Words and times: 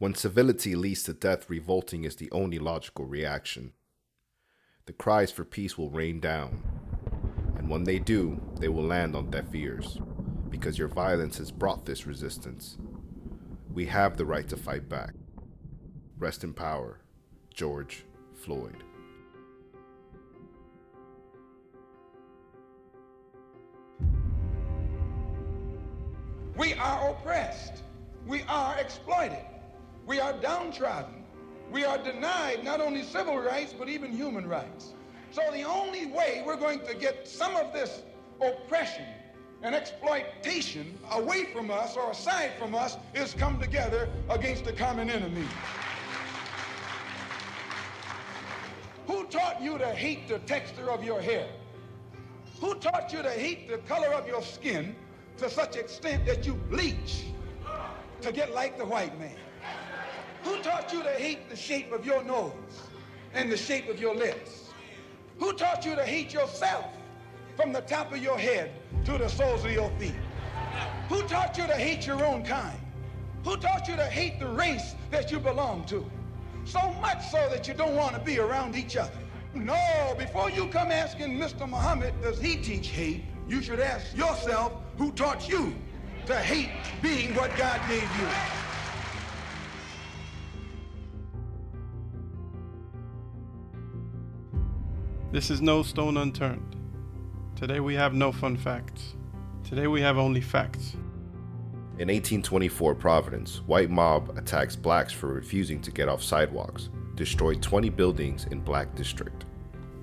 When 0.00 0.14
civility 0.14 0.76
leads 0.76 1.02
to 1.04 1.12
death, 1.12 1.50
revolting 1.50 2.04
is 2.04 2.14
the 2.14 2.30
only 2.30 2.60
logical 2.60 3.04
reaction. 3.04 3.72
The 4.86 4.92
cries 4.92 5.32
for 5.32 5.44
peace 5.44 5.76
will 5.76 5.90
rain 5.90 6.20
down, 6.20 6.62
and 7.56 7.68
when 7.68 7.82
they 7.82 7.98
do, 7.98 8.40
they 8.60 8.68
will 8.68 8.84
land 8.84 9.16
on 9.16 9.28
deaf 9.30 9.52
ears, 9.52 9.98
because 10.50 10.78
your 10.78 10.86
violence 10.86 11.38
has 11.38 11.50
brought 11.50 11.84
this 11.84 12.06
resistance. 12.06 12.78
We 13.74 13.86
have 13.86 14.16
the 14.16 14.24
right 14.24 14.48
to 14.50 14.56
fight 14.56 14.88
back. 14.88 15.14
Rest 16.16 16.44
in 16.44 16.54
power, 16.54 17.00
George 17.52 18.04
Floyd. 18.34 18.84
We 26.56 26.74
are 26.74 27.10
oppressed. 27.10 27.82
We 28.28 28.42
are 28.48 28.78
exploited. 28.78 29.44
We 30.08 30.20
are 30.20 30.32
downtrodden. 30.32 31.22
We 31.70 31.84
are 31.84 31.98
denied 31.98 32.64
not 32.64 32.80
only 32.80 33.02
civil 33.02 33.38
rights, 33.38 33.74
but 33.78 33.90
even 33.90 34.10
human 34.10 34.48
rights. 34.48 34.94
So 35.32 35.42
the 35.52 35.64
only 35.64 36.06
way 36.06 36.42
we're 36.46 36.56
going 36.56 36.80
to 36.86 36.94
get 36.94 37.28
some 37.28 37.54
of 37.56 37.74
this 37.74 38.00
oppression 38.40 39.04
and 39.62 39.74
exploitation 39.74 40.98
away 41.12 41.52
from 41.52 41.70
us 41.70 41.94
or 41.94 42.10
aside 42.10 42.52
from 42.58 42.74
us 42.74 42.96
is 43.12 43.34
come 43.34 43.60
together 43.60 44.08
against 44.30 44.66
a 44.66 44.72
common 44.72 45.10
enemy. 45.10 45.46
Who 49.06 49.26
taught 49.26 49.60
you 49.60 49.76
to 49.76 49.88
hate 49.88 50.26
the 50.26 50.38
texture 50.40 50.90
of 50.90 51.04
your 51.04 51.20
hair? 51.20 51.48
Who 52.62 52.76
taught 52.76 53.12
you 53.12 53.22
to 53.22 53.30
hate 53.30 53.68
the 53.68 53.78
color 53.78 54.14
of 54.14 54.26
your 54.26 54.40
skin 54.40 54.96
to 55.36 55.50
such 55.50 55.76
extent 55.76 56.24
that 56.24 56.46
you 56.46 56.54
bleach 56.54 57.24
to 58.22 58.32
get 58.32 58.54
like 58.54 58.78
the 58.78 58.86
white 58.86 59.18
man? 59.20 59.36
Who 60.44 60.58
taught 60.62 60.92
you 60.92 61.02
to 61.02 61.10
hate 61.10 61.48
the 61.48 61.56
shape 61.56 61.92
of 61.92 62.06
your 62.06 62.22
nose 62.22 62.52
and 63.34 63.50
the 63.50 63.56
shape 63.56 63.88
of 63.88 64.00
your 64.00 64.14
lips? 64.14 64.70
Who 65.38 65.52
taught 65.52 65.84
you 65.84 65.94
to 65.94 66.04
hate 66.04 66.32
yourself 66.32 66.86
from 67.56 67.72
the 67.72 67.80
top 67.82 68.12
of 68.12 68.18
your 68.18 68.38
head 68.38 68.70
to 69.04 69.18
the 69.18 69.28
soles 69.28 69.64
of 69.64 69.72
your 69.72 69.90
feet? 69.98 70.14
Who 71.08 71.22
taught 71.22 71.56
you 71.58 71.66
to 71.66 71.74
hate 71.74 72.06
your 72.06 72.24
own 72.24 72.44
kind? 72.44 72.78
Who 73.44 73.56
taught 73.56 73.88
you 73.88 73.96
to 73.96 74.04
hate 74.04 74.38
the 74.38 74.48
race 74.48 74.94
that 75.10 75.30
you 75.30 75.38
belong 75.38 75.84
to? 75.86 76.04
So 76.64 76.92
much 77.00 77.26
so 77.30 77.48
that 77.50 77.66
you 77.66 77.74
don't 77.74 77.96
want 77.96 78.14
to 78.14 78.20
be 78.20 78.38
around 78.38 78.76
each 78.76 78.96
other. 78.96 79.18
No, 79.54 80.14
before 80.18 80.50
you 80.50 80.66
come 80.68 80.90
asking 80.90 81.38
Mr. 81.38 81.68
Muhammad, 81.68 82.12
does 82.20 82.38
he 82.40 82.56
teach 82.56 82.88
hate? 82.88 83.24
You 83.48 83.62
should 83.62 83.80
ask 83.80 84.14
yourself, 84.16 84.72
who 84.98 85.10
taught 85.12 85.48
you 85.48 85.74
to 86.26 86.36
hate 86.36 86.68
being 87.00 87.34
what 87.34 87.56
God 87.56 87.80
gave 87.88 88.02
you? 88.02 88.28
This 95.30 95.50
is 95.50 95.60
no 95.60 95.82
stone 95.82 96.16
unturned. 96.16 96.74
Today 97.54 97.80
we 97.80 97.94
have 97.94 98.14
no 98.14 98.32
fun 98.32 98.56
facts. 98.56 99.14
Today 99.62 99.86
we 99.86 100.00
have 100.00 100.16
only 100.16 100.40
facts. 100.40 100.94
In 101.98 102.08
1824 102.08 102.94
Providence, 102.94 103.58
white 103.66 103.90
mob 103.90 104.38
attacks 104.38 104.74
blacks 104.74 105.12
for 105.12 105.26
refusing 105.26 105.82
to 105.82 105.90
get 105.90 106.08
off 106.08 106.22
sidewalks, 106.22 106.88
destroyed 107.14 107.60
20 107.60 107.90
buildings 107.90 108.46
in 108.46 108.60
black 108.60 108.94
district. 108.94 109.44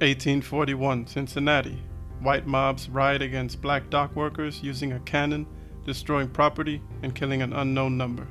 1841 0.02 1.08
Cincinnati, 1.08 1.82
white 2.20 2.46
mobs 2.46 2.88
riot 2.88 3.24
against 3.24 3.64
black 3.64 3.90
dock 3.90 4.16
workers 4.16 4.62
using 4.62 4.94
a 4.94 5.00
cannon, 5.00 5.48
destroying 5.88 6.30
property 6.30 6.84
and 7.02 7.16
killing 7.16 7.42
an 7.42 7.54
unknown 7.54 7.98
number. 7.98 8.28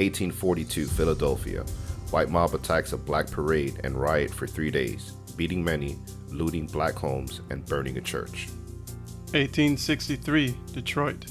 1842 0.00 0.86
Philadelphia, 0.86 1.62
white 2.10 2.28
mob 2.28 2.54
attacks 2.54 2.92
a 2.92 2.96
black 2.96 3.30
parade 3.30 3.80
and 3.84 3.94
riot 3.94 4.32
for 4.32 4.48
3 4.48 4.68
days, 4.72 5.12
beating 5.36 5.64
many, 5.64 5.98
looting 6.28 6.66
black 6.66 6.94
homes 6.94 7.40
and 7.50 7.64
burning 7.66 7.98
a 7.98 8.00
church. 8.00 8.48
1863 9.32 10.54
Detroit, 10.72 11.26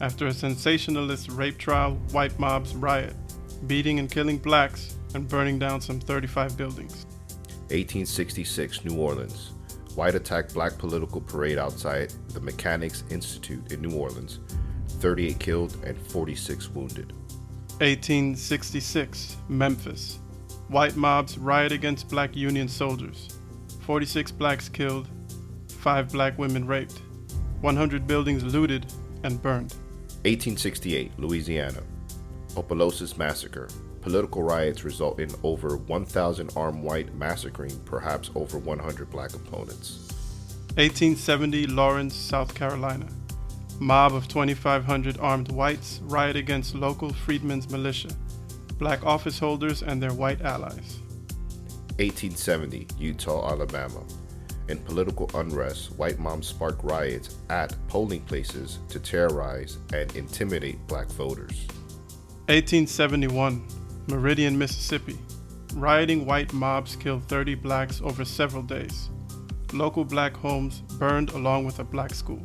after 0.00 0.26
a 0.26 0.32
sensationalist 0.32 1.30
rape 1.30 1.58
trial, 1.58 1.94
white 2.12 2.38
mobs 2.38 2.74
riot, 2.74 3.14
beating 3.66 3.98
and 3.98 4.10
killing 4.10 4.38
blacks 4.38 4.96
and 5.14 5.28
burning 5.28 5.58
down 5.58 5.80
some 5.80 6.00
35 6.00 6.56
buildings. 6.56 7.06
1866 7.70 8.84
New 8.84 9.00
Orleans. 9.00 9.52
White 9.94 10.14
attack 10.14 10.52
black 10.52 10.76
political 10.76 11.20
parade 11.20 11.56
outside 11.56 12.12
the 12.30 12.40
Mechanics 12.40 13.04
Institute 13.10 13.72
in 13.72 13.80
New 13.80 13.96
Orleans. 13.96 14.40
38 15.00 15.38
killed 15.38 15.76
and 15.84 15.96
46 16.08 16.68
wounded. 16.70 17.12
1866 17.78 19.36
Memphis. 19.48 20.18
White 20.68 20.96
mobs 20.96 21.38
riot 21.38 21.72
against 21.72 22.08
black 22.08 22.34
Union 22.34 22.68
soldiers. 22.68 23.38
46 23.82 24.32
blacks 24.32 24.68
killed, 24.68 25.08
5 25.68 26.12
black 26.12 26.38
women 26.38 26.66
raped, 26.66 27.02
100 27.60 28.06
buildings 28.06 28.42
looted 28.42 28.86
and 29.22 29.40
burned. 29.42 29.74
1868 30.24 31.12
Louisiana. 31.18 31.82
Opelousas 32.56 33.18
Massacre. 33.18 33.68
Political 34.00 34.42
riots 34.42 34.84
result 34.84 35.20
in 35.20 35.30
over 35.42 35.76
1,000 35.76 36.50
armed 36.56 36.82
white 36.82 37.14
massacring 37.14 37.78
perhaps 37.84 38.30
over 38.34 38.58
100 38.58 39.10
black 39.10 39.34
opponents. 39.34 40.08
1870 40.76 41.66
Laurens, 41.66 42.14
South 42.14 42.54
Carolina. 42.54 43.06
Mob 43.80 44.14
of 44.14 44.28
2,500 44.28 45.18
armed 45.18 45.50
whites 45.52 46.00
riot 46.04 46.36
against 46.36 46.74
local 46.74 47.12
freedmen's 47.12 47.70
militia, 47.70 48.10
black 48.78 49.04
office 49.04 49.38
holders, 49.38 49.82
and 49.82 50.02
their 50.02 50.12
white 50.12 50.42
allies. 50.42 50.98
1870 51.98 52.86
Eutaw, 52.98 53.50
Alabama. 53.50 54.02
In 54.68 54.78
political 54.78 55.30
unrest, 55.34 55.92
white 55.98 56.18
moms 56.18 56.46
spark 56.48 56.82
riots 56.82 57.36
at 57.50 57.76
polling 57.88 58.22
places 58.22 58.78
to 58.88 58.98
terrorize 58.98 59.78
and 59.92 60.14
intimidate 60.16 60.78
black 60.86 61.06
voters. 61.08 61.66
1871 62.48 63.66
Meridian, 64.08 64.58
Mississippi. 64.58 65.18
Rioting 65.74 66.26
white 66.26 66.52
mobs 66.52 66.94
killed 66.96 67.24
30 67.24 67.54
blacks 67.56 68.00
over 68.02 68.24
several 68.24 68.62
days. 68.62 69.10
Local 69.72 70.04
black 70.04 70.36
homes 70.36 70.82
burned 70.98 71.30
along 71.30 71.64
with 71.64 71.78
a 71.78 71.84
black 71.84 72.14
school. 72.14 72.42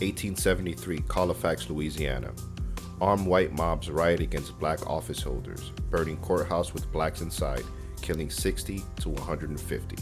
1873 0.00 0.98
Colfax, 1.08 1.68
Louisiana. 1.70 2.32
Armed 3.02 3.26
white 3.26 3.50
mobs 3.50 3.90
riot 3.90 4.20
against 4.20 4.56
black 4.60 4.86
office 4.88 5.20
holders, 5.20 5.72
burning 5.90 6.16
courthouse 6.18 6.72
with 6.72 6.90
blacks 6.92 7.20
inside, 7.20 7.64
killing 8.00 8.30
60 8.30 8.80
to 9.00 9.08
150. 9.08 9.96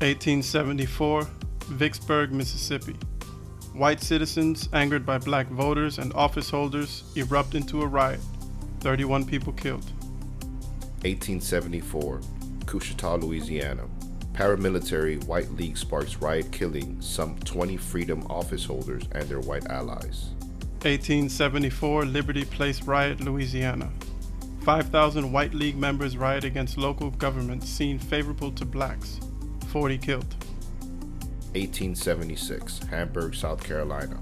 1874 0.00 1.22
Vicksburg, 1.68 2.32
Mississippi. 2.32 2.96
White 3.74 4.02
citizens, 4.02 4.68
angered 4.72 5.06
by 5.06 5.18
black 5.18 5.46
voters 5.50 5.98
and 5.98 6.12
office 6.14 6.50
holders, 6.50 7.04
erupt 7.14 7.54
into 7.54 7.82
a 7.82 7.86
riot. 7.86 8.20
31 8.80 9.24
people 9.24 9.52
killed. 9.52 9.84
1874 11.04 12.20
Coushatta, 12.64 13.22
Louisiana. 13.22 13.84
Paramilitary 14.32 15.24
White 15.26 15.52
League 15.52 15.78
sparks 15.78 16.16
riot 16.16 16.50
killing 16.50 17.00
some 17.00 17.38
20 17.38 17.76
freedom 17.76 18.26
office 18.28 18.64
holders 18.64 19.04
and 19.12 19.28
their 19.28 19.40
white 19.40 19.66
allies. 19.66 20.30
1874 20.86 22.04
Liberty 22.04 22.44
Place 22.44 22.82
riot, 22.82 23.20
Louisiana. 23.20 23.90
5,000 24.60 25.32
White 25.32 25.52
League 25.52 25.76
members 25.76 26.16
riot 26.16 26.44
against 26.44 26.78
local 26.78 27.10
government 27.10 27.64
seen 27.64 27.98
favorable 27.98 28.52
to 28.52 28.64
blacks. 28.64 29.18
40 29.66 29.98
killed. 29.98 30.36
1876 31.56 32.78
Hamburg, 32.84 33.34
South 33.34 33.64
Carolina. 33.64 34.16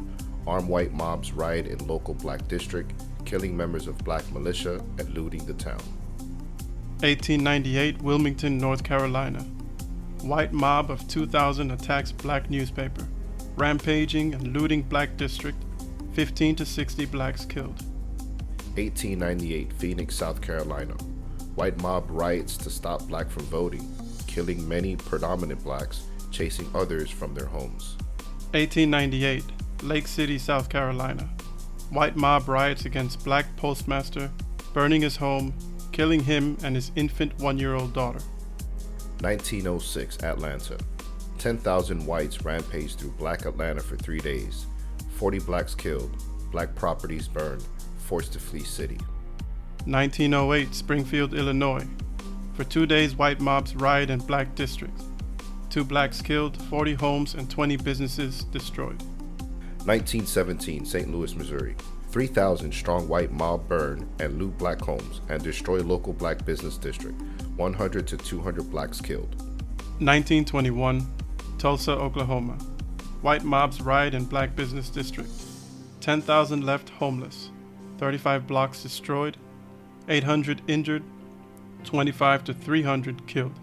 Armed 0.46 0.70
white 0.70 0.94
mobs 0.94 1.32
riot 1.32 1.66
in 1.66 1.86
local 1.86 2.14
black 2.14 2.48
district, 2.48 2.94
killing 3.26 3.54
members 3.54 3.86
of 3.86 3.98
black 3.98 4.24
militia 4.32 4.82
and 4.98 5.10
looting 5.10 5.44
the 5.44 5.52
town. 5.52 5.82
1898 7.00 8.00
Wilmington, 8.00 8.56
North 8.56 8.82
Carolina. 8.82 9.40
White 10.22 10.54
mob 10.54 10.90
of 10.90 11.06
2,000 11.08 11.72
attacks 11.72 12.10
black 12.10 12.48
newspaper, 12.48 13.06
rampaging 13.56 14.32
and 14.32 14.56
looting 14.56 14.80
black 14.80 15.18
district, 15.18 15.58
15 16.14 16.54
to 16.56 16.64
60 16.64 17.06
blacks 17.06 17.44
killed. 17.44 17.82
1898 18.76 19.72
Phoenix, 19.72 20.14
South 20.14 20.40
Carolina. 20.40 20.94
White 21.56 21.76
mob 21.78 22.06
riots 22.08 22.56
to 22.58 22.70
stop 22.70 23.02
black 23.08 23.28
from 23.28 23.42
voting, 23.46 23.88
killing 24.28 24.66
many 24.68 24.94
predominant 24.94 25.62
blacks, 25.64 26.04
chasing 26.30 26.68
others 26.72 27.10
from 27.10 27.34
their 27.34 27.46
homes. 27.46 27.96
1898 28.52 29.42
Lake 29.82 30.06
City, 30.06 30.38
South 30.38 30.68
Carolina. 30.68 31.28
White 31.90 32.14
mob 32.14 32.48
riots 32.48 32.84
against 32.84 33.24
black 33.24 33.56
postmaster, 33.56 34.30
burning 34.72 35.02
his 35.02 35.16
home, 35.16 35.52
killing 35.90 36.22
him 36.22 36.56
and 36.62 36.76
his 36.76 36.92
infant 36.94 37.36
one 37.40 37.58
year 37.58 37.74
old 37.74 37.92
daughter. 37.92 38.20
1906 39.20 40.22
Atlanta. 40.22 40.78
10,000 41.38 42.06
whites 42.06 42.44
rampaged 42.44 43.00
through 43.00 43.10
black 43.12 43.46
Atlanta 43.46 43.80
for 43.80 43.96
three 43.96 44.20
days. 44.20 44.66
40 45.14 45.38
blacks 45.40 45.74
killed, 45.74 46.10
black 46.50 46.74
properties 46.74 47.28
burned, 47.28 47.64
forced 47.98 48.32
to 48.32 48.38
flee 48.38 48.64
city. 48.64 48.98
1908, 49.86 50.74
Springfield, 50.74 51.34
Illinois. 51.34 51.86
For 52.54 52.64
two 52.64 52.86
days, 52.86 53.16
white 53.16 53.40
mobs 53.40 53.74
riot 53.76 54.10
in 54.10 54.20
black 54.20 54.54
districts. 54.54 55.04
Two 55.70 55.84
blacks 55.84 56.22
killed, 56.22 56.60
40 56.64 56.94
homes 56.94 57.34
and 57.34 57.50
20 57.50 57.76
businesses 57.78 58.44
destroyed. 58.44 59.02
1917, 59.84 60.84
St. 60.84 61.10
Louis, 61.12 61.34
Missouri. 61.34 61.76
3,000 62.10 62.72
strong 62.72 63.08
white 63.08 63.32
mob 63.32 63.68
burn 63.68 64.08
and 64.20 64.38
loot 64.38 64.56
black 64.56 64.80
homes 64.80 65.20
and 65.28 65.42
destroy 65.42 65.82
local 65.82 66.12
black 66.12 66.44
business 66.44 66.78
district. 66.78 67.20
100 67.56 68.06
to 68.06 68.16
200 68.16 68.70
blacks 68.70 69.00
killed. 69.00 69.34
1921, 69.98 71.06
Tulsa, 71.58 71.92
Oklahoma. 71.92 72.56
White 73.24 73.42
mobs 73.42 73.80
riot 73.80 74.12
in 74.12 74.26
black 74.26 74.54
business 74.54 74.90
district. 74.90 75.30
10,000 76.02 76.66
left 76.66 76.90
homeless. 76.90 77.50
35 77.96 78.46
blocks 78.46 78.82
destroyed. 78.82 79.38
800 80.10 80.60
injured. 80.68 81.02
25 81.84 82.44
to 82.44 82.52
300 82.52 83.26
killed. 83.26 83.54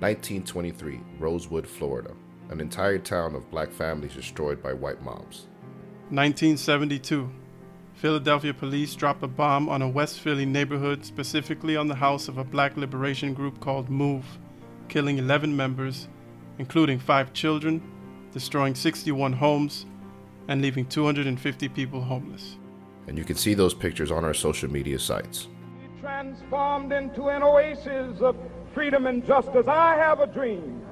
1923, 0.00 0.98
Rosewood, 1.20 1.68
Florida. 1.68 2.10
An 2.50 2.60
entire 2.60 2.98
town 2.98 3.36
of 3.36 3.48
black 3.48 3.70
families 3.70 4.12
destroyed 4.12 4.60
by 4.60 4.72
white 4.72 5.00
mobs. 5.02 5.46
1972, 6.10 7.30
Philadelphia 7.94 8.52
police 8.52 8.92
drop 8.96 9.22
a 9.22 9.28
bomb 9.28 9.68
on 9.68 9.82
a 9.82 9.88
West 9.88 10.18
Philly 10.18 10.46
neighborhood, 10.46 11.04
specifically 11.04 11.76
on 11.76 11.86
the 11.86 11.94
house 11.94 12.26
of 12.26 12.38
a 12.38 12.44
black 12.44 12.76
liberation 12.76 13.34
group 13.34 13.60
called 13.60 13.88
MOVE, 13.88 14.26
killing 14.88 15.18
11 15.18 15.56
members, 15.56 16.08
including 16.58 16.98
five 16.98 17.32
children, 17.32 17.80
destroying 18.36 18.74
61 18.74 19.32
homes, 19.32 19.86
and 20.48 20.60
leaving 20.60 20.84
250 20.84 21.70
people 21.70 22.02
homeless. 22.02 22.58
And 23.06 23.16
you 23.16 23.24
can 23.24 23.34
see 23.34 23.54
those 23.54 23.72
pictures 23.72 24.10
on 24.10 24.26
our 24.26 24.34
social 24.34 24.70
media 24.70 24.98
sites. 24.98 25.48
Transformed 26.02 26.92
into 26.92 27.28
an 27.28 27.42
oasis 27.42 28.20
of 28.20 28.36
freedom 28.74 29.06
and 29.06 29.26
justice. 29.26 29.66
I 29.66 29.94
have 29.94 30.20
a 30.20 30.26
dream 30.26 30.82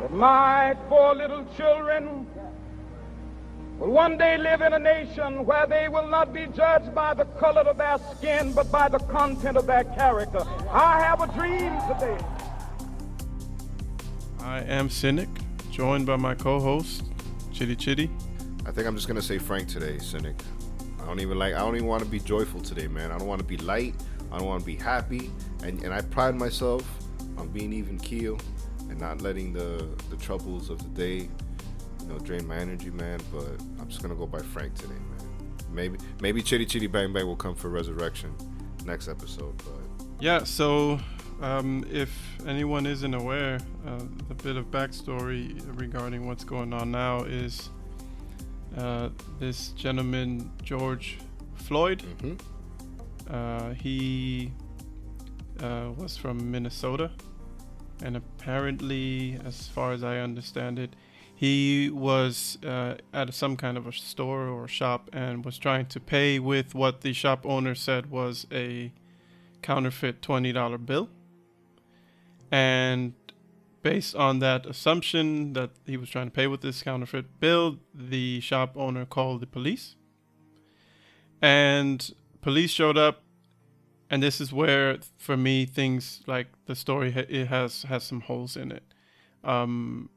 that 0.00 0.10
my 0.10 0.76
four 0.88 1.14
little 1.14 1.46
children 1.56 2.26
will 3.78 3.92
one 3.92 4.18
day 4.18 4.36
live 4.36 4.62
in 4.62 4.72
a 4.72 4.80
nation 4.80 5.46
where 5.46 5.68
they 5.68 5.88
will 5.88 6.08
not 6.08 6.32
be 6.32 6.48
judged 6.48 6.92
by 6.92 7.14
the 7.14 7.24
color 7.38 7.60
of 7.60 7.78
their 7.78 7.98
skin, 8.16 8.52
but 8.52 8.68
by 8.72 8.88
the 8.88 8.98
content 8.98 9.56
of 9.56 9.66
their 9.68 9.84
character. 9.84 10.44
I 10.72 11.00
have 11.00 11.20
a 11.20 11.32
dream 11.32 11.72
today. 11.86 12.33
I 14.44 14.60
am 14.60 14.90
Cynic, 14.90 15.30
joined 15.70 16.04
by 16.04 16.16
my 16.16 16.34
co-host, 16.34 17.04
Chitty 17.50 17.74
Chitty. 17.76 18.10
I 18.66 18.72
think 18.72 18.86
I'm 18.86 18.94
just 18.94 19.08
gonna 19.08 19.22
say 19.22 19.38
Frank 19.38 19.68
today, 19.68 19.98
Cynic. 19.98 20.36
I 21.02 21.06
don't 21.06 21.20
even 21.20 21.38
like 21.38 21.54
I 21.54 21.60
don't 21.60 21.76
even 21.76 21.88
want 21.88 22.04
to 22.04 22.08
be 22.08 22.20
joyful 22.20 22.60
today, 22.60 22.86
man. 22.86 23.10
I 23.10 23.16
don't 23.16 23.26
want 23.26 23.40
to 23.40 23.46
be 23.46 23.56
light. 23.56 23.94
I 24.30 24.36
don't 24.36 24.46
want 24.46 24.60
to 24.60 24.66
be 24.66 24.76
happy. 24.76 25.30
And 25.62 25.82
and 25.82 25.94
I 25.94 26.02
pride 26.02 26.34
myself 26.34 26.84
on 27.38 27.48
being 27.48 27.72
even 27.72 27.98
keel 27.98 28.38
and 28.90 29.00
not 29.00 29.22
letting 29.22 29.54
the 29.54 29.88
the 30.10 30.16
troubles 30.16 30.68
of 30.68 30.78
the 30.78 30.90
day 30.90 31.30
you 32.02 32.06
know, 32.06 32.18
drain 32.18 32.46
my 32.46 32.56
energy, 32.56 32.90
man. 32.90 33.20
But 33.32 33.58
I'm 33.80 33.88
just 33.88 34.02
gonna 34.02 34.14
go 34.14 34.26
by 34.26 34.40
Frank 34.40 34.74
today, 34.74 34.92
man. 34.92 35.54
Maybe 35.72 35.98
maybe 36.20 36.42
Chitty 36.42 36.66
Chitty 36.66 36.88
Bang 36.88 37.14
Bang 37.14 37.26
will 37.26 37.34
come 37.34 37.54
for 37.54 37.70
Resurrection 37.70 38.34
next 38.84 39.08
episode, 39.08 39.56
but 39.56 40.06
Yeah, 40.20 40.44
so 40.44 41.00
um, 41.40 41.84
if 41.90 42.10
anyone 42.46 42.86
isn't 42.86 43.14
aware, 43.14 43.58
uh, 43.86 44.00
a 44.30 44.34
bit 44.34 44.56
of 44.56 44.70
backstory 44.70 45.60
regarding 45.78 46.26
what's 46.26 46.44
going 46.44 46.72
on 46.72 46.90
now 46.90 47.22
is 47.24 47.70
uh, 48.76 49.08
this 49.38 49.68
gentleman, 49.70 50.50
George 50.62 51.18
Floyd, 51.54 52.02
mhm. 52.18 52.40
uh, 53.30 53.74
he 53.74 54.52
uh, 55.60 55.90
was 55.96 56.16
from 56.16 56.50
Minnesota, 56.50 57.10
and 58.02 58.16
apparently, 58.16 59.38
as 59.44 59.68
far 59.68 59.92
as 59.92 60.02
I 60.02 60.18
understand 60.18 60.78
it, 60.78 60.94
he 61.34 61.90
was 61.90 62.58
uh, 62.64 62.94
at 63.12 63.34
some 63.34 63.56
kind 63.56 63.76
of 63.76 63.86
a 63.86 63.92
store 63.92 64.48
or 64.48 64.68
shop 64.68 65.10
and 65.12 65.44
was 65.44 65.58
trying 65.58 65.86
to 65.86 66.00
pay 66.00 66.38
with 66.38 66.74
what 66.74 67.00
the 67.00 67.12
shop 67.12 67.44
owner 67.44 67.74
said 67.74 68.10
was 68.10 68.46
a 68.52 68.92
counterfeit 69.62 70.22
$20 70.22 70.86
bill. 70.86 71.08
And 72.50 73.14
based 73.82 74.14
on 74.14 74.38
that 74.38 74.66
assumption 74.66 75.52
that 75.52 75.70
he 75.84 75.96
was 75.96 76.08
trying 76.08 76.26
to 76.26 76.32
pay 76.32 76.46
with 76.46 76.62
this 76.62 76.82
counterfeit 76.82 77.40
bill, 77.40 77.78
the 77.94 78.40
shop 78.40 78.72
owner 78.76 79.04
called 79.04 79.40
the 79.40 79.46
police. 79.46 79.96
And 81.42 82.14
police 82.40 82.70
showed 82.70 82.96
up 82.96 83.22
and 84.10 84.22
this 84.22 84.40
is 84.40 84.52
where 84.52 84.98
for 85.18 85.36
me 85.36 85.66
things 85.66 86.22
like 86.26 86.46
the 86.66 86.74
story 86.74 87.12
it 87.28 87.48
has 87.48 87.82
has 87.84 88.04
some 88.04 88.20
holes 88.20 88.56
in 88.56 88.70
it. 88.70 88.84
Um 89.42 90.08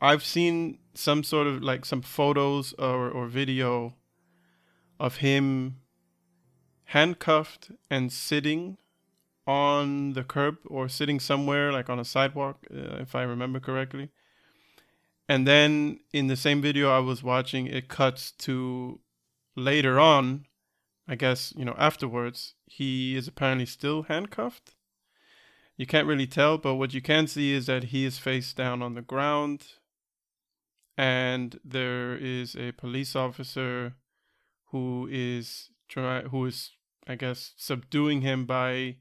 I've 0.00 0.24
seen 0.24 0.78
some 0.94 1.24
sort 1.24 1.46
of 1.46 1.62
like 1.62 1.84
some 1.84 2.02
photos 2.02 2.72
or, 2.74 3.10
or 3.10 3.26
video 3.26 3.94
of 5.00 5.16
him 5.16 5.76
handcuffed 6.84 7.70
and 7.90 8.12
sitting 8.12 8.78
on 9.48 10.12
the 10.12 10.22
curb 10.22 10.58
or 10.66 10.90
sitting 10.90 11.18
somewhere 11.18 11.72
like 11.72 11.88
on 11.88 11.98
a 11.98 12.04
sidewalk, 12.04 12.66
uh, 12.70 12.98
if 13.00 13.14
I 13.14 13.22
remember 13.22 13.58
correctly. 13.58 14.10
And 15.26 15.46
then 15.46 16.00
in 16.12 16.26
the 16.26 16.36
same 16.36 16.60
video 16.60 16.90
I 16.90 16.98
was 16.98 17.22
watching, 17.22 17.66
it 17.66 17.88
cuts 17.88 18.30
to 18.32 19.00
later 19.56 19.98
on, 19.98 20.44
I 21.08 21.14
guess, 21.14 21.54
you 21.56 21.64
know, 21.64 21.74
afterwards, 21.78 22.54
he 22.66 23.16
is 23.16 23.26
apparently 23.26 23.66
still 23.66 24.02
handcuffed. 24.02 24.74
You 25.78 25.86
can't 25.86 26.06
really 26.06 26.26
tell, 26.26 26.58
but 26.58 26.74
what 26.74 26.92
you 26.92 27.00
can 27.00 27.26
see 27.26 27.54
is 27.54 27.66
that 27.66 27.84
he 27.84 28.04
is 28.04 28.18
face 28.18 28.52
down 28.52 28.82
on 28.82 28.94
the 28.94 29.02
ground 29.02 29.64
and 30.98 31.58
there 31.64 32.16
is 32.16 32.54
a 32.56 32.72
police 32.72 33.14
officer 33.16 33.94
who 34.72 35.08
is 35.10 35.70
try 35.88 36.22
who 36.22 36.44
is 36.44 36.72
I 37.06 37.14
guess 37.14 37.54
subduing 37.56 38.20
him 38.22 38.44
by 38.44 38.96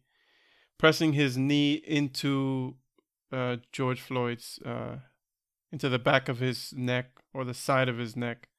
pressing 0.78 1.14
his 1.14 1.38
knee 1.38 1.74
into 1.74 2.76
uh, 3.32 3.58
George 3.72 4.02
Floyd's 4.02 4.60
uh, 4.66 4.98
into 5.72 5.90
the 5.90 6.00
back 6.00 6.30
of 6.30 6.40
his 6.40 6.74
neck 6.76 7.12
or 7.34 7.44
the 7.44 7.54
side 7.54 7.90
of 7.90 7.98
his 7.98 8.16
neck. 8.16 8.50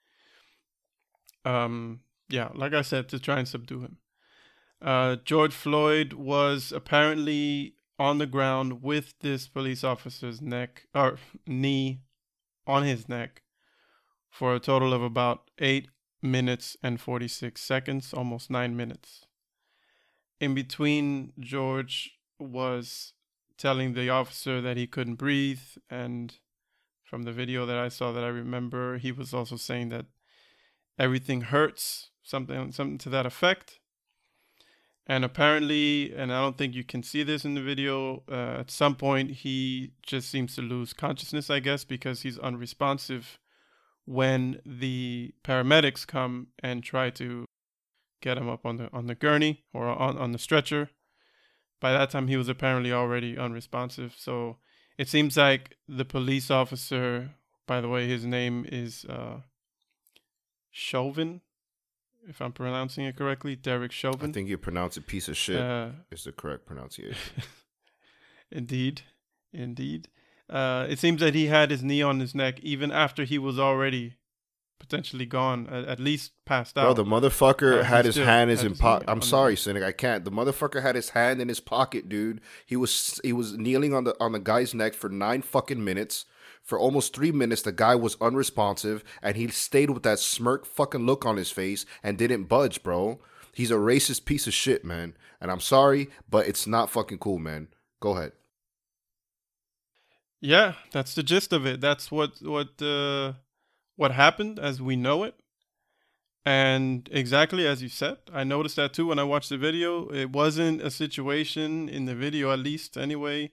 Um, 1.45 2.01
yeah, 2.29 2.51
like 2.55 2.75
I 2.75 2.83
said, 2.83 3.09
to 3.09 3.19
try 3.19 3.39
and 3.39 3.49
subdue 3.49 3.81
him. 3.81 3.97
Uh, 4.81 5.17
George 5.25 5.55
Floyd 5.55 6.13
was 6.13 6.73
apparently 6.73 7.75
on 7.99 8.19
the 8.19 8.27
ground 8.27 8.83
with 8.83 9.15
this 9.21 9.49
police 9.49 9.83
officer's 9.83 10.41
neck 10.41 10.87
or 10.95 11.19
knee 11.47 12.03
on 12.67 12.85
his 12.85 13.09
neck 13.09 13.43
for 14.31 14.55
a 14.55 14.61
total 14.61 14.93
of 14.93 15.03
about 15.03 15.51
eight 15.59 15.89
minutes 16.23 16.77
and 16.83 17.01
46 17.01 17.61
seconds, 17.61 18.13
almost 18.13 18.51
nine 18.51 18.77
minutes. 18.77 19.25
In 20.41 20.55
between, 20.55 21.33
George 21.41 22.18
was 22.39 23.13
telling 23.57 23.95
the 23.95 24.09
officer 24.09 24.61
that 24.61 24.77
he 24.77 24.87
couldn't 24.87 25.17
breathe. 25.17 25.61
And 25.91 26.35
from 27.05 27.23
the 27.23 27.33
video 27.33 27.67
that 27.67 27.79
I 27.79 27.89
saw 27.89 28.13
that 28.13 28.25
I 28.25 28.29
remember, 28.29 28.99
he 28.99 29.13
was 29.13 29.35
also 29.35 29.57
saying 29.57 29.89
that 29.91 30.07
everything 30.99 31.43
hurts, 31.43 32.11
something, 32.23 32.73
something 32.73 32.99
to 32.99 33.09
that 33.11 33.27
effect. 33.27 33.81
And 35.07 35.25
apparently, 35.25 36.15
and 36.15 36.31
I 36.31 36.43
don't 36.43 36.59
think 36.59 36.75
you 36.75 36.85
can 36.85 37.03
see 37.03 37.23
this 37.23 37.45
in 37.45 37.55
the 37.55 37.63
video, 37.63 38.23
uh, 38.31 38.61
at 38.61 38.71
some 38.71 38.95
point 38.95 39.31
he 39.31 39.93
just 40.03 40.31
seems 40.31 40.55
to 40.57 40.63
lose 40.63 40.93
consciousness, 40.93 41.49
I 41.49 41.61
guess, 41.61 41.83
because 41.85 42.23
he's 42.23 42.39
unresponsive 42.39 43.39
when 44.05 44.61
the 44.67 45.33
paramedics 45.45 46.07
come 46.07 46.49
and 46.63 46.83
try 46.83 47.09
to 47.11 47.47
get 48.21 48.37
him 48.37 48.49
up 48.49 48.67
on 48.67 48.77
the 48.77 48.89
on 48.93 49.07
the 49.07 49.15
gurney 49.15 49.65
or 49.73 49.87
on, 49.87 50.19
on 50.19 50.33
the 50.33 50.39
stretcher. 50.39 50.91
By 51.81 51.93
that 51.93 52.11
time 52.11 52.29
he 52.29 52.37
was 52.37 52.49
apparently 52.49 52.93
already 52.93 53.39
unresponsive. 53.39 54.15
So 54.17 54.59
it 54.97 55.09
seems 55.09 55.37
like 55.37 55.77
the 55.89 56.05
police 56.05 56.51
officer, 56.51 57.31
by 57.67 57.81
the 57.81 57.89
way, 57.89 58.09
his 58.09 58.25
name 58.25 58.67
is 58.69 59.05
uh 59.05 59.41
Chauvin, 60.71 61.41
if 62.29 62.41
I'm 62.41 62.53
pronouncing 62.53 63.05
it 63.05 63.17
correctly, 63.17 63.57
Derek 63.57 63.93
Chauvin. 63.93 64.31
I 64.31 64.33
think 64.33 64.49
you 64.49 64.59
pronounce 64.59 64.97
it 64.97 65.07
piece 65.07 65.29
of 65.29 65.37
shit 65.37 65.61
Uh, 65.61 65.91
is 66.11 66.25
the 66.25 66.33
correct 66.33 66.67
pronunciation. 66.67 67.43
Indeed, 68.51 69.03
indeed. 69.53 70.09
Uh, 70.49 70.87
it 70.89 70.99
seems 70.99 71.21
that 71.21 71.35
he 71.35 71.47
had 71.47 71.71
his 71.71 71.83
knee 71.83 72.01
on 72.01 72.21
his 72.21 72.35
neck 72.35 72.59
even 72.61 72.91
after 72.91 73.25
he 73.25 73.39
was 73.39 73.59
already 73.59 74.15
potentially 74.79 75.27
gone, 75.27 75.67
at, 75.69 75.85
at 75.85 76.01
least 76.01 76.33
passed 76.45 76.75
Bro, 76.75 76.91
out. 76.91 76.97
the 76.97 77.05
motherfucker 77.05 77.81
Uh, 77.81 77.83
had 77.85 78.05
his 78.05 78.17
hand 78.17 78.51
is 78.51 78.63
in 78.63 78.71
his 78.71 78.81
pocket. 78.81 79.09
I'm 79.09 79.23
sorry, 79.23 79.57
Cynic. 79.57 79.83
I 79.83 79.93
can't. 79.93 80.25
The 80.25 80.31
motherfucker 80.31 80.83
had 80.83 80.95
his 80.95 81.11
hand 81.11 81.41
in 81.41 81.49
his 81.49 81.61
pocket, 81.61 82.09
dude. 82.09 82.41
He 82.67 82.77
was 82.77 83.21
he 83.25 83.33
was 83.33 83.57
kneeling 83.57 83.95
on 83.95 84.05
the 84.05 84.15
on 84.21 84.33
the 84.33 84.39
guy's 84.39 84.75
neck 84.75 84.95
for 84.95 85.09
nine 85.09 85.43
fucking 85.43 85.83
minutes 85.85 86.25
For 86.63 86.79
almost 86.79 87.15
three 87.15 87.33
minutes, 87.33 87.63
the 87.63 87.73
guy 87.73 87.95
was 87.95 88.17
unresponsive 88.21 89.03
and 89.23 89.37
he 89.37 89.49
stayed 89.49 89.91
with 89.91 90.03
that 90.03 90.19
smirk 90.19 90.67
fucking 90.67 91.07
look 91.07 91.25
on 91.25 91.37
his 91.39 91.51
face 91.51 91.87
and 92.03 92.19
didn't 92.19 92.45
budge, 92.45 92.83
bro. 92.83 93.21
He's 93.55 93.71
a 93.71 93.75
racist 93.77 94.25
piece 94.27 94.47
of 94.47 94.53
shit, 94.55 94.85
man. 94.85 95.15
And 95.41 95.51
I'm 95.51 95.61
sorry, 95.61 96.11
but 96.29 96.47
it's 96.47 96.67
not 96.67 96.91
fucking 96.91 97.19
cool, 97.19 97.39
man. 97.39 97.69
Go 98.01 98.11
ahead. 98.17 98.33
Yeah, 100.41 100.75
that's 100.93 101.15
the 101.15 101.23
gist 101.23 101.53
of 101.53 101.67
it. 101.67 101.81
That's 101.81 102.11
what 102.13 102.41
what 102.43 102.81
uh, 102.83 103.33
what 103.99 104.13
happened 104.13 104.61
as 104.61 104.81
we 104.81 104.95
know 104.95 105.25
it. 105.25 105.35
And 106.47 107.09
exactly 107.11 107.67
as 107.67 107.83
you 107.83 107.89
said, 107.89 108.19
I 108.33 108.45
noticed 108.45 108.77
that 108.77 108.93
too 108.93 109.09
when 109.09 109.19
I 109.19 109.25
watched 109.25 109.49
the 109.49 109.59
video. 109.59 110.07
It 110.15 110.31
wasn't 110.31 110.81
a 110.81 110.91
situation 110.91 111.89
in 111.89 112.05
the 112.05 112.15
video, 112.15 112.53
at 112.53 112.61
least 112.61 112.97
anyway, 112.97 113.51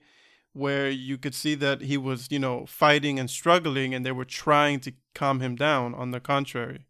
where 0.52 0.88
you 0.88 1.18
could 1.18 1.34
see 1.34 1.56
that 1.56 1.80
he 1.80 1.96
was, 1.96 2.28
you 2.30 2.38
know, 2.38 2.64
fighting 2.64 3.18
and 3.18 3.28
struggling 3.28 3.92
and 3.92 4.06
they 4.06 4.12
were 4.12 4.24
trying 4.24 4.78
to 4.80 4.92
calm 5.16 5.40
him 5.40 5.56
down. 5.56 5.94
On 5.94 6.12
the 6.12 6.20
contrary, 6.20 6.86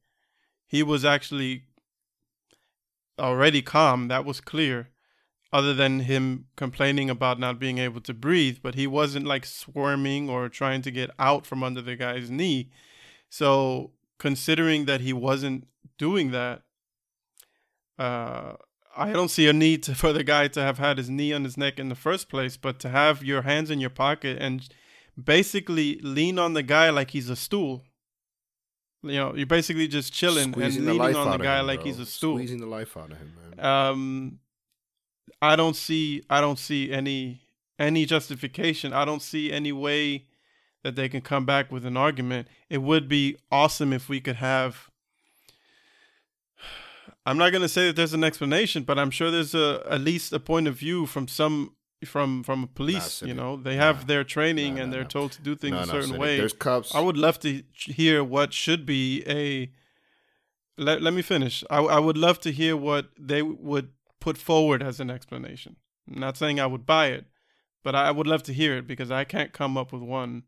he 0.67 0.83
was 0.83 1.03
actually 1.03 1.65
already 3.19 3.63
calm. 3.63 4.09
That 4.09 4.27
was 4.27 4.43
clear 4.43 4.91
other 5.51 5.73
than 5.73 6.01
him 6.01 6.45
complaining 6.57 7.09
about 7.09 7.41
not 7.41 7.59
being 7.59 7.79
able 7.79 8.03
to 8.03 8.13
breathe, 8.13 8.59
but 8.63 8.75
he 8.75 8.87
wasn't 8.87 9.27
like 9.27 9.47
squirming 9.47 10.29
or 10.29 10.51
trying 10.51 10.83
to 10.83 10.91
get 10.91 11.11
out 11.19 11.47
from 11.47 11.63
under 11.63 11.81
the 11.81 11.97
guy's 11.97 12.31
knee. 12.31 12.71
So, 13.29 13.93
considering 14.19 14.87
that 14.87 15.01
he 15.01 15.13
wasn't 15.13 15.67
doing 15.99 16.31
that, 16.31 16.63
uh, 17.99 18.55
I 18.97 19.13
don't 19.13 19.31
see 19.31 19.47
a 19.47 19.53
need 19.53 19.83
to, 19.85 19.95
for 20.03 20.13
the 20.13 20.25
guy 20.25 20.49
to 20.49 20.61
have 20.61 20.79
had 20.79 20.99
his 20.99 21.11
knee 21.11 21.33
on 21.33 21.45
his 21.45 21.57
neck 21.57 21.79
in 21.79 21.89
the 21.89 21.95
first 21.95 22.29
place, 22.29 22.57
but 22.57 22.79
to 22.81 22.89
have 22.89 23.23
your 23.23 23.43
hands 23.43 23.71
in 23.71 23.81
your 23.81 23.91
pocket 23.91 24.39
and 24.41 24.69
basically 25.23 25.99
lean 26.03 26.39
on 26.39 26.55
the 26.55 26.63
guy 26.63 26.91
like 26.91 27.11
he's 27.11 27.31
a 27.31 27.37
stool. 27.37 27.83
You 29.03 29.13
know, 29.13 29.35
you're 29.35 29.47
basically 29.47 29.87
just 29.87 30.13
chilling 30.13 30.53
Squeezing 30.53 30.81
and 30.81 30.87
leaning 30.87 31.03
life 31.03 31.17
on 31.17 31.31
the 31.31 31.45
guy 31.45 31.61
him, 31.61 31.67
like 31.67 31.81
bro. 31.81 31.87
he's 31.87 31.99
a 32.01 32.07
stool. 32.07 32.37
Squeezing 32.37 32.61
the 32.61 32.67
life 32.67 32.97
out 32.97 33.13
of 33.13 33.19
him, 33.19 33.33
man. 33.57 33.65
Um, 33.65 34.39
I 35.41 35.55
don't 35.55 35.77
see 35.77 36.23
I 36.29 36.41
don't 36.41 36.59
see 36.59 36.91
any 36.91 37.43
any 37.79 38.07
justification. 38.07 38.93
I 38.93 39.05
don't 39.05 39.23
see 39.23 39.53
any 39.53 39.73
way 39.73 40.27
that 40.87 40.95
they 40.95 41.09
can 41.09 41.21
come 41.21 41.45
back 41.45 41.73
with 41.73 41.85
an 41.85 41.97
argument. 41.97 42.47
It 42.71 42.79
would 42.79 43.09
be 43.09 43.37
awesome 43.51 43.93
if 43.93 44.09
we 44.09 44.21
could 44.21 44.37
have 44.37 44.89
I'm 47.27 47.37
not 47.37 47.51
going 47.51 47.63
to 47.63 47.69
say 47.69 47.89
that 47.89 47.97
there's 47.97 48.13
an 48.13 48.23
explanation, 48.23 48.85
but 48.85 49.01
I'm 49.01 49.11
sure 49.11 49.33
there's 49.33 49.53
a 49.55 49.83
at 49.91 50.01
least 50.01 50.33
a 50.33 50.39
point 50.39 50.69
of 50.69 50.77
view 50.77 51.07
from 51.07 51.27
some 51.27 51.75
from 52.05 52.45
from 52.45 52.63
a 52.63 52.67
police, 52.69 53.21
you 53.21 53.35
know. 53.35 53.57
They 53.57 53.75
have 53.75 54.07
their 54.07 54.23
training 54.23 54.77
Nah, 54.77 54.83
and 54.83 54.93
they're 54.93 55.05
told 55.05 55.33
to 55.33 55.43
do 55.43 55.57
things 55.57 55.77
a 55.77 55.87
certain 55.87 56.19
way. 56.19 56.37
There's 56.37 56.53
cops. 56.53 56.95
I 56.95 57.01
would 57.01 57.17
love 57.17 57.41
to 57.41 57.65
hear 57.73 58.23
what 58.23 58.53
should 58.53 58.87
be 58.87 59.25
a. 59.27 59.73
Let, 60.79 61.03
let 61.03 61.15
me 61.15 61.23
finish. 61.23 61.65
I, 61.69 61.79
I 61.79 61.99
would 61.99 62.19
love 62.19 62.39
to 62.41 62.53
hear 62.53 62.77
what 62.77 63.09
they 63.19 63.43
would 63.43 63.89
put 64.21 64.39
forward 64.39 64.81
as 64.83 65.01
an 65.01 65.11
explanation. 65.11 65.77
I'm 66.09 66.21
not 66.21 66.37
saying 66.37 66.61
I 66.61 66.67
would 66.67 66.87
buy 66.87 67.07
it, 67.07 67.25
but 67.83 67.97
I 67.97 68.13
would 68.13 68.27
love 68.29 68.45
to 68.45 68.53
hear 68.53 68.77
it 68.77 68.87
because 68.87 69.11
I 69.11 69.25
can't 69.25 69.53
come 69.53 69.77
up 69.77 69.93
with 69.93 70.03
one. 70.03 70.45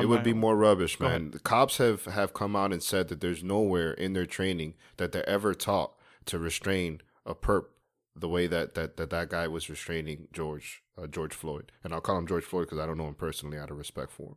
It 0.00 0.06
would 0.06 0.22
be 0.22 0.32
own. 0.32 0.38
more 0.38 0.56
rubbish, 0.56 0.96
Go 0.96 1.08
man. 1.08 1.30
The 1.32 1.38
cops 1.38 1.78
have 1.78 2.06
have 2.06 2.32
come 2.32 2.56
out 2.56 2.72
and 2.72 2.82
said 2.82 3.08
that 3.08 3.20
there's 3.20 3.42
nowhere 3.42 3.92
in 3.92 4.12
their 4.12 4.26
training 4.26 4.74
that 4.96 5.12
they're 5.12 5.28
ever 5.28 5.54
taught 5.54 5.92
to 6.26 6.38
restrain 6.38 7.00
a 7.26 7.34
perp 7.34 7.66
the 8.14 8.28
way 8.28 8.46
that 8.46 8.74
that 8.74 8.96
that, 8.96 9.10
that 9.10 9.30
guy 9.30 9.48
was 9.48 9.68
restraining 9.68 10.28
George 10.32 10.82
uh, 10.96 11.06
George 11.06 11.34
Floyd, 11.34 11.72
and 11.82 11.92
I'll 11.92 12.00
call 12.00 12.18
him 12.18 12.26
George 12.26 12.44
Floyd 12.44 12.66
because 12.66 12.78
I 12.78 12.86
don't 12.86 12.98
know 12.98 13.08
him 13.08 13.14
personally 13.14 13.58
out 13.58 13.70
of 13.70 13.78
respect 13.78 14.12
for 14.12 14.28
him. 14.28 14.36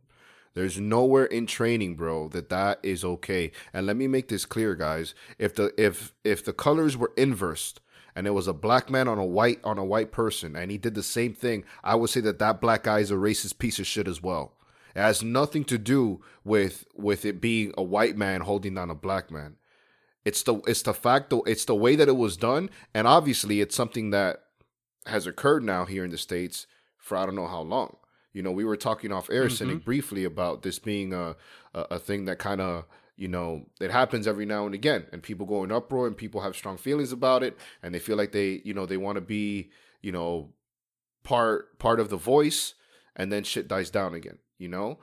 There's 0.54 0.80
nowhere 0.80 1.26
in 1.26 1.46
training, 1.46 1.96
bro, 1.96 2.28
that 2.28 2.48
that 2.48 2.80
is 2.82 3.04
okay. 3.04 3.52
And 3.74 3.86
let 3.86 3.96
me 3.96 4.08
make 4.08 4.28
this 4.28 4.46
clear, 4.46 4.74
guys. 4.74 5.14
If 5.38 5.54
the 5.54 5.72
if 5.76 6.14
if 6.24 6.42
the 6.42 6.54
colors 6.54 6.96
were 6.96 7.12
inversed 7.14 7.80
and 8.14 8.26
it 8.26 8.30
was 8.30 8.48
a 8.48 8.54
black 8.54 8.88
man 8.88 9.06
on 9.06 9.18
a 9.18 9.24
white 9.24 9.60
on 9.64 9.76
a 9.76 9.84
white 9.84 10.12
person 10.12 10.56
and 10.56 10.70
he 10.70 10.78
did 10.78 10.94
the 10.94 11.02
same 11.02 11.34
thing, 11.34 11.64
I 11.84 11.94
would 11.94 12.08
say 12.08 12.20
that 12.20 12.38
that 12.38 12.62
black 12.62 12.84
guy 12.84 13.00
is 13.00 13.10
a 13.10 13.16
racist 13.16 13.58
piece 13.58 13.78
of 13.78 13.86
shit 13.86 14.08
as 14.08 14.22
well. 14.22 14.55
It 14.96 15.00
has 15.00 15.22
nothing 15.22 15.64
to 15.64 15.76
do 15.76 16.22
with 16.42 16.86
with 16.94 17.26
it 17.26 17.38
being 17.38 17.74
a 17.76 17.82
white 17.82 18.16
man 18.16 18.40
holding 18.40 18.74
down 18.74 18.88
a 18.88 18.94
black 18.94 19.30
man. 19.30 19.56
It's 20.24 20.42
the 20.42 20.54
it's 20.66 20.80
the 20.80 20.94
fact 20.94 21.34
it's 21.46 21.66
the 21.66 21.74
way 21.74 21.96
that 21.96 22.08
it 22.08 22.16
was 22.16 22.38
done, 22.38 22.70
and 22.94 23.06
obviously 23.06 23.60
it's 23.60 23.76
something 23.76 24.08
that 24.10 24.42
has 25.04 25.26
occurred 25.26 25.62
now 25.62 25.84
here 25.84 26.02
in 26.02 26.10
the 26.10 26.16
states 26.16 26.66
for 26.96 27.18
I 27.18 27.26
don't 27.26 27.36
know 27.36 27.46
how 27.46 27.60
long. 27.60 27.98
You 28.32 28.42
know, 28.42 28.50
we 28.50 28.64
were 28.64 28.76
talking 28.76 29.12
off 29.12 29.28
air, 29.28 29.44
mm-hmm. 29.44 29.54
Cynic, 29.54 29.84
briefly 29.84 30.24
about 30.24 30.62
this 30.62 30.78
being 30.78 31.12
a 31.12 31.36
a, 31.74 31.80
a 31.90 31.98
thing 31.98 32.24
that 32.24 32.38
kind 32.38 32.62
of 32.62 32.86
you 33.16 33.28
know 33.28 33.66
it 33.78 33.90
happens 33.90 34.26
every 34.26 34.46
now 34.46 34.64
and 34.64 34.74
again, 34.74 35.04
and 35.12 35.22
people 35.22 35.44
go 35.44 35.62
in 35.62 35.70
uproar, 35.70 36.06
and 36.06 36.16
people 36.16 36.40
have 36.40 36.56
strong 36.56 36.78
feelings 36.78 37.12
about 37.12 37.42
it, 37.42 37.54
and 37.82 37.94
they 37.94 37.98
feel 37.98 38.16
like 38.16 38.32
they 38.32 38.62
you 38.64 38.72
know 38.72 38.86
they 38.86 38.96
want 38.96 39.16
to 39.16 39.20
be 39.20 39.70
you 40.00 40.10
know 40.10 40.54
part 41.22 41.78
part 41.78 42.00
of 42.00 42.08
the 42.08 42.16
voice, 42.16 42.72
and 43.14 43.30
then 43.30 43.44
shit 43.44 43.68
dies 43.68 43.90
down 43.90 44.14
again. 44.14 44.38
You 44.58 44.68
know, 44.68 44.98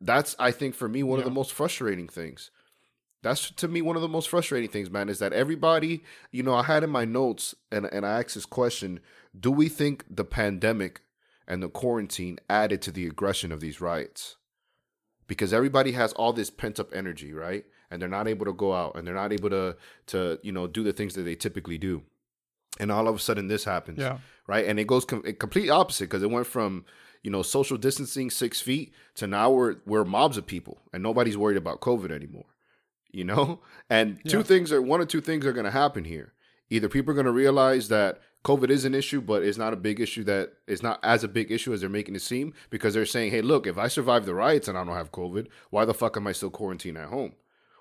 that's 0.00 0.36
I 0.38 0.50
think 0.50 0.74
for 0.74 0.88
me 0.88 1.02
one 1.02 1.18
of 1.18 1.24
the 1.24 1.30
most 1.30 1.52
frustrating 1.52 2.08
things. 2.08 2.50
That's 3.22 3.50
to 3.52 3.66
me 3.66 3.82
one 3.82 3.96
of 3.96 4.02
the 4.02 4.08
most 4.08 4.28
frustrating 4.28 4.70
things, 4.70 4.90
man, 4.90 5.08
is 5.08 5.18
that 5.18 5.32
everybody, 5.32 6.04
you 6.30 6.42
know, 6.42 6.54
I 6.54 6.62
had 6.62 6.84
in 6.84 6.90
my 6.90 7.04
notes 7.04 7.54
and 7.72 7.86
and 7.86 8.06
I 8.06 8.20
asked 8.20 8.34
this 8.34 8.46
question: 8.46 9.00
Do 9.38 9.50
we 9.50 9.68
think 9.68 10.04
the 10.08 10.24
pandemic 10.24 11.00
and 11.48 11.62
the 11.62 11.68
quarantine 11.68 12.38
added 12.48 12.82
to 12.82 12.92
the 12.92 13.06
aggression 13.06 13.50
of 13.52 13.60
these 13.60 13.80
riots? 13.80 14.36
Because 15.26 15.52
everybody 15.52 15.92
has 15.92 16.12
all 16.12 16.32
this 16.32 16.50
pent 16.50 16.78
up 16.78 16.94
energy, 16.94 17.32
right? 17.32 17.64
And 17.90 18.00
they're 18.00 18.08
not 18.08 18.28
able 18.28 18.46
to 18.46 18.52
go 18.52 18.72
out 18.74 18.96
and 18.96 19.06
they're 19.06 19.14
not 19.14 19.32
able 19.32 19.50
to 19.50 19.76
to 20.08 20.38
you 20.42 20.52
know 20.52 20.66
do 20.68 20.84
the 20.84 20.92
things 20.92 21.14
that 21.14 21.22
they 21.22 21.34
typically 21.34 21.78
do. 21.78 22.02
And 22.78 22.92
all 22.92 23.08
of 23.08 23.16
a 23.16 23.18
sudden, 23.18 23.48
this 23.48 23.64
happens 23.64 23.98
Yeah. 23.98 24.18
right? 24.46 24.66
And 24.66 24.78
it 24.78 24.86
goes 24.86 25.04
com- 25.06 25.22
complete 25.38 25.70
opposite 25.70 26.04
because 26.04 26.22
it 26.22 26.30
went 26.30 26.46
from 26.46 26.84
you 27.26 27.32
know 27.32 27.42
social 27.42 27.76
distancing 27.86 28.30
six 28.30 28.60
feet 28.60 28.88
to 29.18 29.26
now 29.26 29.50
we're 29.50 29.76
we're 29.90 30.04
mobs 30.04 30.36
of 30.40 30.44
people 30.46 30.76
and 30.92 31.02
nobody's 31.02 31.36
worried 31.36 31.56
about 31.64 31.80
COVID 31.80 32.10
anymore. 32.12 32.50
You 33.18 33.24
know, 33.24 33.60
and 33.90 34.06
two 34.32 34.38
Yeah. 34.38 34.42
things 34.52 34.70
are 34.72 34.80
one 34.92 35.00
or 35.00 35.06
two 35.06 35.20
things 35.20 35.44
are 35.46 35.52
going 35.58 35.64
to 35.72 35.78
happen 35.84 36.04
here. 36.04 36.28
Either 36.70 36.88
people 36.88 37.10
are 37.12 37.14
going 37.20 37.32
to 37.34 37.40
realize 37.44 37.88
that 37.88 38.20
COVID 38.44 38.70
is 38.70 38.84
an 38.84 38.94
issue, 38.94 39.20
but 39.20 39.42
it's 39.42 39.58
not 39.58 39.72
a 39.72 39.76
big 39.88 39.98
issue 40.06 40.22
that 40.24 40.52
is 40.68 40.82
not 40.82 41.00
as 41.02 41.24
a 41.24 41.28
big 41.38 41.50
issue 41.50 41.72
as 41.72 41.80
they're 41.80 41.98
making 42.00 42.14
it 42.14 42.22
seem 42.22 42.54
because 42.70 42.94
they're 42.94 43.04
saying, 43.16 43.30
hey, 43.32 43.42
look, 43.42 43.66
if 43.66 43.76
I 43.78 43.88
survive 43.88 44.24
the 44.26 44.34
riots 44.34 44.68
and 44.68 44.78
I 44.78 44.84
don't 44.84 44.94
have 45.02 45.10
COVID, 45.10 45.48
why 45.70 45.84
the 45.84 45.94
fuck 45.94 46.16
am 46.16 46.26
I 46.28 46.32
still 46.32 46.50
quarantined 46.50 46.96
at 46.98 47.08
home? 47.08 47.32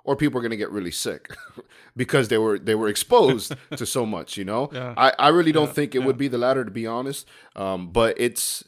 Or 0.04 0.16
people 0.16 0.38
are 0.40 0.42
going 0.46 0.58
to 0.58 0.64
get 0.66 0.72
really 0.72 0.92
sick 0.92 1.24
because 1.96 2.28
they 2.30 2.38
were 2.40 2.58
they 2.60 2.76
were 2.76 2.90
exposed 2.90 3.54
to 3.80 3.86
so 3.86 4.06
much. 4.06 4.38
You 4.38 4.46
know, 4.46 4.70
Yeah. 4.74 4.94
I 4.98 5.14
I 5.20 5.30
really 5.30 5.52
don't 5.52 5.68
Yeah. 5.68 5.74
think 5.74 5.94
it 5.96 6.04
would 6.06 6.18
be 6.18 6.28
the 6.30 6.38
latter 6.40 6.64
to 6.66 6.72
be 6.72 6.88
honest. 6.88 7.28
Um, 7.56 7.90
but 7.92 8.16
it's 8.20 8.64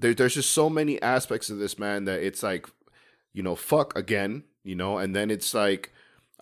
there, 0.00 0.14
there's 0.14 0.34
just 0.34 0.50
so 0.50 0.70
many 0.70 1.00
aspects 1.02 1.50
of 1.50 1.58
this 1.58 1.78
man 1.78 2.04
that 2.06 2.22
it's 2.22 2.42
like, 2.42 2.66
you 3.32 3.42
know, 3.42 3.54
fuck 3.54 3.96
again, 3.96 4.44
you 4.64 4.74
know, 4.74 4.98
and 4.98 5.14
then 5.14 5.30
it's 5.30 5.54
like, 5.54 5.92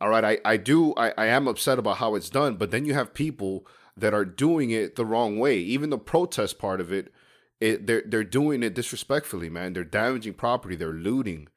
all 0.01 0.09
right, 0.09 0.25
I, 0.25 0.39
I 0.45 0.57
do 0.57 0.95
I, 0.97 1.13
I 1.19 1.27
am 1.27 1.49
upset 1.49 1.79
about 1.79 1.99
how 1.99 2.15
it's 2.15 2.31
done, 2.31 2.57
but 2.57 2.71
then 2.71 2.85
you 2.85 2.95
have 2.95 3.15
people 3.15 3.67
that 3.97 4.15
are 4.15 4.25
doing 4.25 4.71
it 4.71 4.95
the 4.95 5.05
wrong 5.05 5.39
way. 5.39 5.59
Even 5.59 5.91
the 5.91 5.99
protest 5.99 6.59
part 6.59 6.81
of 6.81 6.93
it, 6.93 7.13
it 7.61 7.87
they're 7.87 8.05
they're 8.07 8.25
doing 8.25 8.63
it 8.63 8.75
disrespectfully, 8.75 9.51
man. 9.51 9.73
They're 9.73 9.85
damaging 9.85 10.35
property, 10.35 10.77
they're 10.77 10.93
looting. 10.93 11.49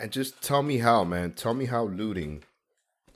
And 0.00 0.10
just 0.10 0.42
tell 0.42 0.62
me 0.62 0.78
how, 0.78 1.04
man. 1.04 1.32
Tell 1.32 1.54
me 1.54 1.66
how 1.66 1.84
looting 1.84 2.42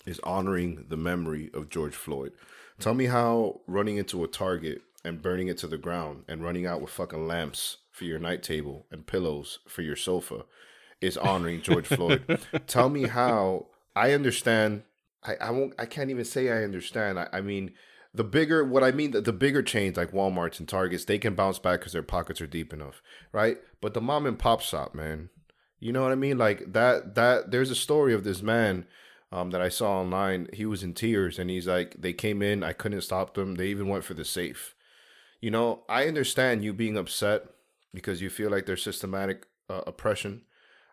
is 0.06 0.20
honoring 0.20 0.86
the 0.88 0.98
memory 0.98 1.50
of 1.54 1.70
George 1.70 1.94
Floyd. 1.94 2.32
Tell 2.78 2.94
me 2.94 3.06
how 3.06 3.62
running 3.66 3.96
into 3.96 4.22
a 4.22 4.28
Target 4.28 4.82
and 5.04 5.22
burning 5.22 5.48
it 5.48 5.58
to 5.58 5.66
the 5.66 5.78
ground 5.78 6.24
and 6.28 6.42
running 6.42 6.66
out 6.66 6.80
with 6.80 6.90
fucking 6.90 7.26
lamps 7.26 7.78
for 7.94 8.04
your 8.04 8.18
night 8.18 8.42
table 8.42 8.86
and 8.90 9.06
pillows 9.06 9.60
for 9.68 9.82
your 9.82 9.94
sofa 9.94 10.44
is 11.00 11.16
honoring 11.16 11.62
George 11.62 11.86
Floyd. 11.86 12.40
Tell 12.66 12.88
me 12.88 13.04
how 13.04 13.66
I 13.94 14.12
understand. 14.12 14.82
I, 15.22 15.36
I 15.36 15.50
won't. 15.52 15.74
I 15.78 15.86
can't 15.86 16.10
even 16.10 16.24
say 16.24 16.50
I 16.50 16.64
understand. 16.64 17.20
I, 17.20 17.28
I 17.32 17.40
mean, 17.40 17.72
the 18.12 18.24
bigger 18.24 18.64
what 18.64 18.82
I 18.82 18.90
mean, 18.90 19.12
the, 19.12 19.20
the 19.20 19.32
bigger 19.32 19.62
chains 19.62 19.96
like 19.96 20.10
Walmart's 20.10 20.58
and 20.58 20.68
Targets, 20.68 21.04
they 21.04 21.18
can 21.18 21.36
bounce 21.36 21.60
back 21.60 21.80
because 21.80 21.92
their 21.92 22.02
pockets 22.02 22.40
are 22.40 22.48
deep 22.48 22.72
enough, 22.72 23.00
right? 23.32 23.58
But 23.80 23.94
the 23.94 24.00
mom 24.00 24.26
and 24.26 24.38
pop 24.38 24.60
shop, 24.60 24.92
man, 24.92 25.30
you 25.78 25.92
know 25.92 26.02
what 26.02 26.12
I 26.12 26.16
mean? 26.16 26.36
Like 26.36 26.72
that. 26.72 27.14
That 27.14 27.52
there's 27.52 27.70
a 27.70 27.76
story 27.76 28.12
of 28.12 28.24
this 28.24 28.42
man 28.42 28.86
um, 29.30 29.50
that 29.50 29.62
I 29.62 29.68
saw 29.68 30.00
online. 30.00 30.48
He 30.52 30.66
was 30.66 30.82
in 30.82 30.94
tears 30.94 31.38
and 31.38 31.48
he's 31.48 31.68
like, 31.68 31.94
they 31.96 32.12
came 32.12 32.42
in, 32.42 32.64
I 32.64 32.72
couldn't 32.72 33.02
stop 33.02 33.34
them. 33.34 33.54
They 33.54 33.68
even 33.68 33.86
went 33.86 34.02
for 34.02 34.14
the 34.14 34.24
safe. 34.24 34.74
You 35.40 35.52
know, 35.52 35.84
I 35.88 36.08
understand 36.08 36.64
you 36.64 36.72
being 36.72 36.96
upset 36.96 37.53
because 37.94 38.20
you 38.20 38.28
feel 38.28 38.50
like 38.50 38.66
there's 38.66 38.82
systematic 38.82 39.46
uh, 39.70 39.82
oppression. 39.86 40.42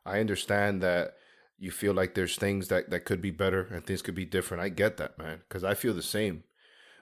I 0.05 0.19
understand 0.19 0.81
that 0.83 1.15
you 1.57 1.71
feel 1.71 1.93
like 1.93 2.13
there's 2.13 2.37
things 2.37 2.69
that, 2.69 2.89
that 2.91 3.05
could 3.05 3.21
be 3.21 3.31
better 3.31 3.67
and 3.71 3.85
things 3.85 4.01
could 4.01 4.15
be 4.15 4.25
different. 4.25 4.63
I 4.63 4.69
get 4.69 4.97
that, 4.97 5.17
man, 5.17 5.41
because 5.47 5.63
I 5.63 5.73
feel 5.73 5.93
the 5.93 6.01
same. 6.01 6.43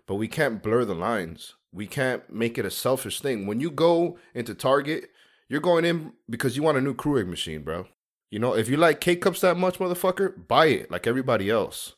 But 0.08 0.16
we 0.16 0.28
can't 0.28 0.64
blur 0.64 0.86
the 0.86 0.96
lines. 0.96 1.56
We 1.72 1.86
can't 1.86 2.30
make 2.34 2.58
it 2.58 2.66
a 2.66 2.72
selfish 2.72 3.22
thing. 3.22 3.46
When 3.46 3.60
you 3.60 3.70
go 3.70 4.18
into 4.34 4.56
Target, 4.56 5.12
you're 5.48 5.62
going 5.62 5.86
in 5.86 6.14
because 6.30 6.58
you 6.58 6.64
want 6.64 6.78
a 6.78 6.82
new 6.82 6.96
Keurig 6.96 7.28
machine, 7.28 7.62
bro. 7.62 7.88
You 8.32 8.40
know, 8.40 8.56
if 8.56 8.70
you 8.70 8.78
like 8.78 9.02
K 9.02 9.16
cups 9.16 9.42
that 9.42 9.58
much, 9.58 9.80
motherfucker, 9.80 10.48
buy 10.48 10.68
it 10.68 10.92
like 10.92 11.08
everybody 11.08 11.50
else. 11.50 11.94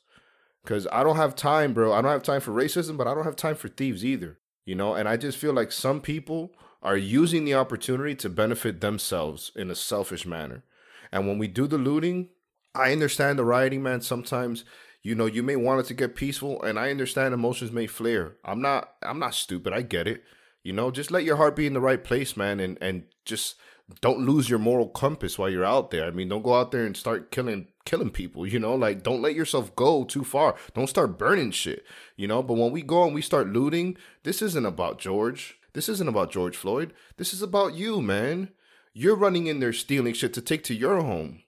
Cause 0.65 0.87
I 0.91 1.03
don't 1.03 1.15
have 1.15 1.35
time, 1.35 1.73
bro. 1.73 1.91
I 1.91 2.01
don't 2.03 2.11
have 2.11 2.21
time 2.21 2.41
for 2.41 2.51
racism, 2.51 2.95
but 2.95 3.07
I 3.07 3.15
don't 3.15 3.23
have 3.23 3.35
time 3.35 3.55
for 3.55 3.67
thieves 3.67 4.05
either. 4.05 4.37
You 4.65 4.75
know, 4.75 4.93
and 4.93 5.09
I 5.09 5.17
just 5.17 5.39
feel 5.39 5.53
like 5.53 5.71
some 5.71 6.01
people 6.01 6.51
are 6.81 6.97
using 6.97 7.45
the 7.45 7.53
opportunity 7.53 8.15
to 8.15 8.29
benefit 8.29 8.81
themselves 8.81 9.51
in 9.55 9.69
a 9.69 9.75
selfish 9.75 10.25
manner. 10.25 10.63
And 11.11 11.27
when 11.27 11.37
we 11.37 11.47
do 11.47 11.67
the 11.67 11.77
looting, 11.77 12.29
I 12.73 12.91
understand 12.91 13.37
the 13.37 13.45
rioting, 13.45 13.83
man. 13.83 14.01
Sometimes, 14.01 14.63
you 15.03 15.13
know, 15.13 15.25
you 15.25 15.43
may 15.43 15.55
want 15.55 15.81
it 15.81 15.85
to 15.87 15.93
get 15.93 16.15
peaceful, 16.15 16.61
and 16.63 16.79
I 16.79 16.89
understand 16.89 17.33
emotions 17.33 17.71
may 17.71 17.87
flare. 17.87 18.37
I'm 18.45 18.61
not 18.61 18.93
I'm 19.03 19.19
not 19.19 19.35
stupid. 19.35 19.73
I 19.73 19.81
get 19.81 20.07
it. 20.07 20.23
You 20.63 20.73
know, 20.73 20.91
just 20.91 21.11
let 21.11 21.23
your 21.23 21.37
heart 21.37 21.55
be 21.55 21.67
in 21.67 21.73
the 21.73 21.81
right 21.81 22.03
place, 22.03 22.37
man, 22.37 22.59
and 22.59 22.77
and 22.81 23.03
just 23.25 23.55
don't 23.99 24.25
lose 24.25 24.49
your 24.49 24.59
moral 24.59 24.87
compass 24.87 25.37
while 25.37 25.49
you're 25.49 25.65
out 25.65 25.91
there. 25.91 26.05
I 26.05 26.11
mean, 26.11 26.29
don't 26.29 26.43
go 26.43 26.53
out 26.53 26.71
there 26.71 26.85
and 26.85 26.95
start 26.95 27.31
killing 27.31 27.67
killing 27.83 28.11
people, 28.11 28.47
you 28.47 28.59
know? 28.59 28.75
Like 28.75 29.03
don't 29.03 29.21
let 29.21 29.35
yourself 29.35 29.75
go 29.75 30.03
too 30.03 30.23
far. 30.23 30.55
Don't 30.73 30.87
start 30.87 31.17
burning 31.17 31.51
shit, 31.51 31.83
you 32.15 32.27
know? 32.27 32.41
But 32.41 32.53
when 32.53 32.71
we 32.71 32.81
go 32.81 33.03
and 33.03 33.13
we 33.13 33.21
start 33.21 33.47
looting, 33.47 33.97
this 34.23 34.41
isn't 34.41 34.65
about 34.65 34.99
George. 34.99 35.57
This 35.73 35.89
isn't 35.89 36.09
about 36.09 36.31
George 36.31 36.57
Floyd. 36.57 36.93
This 37.17 37.33
is 37.33 37.41
about 37.41 37.73
you, 37.73 38.01
man. 38.01 38.49
You're 38.93 39.15
running 39.15 39.47
in 39.47 39.59
there 39.59 39.73
stealing 39.73 40.13
shit 40.13 40.33
to 40.33 40.41
take 40.41 40.63
to 40.65 40.73
your 40.73 41.01
home. 41.01 41.43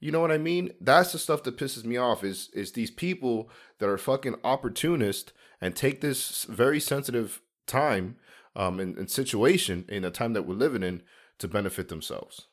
You 0.00 0.12
know 0.12 0.20
what 0.20 0.32
I 0.32 0.38
mean? 0.38 0.72
That's 0.80 1.12
the 1.12 1.18
stuff 1.18 1.42
that 1.44 1.56
pisses 1.56 1.84
me 1.84 1.96
off 1.96 2.22
is 2.22 2.50
is 2.52 2.72
these 2.72 2.90
people 2.90 3.50
that 3.78 3.88
are 3.88 3.98
fucking 3.98 4.36
opportunist 4.44 5.32
and 5.60 5.74
take 5.74 6.00
this 6.00 6.44
very 6.44 6.78
sensitive 6.78 7.40
time 7.66 8.16
um 8.56 8.80
and, 8.80 8.96
and 8.96 9.10
situation 9.10 9.84
in 9.88 10.02
the 10.02 10.10
time 10.10 10.32
that 10.32 10.46
we're 10.46 10.54
living 10.54 10.82
in 10.82 11.02
to 11.38 11.48
benefit 11.48 11.88
themselves. 11.88 12.46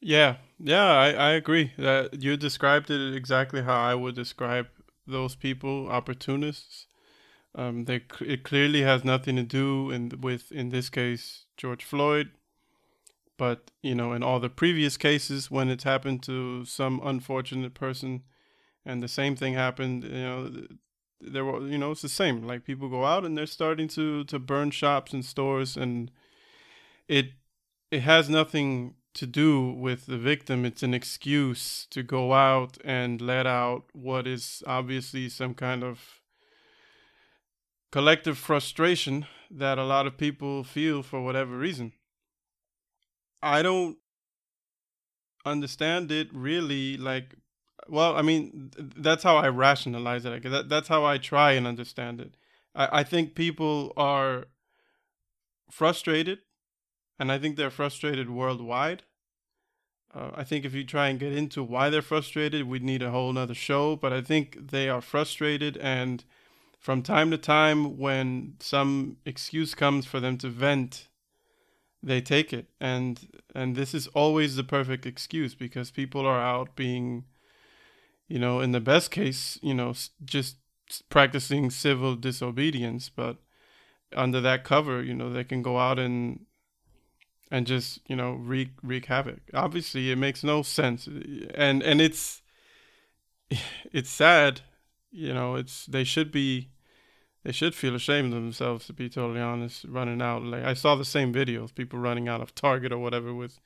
Yeah, 0.00 0.36
yeah, 0.58 0.86
I, 0.86 1.10
I 1.10 1.30
agree 1.32 1.72
that 1.78 2.22
you 2.22 2.36
described 2.36 2.90
it 2.90 3.14
exactly 3.14 3.62
how 3.62 3.80
I 3.80 3.94
would 3.94 4.14
describe 4.14 4.68
those 5.06 5.34
people, 5.34 5.88
opportunists. 5.88 6.86
Um, 7.56 7.86
they 7.86 8.02
it 8.20 8.44
clearly 8.44 8.82
has 8.82 9.02
nothing 9.02 9.36
to 9.36 9.42
do 9.42 9.90
in 9.90 10.12
with 10.20 10.52
in 10.52 10.68
this 10.68 10.90
case 10.90 11.46
George 11.56 11.82
Floyd, 11.82 12.30
but 13.38 13.70
you 13.82 13.94
know 13.94 14.12
in 14.12 14.22
all 14.22 14.38
the 14.40 14.50
previous 14.50 14.98
cases 14.98 15.50
when 15.50 15.70
it's 15.70 15.84
happened 15.84 16.22
to 16.24 16.66
some 16.66 17.00
unfortunate 17.02 17.72
person, 17.72 18.24
and 18.84 19.02
the 19.02 19.08
same 19.08 19.36
thing 19.36 19.54
happened, 19.54 20.04
you 20.04 20.10
know, 20.10 20.66
there 21.18 21.46
were 21.46 21.66
you 21.66 21.78
know 21.78 21.92
it's 21.92 22.02
the 22.02 22.10
same. 22.10 22.46
Like 22.46 22.64
people 22.64 22.90
go 22.90 23.06
out 23.06 23.24
and 23.24 23.38
they're 23.38 23.46
starting 23.46 23.88
to 23.88 24.24
to 24.24 24.38
burn 24.38 24.70
shops 24.70 25.14
and 25.14 25.24
stores, 25.24 25.78
and 25.78 26.10
it 27.08 27.30
it 27.90 28.00
has 28.00 28.28
nothing 28.28 28.96
to 29.14 29.26
do 29.26 29.70
with 29.70 30.04
the 30.04 30.18
victim. 30.18 30.66
It's 30.66 30.82
an 30.82 30.92
excuse 30.92 31.86
to 31.86 32.02
go 32.02 32.34
out 32.34 32.76
and 32.84 33.18
let 33.22 33.46
out 33.46 33.84
what 33.94 34.26
is 34.26 34.62
obviously 34.66 35.30
some 35.30 35.54
kind 35.54 35.82
of 35.82 36.20
collective 37.92 38.38
frustration 38.38 39.26
that 39.50 39.78
a 39.78 39.84
lot 39.84 40.06
of 40.06 40.16
people 40.16 40.64
feel 40.64 41.02
for 41.02 41.22
whatever 41.22 41.56
reason. 41.56 41.92
I 43.42 43.62
don't 43.62 43.98
understand 45.44 46.10
it 46.10 46.28
really 46.34 46.96
like 46.96 47.36
well 47.88 48.16
i 48.16 48.20
mean 48.20 48.68
that's 48.96 49.22
how 49.22 49.36
i 49.36 49.46
rationalize 49.48 50.24
it 50.24 50.42
that, 50.42 50.68
that's 50.68 50.88
how 50.88 51.04
i 51.04 51.16
try 51.16 51.52
and 51.52 51.68
understand 51.68 52.20
it 52.20 52.36
I, 52.74 53.00
I 53.00 53.02
think 53.04 53.36
people 53.36 53.92
are 53.96 54.46
frustrated 55.70 56.40
and 57.18 57.32
I 57.32 57.38
think 57.38 57.56
they're 57.56 57.70
frustrated 57.70 58.30
worldwide. 58.30 59.02
Uh, 60.14 60.30
I 60.34 60.44
think 60.44 60.64
if 60.64 60.74
you 60.74 60.84
try 60.84 61.08
and 61.08 61.18
get 61.18 61.32
into 61.32 61.62
why 61.62 61.90
they're 61.90 62.02
frustrated, 62.02 62.68
we'd 62.68 62.82
need 62.82 63.02
a 63.02 63.10
whole 63.10 63.32
nother 63.32 63.54
show. 63.54 63.96
But 63.96 64.12
I 64.12 64.20
think 64.20 64.70
they 64.70 64.88
are 64.88 65.00
frustrated, 65.00 65.76
and 65.78 66.24
from 66.78 67.02
time 67.02 67.30
to 67.30 67.38
time, 67.38 67.98
when 67.98 68.54
some 68.60 69.16
excuse 69.24 69.74
comes 69.74 70.06
for 70.06 70.20
them 70.20 70.38
to 70.38 70.48
vent, 70.48 71.08
they 72.02 72.20
take 72.20 72.52
it, 72.52 72.68
and 72.80 73.28
and 73.54 73.74
this 73.74 73.94
is 73.94 74.06
always 74.08 74.56
the 74.56 74.64
perfect 74.64 75.06
excuse 75.06 75.54
because 75.54 75.90
people 75.90 76.26
are 76.26 76.40
out 76.40 76.76
being, 76.76 77.24
you 78.28 78.38
know, 78.38 78.60
in 78.60 78.72
the 78.72 78.80
best 78.80 79.10
case, 79.10 79.58
you 79.62 79.74
know, 79.74 79.94
just 80.24 80.56
practicing 81.08 81.70
civil 81.70 82.14
disobedience, 82.14 83.08
but 83.08 83.38
under 84.14 84.40
that 84.40 84.62
cover, 84.62 85.02
you 85.02 85.14
know, 85.14 85.32
they 85.32 85.44
can 85.44 85.62
go 85.62 85.78
out 85.78 85.98
and 85.98 86.46
and 87.50 87.66
just 87.66 88.00
you 88.08 88.16
know 88.16 88.32
wreak 88.32 88.70
wreak 88.82 89.06
havoc. 89.06 89.40
Obviously, 89.54 90.10
it 90.10 90.16
makes 90.16 90.42
no 90.44 90.62
sense, 90.62 91.06
and 91.06 91.82
and 91.82 92.00
it's 92.00 92.42
it's 93.92 94.10
sad. 94.10 94.60
You 95.10 95.32
know, 95.32 95.54
it's 95.54 95.86
they 95.86 96.04
should 96.04 96.30
be 96.30 96.70
they 97.46 97.52
should 97.52 97.76
feel 97.76 97.94
ashamed 97.94 98.34
of 98.34 98.42
themselves 98.42 98.86
to 98.86 98.92
be 98.92 99.08
totally 99.08 99.40
honest. 99.40 99.84
Running 99.84 100.20
out 100.20 100.42
like 100.42 100.64
I 100.64 100.74
saw 100.74 100.96
the 100.96 101.04
same 101.04 101.32
videos, 101.32 101.72
people 101.72 102.00
running 102.00 102.26
out 102.28 102.40
of 102.40 102.56
Target 102.56 102.92
or 102.92 102.98
whatever 102.98 103.32
with 103.32 103.60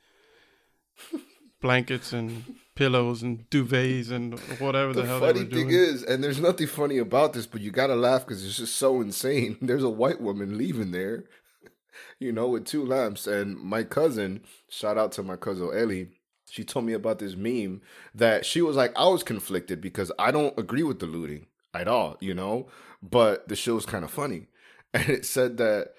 blankets 1.63 2.13
and 2.13 2.57
pillows 2.75 3.23
and 3.23 3.49
duvets 3.49 4.11
and 4.11 4.39
whatever 4.61 4.93
the, 4.93 5.01
the 5.01 5.07
hell. 5.09 5.21
The 5.21 5.33
funny 5.33 5.45
thing 5.47 5.71
is, 5.71 6.03
and 6.03 6.23
there's 6.23 6.41
nothing 6.41 6.67
funny 6.67 6.99
about 6.99 7.33
this, 7.33 7.47
but 7.47 7.63
you 7.63 7.71
gotta 7.71 7.97
laugh 7.97 8.27
because 8.27 8.45
it's 8.45 8.59
just 8.59 8.77
so 8.77 9.01
insane. 9.01 9.57
There's 9.63 9.83
a 9.83 9.89
white 9.89 10.21
woman 10.21 10.59
leaving 10.59 10.91
there 10.91 11.25
you 12.19 12.33
know, 12.33 12.49
with 12.49 12.67
two 12.67 12.85
lamps. 12.85 13.27
And 13.27 13.59
my 13.59 13.83
cousin, 13.83 14.43
shout 14.69 14.99
out 14.99 15.13
to 15.13 15.23
my 15.23 15.37
cousin 15.37 15.71
Ellie, 15.75 16.09
she 16.51 16.65
told 16.65 16.85
me 16.85 16.93
about 16.93 17.19
this 17.19 17.35
meme 17.35 17.81
that 18.15 18.45
she 18.45 18.61
was 18.61 18.77
like, 18.77 18.93
I 18.95 19.09
was 19.09 19.23
conflicted 19.23 19.81
because 19.81 20.13
I 20.19 20.33
don't 20.33 20.59
agree 20.59 20.83
with 20.83 20.99
the 20.99 21.07
looting 21.07 21.47
at 21.73 21.89
all, 21.89 22.19
you 22.21 22.35
know, 22.35 22.69
but 23.03 23.49
the 23.49 23.57
show 23.57 23.77
show's 23.79 23.87
kind 23.87 24.05
of 24.05 24.11
funny. 24.11 24.47
And 24.93 25.09
it 25.09 25.25
said 25.25 25.57
that 25.59 25.93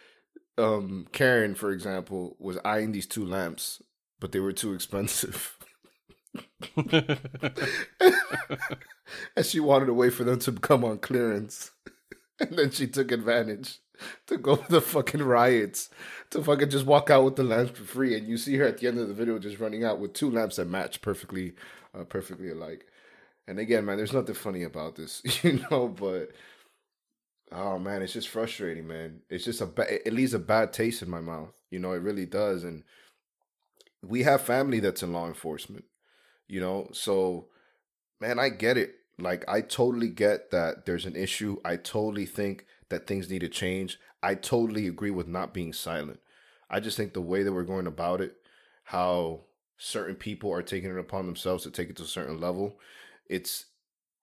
um, 0.58 1.08
Karen, 1.14 1.56
for 1.56 1.72
example, 1.72 2.36
was 2.40 2.58
eyeing 2.66 2.92
these 2.92 3.08
two 3.08 3.24
lamps, 3.26 3.82
but 4.20 4.34
they 4.34 4.42
were 4.42 4.52
too 4.52 4.74
expensive. 4.74 5.58
and 6.78 7.06
she 9.44 9.62
wanted 9.62 9.86
to 9.86 9.94
wait 9.94 10.14
for 10.14 10.26
them 10.26 10.40
to 10.40 10.52
come 10.52 10.84
on 10.84 10.98
clearance. 10.98 11.72
And 12.40 12.58
then 12.58 12.72
she 12.72 12.88
took 12.88 13.14
advantage 13.14 13.80
to 14.28 14.38
go 14.38 14.56
to 14.56 14.72
the 14.72 14.82
fucking 14.82 15.24
riots 15.24 15.90
to 16.32 16.44
fucking 16.44 16.70
just 16.70 16.86
walk 16.86 17.10
out 17.10 17.24
with 17.24 17.36
the 17.36 17.44
lamps 17.44 17.78
for 17.78 17.86
free, 17.86 18.18
and 18.18 18.28
you 18.28 18.38
see 18.38 18.56
her 18.58 18.66
at 18.66 18.80
the 18.80 18.88
end 18.88 19.00
of 19.00 19.08
the 19.08 19.14
video 19.14 19.40
just 19.40 19.60
running 19.60 19.84
out 19.84 20.00
with 20.00 20.14
two 20.14 20.30
lamps 20.30 20.56
that 20.56 20.68
match 20.68 21.02
perfectly, 21.02 21.54
uh, 21.98 22.04
perfectly 22.04 22.50
alike. 22.50 22.86
And 23.48 23.60
again, 23.60 23.86
man, 23.86 23.98
there's 23.98 24.14
nothing 24.14 24.36
funny 24.36 24.64
about 24.64 24.96
this, 24.96 25.22
you 25.44 25.62
know, 25.70 25.88
but 25.88 26.32
oh 27.52 27.78
man, 27.80 28.02
it's 28.02 28.14
just 28.14 28.30
frustrating, 28.30 28.88
man. 28.88 29.22
It's 29.30 29.46
just 29.46 29.62
a 29.62 29.66
ba- 29.66 30.08
it 30.08 30.14
leaves 30.14 30.34
a 30.34 30.40
bad 30.40 30.74
taste 30.74 31.02
in 31.02 31.10
my 31.10 31.22
mouth, 31.22 31.54
you 31.70 31.80
know, 31.80 31.94
it 31.94 32.02
really 32.02 32.26
does. 32.26 32.64
And 32.64 32.84
we 34.02 34.24
have 34.24 34.42
family 34.42 34.80
that's 34.80 35.04
in 35.04 35.14
law 35.14 35.28
enforcement, 35.28 35.86
you 36.48 36.60
know, 36.60 36.90
so 36.94 37.48
man, 38.20 38.40
I 38.40 38.50
get 38.50 38.78
it. 38.78 38.96
Like 39.20 39.44
I 39.48 39.62
totally 39.62 40.10
get 40.10 40.52
that 40.52 40.86
there's 40.86 41.06
an 41.06 41.16
issue. 41.16 41.58
I 41.66 41.76
totally 41.76 42.26
think 42.26 42.66
that 42.90 43.08
things 43.08 43.30
need 43.30 43.40
to 43.40 43.50
change. 43.50 44.00
I 44.24 44.36
totally 44.36 44.88
agree 44.88 45.12
with 45.12 45.28
not 45.28 45.54
being 45.54 45.74
silent. 45.74 46.20
I 46.70 46.80
just 46.80 46.98
think 46.98 47.14
the 47.14 47.22
way 47.22 47.44
that 47.44 47.54
we're 47.54 47.64
going 47.64 47.88
about 47.88 48.22
it, 48.22 48.36
how 48.86 49.42
certain 49.78 50.16
people 50.16 50.52
are 50.52 50.62
taking 50.62 50.92
it 50.92 51.00
upon 51.00 51.26
themselves 51.26 51.64
to 51.64 51.72
take 51.72 51.90
it 51.90 51.98
to 51.98 52.04
a 52.04 52.08
certain 52.08 52.40
level, 52.40 52.80
it's 53.28 53.66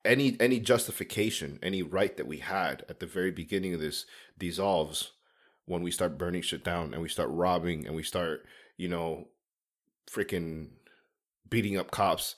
any 0.09 0.37
any 0.40 0.59
justification, 0.59 1.59
any 1.62 1.83
right 1.83 2.16
that 2.16 2.27
we 2.27 2.38
had 2.38 2.85
at 2.88 2.99
the 2.99 3.07
very 3.07 3.31
beginning 3.31 3.75
of 3.75 3.81
this 3.81 4.07
dissolves 4.38 5.12
when 5.66 5.83
we 5.83 5.90
start 5.90 6.18
burning 6.18 6.42
shit 6.42 6.64
down 6.64 6.94
and 6.94 7.03
we 7.03 7.09
start 7.09 7.29
robbing 7.31 7.87
and 7.87 7.94
we 7.94 8.03
start, 8.03 8.44
you 8.79 8.88
know, 8.88 9.29
freaking 10.11 10.68
beating 11.49 11.77
up 11.77 11.90
cops. 11.90 12.37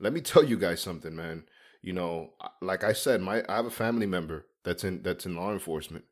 Let 0.00 0.12
me 0.12 0.20
tell 0.20 0.44
you 0.44 0.58
guys 0.58 0.80
something, 0.80 1.14
man. 1.14 1.44
You 1.80 1.92
know, 1.92 2.30
like 2.60 2.84
I 2.84 2.92
said, 2.92 3.20
my 3.20 3.42
I 3.48 3.56
have 3.56 3.66
a 3.66 3.70
family 3.70 4.06
member 4.06 4.46
that's 4.64 4.84
in 4.84 5.02
that's 5.02 5.24
in 5.24 5.36
law 5.36 5.52
enforcement. 5.52 6.04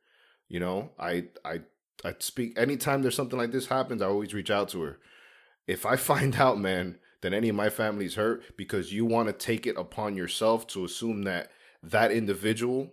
You 0.48 0.60
know, 0.60 0.90
I 0.98 1.24
I 1.44 1.60
I 2.04 2.14
speak 2.20 2.58
anytime 2.58 3.02
there's 3.02 3.16
something 3.16 3.38
like 3.38 3.52
this 3.52 3.66
happens, 3.66 4.00
I 4.00 4.06
always 4.06 4.32
reach 4.32 4.50
out 4.50 4.68
to 4.70 4.82
her. 4.82 4.98
If 5.66 5.84
I 5.84 5.96
find 6.10 6.36
out, 6.36 6.58
man, 6.58 6.98
that 7.22 7.32
any 7.32 7.48
of 7.48 7.56
my 7.56 7.68
family's 7.68 8.14
hurt 8.14 8.56
because 8.56 8.92
you 8.92 9.04
want 9.04 9.28
to 9.28 9.32
take 9.32 9.66
it 9.66 9.76
upon 9.76 10.16
yourself 10.16 10.66
to 10.68 10.84
assume 10.84 11.22
that 11.22 11.50
that 11.82 12.10
individual 12.10 12.92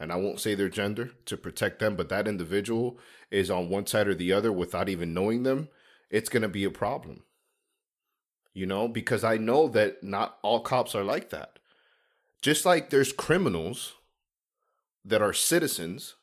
and 0.00 0.12
I 0.12 0.16
won't 0.16 0.40
say 0.40 0.54
their 0.54 0.68
gender 0.68 1.10
to 1.26 1.36
protect 1.36 1.80
them, 1.80 1.96
but 1.96 2.08
that 2.08 2.28
individual 2.28 2.98
is 3.30 3.50
on 3.50 3.68
one 3.68 3.86
side 3.86 4.06
or 4.06 4.14
the 4.14 4.32
other 4.32 4.52
without 4.52 4.88
even 4.88 5.12
knowing 5.12 5.42
them, 5.42 5.68
it's 6.10 6.28
going 6.28 6.42
to 6.42 6.48
be 6.48 6.64
a 6.64 6.70
problem. 6.70 7.24
You 8.54 8.66
know, 8.66 8.88
because 8.88 9.24
I 9.24 9.36
know 9.36 9.68
that 9.68 10.02
not 10.02 10.38
all 10.42 10.60
cops 10.60 10.94
are 10.94 11.04
like 11.04 11.30
that. 11.30 11.58
Just 12.42 12.64
like 12.64 12.90
there's 12.90 13.12
criminals 13.12 13.94
that 15.04 15.22
are 15.22 15.32
citizens, 15.32 16.14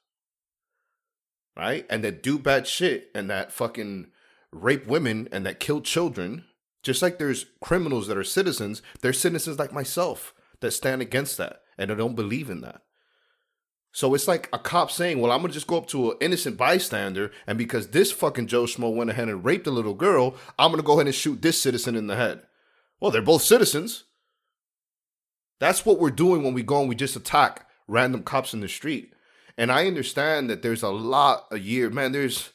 right? 1.55 1.85
And 1.89 2.03
that 2.03 2.23
do 2.23 2.39
bad 2.39 2.67
shit 2.67 3.09
and 3.13 3.29
that 3.29 3.51
fucking 3.51 4.07
rape 4.51 4.87
women 4.87 5.27
and 5.31 5.45
that 5.45 5.59
kill 5.59 5.81
children 5.81 6.45
Just 6.85 7.01
like 7.01 7.17
there's 7.17 7.47
criminals 7.61 8.07
that 8.07 8.17
are 8.17 8.23
citizens, 8.23 8.83
there's 9.01 9.19
citizens 9.19 9.57
like 9.57 9.73
myself 9.73 10.35
that 10.61 10.69
stand 10.69 11.01
against 11.01 11.35
that 11.37 11.61
and 11.79 11.91
I 11.91 11.95
don't 11.95 12.15
believe 12.15 12.49
in 12.49 12.61
that. 12.61 12.81
So 13.91 14.13
it's 14.13 14.27
like 14.27 14.49
a 14.53 14.59
cop 14.59 14.91
saying, 14.91 15.19
"Well, 15.19 15.31
I'm 15.31 15.41
gonna 15.41 15.51
just 15.51 15.65
go 15.65 15.77
up 15.77 15.87
to 15.87 16.11
an 16.11 16.17
innocent 16.21 16.57
bystander, 16.57 17.31
and 17.47 17.57
because 17.57 17.87
this 17.87 18.11
fucking 18.11 18.47
Joe 18.47 18.65
Schmo 18.65 18.93
went 18.93 19.09
ahead 19.09 19.29
and 19.29 19.43
raped 19.43 19.65
a 19.65 19.71
little 19.71 19.93
girl, 19.95 20.35
I'm 20.59 20.69
gonna 20.71 20.83
go 20.83 20.93
ahead 20.93 21.07
and 21.07 21.15
shoot 21.15 21.41
this 21.41 21.59
citizen 21.59 21.95
in 21.95 22.07
the 22.07 22.15
head." 22.15 22.43
Well, 22.99 23.09
they're 23.09 23.21
both 23.21 23.41
citizens. 23.41 24.03
That's 25.59 25.85
what 25.85 25.99
we're 25.99 26.11
doing 26.11 26.43
when 26.43 26.53
we 26.53 26.61
go 26.61 26.81
and 26.81 26.89
we 26.89 26.95
just 26.95 27.15
attack 27.15 27.67
random 27.87 28.23
cops 28.23 28.53
in 28.53 28.59
the 28.59 28.67
street. 28.67 29.13
And 29.57 29.71
I 29.71 29.87
understand 29.87 30.49
that 30.49 30.61
there's 30.61 30.83
a 30.83 30.89
lot 30.89 31.47
a 31.49 31.57
year, 31.57 31.89
man. 31.89 32.11
There's 32.11 32.51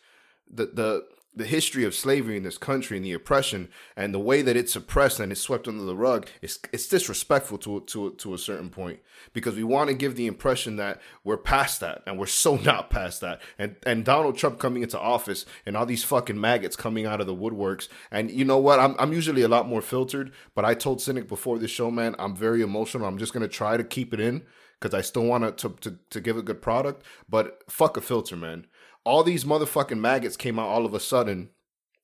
the 0.47 0.67
the 0.67 1.09
the 1.35 1.47
history 1.47 1.85
of 1.85 1.95
slavery 1.95 2.37
in 2.37 2.43
this 2.43 2.59
country 2.59 2.97
and 2.97 3.07
the 3.07 3.13
oppression 3.13 3.69
and 3.97 4.13
the 4.13 4.19
way 4.19 4.43
that 4.43 4.57
it's 4.57 4.73
suppressed 4.73 5.21
and 5.21 5.31
it's 5.31 5.41
swept 5.41 5.69
under 5.69 5.85
the 5.85 5.95
rug 5.95 6.29
it's, 6.43 6.59
it's 6.73 6.89
disrespectful 6.89 7.57
to, 7.57 7.81
to, 7.83 8.13
to 8.13 8.35
a 8.35 8.39
certain 8.39 8.69
point 8.69 8.99
because 9.33 9.55
we 9.55 9.65
want 9.65 9.89
to 9.89 9.95
give 9.95 10.17
the 10.17 10.27
impression 10.27 10.77
that 10.77 11.01
we're 11.25 11.37
past 11.37 11.81
that 11.81 12.03
and 12.07 12.19
we're 12.19 12.27
so 12.27 12.57
not 12.65 12.91
past 12.91 13.21
that. 13.21 13.41
And 13.59 13.77
and 13.85 14.05
Donald 14.05 14.37
Trump 14.37 14.59
coming 14.59 14.83
into 14.83 14.99
office 14.99 15.47
and 15.67 15.77
all 15.77 15.87
these 15.87 16.05
fucking 16.05 16.41
maggots 16.41 16.77
coming 16.77 17.07
out 17.07 17.21
of 17.21 17.27
the 17.27 17.35
woodworks. 17.35 17.89
And 18.11 18.31
you 18.31 18.45
know 18.45 18.59
what? 18.59 18.81
I'm, 18.81 18.97
I'm 18.99 19.13
usually 19.13 19.43
a 19.43 19.49
lot 19.49 19.69
more 19.69 19.83
filtered 19.83 20.33
but 20.55 20.65
I 20.65 20.75
told 20.75 21.01
Cynic 21.01 21.29
before 21.29 21.59
this 21.59 21.71
show 21.71 21.91
man 21.91 22.15
I'm 22.19 22.35
very 22.35 22.63
emotional. 22.63 23.07
I'm 23.07 23.19
just 23.19 23.33
going 23.33 23.43
to 23.43 23.49
try 23.49 23.77
to 23.77 23.85
keep 23.85 24.13
it 24.13 24.21
in 24.21 24.43
because 24.81 24.95
I 24.95 25.03
still 25.03 25.25
want 25.25 25.59
to, 25.59 25.69
to 25.69 25.99
to 26.11 26.21
give 26.21 26.37
a 26.37 26.43
good 26.43 26.63
product. 26.63 27.05
But 27.29 27.63
fuck 27.69 27.97
a 27.97 28.01
filter 28.01 28.37
man 28.37 28.67
all 29.05 29.23
these 29.23 29.45
motherfucking 29.45 29.99
maggots 29.99 30.37
came 30.37 30.59
out 30.59 30.69
all 30.69 30.87
of 30.87 30.95
a 30.95 31.01
sudden 31.01 31.51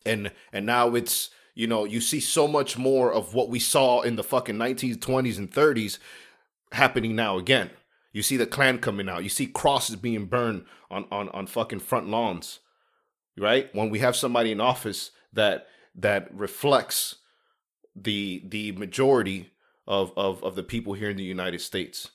and 0.05 0.33
and 0.53 0.67
now 0.67 0.95
it's 0.95 1.31
you 1.55 1.67
know 1.67 1.85
you 1.85 2.01
see 2.01 2.21
so 2.21 2.47
much 2.49 2.79
more 2.79 3.13
of 3.13 3.35
what 3.35 3.49
we 3.49 3.59
saw 3.59 4.01
in 4.01 4.17
the 4.17 4.25
fucking 4.25 4.57
1920s 4.57 5.39
and 5.39 5.51
30s 5.51 5.99
happening 6.73 7.15
now 7.15 7.39
again. 7.39 7.71
You 8.13 8.23
see 8.23 8.37
the 8.39 8.47
klan 8.47 8.79
coming 8.79 9.09
out. 9.09 9.23
You 9.23 9.29
see 9.29 9.47
crosses 9.47 9.97
being 9.97 10.27
burned 10.27 10.65
on 10.91 11.07
on 11.11 11.29
on 11.31 11.47
fucking 11.47 11.81
front 11.81 12.09
lawns 12.09 12.61
right? 13.39 13.69
When 13.75 13.91
we 13.91 13.99
have 14.01 14.17
somebody 14.17 14.53
in 14.53 14.61
office 14.61 15.11
that 15.33 15.67
that 15.95 16.29
reflects 16.33 17.17
the 17.95 18.43
the 18.47 18.73
majority 18.73 19.51
of 19.87 20.13
of 20.17 20.43
of 20.43 20.55
the 20.55 20.63
people 20.63 20.95
here 20.95 21.11
in 21.11 21.17
the 21.17 21.23
United 21.23 21.61
States 21.61 22.11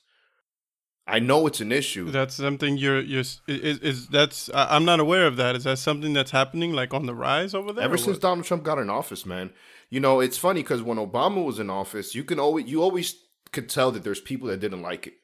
I 1.06 1.18
know 1.18 1.46
it's 1.46 1.60
an 1.60 1.72
issue. 1.72 2.10
That's 2.10 2.34
something 2.34 2.76
you're 2.76 3.00
you're 3.00 3.20
is, 3.20 3.38
is 3.48 4.08
that's 4.08 4.48
I'm 4.54 4.84
not 4.84 5.00
aware 5.00 5.26
of 5.26 5.36
that. 5.36 5.56
Is 5.56 5.64
that 5.64 5.78
something 5.78 6.12
that's 6.12 6.30
happening 6.30 6.72
like 6.72 6.94
on 6.94 7.06
the 7.06 7.14
rise 7.14 7.54
over 7.54 7.72
there? 7.72 7.84
Ever 7.84 7.96
since 7.96 8.16
what? 8.16 8.20
Donald 8.20 8.46
Trump 8.46 8.62
got 8.62 8.78
in 8.78 8.88
office, 8.88 9.26
man. 9.26 9.50
You 9.90 10.00
know, 10.00 10.20
it's 10.20 10.38
funny 10.38 10.62
because 10.62 10.82
when 10.82 10.98
Obama 10.98 11.44
was 11.44 11.58
in 11.58 11.70
office, 11.70 12.14
you 12.14 12.22
can 12.22 12.38
always 12.38 12.66
you 12.66 12.82
always 12.82 13.16
could 13.50 13.68
tell 13.68 13.90
that 13.90 14.04
there's 14.04 14.20
people 14.20 14.48
that 14.48 14.60
didn't 14.60 14.82
like 14.82 15.08
it, 15.08 15.14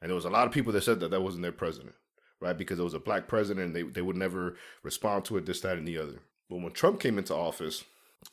and 0.00 0.10
there 0.10 0.14
was 0.14 0.26
a 0.26 0.30
lot 0.30 0.46
of 0.46 0.52
people 0.52 0.72
that 0.72 0.84
said 0.84 1.00
that 1.00 1.10
that 1.10 1.22
wasn't 1.22 1.42
their 1.42 1.52
president, 1.52 1.94
right? 2.40 2.56
Because 2.56 2.78
it 2.78 2.84
was 2.84 2.94
a 2.94 3.00
black 3.00 3.26
president, 3.26 3.66
and 3.66 3.76
they 3.76 3.82
they 3.82 4.02
would 4.02 4.16
never 4.16 4.56
respond 4.82 5.24
to 5.24 5.38
it, 5.38 5.46
this, 5.46 5.60
that, 5.62 5.78
and 5.78 5.88
the 5.88 5.98
other. 5.98 6.20
But 6.50 6.60
when 6.60 6.72
Trump 6.72 7.00
came 7.00 7.16
into 7.16 7.34
office, 7.34 7.84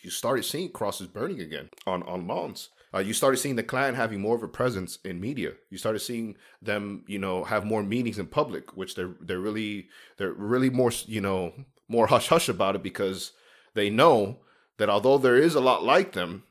you 0.02 0.10
started 0.10 0.44
seeing 0.44 0.70
crosses 0.70 1.08
burning 1.08 1.40
again 1.40 1.70
on 1.88 2.04
on 2.04 2.28
lawns 2.28 2.68
uh, 2.94 3.00
you 3.00 3.14
started 3.14 3.38
seeing 3.38 3.56
the 3.56 3.64
Klan 3.64 3.96
having 3.96 4.20
more 4.20 4.36
of 4.36 4.44
a 4.44 4.48
presence 4.48 5.00
in 5.06 5.22
media. 5.22 5.54
You 5.70 5.78
started 5.78 6.00
seeing 6.00 6.36
them, 6.62 7.04
you 7.08 7.20
know, 7.20 7.46
have 7.46 7.66
more 7.66 7.84
meetings 7.84 8.20
in 8.20 8.28
public, 8.28 8.76
which 8.76 8.96
they're 8.96 9.16
they're 9.22 9.40
really 9.40 9.88
they're 10.18 10.34
really 10.34 10.70
more, 10.70 10.92
you 11.06 11.22
know, 11.22 11.54
more 11.88 12.08
hush 12.08 12.28
hush 12.28 12.50
about 12.50 12.76
it 12.76 12.84
because 12.84 13.32
they 13.74 13.90
know 13.90 14.40
that 14.78 14.90
although 14.90 15.18
there 15.18 15.38
is 15.38 15.56
a 15.56 15.62
lot 15.62 15.84
like 15.84 16.12
them, 16.14 16.44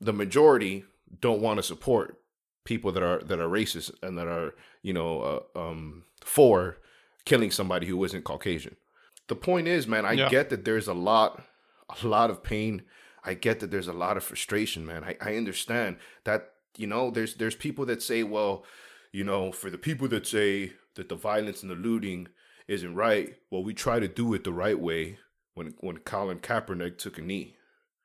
the 0.00 0.12
majority 0.12 0.84
don't 1.20 1.40
want 1.40 1.58
to 1.58 1.62
support 1.62 2.20
people 2.64 2.92
that 2.92 3.02
are 3.02 3.20
that 3.20 3.40
are 3.40 3.48
racist 3.48 3.90
and 4.02 4.18
that 4.18 4.28
are, 4.28 4.54
you 4.82 4.92
know, 4.92 5.44
uh, 5.56 5.58
um, 5.58 6.04
for 6.22 6.76
killing 7.24 7.50
somebody 7.50 7.86
who 7.86 8.04
isn't 8.04 8.24
Caucasian. 8.24 8.76
The 9.28 9.36
point 9.36 9.66
is, 9.66 9.86
man, 9.86 10.04
I 10.04 10.12
yeah. 10.12 10.28
get 10.28 10.50
that 10.50 10.66
there's 10.66 10.88
a 10.88 10.94
lot 10.94 11.42
a 12.02 12.06
lot 12.06 12.28
of 12.28 12.42
pain 12.42 12.82
I 13.24 13.34
get 13.34 13.60
that 13.60 13.70
there's 13.70 13.88
a 13.88 13.92
lot 13.92 14.16
of 14.16 14.24
frustration, 14.24 14.86
man. 14.86 15.04
I, 15.04 15.16
I 15.20 15.36
understand 15.36 15.96
that, 16.24 16.52
you 16.76 16.86
know, 16.86 17.10
there's 17.10 17.34
there's 17.34 17.54
people 17.54 17.86
that 17.86 18.02
say, 18.02 18.22
well, 18.22 18.64
you 19.12 19.24
know, 19.24 19.52
for 19.52 19.70
the 19.70 19.78
people 19.78 20.08
that 20.08 20.26
say 20.26 20.72
that 20.94 21.08
the 21.08 21.14
violence 21.14 21.62
and 21.62 21.70
the 21.70 21.76
looting 21.76 22.28
isn't 22.66 22.94
right, 22.94 23.36
well, 23.50 23.64
we 23.64 23.74
try 23.74 23.98
to 23.98 24.08
do 24.08 24.34
it 24.34 24.44
the 24.44 24.52
right 24.52 24.78
way 24.78 25.18
when 25.54 25.74
when 25.78 25.98
Colin 25.98 26.38
Kaepernick 26.38 26.98
took 26.98 27.18
a 27.18 27.22
knee. 27.22 27.54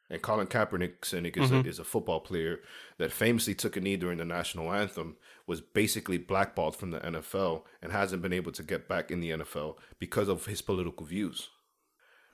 And 0.09 0.21
Colin 0.21 0.47
Kaepernick, 0.47 1.05
Cynic, 1.05 1.37
is, 1.37 1.49
mm-hmm. 1.49 1.65
a, 1.65 1.69
is 1.69 1.79
a 1.79 1.83
football 1.83 2.19
player 2.19 2.59
that 2.99 3.11
famously 3.11 3.55
took 3.55 3.77
a 3.77 3.81
knee 3.81 3.95
during 3.95 4.19
the 4.19 4.25
national 4.25 4.71
anthem, 4.71 5.15
was 5.47 5.59
basically 5.59 6.19
blackballed 6.19 6.75
from 6.75 6.91
the 6.91 6.99
NFL, 6.99 7.63
and 7.81 7.91
hasn't 7.91 8.21
been 8.21 8.33
able 8.33 8.51
to 8.51 8.61
get 8.61 8.87
back 8.87 9.09
in 9.09 9.21
the 9.21 9.31
NFL 9.31 9.77
because 9.97 10.27
of 10.27 10.45
his 10.45 10.61
political 10.61 11.05
views. 11.05 11.49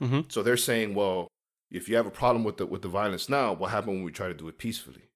Mm-hmm. 0.02 0.22
So 0.30 0.44
they're 0.44 0.58
saying, 0.58 0.94
well, 0.94 1.30
if 1.72 1.88
you 1.88 1.96
have 1.96 2.06
a 2.06 2.12
problem 2.12 2.44
with 2.44 2.58
the 2.58 2.66
with 2.66 2.82
the 2.82 2.88
violence 2.88 3.30
now, 3.30 3.54
what 3.54 3.72
happened 3.72 3.96
when 3.96 4.04
we 4.04 4.12
try 4.12 4.28
to 4.28 4.34
do 4.34 4.48
it 4.48 4.58
peacefully, 4.58 5.10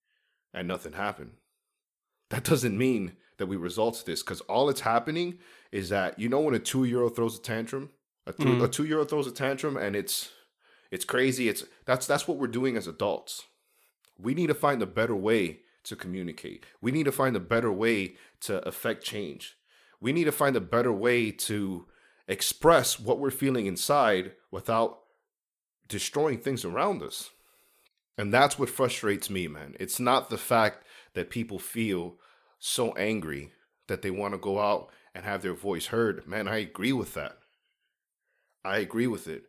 and 0.54 0.68
nothing 0.68 0.94
happened? 0.94 1.32
That 2.30 2.44
doesn't 2.44 2.78
mean 2.78 3.13
that 3.38 3.48
we 3.48 3.58
result 3.58 4.04
this 4.06 4.24
because 4.24 4.42
all 4.42 4.70
it's 4.70 4.82
happening 4.82 5.39
is 5.72 5.89
that 5.89 6.20
you 6.20 6.30
know 6.30 6.42
when 6.42 6.56
a 6.56 6.60
two 6.60 6.84
year 6.86 7.02
old 7.02 7.16
throws 7.16 7.38
a 7.38 7.42
tantrum, 7.42 7.89
a, 8.28 8.34
th- 8.34 8.48
mm. 8.48 8.63
a 8.63 8.68
two 8.68 8.86
year 8.86 9.00
old 9.00 9.10
throws 9.10 9.28
a 9.28 9.32
tantrum, 9.32 9.78
and 9.78 9.96
it's 9.96 10.32
it's 10.92 11.06
crazy. 11.06 11.50
It's 11.50 11.63
that's 11.86 12.06
that's 12.06 12.28
what 12.28 12.38
we're 12.38 12.48
doing 12.48 12.78
as 12.78 12.88
adults. 12.88 13.46
We 14.18 14.34
need 14.34 14.48
to 14.48 14.54
find 14.54 14.82
a 14.82 14.88
better 14.88 15.16
way 15.16 15.62
to 15.84 15.96
communicate. 15.96 16.66
We 16.82 16.92
need 16.92 17.06
to 17.06 17.12
find 17.12 17.36
a 17.36 17.42
better 17.42 17.72
way 17.72 18.16
to 18.42 18.66
affect 18.68 19.04
change. 19.04 19.58
We 20.00 20.13
need 20.13 20.26
to 20.26 20.32
find 20.32 20.56
a 20.56 20.62
better 20.62 20.94
way 20.94 21.32
to 21.32 21.88
express 22.28 23.00
what 23.00 23.20
we're 23.20 23.32
feeling 23.32 23.66
inside 23.66 24.34
without 24.52 25.00
destroying 25.88 26.39
things 26.39 26.65
around 26.65 27.02
us. 27.02 27.32
And 28.17 28.34
that's 28.34 28.60
what 28.60 28.69
frustrates 28.69 29.30
me, 29.30 29.48
man. 29.48 29.76
It's 29.80 30.00
not 30.00 30.30
the 30.30 30.38
fact 30.38 30.86
that 31.13 31.30
people 31.30 31.60
feel 31.60 32.15
so 32.60 32.93
angry 32.93 33.52
that 33.88 34.02
they 34.02 34.12
want 34.12 34.34
to 34.34 34.38
go 34.38 34.60
out 34.60 34.89
and 35.15 35.26
have 35.26 35.41
their 35.41 35.54
voice 35.54 35.88
heard. 35.88 36.28
Man, 36.28 36.48
I 36.48 36.58
agree 36.58 36.93
with 36.93 37.13
that. 37.15 37.38
I 38.63 38.78
agree 38.78 39.08
with 39.08 39.28
it. 39.28 39.43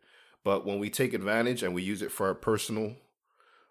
But 0.44 0.66
when 0.66 0.78
we 0.78 0.90
take 0.90 1.14
advantage 1.14 1.62
and 1.62 1.74
we 1.74 1.82
use 1.82 2.02
it 2.02 2.12
for 2.12 2.26
our 2.26 2.34
personal, 2.34 2.96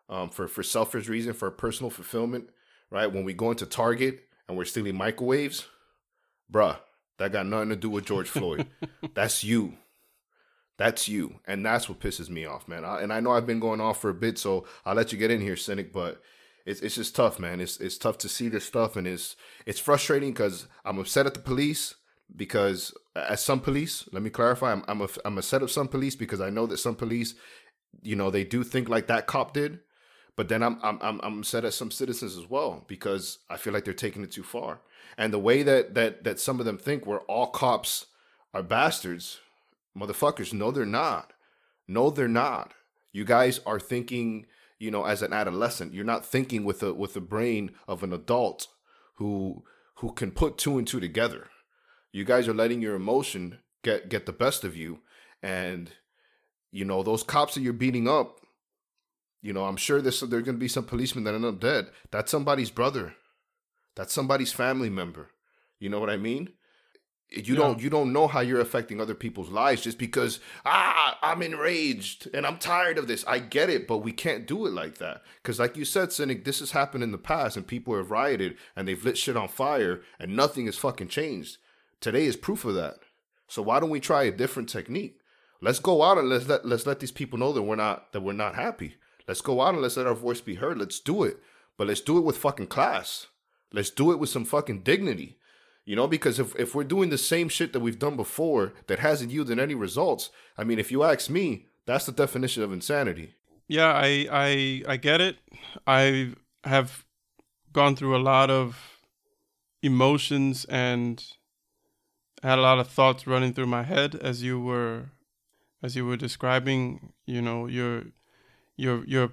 um, 0.10 0.30
for 0.30 0.47
for 0.47 0.63
selfish 0.63 1.08
reason, 1.08 1.34
for 1.34 1.49
personal 1.52 1.89
fulfillment, 1.89 2.49
right? 2.89 3.12
When 3.12 3.23
we 3.23 3.34
go 3.34 3.52
into 3.52 3.65
Target 3.65 4.21
and 4.47 4.58
we're 4.58 4.65
stealing 4.65 4.95
microwaves, 4.95 5.67
bruh, 6.52 6.78
that 7.17 7.32
got 7.32 7.45
nothing 7.45 7.69
to 7.69 7.76
do 7.76 7.89
with 7.89 8.06
George 8.06 8.30
Floyd. 8.30 8.67
That's 9.13 9.43
you. 9.43 9.78
That's 10.77 11.07
you, 11.07 11.39
and 11.45 11.65
that's 11.65 11.88
what 11.88 11.99
pisses 11.99 12.29
me 12.29 12.45
off, 12.45 12.67
man. 12.67 12.83
I, 12.83 13.01
and 13.01 13.13
I 13.13 13.19
know 13.19 13.31
I've 13.31 13.45
been 13.45 13.59
going 13.59 13.79
off 13.79 14.01
for 14.01 14.09
a 14.09 14.13
bit, 14.13 14.39
so 14.39 14.65
I'll 14.86 14.95
let 14.95 15.12
you 15.12 15.19
get 15.19 15.29
in 15.31 15.41
here, 15.41 15.55
cynic. 15.55 15.93
But 15.93 16.21
it's 16.65 16.81
it's 16.81 16.95
just 16.95 17.15
tough, 17.15 17.39
man. 17.39 17.62
It's 17.62 17.77
it's 17.77 17.97
tough 17.97 18.17
to 18.19 18.29
see 18.29 18.49
this 18.49 18.65
stuff, 18.65 18.95
and 18.95 19.05
it's 19.05 19.36
it's 19.65 19.79
frustrating 19.79 20.31
because 20.31 20.67
I'm 20.83 20.97
upset 20.97 21.27
at 21.27 21.36
the 21.36 21.39
police 21.41 21.95
because 22.36 22.93
as 23.15 23.43
some 23.43 23.59
police, 23.59 24.07
let 24.12 24.23
me 24.23 24.29
clarify, 24.29 24.71
I'm 24.71 24.83
I'm, 24.88 25.01
a, 25.01 25.07
I'm 25.25 25.38
upset 25.38 25.62
of 25.62 25.71
some 25.71 25.88
police 25.88 26.15
because 26.15 26.41
I 26.41 26.49
know 26.49 26.65
that 26.65 26.77
some 26.77 26.95
police, 26.95 27.36
you 28.01 28.15
know, 28.15 28.31
they 28.31 28.43
do 28.43 28.63
think 28.63 28.89
like 28.89 29.07
that 29.07 29.27
cop 29.27 29.53
did, 29.53 29.79
but 30.36 30.49
then 30.49 30.63
I'm 30.63 30.79
I'm 30.81 30.97
I'm, 31.01 31.19
I'm 31.21 31.39
upset 31.39 31.65
at 31.65 31.73
some 31.73 31.91
citizens 31.91 32.36
as 32.36 32.49
well 32.49 32.83
because 32.88 33.39
I 33.49 33.57
feel 33.57 33.73
like 33.73 33.86
they're 33.86 33.93
taking 33.93 34.23
it 34.23 34.31
too 34.31 34.43
far, 34.43 34.81
and 35.17 35.31
the 35.31 35.39
way 35.39 35.62
that 35.62 35.93
that 35.93 36.23
that 36.23 36.39
some 36.39 36.59
of 36.59 36.65
them 36.65 36.77
think 36.77 37.05
where 37.05 37.21
all 37.21 37.47
cops 37.47 38.07
are 38.53 38.63
bastards 38.63 39.39
Motherfuckers, 39.97 40.53
no, 40.53 40.71
they're 40.71 40.86
not. 40.86 41.34
No, 41.88 42.10
they're 42.10 42.27
not. 42.27 42.73
You 43.12 43.25
guys 43.25 43.60
are 43.65 43.79
thinking, 43.79 44.47
you 44.79 44.89
know, 44.89 45.06
as 45.06 45.21
an 45.21 45.34
adolescent. 45.34 45.93
You're 45.93 46.06
not 46.06 46.25
thinking 46.25 46.63
with 46.63 46.82
a 46.82 46.93
with 46.93 47.13
the 47.13 47.21
brain 47.21 47.71
of 47.88 48.03
an 48.03 48.12
adult 48.12 48.67
who 49.15 49.63
who 49.95 50.12
can 50.12 50.32
put 50.32 50.58
two 50.58 50.77
and 50.77 50.88
two 50.88 50.99
together. 50.99 51.47
You 52.12 52.25
guys 52.25 52.47
are 52.47 52.53
letting 52.53 52.82
your 52.82 52.95
emotion 52.95 53.60
get 53.84 54.10
get 54.10 54.25
the 54.25 54.34
best 54.34 54.63
of 54.63 54.75
you, 54.75 54.99
and 55.41 55.91
you 56.71 56.86
know 56.86 57.03
those 57.03 57.23
cops 57.23 57.53
that 57.53 57.62
you're 57.62 57.73
beating 57.73 58.08
up. 58.08 58.39
You 59.41 59.53
know, 59.53 59.65
I'm 59.65 59.77
sure 59.77 60.01
there's 60.01 60.21
there's 60.21 60.43
gonna 60.43 60.58
be 60.58 60.67
some 60.67 60.86
policemen 60.86 61.23
that 61.25 61.36
end 61.36 61.45
up 61.45 61.60
dead. 61.60 61.89
That's 62.12 62.32
somebody's 62.32 62.71
brother. 62.71 63.13
That's 63.95 64.13
somebody's 64.13 64.51
family 64.51 64.89
member. 64.89 65.29
You 65.79 65.89
know 65.89 65.99
what 65.99 66.10
I 66.10 66.17
mean? 66.17 66.49
You 67.34 67.54
yeah. 67.54 67.60
don't 67.60 67.82
you 67.82 67.89
don't 67.89 68.13
know 68.13 68.28
how 68.28 68.39
you're 68.39 68.62
affecting 68.62 69.00
other 69.00 69.15
people's 69.15 69.50
lives 69.50 69.82
just 69.82 69.98
because 69.98 70.39
ah 70.65 71.17
i'm 71.22 71.41
enraged 71.41 72.28
and 72.34 72.46
i'm 72.46 72.58
tired 72.58 72.98
of 72.98 73.08
this 73.08 73.26
i 73.28 73.39
get 73.39 73.69
it 73.69 73.88
but 73.88 74.00
we 74.00 74.12
can't 74.12 74.48
do 74.48 74.65
it 74.65 74.74
like 74.74 74.98
that 74.98 75.22
because 75.41 75.60
like 75.60 75.76
you 75.76 75.86
said 75.86 76.12
cynic 76.12 76.46
this 76.46 76.60
has 76.60 76.72
happened 76.72 77.04
in 77.04 77.12
the 77.12 77.17
past 77.17 77.58
and 77.58 77.67
people 77.67 77.96
have 77.96 78.12
rioted 78.12 78.56
and 78.76 78.88
they've 78.88 79.06
lit 79.06 79.17
shit 79.17 79.38
on 79.38 79.48
fire 79.48 80.02
and 80.19 80.36
nothing 80.36 80.65
has 80.65 80.78
fucking 80.78 81.08
changed 81.08 81.58
today 82.00 82.26
is 82.26 82.36
proof 82.36 82.65
of 82.65 82.76
that 82.76 82.96
so 83.48 83.62
why 83.62 83.80
don't 83.80 83.89
we 83.89 84.00
try 84.00 84.24
a 84.24 84.32
different 84.32 84.69
technique 84.69 85.19
let's 85.62 85.80
go 85.80 86.04
out 86.04 86.17
and 86.17 86.30
let's 86.30 86.48
let 86.48 86.65
let's 86.65 86.86
let 86.86 87.00
these 87.00 87.12
people 87.12 87.39
know 87.39 87.52
that 87.52 87.63
we're 87.63 87.76
not 87.76 88.12
that 88.13 88.22
we're 88.22 88.34
not 88.34 88.56
happy 88.56 88.96
Let's 89.28 89.41
go 89.41 89.62
out 89.62 89.74
and 89.74 89.82
let's 89.82 89.98
let 89.98 90.08
our 90.08 90.15
voice 90.15 90.41
be 90.41 90.56
heard. 90.56 90.78
Let's 90.78 91.00
do 91.00 91.24
it. 91.24 91.39
But 91.78 91.88
let's 91.88 92.02
do 92.02 92.17
it 92.17 92.24
with 92.24 92.38
fucking 92.38 92.67
class. 92.67 93.28
Let's 93.72 93.89
do 93.89 94.12
it 94.12 94.19
with 94.19 94.30
some 94.30 94.46
fucking 94.46 94.82
dignity. 94.82 95.38
You 95.86 95.96
know, 95.98 96.08
because 96.08 96.39
if, 96.39 96.56
if 96.56 96.74
we're 96.74 96.86
doing 96.86 97.10
the 97.10 97.17
same 97.17 97.50
shit 97.50 97.74
that 97.74 97.82
we've 97.82 98.00
done 98.00 98.15
before 98.15 98.74
that 98.88 99.00
hasn't 99.00 99.32
yielded 99.32 99.60
any 99.60 99.76
results, 99.76 100.30
I 100.58 100.63
mean, 100.63 100.80
if 100.80 100.91
you 100.91 101.04
ask 101.04 101.30
me, 101.30 101.67
that's 101.86 102.06
the 102.06 102.13
definition 102.13 102.63
of 102.63 102.72
insanity. 102.72 103.36
Yeah, 103.67 103.91
I 103.93 104.28
I 104.32 104.84
I 104.88 104.98
get 104.98 105.19
it. 105.19 105.38
I 105.86 106.34
have 106.63 107.06
gone 107.74 107.96
through 107.96 108.15
a 108.15 108.24
lot 108.24 108.50
of 108.50 109.00
emotions 109.82 110.65
and 110.65 111.24
had 112.41 112.60
a 112.60 112.62
lot 112.62 112.80
of 112.80 112.88
thoughts 112.88 113.28
running 113.28 113.54
through 113.54 113.67
my 113.67 113.84
head 113.84 114.15
as 114.15 114.43
you 114.43 114.60
were 114.60 115.12
as 115.82 115.96
you 115.96 116.06
were 116.06 116.17
describing, 116.17 117.13
you 117.26 117.41
know, 117.41 117.67
your 117.67 118.04
your 118.78 119.06
your 119.06 119.32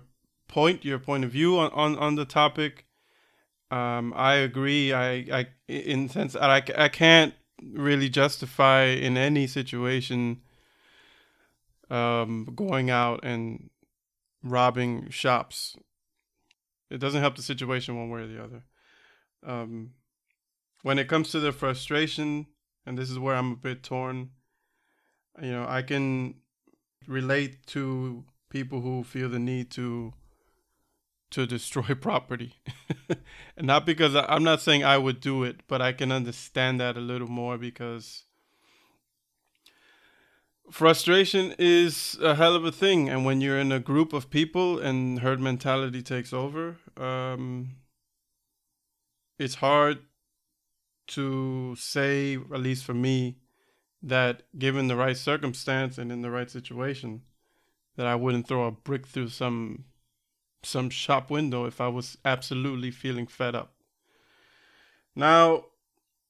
point, 0.48 0.84
your 0.84 0.98
point 0.98 1.24
of 1.24 1.30
view 1.30 1.58
on 1.58 1.70
on, 1.72 1.96
on 1.98 2.14
the 2.16 2.24
topic. 2.24 2.86
Um, 3.70 4.12
I 4.16 4.34
agree. 4.34 4.92
I, 4.92 5.12
I, 5.32 5.46
in 5.68 6.08
sense 6.08 6.34
I, 6.34 6.62
I 6.76 6.88
can't 6.88 7.34
really 7.62 8.08
justify 8.08 8.84
in 8.84 9.16
any 9.16 9.46
situation 9.46 10.40
um, 11.88 12.48
going 12.54 12.90
out 12.90 13.20
and 13.22 13.70
robbing 14.42 15.10
shops. 15.10 15.76
It 16.90 16.98
doesn't 16.98 17.20
help 17.20 17.36
the 17.36 17.42
situation 17.42 17.96
one 17.96 18.10
way 18.10 18.22
or 18.22 18.26
the 18.26 18.42
other. 18.42 18.62
Um, 19.46 19.92
when 20.82 20.98
it 20.98 21.08
comes 21.08 21.30
to 21.30 21.40
the 21.40 21.52
frustration, 21.52 22.46
and 22.86 22.98
this 22.98 23.10
is 23.10 23.18
where 23.18 23.36
I'm 23.36 23.52
a 23.52 23.56
bit 23.56 23.82
torn, 23.82 24.30
you 25.40 25.50
know, 25.50 25.66
I 25.68 25.82
can 25.82 26.34
relate 27.06 27.66
to 27.68 28.24
people 28.50 28.80
who 28.80 29.04
feel 29.04 29.28
the 29.28 29.38
need 29.38 29.70
to 29.72 30.12
to 31.30 31.46
destroy 31.46 31.94
property. 32.00 32.56
and 33.08 33.18
not 33.66 33.86
because 33.86 34.14
I, 34.14 34.24
I'm 34.26 34.44
not 34.44 34.60
saying 34.60 34.84
I 34.84 34.98
would 34.98 35.20
do 35.20 35.44
it, 35.44 35.60
but 35.68 35.80
I 35.80 35.92
can 35.92 36.12
understand 36.12 36.80
that 36.80 36.96
a 36.96 37.00
little 37.00 37.28
more 37.28 37.58
because 37.58 38.24
frustration 40.70 41.54
is 41.58 42.16
a 42.22 42.34
hell 42.34 42.54
of 42.54 42.64
a 42.64 42.72
thing. 42.72 43.08
And 43.08 43.24
when 43.24 43.40
you're 43.40 43.58
in 43.58 43.72
a 43.72 43.80
group 43.80 44.12
of 44.12 44.30
people 44.30 44.78
and 44.78 45.20
herd 45.20 45.40
mentality 45.40 46.02
takes 46.02 46.32
over, 46.32 46.76
um, 46.96 47.76
it's 49.38 49.56
hard 49.56 49.98
to 51.08 51.74
say, 51.76 52.34
at 52.36 52.60
least 52.60 52.84
for 52.84 52.94
me, 52.94 53.38
that 54.02 54.42
given 54.58 54.88
the 54.88 54.96
right 54.96 55.16
circumstance 55.16 55.98
and 55.98 56.10
in 56.12 56.22
the 56.22 56.30
right 56.30 56.50
situation, 56.50 57.22
that 57.96 58.06
I 58.06 58.14
wouldn't 58.14 58.46
throw 58.46 58.66
a 58.66 58.70
brick 58.70 59.06
through 59.06 59.28
some 59.28 59.84
some 60.62 60.90
shop 60.90 61.30
window 61.30 61.64
if 61.64 61.80
I 61.80 61.88
was 61.88 62.18
absolutely 62.24 62.90
feeling 62.90 63.26
fed 63.26 63.54
up. 63.54 63.72
Now, 65.16 65.66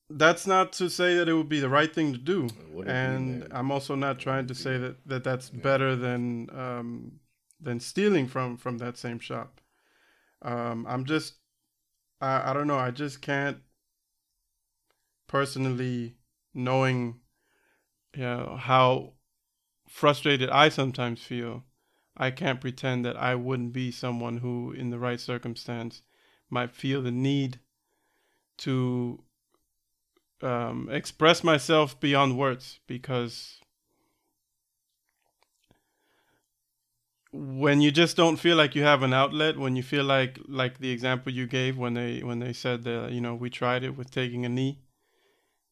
that's 0.08 0.46
not 0.46 0.72
to 0.74 0.90
say 0.90 1.16
that 1.16 1.28
it 1.28 1.34
would 1.34 1.48
be 1.48 1.60
the 1.60 1.68
right 1.68 1.94
thing 1.94 2.12
to 2.12 2.18
do, 2.18 2.48
and 2.86 3.46
I'm 3.52 3.70
also 3.70 3.94
not 3.94 4.18
trying 4.18 4.46
to 4.48 4.54
say 4.54 4.76
that, 4.78 4.96
that 5.06 5.24
that's 5.24 5.50
yeah. 5.52 5.60
better 5.62 5.94
than 5.94 6.48
um, 6.52 7.20
than 7.60 7.78
stealing 7.78 8.26
from 8.26 8.56
from 8.56 8.78
that 8.78 8.96
same 8.96 9.18
shop. 9.20 9.60
Um, 10.42 10.86
I'm 10.88 11.04
just, 11.04 11.34
I, 12.20 12.50
I 12.50 12.52
don't 12.54 12.66
know, 12.66 12.78
I 12.78 12.90
just 12.90 13.20
can't 13.20 13.58
personally 15.28 16.16
knowing, 16.54 17.20
you 18.16 18.22
know, 18.22 18.56
how 18.58 19.12
frustrated 19.86 20.50
I 20.50 20.70
sometimes 20.70 21.22
feel 21.22 21.62
I 22.20 22.30
can't 22.30 22.61
pretend 22.61 23.06
that 23.06 23.16
I 23.16 23.35
wouldn't 23.35 23.72
be 23.72 23.90
someone 23.90 24.37
who, 24.37 24.72
in 24.72 24.90
the 24.90 24.98
right 24.98 25.18
circumstance, 25.18 26.02
might 26.50 26.70
feel 26.70 27.00
the 27.00 27.11
need 27.11 27.61
to 28.59 29.22
um, 30.42 30.90
express 30.90 31.42
myself 31.42 31.98
beyond 31.98 32.37
words 32.37 32.78
because 32.87 33.59
when 37.33 37.80
you 37.80 37.90
just 37.90 38.18
don't 38.18 38.37
feel 38.37 38.56
like 38.56 38.74
you 38.74 38.83
have 38.83 39.02
an 39.02 39.14
outlet 39.14 39.56
when 39.56 39.74
you 39.74 39.83
feel 39.83 40.04
like 40.04 40.38
like 40.46 40.78
the 40.78 40.90
example 40.90 41.33
you 41.33 41.46
gave 41.46 41.78
when 41.78 41.94
they 41.94 42.20
when 42.22 42.40
they 42.40 42.52
said 42.52 42.83
that 42.83 43.12
you 43.12 43.20
know 43.20 43.35
we 43.35 43.48
tried 43.48 43.85
it 43.85 43.96
with 43.96 44.11
taking 44.11 44.44
a 44.44 44.48
knee 44.48 44.80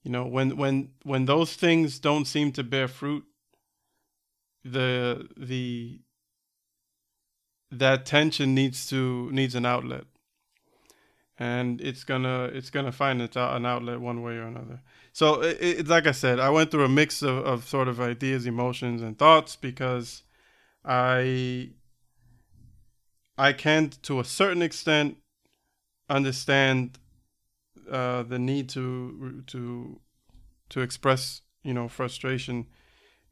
you 0.03 0.11
know 0.11 0.25
when 0.25 0.57
when 0.57 0.91
when 1.03 1.25
those 1.25 1.55
things 1.55 1.99
don't 1.99 2.27
seem 2.27 2.53
to 2.53 2.63
bear 2.63 2.87
fruit 2.87 3.25
the 4.65 5.29
the 5.37 6.01
that 7.71 8.07
tension 8.07 8.55
needs 8.55 8.89
to 8.91 9.31
needs 9.31 9.55
an 9.55 9.67
outlet. 9.67 10.05
And 11.39 11.81
it's 11.81 12.05
gonna 12.05 12.45
it's 12.45 12.71
gonna 12.71 12.93
find 12.93 13.23
its 13.23 13.37
an 13.37 13.67
outlet 13.67 14.01
one 14.01 14.23
way 14.23 14.35
or 14.35 14.47
another. 14.47 14.81
So 15.13 15.43
it, 15.43 15.59
it, 15.61 15.89
like 15.89 16.07
i 16.07 16.13
said 16.13 16.39
i 16.39 16.49
went 16.49 16.71
through 16.71 16.85
a 16.85 16.89
mix 16.89 17.23
of, 17.23 17.39
of 17.39 17.67
sort 17.67 17.89
of 17.89 18.01
ideas 18.01 18.47
emotions 18.47 19.03
and 19.03 19.19
thoughts 19.19 19.57
because 19.57 20.23
i 20.85 21.71
i 23.37 23.53
can 23.53 23.91
to 24.03 24.21
a 24.21 24.25
certain 24.25 24.63
extent 24.63 25.17
understand 26.09 26.99
uh, 27.91 28.23
the 28.23 28.39
need 28.39 28.69
to 28.69 29.43
to 29.47 30.01
to 30.69 30.81
express 30.81 31.43
you 31.65 31.75
know 31.75 31.89
frustration 31.89 32.67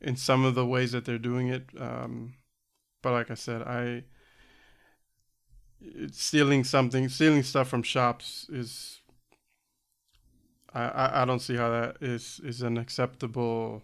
in 0.01 0.17
some 0.17 0.45
of 0.45 0.55
the 0.55 0.67
ways 0.67 0.93
that 0.93 1.05
they're 1.05 1.19
doing 1.19 1.49
it. 1.49 1.69
Um, 1.79 2.35
but 3.03 3.13
like 3.13 3.31
i 3.31 3.35
said 3.35 3.63
i 3.63 4.03
stealing 6.13 6.65
something, 6.65 7.09
stealing 7.09 7.43
stuff 7.43 7.69
from 7.69 7.83
shops 7.83 8.49
is. 8.51 9.01
I, 10.75 11.23
I 11.23 11.25
don't 11.25 11.41
see 11.41 11.57
how 11.57 11.71
that 11.71 11.97
is 12.03 12.41
is 12.45 12.63
an 12.63 12.77
acceptable. 12.77 13.83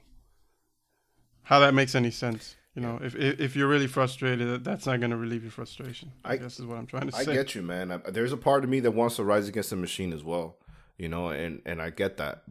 How 1.45 1.59
that 1.61 1.75
makes 1.75 1.95
any 1.95 2.11
sense. 2.11 2.57
You 2.75 2.83
know, 2.83 2.99
if 3.03 3.15
if 3.15 3.57
you're 3.57 3.69
really 3.69 3.87
frustrated, 3.87 4.65
that's 4.65 4.87
not 4.87 5.01
going 5.01 5.11
to 5.11 5.17
relieve 5.17 5.43
your 5.43 5.51
frustration. 5.51 6.13
I, 6.25 6.35
I, 6.35 6.37
guess 6.37 6.59
is 6.59 6.67
what 6.67 6.79
I'm 6.79 6.87
trying 6.87 7.11
to 7.11 7.17
I 7.17 7.25
say. 7.25 7.33
I 7.33 7.35
get 7.35 7.55
you, 7.55 7.63
man. 7.63 8.03
There's 8.09 8.33
a 8.33 8.37
part 8.37 8.65
of 8.65 8.71
me 8.71 8.81
that 8.81 8.93
wants 8.93 9.17
to 9.17 9.25
rise 9.25 9.49
against 9.49 9.71
the 9.71 9.77
machine 9.77 10.13
as 10.13 10.25
well. 10.25 10.57
You 10.97 11.09
know, 11.09 11.29
and 11.29 11.61
and 11.67 11.83
I 11.83 11.91
get 11.91 12.17
that. 12.19 12.45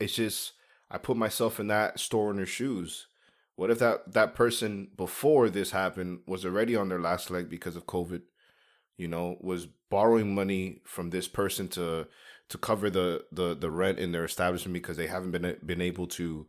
It's 0.00 0.14
just 0.14 0.52
I 0.90 0.98
put 0.98 1.16
myself 1.16 1.60
in 1.60 1.68
that 1.68 2.00
store 2.00 2.30
owner's 2.30 2.48
shoes. 2.48 3.06
What 3.54 3.70
if 3.70 3.78
that 3.78 4.14
that 4.14 4.34
person 4.34 4.88
before 4.96 5.48
this 5.48 5.70
happened 5.70 6.20
was 6.26 6.44
already 6.44 6.74
on 6.74 6.88
their 6.88 7.00
last 7.00 7.30
leg 7.30 7.48
because 7.48 7.76
of 7.76 7.86
COVID? 7.86 8.22
You 8.98 9.08
know, 9.08 9.38
was 9.40 9.66
borrowing 9.88 10.34
money 10.34 10.82
from 10.84 11.08
this 11.08 11.28
person 11.28 11.68
to 11.68 12.06
to 12.50 12.58
cover 12.58 12.90
the 12.90 13.24
the 13.32 13.54
the 13.54 13.70
rent 13.70 13.98
in 13.98 14.12
their 14.12 14.24
establishment 14.24 14.74
because 14.74 14.98
they 14.98 15.06
haven't 15.06 15.30
been 15.30 15.56
been 15.64 15.80
able 15.80 16.06
to 16.06 16.46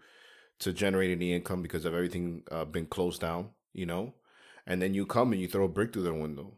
to 0.60 0.74
generate 0.74 1.12
any 1.12 1.32
income 1.32 1.62
because 1.62 1.86
of 1.86 1.94
everything 1.94 2.44
uh, 2.52 2.66
been 2.66 2.86
closed 2.86 3.22
down, 3.22 3.50
you 3.72 3.86
know, 3.86 4.14
and 4.68 4.82
then 4.82 4.94
you 4.94 5.06
come 5.06 5.32
and 5.32 5.42
you 5.42 5.48
throw 5.48 5.64
a 5.64 5.70
brick 5.70 5.94
through 5.94 6.04
their 6.04 6.14
window, 6.14 6.56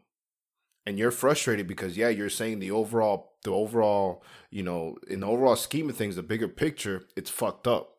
and 0.84 0.98
you're 0.98 1.12
frustrated 1.12 1.68
because 1.68 1.96
yeah, 1.96 2.08
you're 2.08 2.28
saying 2.30 2.58
the 2.58 2.70
overall 2.70 3.34
the 3.44 3.52
overall 3.52 4.24
you 4.50 4.62
know 4.62 4.96
in 5.08 5.20
the 5.20 5.26
overall 5.26 5.56
scheme 5.56 5.88
of 5.88 5.96
things, 5.96 6.16
the 6.16 6.22
bigger 6.22 6.48
picture, 6.48 7.04
it's 7.16 7.30
fucked 7.30 7.68
up. 7.68 7.90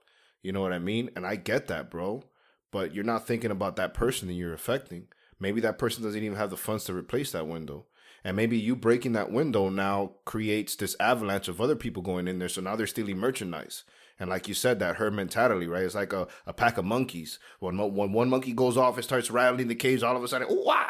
You 0.41 0.51
know 0.51 0.61
what 0.61 0.73
I 0.73 0.79
mean? 0.79 1.09
And 1.15 1.25
I 1.25 1.37
get 1.37 1.67
that, 1.67 1.89
bro. 1.89 2.23
But 2.69 2.93
you're 2.93 3.03
not 3.03 3.27
thinking 3.27 3.51
about 3.51 3.75
that 3.75 3.93
person 3.93 4.27
that 4.27 4.33
you're 4.33 4.53
affecting. 4.53 5.07
Maybe 5.43 5.59
that 5.61 5.77
person 5.77 6.03
doesn't 6.03 6.23
even 6.23 6.37
have 6.37 6.51
the 6.51 6.57
funds 6.57 6.85
to 6.85 6.93
replace 6.93 7.31
that 7.33 7.47
window. 7.47 7.85
And 8.23 8.37
maybe 8.37 8.57
you 8.57 8.77
breaking 8.77 9.11
that 9.11 9.29
window 9.29 9.67
now 9.67 10.13
creates 10.23 10.77
this 10.77 10.95
avalanche 11.01 11.49
of 11.49 11.59
other 11.59 11.75
people 11.75 12.01
going 12.01 12.29
in 12.29 12.39
there. 12.39 12.47
So 12.47 12.61
now 12.61 12.77
they're 12.77 12.87
stealing 12.87 13.17
merchandise. 13.17 13.83
And 14.17 14.29
like 14.29 14.47
you 14.47 14.53
said, 14.53 14.79
that 14.79 14.95
herd 14.95 15.13
mentality, 15.13 15.67
right? 15.67 15.83
It's 15.83 15.95
like 15.95 16.13
a, 16.13 16.27
a 16.45 16.53
pack 16.53 16.77
of 16.77 16.85
monkeys. 16.85 17.39
When, 17.59 17.77
when 17.77 18.13
one 18.13 18.29
monkey 18.29 18.53
goes 18.53 18.77
off, 18.77 18.97
it 18.97 19.03
starts 19.03 19.29
rattling 19.29 19.67
the 19.67 19.75
cage. 19.75 20.01
All 20.01 20.15
of 20.15 20.23
a 20.23 20.27
sudden, 20.29 20.47
wah! 20.51 20.85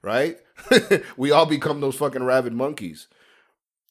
right? 0.00 0.38
we 1.18 1.30
all 1.30 1.44
become 1.44 1.80
those 1.80 1.96
fucking 1.96 2.22
rabid 2.24 2.54
monkeys. 2.54 3.08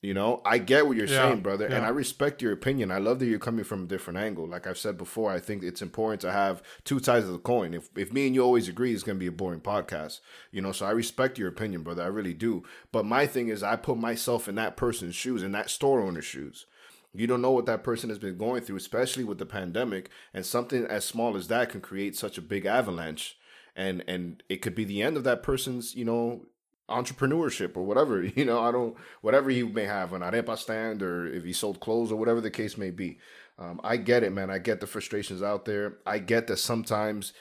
You 0.06 0.14
know, 0.14 0.40
I 0.46 0.60
get 0.60 0.86
what 0.86 0.98
you're 0.98 1.08
yeah, 1.08 1.30
saying, 1.30 1.42
brother, 1.42 1.68
yeah. 1.68 1.78
and 1.78 1.86
I 1.86 1.90
respect 1.90 2.40
your 2.40 2.52
opinion. 2.52 2.92
I 2.92 3.00
love 3.00 3.18
that 3.18 3.26
you're 3.26 3.40
coming 3.40 3.64
from 3.64 3.86
a 3.86 3.88
different 3.88 4.20
angle. 4.20 4.48
Like 4.48 4.68
I've 4.68 4.78
said 4.78 5.00
before, 5.00 5.32
I 5.32 5.40
think 5.40 5.64
it's 5.64 5.82
important 5.82 6.22
to 6.22 6.32
have 6.32 6.62
two 6.84 7.00
sides 7.00 7.26
of 7.26 7.32
the 7.32 7.40
coin. 7.40 7.74
If 7.74 7.90
if 7.96 8.14
me 8.14 8.28
and 8.28 8.36
you 8.36 8.44
always 8.44 8.70
agree, 8.70 8.94
it's 8.94 9.02
gonna 9.02 9.18
be 9.18 9.26
a 9.26 9.32
boring 9.32 9.62
podcast. 9.62 10.20
You 10.52 10.62
know, 10.62 10.72
so 10.72 10.86
I 10.86 10.92
respect 10.92 11.40
your 11.40 11.50
opinion, 11.50 11.82
brother. 11.82 12.04
I 12.04 12.08
really 12.08 12.36
do. 12.36 12.64
But 12.92 13.06
my 13.06 13.26
thing 13.26 13.48
is, 13.48 13.64
I 13.64 13.78
put 13.78 13.98
myself 13.98 14.48
in 14.48 14.54
that 14.56 14.78
person's 14.78 15.16
shoes, 15.16 15.42
in 15.42 15.54
that 15.54 15.72
store 15.72 16.02
owner's 16.02 16.26
shoes. 16.26 16.68
You 17.12 17.26
don't 17.26 17.42
know 17.42 17.52
what 17.52 17.66
that 17.66 17.84
person 17.84 18.10
has 18.10 18.20
been 18.20 18.38
going 18.38 18.62
through, 18.62 18.76
especially 18.76 19.24
with 19.24 19.40
the 19.40 19.46
pandemic, 19.48 20.12
and 20.36 20.46
something 20.46 20.86
as 20.86 21.04
small 21.04 21.36
as 21.36 21.48
that 21.48 21.70
can 21.70 21.82
create 21.82 22.16
such 22.16 22.38
a 22.38 22.44
big 22.44 22.68
avalanche 22.68 23.40
and 23.76 24.04
and 24.08 24.42
it 24.48 24.62
could 24.62 24.76
be 24.76 24.86
the 24.86 25.02
end 25.02 25.18
of 25.18 25.24
that 25.24 25.44
person's 25.44 25.96
you 25.96 26.06
know 26.06 26.46
entrepreneurship 26.90 27.76
or 27.76 27.84
whatever 27.84 28.24
you 28.36 28.46
know 28.46 28.62
i 28.62 28.72
don't 28.72 28.96
whatever 29.22 29.50
he 29.50 29.64
may 29.64 29.86
have 29.86 30.14
an 30.14 30.22
arepa 30.22 30.58
stand 30.58 31.02
or 31.02 31.26
if 31.28 31.44
he 31.44 31.54
sold 31.54 31.80
clothes 31.80 32.12
or 32.12 32.16
whatever 32.18 32.42
the 32.42 32.52
case 32.52 32.78
may 32.78 32.92
be 32.92 33.18
um, 33.58 33.80
i 33.84 33.98
get 33.98 34.24
it 34.24 34.32
man 34.32 34.50
i 34.50 34.58
get 34.58 34.80
the 34.80 34.88
frustrations 34.88 35.42
out 35.42 35.66
there 35.66 35.98
i 36.06 36.20
get 36.20 36.48
that 36.48 36.58
sometimes 36.58 37.34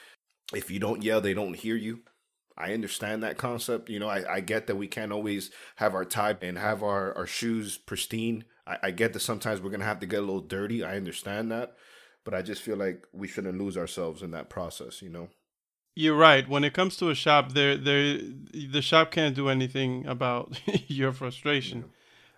if 0.55 0.71
you 0.71 0.79
don't 0.79 1.03
yell 1.03 1.21
they 1.21 1.35
don't 1.35 1.57
hear 1.57 1.77
you 1.77 2.01
I 2.57 2.73
understand 2.73 3.23
that 3.23 3.39
concept. 3.39 3.91
You 3.91 3.99
know, 3.99 4.09
I, 4.09 4.35
I 4.35 4.41
get 4.41 4.67
that 4.67 4.77
we 4.77 4.87
can't 4.87 5.13
always 5.13 5.51
have 5.77 5.95
our 5.95 6.05
tie 6.05 6.37
and 6.41 6.59
have 6.59 6.83
our, 6.83 7.17
our 7.17 7.27
shoes 7.27 7.77
pristine. 7.79 8.45
I, 8.67 8.79
I 8.85 8.91
get 8.93 9.13
that 9.13 9.21
sometimes 9.21 9.61
we're 9.61 9.71
gonna 9.71 9.85
have 9.85 10.01
to 10.01 10.07
get 10.07 10.21
a 10.21 10.27
little 10.27 10.41
dirty. 10.41 10.85
I 10.85 10.97
understand 10.97 11.51
that. 11.51 11.75
But 12.25 12.35
I 12.35 12.43
just 12.43 12.63
feel 12.63 12.77
like 12.77 13.07
we 13.13 13.29
shouldn't 13.29 13.59
lose 13.59 13.77
ourselves 13.77 14.23
in 14.23 14.31
that 14.31 14.49
process, 14.49 15.03
you 15.03 15.11
know? 15.11 15.29
You're 15.97 16.17
right. 16.17 16.49
When 16.49 16.65
it 16.65 16.75
comes 16.75 16.97
to 16.97 17.11
a 17.11 17.15
shop, 17.15 17.53
there, 17.53 17.77
there, 17.77 18.19
the 18.53 18.83
shop 18.83 19.13
can't 19.13 19.35
do 19.35 19.49
anything 19.49 20.07
about 20.07 20.59
your 20.89 21.13
frustration. 21.13 21.85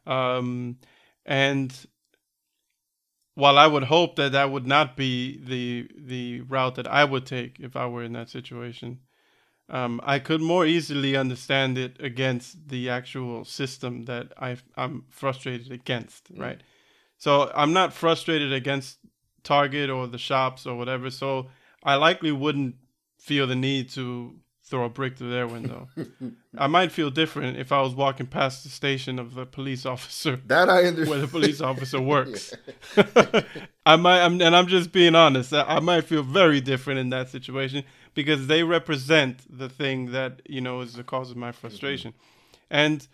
Yeah. 0.06 0.36
Um, 0.36 0.78
and 1.24 1.74
while 3.34 3.58
I 3.58 3.66
would 3.66 3.84
hope 3.84 4.16
that 4.16 4.32
that 4.32 4.50
would 4.50 4.66
not 4.66 4.96
be 4.96 5.38
the 5.38 5.88
the 5.96 6.40
route 6.42 6.74
that 6.76 6.88
I 6.88 7.04
would 7.04 7.26
take 7.26 7.60
if 7.60 7.76
I 7.76 7.86
were 7.86 8.02
in 8.02 8.14
that 8.14 8.30
situation, 8.30 9.00
um, 9.68 10.00
I 10.04 10.18
could 10.18 10.40
more 10.40 10.64
easily 10.64 11.16
understand 11.16 11.76
it 11.76 11.96
against 12.00 12.68
the 12.68 12.88
actual 12.88 13.44
system 13.44 14.04
that 14.04 14.32
I 14.38 14.56
I'm 14.76 15.04
frustrated 15.10 15.70
against, 15.70 16.28
right? 16.36 16.60
So 17.18 17.50
I'm 17.54 17.72
not 17.72 17.92
frustrated 17.92 18.52
against 18.52 18.98
Target 19.42 19.90
or 19.90 20.06
the 20.06 20.18
shops 20.18 20.66
or 20.66 20.76
whatever. 20.76 21.10
So 21.10 21.48
I 21.82 21.96
likely 21.96 22.32
wouldn't 22.32 22.76
feel 23.26 23.48
the 23.48 23.56
need 23.56 23.90
to 23.90 24.36
throw 24.62 24.84
a 24.84 24.88
brick 24.88 25.16
through 25.16 25.30
their 25.30 25.48
window. 25.48 25.88
I 26.58 26.68
might 26.68 26.92
feel 26.92 27.10
different 27.10 27.56
if 27.56 27.72
I 27.72 27.80
was 27.82 27.92
walking 27.92 28.26
past 28.26 28.62
the 28.62 28.68
station 28.68 29.18
of 29.18 29.34
the 29.34 29.46
police 29.46 29.84
officer. 29.84 30.40
That 30.46 30.70
I 30.70 30.84
understand. 30.84 31.08
Where 31.08 31.18
the 31.18 31.26
police 31.26 31.60
officer 31.60 32.00
works. 32.00 32.54
I 33.86 33.96
might, 33.96 34.24
I'm, 34.24 34.40
and 34.40 34.54
I'm 34.54 34.68
just 34.68 34.92
being 34.92 35.16
honest. 35.16 35.52
I, 35.52 35.62
I, 35.62 35.80
might 35.80 36.04
feel 36.04 36.22
very 36.22 36.60
different 36.60 37.00
in 37.00 37.10
that 37.10 37.28
situation 37.28 37.82
because 38.14 38.46
they 38.46 38.62
represent 38.62 39.40
the 39.48 39.68
thing 39.68 40.12
that 40.12 40.40
you 40.46 40.60
know 40.60 40.80
is 40.80 40.94
the 40.94 41.04
cause 41.04 41.30
of 41.32 41.36
my 41.36 41.50
frustration, 41.52 42.12
mm-hmm. 42.12 42.62
and 42.70 43.08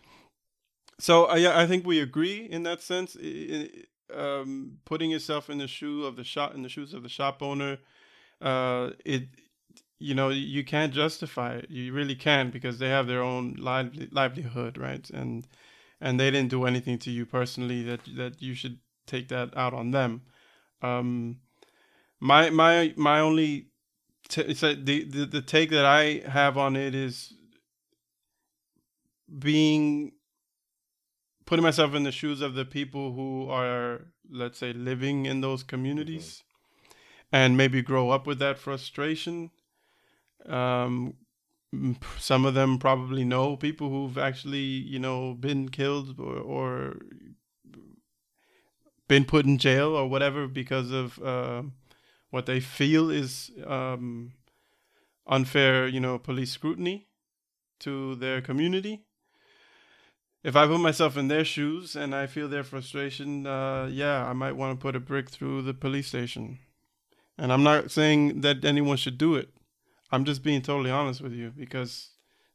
so 0.99 1.25
I, 1.25 1.63
I 1.63 1.67
think 1.67 1.87
we 1.87 2.01
agree 2.01 2.49
in 2.51 2.65
that 2.65 2.83
sense. 2.83 3.17
Um, 4.15 4.79
putting 4.85 5.11
yourself 5.11 5.49
in 5.49 5.57
the 5.57 5.69
shoe 5.69 6.05
of 6.05 6.17
the 6.17 6.25
shop, 6.25 6.55
in 6.55 6.63
the 6.63 6.69
shoes 6.69 6.93
of 6.93 7.03
the 7.03 7.09
shop 7.09 7.43
owner, 7.43 7.79
uh, 8.43 8.91
it 9.05 9.29
you 10.03 10.15
know 10.15 10.29
you 10.29 10.65
can't 10.65 10.93
justify 10.93 11.55
it. 11.55 11.71
You 11.71 11.93
really 11.93 12.15
can't 12.15 12.53
because 12.53 12.79
they 12.79 12.89
have 12.89 13.07
their 13.07 13.23
own 13.23 13.57
livelihood 13.61 14.79
right? 14.79 15.09
And 15.11 15.47
and 16.01 16.19
they 16.19 16.31
didn't 16.31 16.51
do 16.51 16.65
anything 16.67 16.99
to 16.99 17.11
you 17.11 17.25
personally 17.27 17.83
that 17.85 18.01
that 18.17 18.43
you 18.43 18.55
should 18.55 18.79
take 19.07 19.29
that 19.29 19.57
out 19.57 19.75
on 19.75 19.91
them. 19.91 20.23
Um 20.83 21.39
my 22.23 22.51
my 22.51 22.95
my 22.97 23.19
only 23.19 23.67
t- 24.29 24.55
so 24.55 24.75
the, 24.75 25.05
the 25.05 25.27
the 25.27 25.43
take 25.43 25.71
that 25.71 25.85
i 25.85 26.23
have 26.27 26.57
on 26.57 26.77
it 26.77 26.95
is 26.95 27.35
being 29.39 30.13
putting 31.45 31.65
myself 31.65 31.95
in 31.95 32.05
the 32.05 32.13
shoes 32.13 32.41
of 32.41 32.55
the 32.55 32.65
people 32.65 33.13
who 33.13 33.49
are 33.51 34.07
let's 34.31 34.59
say 34.59 34.73
living 34.73 35.27
in 35.27 35.41
those 35.41 35.65
communities 35.65 36.45
mm-hmm. 36.45 37.37
and 37.37 37.57
maybe 37.57 37.83
grow 37.83 38.11
up 38.11 38.25
with 38.25 38.39
that 38.39 38.57
frustration 38.57 39.51
um, 40.49 41.15
some 42.19 42.45
of 42.45 42.55
them 42.55 42.79
probably 42.79 43.25
know 43.25 43.57
people 43.57 43.89
who've 43.89 44.19
actually, 44.19 44.59
you 44.59 44.99
know, 44.99 45.35
been 45.35 45.69
killed 45.69 46.19
or, 46.19 46.37
or 46.37 46.97
been 49.09 49.25
put 49.25 49.47
in 49.47 49.59
jail 49.59 49.97
or 49.97 50.09
whatever 50.09 50.47
because 50.47 50.91
of 50.91 51.19
uh, 51.23 51.63
what 52.31 52.47
they 52.47 52.61
feel 52.61 53.11
is 53.11 53.51
um, 53.67 54.33
unfair, 55.27 55.87
you 55.87 56.01
know, 56.01 56.19
police 56.19 56.51
scrutiny 56.51 57.09
to 57.81 58.15
their 58.17 58.41
community. 58.41 59.05
If 60.45 60.57
I 60.57 60.67
put 60.67 60.81
myself 60.81 61.17
in 61.17 61.29
their 61.29 61.45
shoes 61.45 61.95
and 61.95 62.15
I 62.15 62.27
feel 62.27 62.49
their 62.49 62.65
frustration, 62.65 63.47
uh, 63.47 63.89
yeah, 63.91 64.27
I 64.27 64.33
might 64.33 64.57
want 64.57 64.79
to 64.79 64.83
put 64.83 64.97
a 64.97 65.01
brick 65.01 65.31
through 65.31 65.63
the 65.63 65.75
police 65.75 66.09
station. 66.09 66.59
And 67.39 67.53
I'm 67.53 67.63
not 67.63 67.91
saying 67.91 68.41
that 68.41 68.65
anyone 68.65 68.97
should 68.97 69.19
do 69.19 69.37
it. 69.37 69.51
I'm 70.13 70.25
just 70.25 70.43
being 70.43 70.61
totally 70.61 70.91
honest 70.91 71.23
with 71.23 71.33
you 71.33 71.51
because 71.51 72.11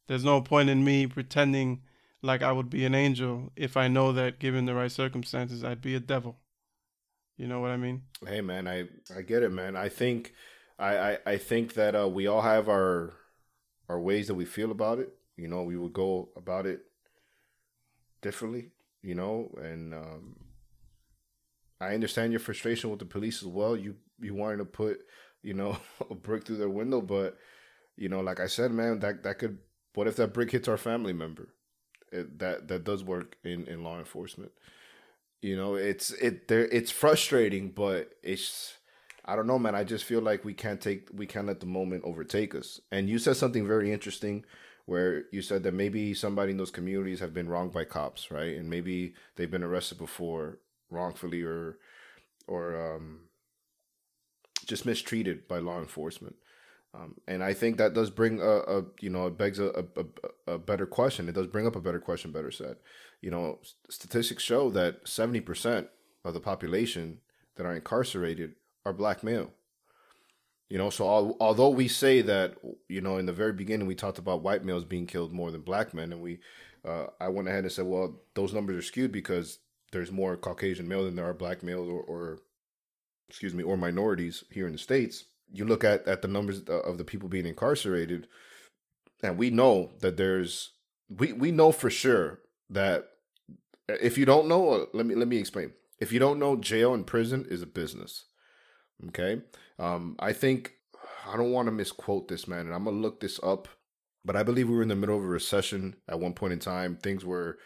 there's 0.07 0.23
no 0.23 0.41
point 0.41 0.69
in 0.69 0.83
me 0.83 1.07
pretending 1.07 1.81
like 2.21 2.43
I 2.43 2.51
would 2.51 2.69
be 2.69 2.85
an 2.85 2.95
angel 2.95 3.51
if 3.55 3.75
I 3.75 3.87
know 3.87 4.13
that 4.13 4.39
given 4.39 4.65
the 4.65 4.75
right 4.75 4.91
circumstances 4.91 5.63
I'd 5.63 5.81
be 5.81 5.95
a 5.95 5.99
devil. 5.99 6.37
You 7.35 7.47
know 7.47 7.59
what 7.59 7.71
I 7.71 7.77
mean? 7.77 8.03
Hey 8.25 8.41
man, 8.41 8.67
I 8.67 8.85
I 9.15 9.21
get 9.21 9.43
it, 9.43 9.51
man. 9.51 9.75
I 9.75 9.89
think 9.89 10.33
I 10.79 10.97
I, 10.97 11.17
I 11.25 11.37
think 11.37 11.73
that 11.73 11.95
uh, 11.95 12.07
we 12.07 12.27
all 12.27 12.41
have 12.41 12.69
our 12.69 13.13
our 13.89 13.99
ways 13.99 14.27
that 14.27 14.35
we 14.35 14.45
feel 14.45 14.71
about 14.71 14.99
it. 14.99 15.09
You 15.35 15.47
know, 15.47 15.63
we 15.63 15.77
would 15.77 15.93
go 15.93 16.29
about 16.35 16.65
it 16.65 16.81
differently. 18.21 18.71
You 19.03 19.15
know, 19.15 19.51
and 19.61 19.93
um, 19.93 20.35
I 21.79 21.93
understand 21.93 22.33
your 22.33 22.39
frustration 22.39 22.89
with 22.89 22.99
the 22.99 23.05
police 23.05 23.41
as 23.41 23.47
well. 23.47 23.75
You 23.77 23.95
you 24.19 24.33
wanted 24.33 24.57
to 24.57 24.65
put 24.65 24.99
you 25.43 25.53
know, 25.53 25.77
a 26.09 26.15
brick 26.15 26.45
through 26.45 26.57
their 26.57 26.69
window. 26.69 27.01
But, 27.01 27.37
you 27.95 28.09
know, 28.09 28.21
like 28.21 28.39
I 28.39 28.47
said, 28.47 28.71
man, 28.71 28.99
that 28.99 29.23
that 29.23 29.39
could 29.39 29.59
what 29.93 30.07
if 30.07 30.15
that 30.17 30.33
brick 30.33 30.51
hits 30.51 30.67
our 30.67 30.77
family 30.77 31.13
member? 31.13 31.49
It, 32.11 32.39
that 32.39 32.67
that 32.67 32.83
does 32.83 33.03
work 33.03 33.37
in, 33.43 33.65
in 33.67 33.83
law 33.83 33.99
enforcement. 33.99 34.51
You 35.41 35.55
know, 35.55 35.75
it's 35.75 36.11
it 36.11 36.47
there 36.47 36.65
it's 36.65 36.91
frustrating, 36.91 37.69
but 37.71 38.11
it's 38.23 38.77
I 39.25 39.35
don't 39.35 39.47
know, 39.47 39.59
man. 39.59 39.75
I 39.75 39.83
just 39.83 40.05
feel 40.05 40.21
like 40.21 40.45
we 40.45 40.53
can't 40.53 40.79
take 40.79 41.09
we 41.13 41.25
can't 41.25 41.47
let 41.47 41.59
the 41.59 41.65
moment 41.65 42.03
overtake 42.05 42.55
us. 42.55 42.79
And 42.91 43.09
you 43.09 43.19
said 43.19 43.37
something 43.37 43.67
very 43.67 43.91
interesting 43.91 44.45
where 44.85 45.25
you 45.31 45.41
said 45.41 45.63
that 45.63 45.73
maybe 45.73 46.13
somebody 46.13 46.51
in 46.51 46.57
those 46.57 46.71
communities 46.71 47.19
have 47.19 47.33
been 47.33 47.49
wronged 47.49 47.73
by 47.73 47.83
cops, 47.83 48.31
right? 48.31 48.55
And 48.55 48.69
maybe 48.69 49.15
they've 49.35 49.51
been 49.51 49.63
arrested 49.63 49.97
before 49.97 50.59
wrongfully 50.89 51.41
or 51.43 51.77
or 52.47 52.95
um 52.95 53.21
just 54.67 54.85
mistreated 54.85 55.47
by 55.47 55.59
law 55.59 55.79
enforcement. 55.79 56.35
Um, 56.93 57.15
and 57.27 57.43
I 57.43 57.53
think 57.53 57.77
that 57.77 57.93
does 57.93 58.09
bring 58.09 58.41
a, 58.41 58.57
a 58.59 58.83
you 58.99 59.09
know 59.09 59.27
it 59.27 59.37
begs 59.37 59.59
a, 59.59 59.85
a, 59.95 60.53
a, 60.53 60.57
better 60.57 60.85
question. 60.85 61.27
It 61.27 61.35
does 61.35 61.47
bring 61.47 61.67
up 61.67 61.75
a 61.75 61.81
better 61.81 61.99
question. 61.99 62.31
Better 62.31 62.51
said, 62.51 62.77
you 63.21 63.29
know, 63.29 63.59
statistics 63.89 64.43
show 64.43 64.69
that 64.71 65.07
seventy 65.07 65.41
percent 65.41 65.89
of 66.23 66.33
the 66.33 66.39
population 66.39 67.19
that 67.55 67.65
are 67.65 67.75
incarcerated 67.75 68.55
are 68.85 68.93
black 68.93 69.23
male. 69.23 69.51
You 70.69 70.77
know, 70.77 70.89
so 70.89 71.05
al- 71.05 71.37
although 71.39 71.69
we 71.69 71.87
say 71.87 72.21
that 72.21 72.55
you 72.87 73.01
know 73.01 73.17
in 73.17 73.25
the 73.25 73.33
very 73.33 73.53
beginning 73.53 73.87
we 73.87 73.95
talked 73.95 74.17
about 74.17 74.41
white 74.41 74.63
males 74.63 74.85
being 74.85 75.07
killed 75.07 75.33
more 75.33 75.51
than 75.51 75.61
black 75.61 75.93
men, 75.93 76.13
and 76.13 76.21
we 76.21 76.39
uh, 76.87 77.07
I 77.19 77.27
went 77.27 77.47
ahead 77.47 77.63
and 77.63 77.71
said, 77.71 77.85
well, 77.85 78.21
those 78.33 78.53
numbers 78.53 78.77
are 78.77 78.87
skewed 78.87 79.11
because 79.11 79.59
there's 79.91 80.11
more 80.11 80.37
Caucasian 80.37 80.87
male 80.87 81.03
than 81.03 81.15
there 81.15 81.27
are 81.27 81.33
black 81.33 81.63
males 81.63 81.89
or, 81.89 82.01
or 82.01 82.39
excuse 83.29 83.53
me, 83.53 83.63
or 83.63 83.77
minorities 83.77 84.43
here 84.49 84.67
in 84.67 84.73
the 84.73 84.77
states, 84.77 85.25
you 85.51 85.65
look 85.65 85.83
at 85.83 86.07
at 86.07 86.21
the 86.21 86.27
numbers 86.27 86.61
of 86.61 86.97
the 86.97 87.03
people 87.03 87.29
being 87.29 87.45
incarcerated, 87.45 88.27
and 89.23 89.37
we 89.37 89.49
know 89.49 89.91
that 90.01 90.17
there's 90.17 90.71
we 91.09 91.33
we 91.33 91.51
know 91.51 91.71
for 91.71 91.89
sure 91.89 92.39
that 92.69 93.09
if 93.87 94.17
you 94.17 94.25
don't 94.25 94.47
know, 94.47 94.69
uh, 94.69 94.85
let 94.93 95.05
me 95.05 95.15
let 95.15 95.27
me 95.27 95.37
explain. 95.37 95.73
If 95.99 96.11
you 96.11 96.19
don't 96.19 96.39
know, 96.39 96.55
jail 96.55 96.93
and 96.93 97.07
prison 97.07 97.45
is 97.49 97.61
a 97.61 97.67
business. 97.67 98.25
Okay, 99.09 99.41
um, 99.79 100.15
I 100.19 100.33
think 100.33 100.73
I 101.27 101.37
don't 101.37 101.51
want 101.51 101.67
to 101.67 101.71
misquote 101.71 102.27
this 102.27 102.47
man, 102.47 102.65
and 102.65 102.73
I'm 102.73 102.85
gonna 102.85 102.97
look 102.97 103.19
this 103.19 103.39
up. 103.43 103.67
But 104.25 104.35
I 104.35 104.43
believe 104.43 104.67
we 104.67 104.75
were 104.75 104.81
in 104.81 104.89
the 104.89 104.95
middle 104.95 105.17
of 105.17 105.23
a 105.23 105.27
recession 105.27 105.95
at 106.09 106.19
one 106.19 106.33
point 106.33 106.51
in 106.51 106.59
time. 106.59 106.97
Things 106.97 107.23
were 107.23 107.57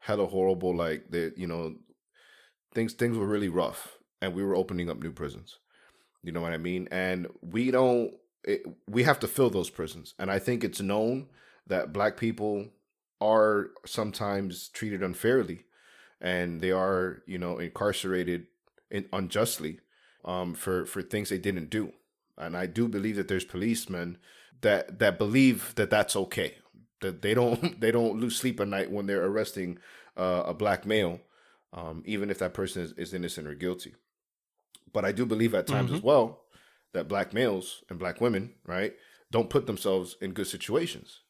hella 0.00 0.26
horrible. 0.26 0.76
Like 0.76 1.10
the 1.10 1.32
you 1.36 1.46
know, 1.46 1.76
things 2.74 2.92
things 2.92 3.16
were 3.16 3.26
really 3.26 3.48
rough 3.48 3.96
and 4.20 4.34
we 4.34 4.42
were 4.42 4.56
opening 4.56 4.90
up 4.90 5.00
new 5.00 5.12
prisons. 5.12 5.58
You 6.22 6.32
know 6.32 6.40
what 6.40 6.52
I 6.52 6.58
mean? 6.58 6.88
And 6.90 7.26
we 7.40 7.70
don't. 7.70 8.14
It, 8.44 8.62
we 8.88 9.02
have 9.02 9.20
to 9.20 9.28
fill 9.28 9.50
those 9.50 9.70
prisons, 9.70 10.14
and 10.18 10.30
I 10.30 10.38
think 10.38 10.64
it's 10.64 10.80
known 10.80 11.28
that 11.66 11.92
black 11.92 12.16
people 12.16 12.68
are 13.20 13.70
sometimes 13.84 14.68
treated 14.68 15.02
unfairly, 15.02 15.64
and 16.20 16.60
they 16.60 16.70
are, 16.70 17.22
you 17.26 17.38
know, 17.38 17.58
incarcerated 17.58 18.46
in, 18.90 19.06
unjustly 19.12 19.80
um, 20.24 20.54
for 20.54 20.86
for 20.86 21.02
things 21.02 21.28
they 21.28 21.38
didn't 21.38 21.70
do. 21.70 21.92
And 22.38 22.56
I 22.56 22.66
do 22.66 22.88
believe 22.88 23.16
that 23.16 23.28
there's 23.28 23.44
policemen 23.44 24.18
that 24.62 24.98
that 24.98 25.18
believe 25.18 25.74
that 25.76 25.90
that's 25.90 26.16
okay. 26.16 26.56
That 27.00 27.22
they 27.22 27.34
don't 27.34 27.80
they 27.80 27.90
don't 27.90 28.20
lose 28.20 28.36
sleep 28.36 28.60
at 28.60 28.68
night 28.68 28.90
when 28.90 29.06
they're 29.06 29.24
arresting 29.24 29.78
uh, 30.16 30.44
a 30.46 30.54
black 30.54 30.86
male, 30.86 31.20
um, 31.72 32.02
even 32.06 32.30
if 32.30 32.38
that 32.38 32.54
person 32.54 32.82
is, 32.82 32.92
is 32.92 33.14
innocent 33.14 33.46
or 33.46 33.54
guilty. 33.54 33.94
But 34.92 35.04
I 35.04 35.12
do 35.12 35.26
believe 35.26 35.54
at 35.54 35.66
times 35.66 35.88
mm-hmm. 35.88 35.96
as 35.96 36.02
well 36.02 36.42
that 36.92 37.08
black 37.08 37.32
males 37.32 37.82
and 37.88 37.98
black 37.98 38.20
women, 38.20 38.54
right, 38.66 38.94
don't 39.30 39.50
put 39.50 39.66
themselves 39.66 40.16
in 40.20 40.32
good 40.32 40.46
situations. 40.46 41.20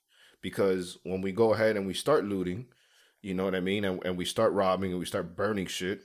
Because 0.42 0.98
when 1.02 1.20
we 1.20 1.32
go 1.32 1.52
ahead 1.52 1.76
and 1.76 1.86
we 1.86 1.92
start 1.92 2.24
looting, 2.24 2.66
you 3.20 3.34
know 3.34 3.44
what 3.44 3.54
I 3.54 3.60
mean, 3.60 3.84
and, 3.84 4.02
and 4.04 4.16
we 4.16 4.24
start 4.24 4.52
robbing 4.52 4.90
and 4.90 4.98
we 4.98 5.04
start 5.04 5.36
burning 5.36 5.66
shit, 5.66 6.02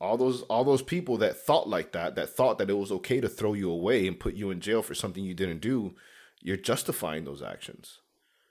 all 0.00 0.16
those 0.16 0.42
all 0.42 0.64
those 0.64 0.82
people 0.82 1.16
that 1.18 1.38
thought 1.38 1.68
like 1.68 1.92
that, 1.92 2.16
that 2.16 2.30
thought 2.30 2.58
that 2.58 2.68
it 2.68 2.76
was 2.76 2.90
okay 2.90 3.20
to 3.20 3.28
throw 3.28 3.54
you 3.54 3.70
away 3.70 4.06
and 4.08 4.18
put 4.18 4.34
you 4.34 4.50
in 4.50 4.60
jail 4.60 4.82
for 4.82 4.94
something 4.94 5.24
you 5.24 5.34
didn't 5.34 5.60
do, 5.60 5.94
you're 6.42 6.56
justifying 6.56 7.24
those 7.24 7.42
actions. 7.42 8.00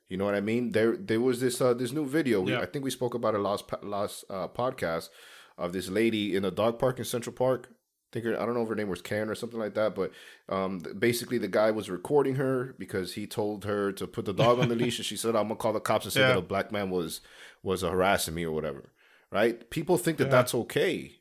You 0.07 0.17
know 0.17 0.25
what 0.25 0.35
I 0.35 0.41
mean? 0.41 0.71
There 0.71 0.95
there 0.95 1.19
was 1.19 1.41
this 1.41 1.59
uh, 1.59 1.73
this 1.73 1.91
new 1.91 2.05
video. 2.05 2.41
We, 2.41 2.51
Yeah. 2.53 2.61
I 2.61 2.65
think 2.65 2.85
we 2.85 2.91
spoke 2.91 3.13
about 3.13 3.35
it 3.35 3.39
last 3.39 3.65
last 3.81 4.23
uh, 4.29 4.47
podcast 4.47 5.09
of 5.57 5.73
this 5.73 5.89
lady 5.89 6.35
in 6.35 6.45
a 6.45 6.51
dog 6.51 6.79
park 6.79 6.99
in 6.99 7.05
Central 7.05 7.35
Park. 7.35 7.72
I 8.13 8.21
think 8.21 8.25
her, 8.25 8.39
I 8.39 8.45
don't 8.45 8.53
know 8.53 8.61
if 8.61 8.69
her 8.69 8.75
name 8.75 8.89
was 8.89 9.01
Karen 9.01 9.27
or 9.27 9.33
something 9.33 9.57
like 9.59 9.73
that, 9.73 9.95
but 9.95 10.11
um, 10.47 10.77
basically 10.99 11.39
the 11.39 11.47
guy 11.47 11.71
was 11.71 11.89
recording 11.89 12.35
her 12.35 12.75
because 12.77 13.13
he 13.13 13.25
told 13.25 13.65
her 13.65 13.91
to 13.93 14.05
put 14.05 14.25
the 14.25 14.33
dog 14.33 14.59
on 14.59 14.69
the 14.69 14.75
leash, 14.75 14.99
and 14.99 15.05
she 15.05 15.17
said, 15.17 15.35
"I'm 15.35 15.45
gonna 15.47 15.55
call 15.55 15.73
the 15.73 15.79
cops 15.79 16.05
and 16.05 16.13
say 16.13 16.19
Yeah. 16.21 16.27
that 16.27 16.37
a 16.37 16.41
black 16.41 16.71
man 16.71 16.91
was 16.91 17.21
was 17.63 17.81
harassing 17.81 18.35
me 18.35 18.43
or 18.43 18.51
whatever." 18.51 18.91
Right? 19.31 19.67
People 19.71 19.97
think 19.97 20.19
that 20.19 20.25
Yeah. 20.25 20.29
that's 20.29 20.53
okay. 20.53 21.13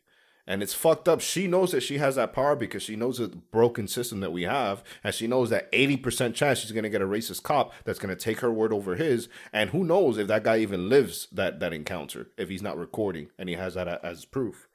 And 0.47 0.63
it's 0.63 0.75
fucked 0.75 1.09
up. 1.09 1.23
She 1.23 1.47
knows 1.47 1.71
that 1.71 1.83
she 1.83 1.97
has 1.99 2.17
that 2.17 2.35
power 2.35 2.55
because 2.57 2.83
she 2.83 2.95
knows 2.97 3.17
the 3.19 3.29
broken 3.29 3.89
system 3.89 4.21
that 4.21 4.33
we 4.33 4.43
have. 4.43 4.83
And 5.05 5.15
she 5.15 5.27
knows 5.29 5.49
that 5.51 5.71
80% 5.73 6.35
chance 6.35 6.59
she's 6.59 6.73
going 6.73 6.83
to 6.83 6.91
get 6.91 7.01
a 7.01 7.07
racist 7.07 7.45
cop 7.45 7.73
that's 7.85 8.01
going 8.01 8.15
to 8.15 8.21
take 8.21 8.41
her 8.41 8.51
word 8.53 8.73
over 8.73 8.97
his. 8.97 9.29
And 9.53 9.71
who 9.71 9.85
knows 9.85 10.19
if 10.19 10.27
that 10.27 10.43
guy 10.43 10.59
even 10.59 10.89
lives 10.89 11.29
that, 11.31 11.61
that 11.61 11.73
encounter, 11.73 12.27
if 12.37 12.49
he's 12.49 12.61
not 12.61 12.77
recording 12.77 13.29
and 13.39 13.49
he 13.49 13.55
has 13.55 13.75
that 13.75 13.87
as 14.05 14.25
proof. 14.25 14.67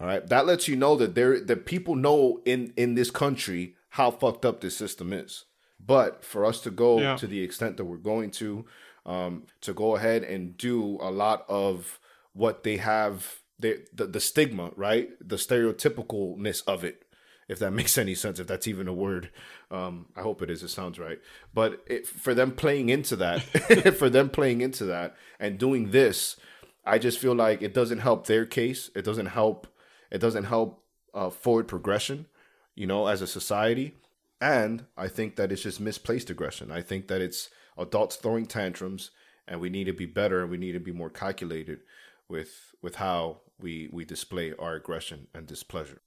All 0.00 0.06
right. 0.06 0.26
That 0.26 0.46
lets 0.46 0.68
you 0.68 0.76
know 0.76 0.94
that 0.96 1.14
there 1.14 1.40
that 1.40 1.66
people 1.66 1.96
know 1.96 2.40
in, 2.44 2.72
in 2.76 2.94
this 2.94 3.10
country 3.10 3.74
how 3.90 4.10
fucked 4.10 4.44
up 4.44 4.60
this 4.60 4.76
system 4.76 5.12
is. 5.12 5.44
But 5.84 6.24
for 6.24 6.44
us 6.44 6.60
to 6.62 6.70
go 6.70 7.00
Yeah. 7.00 7.16
to 7.16 7.26
the 7.26 7.42
extent 7.42 7.76
that 7.78 7.84
we're 7.84 7.96
going 7.96 8.30
to, 8.32 8.64
um, 9.06 9.44
to 9.62 9.72
go 9.72 9.96
ahead 9.96 10.22
and 10.24 10.56
do 10.56 10.98
a 11.00 11.10
lot 11.10 11.44
of 11.48 11.98
what 12.32 12.62
they 12.64 12.76
have, 12.76 13.40
the, 13.58 13.84
the 13.92 14.06
the 14.06 14.20
stigma, 14.20 14.70
right? 14.76 15.08
The 15.20 15.36
stereotypicalness 15.36 16.62
of 16.66 16.84
it, 16.84 17.04
if 17.48 17.58
that 17.58 17.72
makes 17.80 17.96
any 17.98 18.14
sense, 18.14 18.38
if 18.38 18.46
that's 18.46 18.68
even 18.68 18.88
a 18.88 18.92
word. 18.94 19.30
Um, 19.70 20.06
I 20.16 20.22
hope 20.22 20.42
it 20.42 20.50
is. 20.50 20.62
It 20.62 20.68
sounds 20.68 20.98
right. 20.98 21.18
But 21.54 21.82
it, 21.86 22.06
for 22.06 22.34
them 22.34 22.52
playing 22.52 22.88
into 22.88 23.16
that, 23.16 23.42
for 23.98 24.08
them 24.10 24.28
playing 24.30 24.60
into 24.60 24.84
that 24.86 25.16
and 25.40 25.58
doing 25.58 25.90
this, 25.90 26.36
I 26.84 26.98
just 26.98 27.18
feel 27.18 27.34
like 27.34 27.62
it 27.62 27.74
doesn't 27.74 27.98
help 27.98 28.26
their 28.26 28.46
case. 28.46 28.90
It 28.94 29.04
doesn't 29.04 29.26
help. 29.26 29.66
It 30.10 30.18
doesn't 30.18 30.44
help 30.44 30.84
uh, 31.14 31.30
forward 31.30 31.68
progression, 31.68 32.26
you 32.74 32.86
know, 32.86 33.06
as 33.06 33.22
a 33.22 33.26
society. 33.26 33.94
And 34.40 34.86
I 34.96 35.08
think 35.08 35.36
that 35.36 35.50
it's 35.50 35.62
just 35.62 35.80
misplaced 35.80 36.30
aggression. 36.30 36.70
I 36.70 36.80
think 36.80 37.08
that 37.08 37.20
it's 37.20 37.50
adults 37.76 38.16
throwing 38.16 38.46
tantrums, 38.46 39.10
and 39.46 39.60
we 39.60 39.68
need 39.68 39.84
to 39.84 39.92
be 39.92 40.06
better. 40.06 40.42
and 40.42 40.50
We 40.50 40.58
need 40.58 40.72
to 40.72 40.80
be 40.80 40.92
more 40.92 41.10
calculated 41.10 41.80
with 42.28 42.74
with 42.82 42.96
how 42.96 43.38
we 43.58 43.88
we 43.92 44.04
display 44.04 44.54
our 44.58 44.74
aggression 44.74 45.26
and 45.34 45.46
displeasure. 45.46 46.00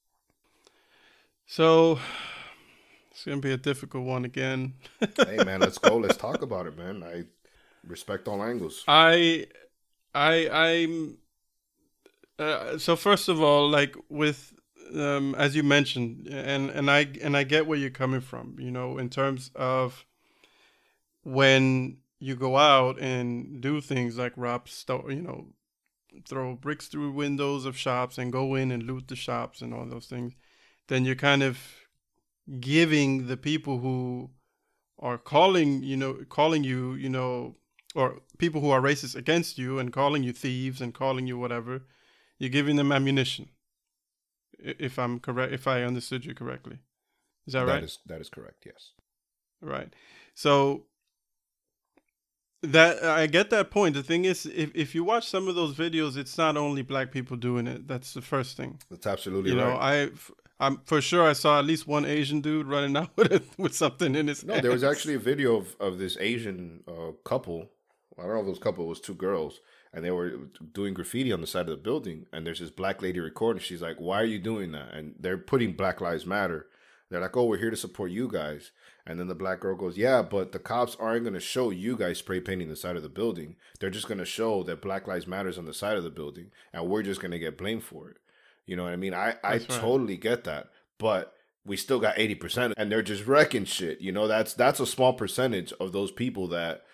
So 1.46 2.00
it's 3.12 3.26
gonna 3.26 3.42
be 3.42 3.52
a 3.52 3.58
difficult 3.58 4.06
one 4.06 4.24
again. 4.24 4.76
hey 5.18 5.44
man, 5.44 5.60
let's 5.60 5.78
go. 5.78 5.98
Let's 5.98 6.18
talk 6.18 6.42
about 6.42 6.68
it, 6.68 6.78
man. 6.78 7.04
I 7.04 7.26
respect 7.86 8.28
all 8.28 8.42
angles. 8.42 8.84
I, 8.88 9.48
I, 10.16 10.50
I'm. 10.50 11.18
Uh, 12.42 12.78
so 12.80 12.96
first 12.96 13.30
of 13.30 13.40
all, 13.40 13.70
like 13.70 13.96
with, 14.10 14.54
um, 14.96 15.36
as 15.36 15.56
you 15.56 15.62
mentioned, 15.62 16.28
and 16.28 16.72
and 16.72 16.90
I 16.90 17.08
and 17.22 17.38
I 17.38 17.44
get 17.44 17.68
where 17.68 17.78
you're 17.78 17.92
coming 17.92 18.22
from. 18.22 18.56
You 18.60 18.72
know, 18.72 18.98
in 18.98 19.10
terms 19.10 19.52
of 19.56 20.06
when 21.24 21.98
you 22.20 22.36
go 22.36 22.58
out 22.58 23.00
and 23.00 23.62
do 23.62 23.80
things 23.80 24.18
like 24.18 24.34
rob 24.36 24.68
you 24.90 25.22
know, 25.22 25.48
throw 26.28 26.56
bricks 26.56 26.88
through 26.88 27.12
windows 27.12 27.66
of 27.66 27.78
shops 27.78 28.18
and 28.18 28.32
go 28.32 28.56
in 28.56 28.72
and 28.72 28.84
loot 28.84 29.08
the 29.08 29.16
shops 29.16 29.62
and 29.62 29.74
all 29.74 29.86
those 29.86 30.08
things, 30.08 30.34
then 30.88 31.06
you're 31.06 31.16
kind 31.16 31.44
of 31.44 31.60
giving 32.60 33.28
the 33.28 33.38
people 33.38 33.78
who 33.80 34.32
are 34.98 35.18
calling, 35.18 35.84
you 35.84 35.98
know, 35.98 36.14
calling 36.30 36.64
you, 36.64 36.94
you 36.96 37.10
know, 37.10 37.56
or 37.94 38.22
people 38.40 38.62
who 38.62 38.72
are 38.72 38.82
racist 38.82 39.16
against 39.16 39.58
you 39.60 39.80
and 39.80 39.94
calling 39.94 40.24
you 40.24 40.34
thieves 40.34 40.82
and 40.82 40.94
calling 40.94 41.28
you 41.28 41.38
whatever, 41.38 41.84
you're 42.42 42.50
giving 42.50 42.76
them 42.76 42.92
ammunition. 42.92 43.50
If 44.58 44.98
I'm 44.98 45.20
correct, 45.20 45.54
if 45.54 45.68
I 45.68 45.84
understood 45.84 46.26
you 46.26 46.34
correctly, 46.34 46.80
is 47.46 47.54
that, 47.54 47.68
right? 47.68 47.76
That 47.76 47.84
is 47.84 48.00
that 48.08 48.20
is 48.20 48.30
correct. 48.30 48.64
Yes. 48.66 48.94
Right. 49.62 49.94
So 50.34 50.86
that 52.64 53.04
I 53.04 53.28
get 53.28 53.52
that 53.52 53.70
point. 53.70 53.94
The 53.94 54.02
thing 54.02 54.26
is, 54.26 54.48
if 54.48 54.72
if 54.76 54.96
you 54.96 55.04
watch 55.04 55.28
some 55.28 55.48
of 55.48 55.54
those 55.54 55.76
videos, 55.76 56.18
it's 56.18 56.36
not 56.36 56.58
only 56.58 56.82
black 56.82 57.12
people 57.12 57.38
doing 57.38 57.68
it. 57.68 57.88
That's 57.88 58.16
the 58.16 58.24
first 58.24 58.58
thing. 58.58 58.80
That's 58.90 59.06
absolutely 59.06 59.52
You 59.52 59.58
know, 59.58 59.78
right. 59.78 60.10
I 60.60 60.66
I'm 60.66 60.82
for 60.86 61.00
sure 61.00 61.28
I 61.28 61.34
saw 61.34 61.60
at 61.60 61.66
least 61.66 61.86
one 61.88 62.06
Asian 62.06 62.42
dude 62.42 62.66
running 62.66 62.98
out 63.02 63.12
with 63.16 63.32
it, 63.32 63.44
with 63.60 63.76
something 63.76 64.16
in 64.16 64.28
his. 64.30 64.44
No, 64.44 64.60
there 64.60 64.72
was 64.72 64.84
actually 64.84 65.14
a 65.14 65.20
video 65.20 65.58
of, 65.58 65.76
of 65.80 66.00
this 66.00 66.18
Asian 66.20 66.84
uh, 66.88 67.12
couple. 67.24 67.70
I 68.18 68.24
don't 68.24 68.34
know 68.34 68.40
if 68.42 68.48
it 68.48 68.50
was 68.50 68.58
a 68.58 68.62
couple, 68.62 68.86
it 68.86 68.90
was 68.90 69.00
two 69.00 69.16
girls, 69.16 69.60
and 69.94 70.04
they 70.06 70.12
were 70.12 70.32
doing 70.74 70.94
graffiti 70.94 71.32
on 71.32 71.42
the 71.42 71.48
side 71.48 71.62
of 71.62 71.68
the 71.68 71.78
building. 71.78 72.26
And 72.32 72.46
there's 72.46 72.60
this 72.60 72.70
black 72.70 73.02
lady 73.02 73.20
recording. 73.20 73.62
She's 73.62 73.82
like, 73.82 73.98
Why 73.98 74.22
are 74.22 74.26
you 74.26 74.40
doing 74.40 74.72
that? 74.72 74.94
And 74.94 75.16
they're 75.20 75.38
putting 75.38 75.74
Black 75.74 76.02
Lives 76.02 76.26
Matter. 76.26 76.68
They're 77.10 77.22
like, 77.22 77.36
Oh, 77.36 77.46
we're 77.46 77.58
here 77.58 77.72
to 77.72 77.78
support 77.78 78.12
you 78.12 78.28
guys. 78.28 78.72
And 79.06 79.20
then 79.20 79.28
the 79.28 79.36
black 79.36 79.60
girl 79.60 79.76
goes, 79.76 79.98
Yeah, 79.98 80.22
but 80.22 80.52
the 80.52 80.60
cops 80.60 80.96
aren't 81.00 81.24
going 81.24 81.34
to 81.34 81.40
show 81.40 81.70
you 81.72 81.98
guys 81.98 82.20
spray 82.20 82.40
painting 82.40 82.70
the 82.70 82.76
side 82.76 82.96
of 82.96 83.04
the 83.04 83.10
building. 83.10 83.56
They're 83.80 83.90
just 83.90 84.08
going 84.08 84.20
to 84.20 84.26
show 84.26 84.64
that 84.64 84.82
Black 84.82 85.08
Lives 85.08 85.28
Matters 85.28 85.58
on 85.58 85.66
the 85.66 85.74
side 85.74 85.98
of 85.98 86.04
the 86.04 86.10
building, 86.10 86.52
and 86.72 86.88
we're 86.88 87.04
just 87.04 87.20
going 87.20 87.32
to 87.32 87.40
get 87.40 87.58
blamed 87.58 87.84
for 87.84 88.10
it. 88.10 88.18
You 88.66 88.76
know 88.76 88.84
what 88.84 88.94
I 88.94 88.98
mean? 88.98 89.14
I, 89.14 89.36
I 89.44 89.54
right. 89.54 89.70
totally 89.70 90.18
get 90.18 90.46
that. 90.46 90.70
But 90.98 91.34
we 91.66 91.78
still 91.78 92.00
got 92.00 92.16
80% 92.16 92.74
and 92.78 92.92
they're 92.92 93.02
just 93.02 93.26
wrecking 93.26 93.66
shit. 93.66 94.02
You 94.02 94.12
know, 94.12 94.28
that's 94.28 94.54
that's 94.54 94.80
a 94.80 94.86
small 94.86 95.14
percentage 95.14 95.74
of 95.74 95.92
those 95.92 96.12
people 96.12 96.48
that 96.50 96.86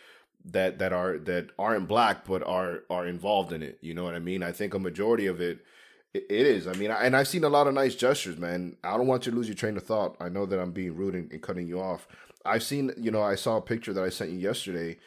that 0.51 0.79
that 0.79 0.93
are 0.93 1.17
that 1.19 1.49
aren't 1.59 1.87
black 1.87 2.25
but 2.25 2.45
are 2.45 2.83
are 2.89 3.05
involved 3.05 3.51
in 3.53 3.61
it. 3.61 3.77
You 3.81 3.93
know 3.93 4.03
what 4.03 4.15
I 4.15 4.19
mean? 4.19 4.43
I 4.43 4.51
think 4.51 4.73
a 4.73 4.79
majority 4.79 5.27
of 5.27 5.41
it 5.41 5.59
it, 6.13 6.25
is. 6.29 6.67
I 6.67 6.73
mean, 6.73 6.91
and 6.91 7.15
I've 7.15 7.27
seen 7.27 7.43
a 7.43 7.49
lot 7.49 7.67
of 7.67 7.73
nice 7.73 7.95
gestures, 7.95 8.37
man. 8.37 8.77
I 8.83 8.97
don't 8.97 9.07
want 9.07 9.25
you 9.25 9.31
to 9.31 9.37
lose 9.37 9.47
your 9.47 9.55
train 9.55 9.77
of 9.77 9.83
thought. 9.83 10.15
I 10.19 10.29
know 10.29 10.45
that 10.45 10.59
I'm 10.59 10.71
being 10.71 10.95
rude 10.95 11.15
and, 11.15 11.31
and 11.31 11.41
cutting 11.41 11.67
you 11.67 11.79
off. 11.79 12.07
I've 12.45 12.63
seen, 12.63 12.91
you 12.97 13.11
know, 13.11 13.21
I 13.21 13.35
saw 13.35 13.57
a 13.57 13.61
picture 13.61 13.93
that 13.93 14.03
I 14.03 14.09
sent 14.09 14.31
you 14.31 14.39
yesterday 14.39 14.97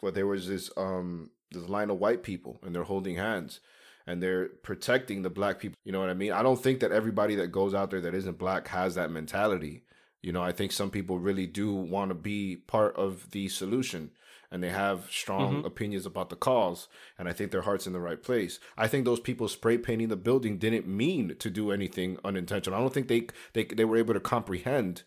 where 0.00 0.12
there 0.12 0.26
was 0.26 0.48
this 0.48 0.70
um 0.76 1.30
this 1.50 1.68
line 1.68 1.90
of 1.90 1.98
white 1.98 2.22
people 2.22 2.60
and 2.62 2.74
they're 2.74 2.84
holding 2.84 3.16
hands 3.16 3.60
and 4.06 4.22
they're 4.22 4.48
protecting 4.48 5.22
the 5.22 5.30
black 5.30 5.58
people. 5.58 5.76
You 5.84 5.92
know 5.92 6.00
what 6.00 6.10
I 6.10 6.14
mean? 6.14 6.32
I 6.32 6.42
don't 6.42 6.62
think 6.62 6.80
that 6.80 6.92
everybody 6.92 7.34
that 7.36 7.48
goes 7.48 7.74
out 7.74 7.90
there 7.90 8.00
that 8.02 8.14
isn't 8.14 8.38
black 8.38 8.68
has 8.68 8.94
that 8.94 9.10
mentality. 9.10 9.84
You 10.22 10.32
know, 10.32 10.42
I 10.42 10.52
think 10.52 10.72
some 10.72 10.90
people 10.90 11.18
really 11.18 11.46
do 11.46 11.72
want 11.72 12.10
to 12.10 12.14
be 12.14 12.56
part 12.56 12.94
of 12.96 13.30
the 13.30 13.48
solution 13.48 14.10
and 14.50 14.62
they 14.62 14.70
have 14.70 15.06
strong 15.10 15.56
mm-hmm. 15.56 15.66
opinions 15.66 16.06
about 16.06 16.28
the 16.28 16.36
cause 16.36 16.88
and 17.18 17.28
I 17.28 17.32
think 17.32 17.50
their 17.50 17.62
heart's 17.62 17.86
in 17.86 17.92
the 17.92 18.00
right 18.00 18.22
place. 18.22 18.58
I 18.76 18.88
think 18.88 19.04
those 19.04 19.20
people 19.20 19.48
spray 19.48 19.78
painting 19.78 20.08
the 20.08 20.16
building 20.16 20.58
didn't 20.58 20.88
mean 20.88 21.36
to 21.38 21.50
do 21.50 21.70
anything 21.70 22.18
unintentional. 22.24 22.78
I 22.78 22.82
don't 22.82 22.92
think 22.92 23.08
they 23.08 23.28
they 23.52 23.64
they 23.64 23.84
were 23.84 23.96
able 23.96 24.14
to 24.14 24.20
comprehend, 24.20 25.02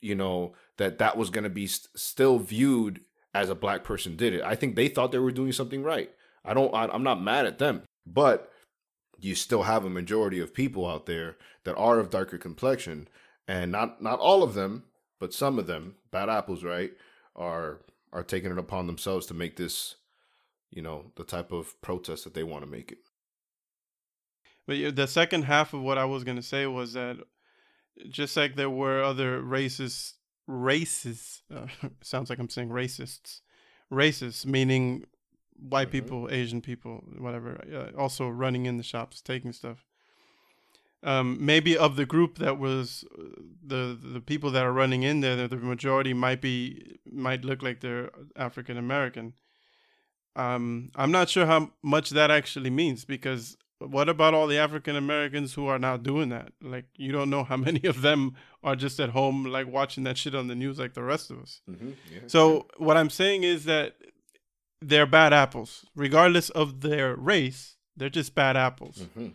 you 0.00 0.14
know, 0.14 0.54
that 0.76 0.98
that 0.98 1.16
was 1.16 1.30
going 1.30 1.44
to 1.44 1.50
be 1.50 1.66
st- 1.66 1.98
still 1.98 2.38
viewed 2.38 3.00
as 3.34 3.50
a 3.50 3.54
black 3.54 3.82
person 3.82 4.16
did 4.16 4.32
it. 4.32 4.42
I 4.42 4.54
think 4.54 4.76
they 4.76 4.88
thought 4.88 5.10
they 5.10 5.18
were 5.18 5.32
doing 5.32 5.52
something 5.52 5.82
right. 5.82 6.10
I 6.44 6.54
don't 6.54 6.74
I, 6.74 6.86
I'm 6.86 7.02
not 7.02 7.22
mad 7.22 7.46
at 7.46 7.58
them, 7.58 7.82
but 8.06 8.50
you 9.18 9.34
still 9.34 9.62
have 9.62 9.84
a 9.84 9.90
majority 9.90 10.40
of 10.40 10.54
people 10.54 10.86
out 10.86 11.06
there 11.06 11.36
that 11.64 11.76
are 11.76 11.98
of 11.98 12.10
darker 12.10 12.38
complexion 12.38 13.08
and 13.48 13.72
not 13.72 14.02
not 14.02 14.18
all 14.18 14.42
of 14.42 14.54
them, 14.54 14.84
but 15.18 15.34
some 15.34 15.58
of 15.58 15.66
them, 15.66 15.96
bad 16.10 16.28
apples, 16.28 16.62
right, 16.62 16.92
are 17.34 17.80
are 18.14 18.22
taking 18.22 18.50
it 18.50 18.58
upon 18.58 18.86
themselves 18.86 19.26
to 19.26 19.34
make 19.34 19.56
this, 19.56 19.96
you 20.70 20.80
know, 20.80 21.12
the 21.16 21.24
type 21.24 21.52
of 21.52 21.78
protest 21.82 22.24
that 22.24 22.32
they 22.32 22.44
want 22.44 22.64
to 22.64 22.70
make 22.70 22.90
it. 22.92 22.98
But 24.66 24.96
the 24.96 25.06
second 25.06 25.42
half 25.42 25.74
of 25.74 25.82
what 25.82 25.98
I 25.98 26.06
was 26.06 26.24
gonna 26.24 26.42
say 26.42 26.66
was 26.66 26.94
that 26.94 27.18
just 28.08 28.36
like 28.36 28.56
there 28.56 28.70
were 28.70 29.02
other 29.02 29.42
racist 29.42 30.14
racists, 30.48 31.42
uh, 31.54 31.66
sounds 32.02 32.30
like 32.30 32.38
I'm 32.38 32.48
saying 32.48 32.70
racists, 32.70 33.40
racists 33.92 34.46
meaning 34.46 35.04
white 35.56 35.88
Mhm. 35.88 35.92
people, 35.92 36.28
Asian 36.30 36.60
people, 36.62 37.04
whatever, 37.18 37.60
uh, 37.72 37.98
also 37.98 38.28
running 38.28 38.66
in 38.66 38.76
the 38.76 38.82
shops, 38.82 39.20
taking 39.20 39.52
stuff. 39.52 39.84
Um, 41.04 41.36
maybe 41.38 41.76
of 41.76 41.96
the 41.96 42.06
group 42.06 42.38
that 42.38 42.58
was 42.58 43.04
the 43.62 43.98
the 44.02 44.20
people 44.20 44.50
that 44.52 44.64
are 44.64 44.72
running 44.72 45.02
in 45.02 45.20
there, 45.20 45.46
the, 45.46 45.56
majority 45.56 46.14
might 46.14 46.40
be 46.40 46.98
might 47.10 47.44
look 47.44 47.62
like 47.62 47.80
they're 47.80 48.10
African 48.36 48.78
American. 48.78 49.34
Um, 50.34 50.90
I'm 50.96 51.12
not 51.12 51.28
sure 51.28 51.46
how 51.46 51.70
much 51.82 52.10
that 52.10 52.30
actually 52.30 52.70
means 52.70 53.04
because 53.04 53.56
what 53.78 54.08
about 54.08 54.34
all 54.34 54.46
the 54.46 54.58
African 54.58 54.96
Americans 54.96 55.54
who 55.54 55.66
are 55.66 55.78
now 55.78 55.96
doing 55.96 56.30
that? 56.30 56.52
Like, 56.62 56.86
you 56.96 57.12
don't 57.12 57.30
know 57.30 57.44
how 57.44 57.56
many 57.68 57.84
of 57.84 58.02
them 58.02 58.34
are 58.62 58.76
just 58.76 58.98
at 59.00 59.10
home, 59.10 59.44
like 59.44 59.66
watching 59.66 60.04
that 60.04 60.18
shit 60.18 60.34
on 60.34 60.48
the 60.48 60.54
news, 60.54 60.78
like 60.78 60.94
the 60.94 61.02
rest 61.02 61.30
of 61.30 61.38
us. 61.38 61.60
Mm-hmm. 61.70 61.90
Yeah. 62.12 62.20
So, 62.26 62.66
what 62.78 62.96
I'm 62.96 63.10
saying 63.10 63.44
is 63.44 63.64
that 63.64 63.94
they're 64.80 65.06
bad 65.06 65.32
apples, 65.32 65.84
regardless 65.94 66.50
of 66.50 66.80
their 66.80 67.14
race. 67.16 67.76
They're 67.96 68.10
just 68.10 68.34
bad 68.34 68.56
apples. 68.56 69.06
hmm 69.14 69.28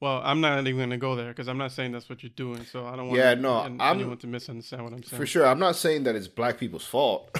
Well, 0.00 0.20
I'm 0.24 0.40
not 0.40 0.60
even 0.60 0.76
going 0.76 0.90
to 0.90 0.96
go 0.96 1.16
there 1.16 1.28
because 1.28 1.48
I'm 1.48 1.58
not 1.58 1.72
saying 1.72 1.90
that's 1.90 2.08
what 2.08 2.22
you're 2.22 2.30
doing. 2.36 2.64
So 2.64 2.86
I 2.86 2.94
don't 2.94 3.08
want 3.08 3.18
Yeah, 3.18 3.34
no, 3.34 3.54
I'm- 3.54 3.80
anyone 3.80 4.16
to 4.18 4.28
misunderstand 4.28 4.84
what 4.84 4.92
I'm 4.92 5.02
saying. 5.02 5.18
For 5.20 5.26
sure, 5.26 5.44
I'm 5.46 5.58
not 5.58 5.74
saying 5.74 6.04
that 6.04 6.14
it's 6.14 6.28
black 6.28 6.56
people's 6.58 6.84
fault. 6.86 7.36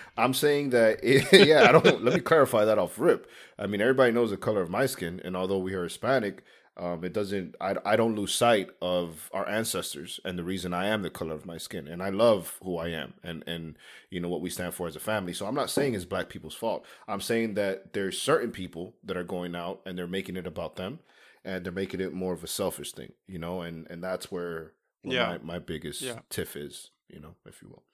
I'm 0.18 0.34
saying 0.34 0.70
that, 0.70 1.00
it, 1.02 1.32
yeah, 1.46 1.62
I 1.68 1.72
don't. 1.72 2.04
let 2.04 2.14
me 2.14 2.20
clarify 2.20 2.66
that 2.66 2.78
off 2.78 2.98
rip. 2.98 3.26
I 3.58 3.66
mean, 3.66 3.80
everybody 3.80 4.12
knows 4.12 4.30
the 4.30 4.36
color 4.36 4.60
of 4.60 4.68
my 4.68 4.84
skin, 4.86 5.20
and 5.24 5.34
although 5.34 5.56
we 5.58 5.72
are 5.72 5.84
Hispanic, 5.84 6.42
um, 6.76 7.04
it 7.04 7.12
doesn't. 7.14 7.54
I, 7.60 7.76
I 7.86 7.96
don't 7.96 8.16
lose 8.16 8.34
sight 8.34 8.68
of 8.82 9.30
our 9.32 9.48
ancestors 9.48 10.18
and 10.24 10.36
the 10.38 10.42
reason 10.44 10.74
I 10.74 10.88
am 10.88 11.02
the 11.02 11.08
color 11.10 11.32
of 11.34 11.46
my 11.46 11.56
skin, 11.56 11.86
and 11.88 12.02
I 12.02 12.10
love 12.10 12.58
who 12.62 12.76
I 12.76 12.88
am, 12.88 13.14
and 13.22 13.44
and 13.46 13.76
you 14.10 14.20
know 14.20 14.28
what 14.28 14.40
we 14.42 14.50
stand 14.50 14.74
for 14.74 14.88
as 14.88 14.96
a 14.96 15.00
family. 15.00 15.32
So 15.32 15.46
I'm 15.46 15.54
not 15.54 15.70
saying 15.70 15.94
it's 15.94 16.04
black 16.04 16.28
people's 16.28 16.54
fault. 16.56 16.84
I'm 17.08 17.20
saying 17.22 17.54
that 17.54 17.92
there's 17.94 18.20
certain 18.20 18.50
people 18.50 18.92
that 19.04 19.16
are 19.16 19.24
going 19.24 19.54
out 19.54 19.80
and 19.86 19.96
they're 19.96 20.06
making 20.08 20.36
it 20.36 20.46
about 20.48 20.74
them, 20.74 20.98
and 21.44 21.64
they're 21.64 21.72
making 21.72 22.00
it 22.00 22.12
more 22.12 22.32
of 22.32 22.42
a 22.44 22.46
selfish 22.48 22.92
thing, 22.92 23.12
you 23.26 23.38
know, 23.38 23.62
and 23.62 23.86
and 23.90 24.02
that's 24.02 24.30
where, 24.30 24.72
where 25.02 25.14
Yeah. 25.16 25.28
my, 25.42 25.54
my 25.54 25.58
biggest 25.58 26.00
Yeah. 26.02 26.20
tiff 26.30 26.56
is, 26.56 26.90
you 27.08 27.20
know, 27.20 27.34
if 27.46 27.60
you 27.62 27.68
will. 27.68 27.84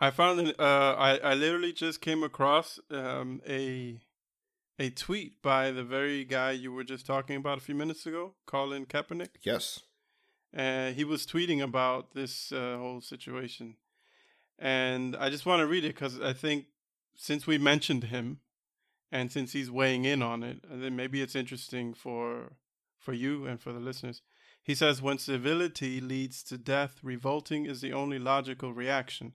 I 0.00 0.10
found 0.10 0.40
it. 0.40 0.58
Uh, 0.58 0.94
I 0.98 1.18
I 1.18 1.34
literally 1.34 1.72
just 1.72 2.00
came 2.00 2.22
across 2.22 2.78
um, 2.90 3.42
a 3.46 4.00
a 4.78 4.88
tweet 4.90 5.42
by 5.42 5.70
the 5.72 5.84
very 5.84 6.24
guy 6.24 6.52
you 6.52 6.72
were 6.72 6.84
just 6.84 7.04
talking 7.04 7.36
about 7.36 7.58
a 7.58 7.60
few 7.60 7.74
minutes 7.74 8.06
ago, 8.06 8.34
Colin 8.46 8.86
Kaepernick. 8.86 9.36
Yes. 9.42 9.80
and 10.52 10.96
he 10.96 11.04
was 11.04 11.26
tweeting 11.26 11.62
about 11.62 12.12
this 12.14 12.50
uh, 12.52 12.76
whole 12.78 13.00
situation. 13.00 13.76
And 14.58 15.14
I 15.16 15.30
just 15.30 15.46
want 15.46 15.60
to 15.60 15.66
read 15.66 15.84
it 15.84 15.94
because 15.94 16.20
I 16.20 16.32
think 16.32 16.66
since 17.16 17.46
we 17.46 17.56
mentioned 17.58 18.04
him, 18.04 18.40
and 19.12 19.30
since 19.30 19.52
he's 19.52 19.70
weighing 19.70 20.04
in 20.04 20.22
on 20.22 20.42
it, 20.42 20.64
and 20.70 20.82
then 20.82 20.96
maybe 20.96 21.22
it's 21.22 21.34
interesting 21.34 21.94
for 21.94 22.52
for 22.98 23.12
you 23.12 23.46
and 23.46 23.60
for 23.60 23.72
the 23.72 23.80
listeners. 23.80 24.22
He 24.62 24.74
says, 24.74 25.00
"When 25.02 25.18
civility 25.18 26.00
leads 26.00 26.42
to 26.44 26.58
death, 26.58 27.00
revolting 27.02 27.66
is 27.66 27.80
the 27.80 27.92
only 27.92 28.18
logical 28.18 28.74
reaction. 28.74 29.34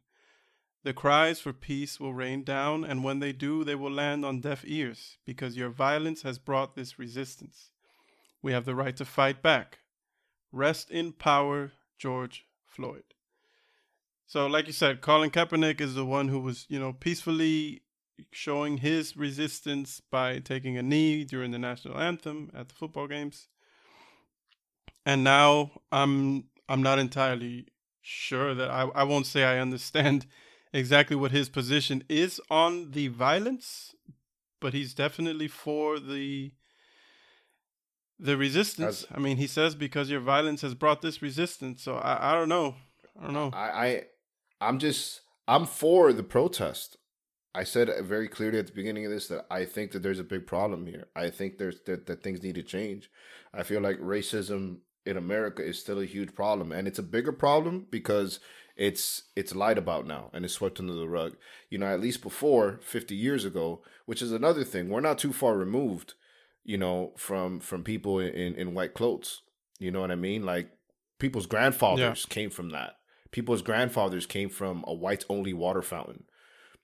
The 0.83 0.93
cries 0.93 1.39
for 1.39 1.51
peace 1.51 1.99
will 1.99 2.13
rain 2.13 2.43
down, 2.43 2.85
and 2.85 3.03
when 3.03 3.19
they 3.19 3.33
do, 3.33 3.63
they 3.63 3.73
will 3.73 3.91
land 3.91 4.23
on 4.23 4.39
deaf 4.39 4.63
ears, 4.67 5.17
because 5.25 5.57
your 5.57 5.69
violence 5.69 6.21
has 6.21 6.37
brought 6.37 6.75
this 6.75 6.99
resistance. 6.99 7.71
We 8.43 8.51
have 8.51 8.65
the 8.65 8.75
right 8.75 8.95
to 8.97 9.05
fight 9.05 9.41
back. 9.41 9.79
Rest 10.51 10.91
in 10.91 11.11
power, 11.11 11.71
George 11.97 12.45
Floyd. 12.67 13.15
So, 14.27 14.45
like 14.45 14.67
you 14.67 14.73
said, 14.73 15.01
Colin 15.01 15.31
Kaepernick 15.31 15.81
is 15.81 15.95
the 15.95 16.05
one 16.05 16.27
who 16.27 16.39
was, 16.39 16.67
you 16.69 16.79
know, 16.79 16.93
peacefully 16.93 17.81
showing 18.31 18.77
his 18.77 19.17
resistance 19.17 20.01
by 20.11 20.39
taking 20.39 20.77
a 20.77 20.83
knee 20.83 21.23
during 21.23 21.51
the 21.51 21.59
national 21.59 21.97
anthem 21.97 22.51
at 22.55 22.69
the 22.69 22.75
football 22.75 23.07
games. 23.07 23.47
And 25.05 25.23
now 25.23 25.81
I'm 25.91 26.45
I'm 26.67 26.81
not 26.81 26.99
entirely 26.99 27.67
sure 28.01 28.53
that 28.55 28.69
I, 28.69 28.83
I 28.95 29.03
won't 29.03 29.25
say 29.25 29.43
I 29.43 29.59
understand 29.59 30.25
exactly 30.73 31.15
what 31.15 31.31
his 31.31 31.49
position 31.49 32.03
is 32.09 32.41
on 32.49 32.91
the 32.91 33.07
violence, 33.07 33.95
but 34.59 34.73
he's 34.73 34.93
definitely 34.93 35.47
for 35.47 35.99
the 35.99 36.51
the 38.19 38.37
resistance. 38.37 39.03
As- 39.03 39.07
I 39.13 39.19
mean, 39.19 39.37
he 39.37 39.47
says 39.47 39.75
because 39.75 40.09
your 40.09 40.21
violence 40.21 40.61
has 40.61 40.73
brought 40.73 41.01
this 41.01 41.21
resistance. 41.21 41.83
So 41.83 41.95
I, 41.95 42.31
I 42.31 42.35
don't 42.35 42.49
know. 42.49 42.75
I 43.19 43.23
don't 43.23 43.33
know. 43.33 43.51
I, 43.53 43.69
I 43.69 44.03
I'm 44.61 44.79
just 44.79 45.21
I'm 45.47 45.65
for 45.65 46.13
the 46.13 46.23
protest. 46.23 46.97
I 47.55 47.63
said 47.63 47.89
very 48.03 48.27
clearly 48.27 48.59
at 48.59 48.67
the 48.67 48.73
beginning 48.73 49.05
of 49.05 49.11
this 49.11 49.29
that 49.29 49.45
I 49.49 49.63
think 49.63 49.91
that 49.91 50.03
there's 50.03 50.19
a 50.19 50.25
big 50.25 50.45
problem 50.45 50.85
here. 50.85 51.07
I 51.15 51.29
think 51.29 51.57
there's 51.57 51.79
that, 51.85 52.05
that 52.07 52.21
things 52.21 52.43
need 52.43 52.55
to 52.55 52.63
change. 52.63 53.09
I 53.53 53.63
feel 53.63 53.79
like 53.79 53.97
racism 53.99 54.79
in 55.05 55.15
America 55.15 55.63
is 55.63 55.79
still 55.79 55.99
a 55.99 56.05
huge 56.05 56.35
problem 56.35 56.71
and 56.73 56.87
it's 56.87 56.99
a 56.99 57.03
bigger 57.03 57.31
problem 57.31 57.87
because 57.89 58.39
it's 58.75 59.23
it's 59.37 59.55
lied 59.55 59.77
about 59.77 60.05
now 60.05 60.29
and 60.33 60.43
it's 60.43 60.55
swept 60.55 60.81
under 60.81 60.93
the 60.93 61.07
rug. 61.07 61.37
You 61.69 61.77
know, 61.77 61.87
at 61.87 62.01
least 62.01 62.21
before 62.21 62.79
50 62.83 63.15
years 63.15 63.45
ago, 63.45 63.81
which 64.05 64.21
is 64.21 64.33
another 64.33 64.65
thing. 64.65 64.89
We're 64.89 64.99
not 64.99 65.17
too 65.17 65.31
far 65.31 65.55
removed, 65.55 66.15
you 66.65 66.77
know, 66.77 67.13
from 67.15 67.61
from 67.61 67.83
people 67.83 68.19
in 68.19 68.55
in 68.55 68.73
white 68.73 68.93
clothes. 68.93 69.43
You 69.79 69.91
know 69.91 70.01
what 70.01 70.11
I 70.11 70.15
mean? 70.15 70.45
Like 70.45 70.71
people's 71.19 71.45
grandfathers 71.45 72.25
came 72.25 72.49
from 72.49 72.71
that. 72.71 72.97
People's 73.31 73.61
grandfathers 73.61 74.25
came 74.25 74.49
from 74.49 74.83
a 74.87 74.93
white 74.93 75.23
only 75.29 75.53
water 75.53 75.81
fountain. 75.81 76.25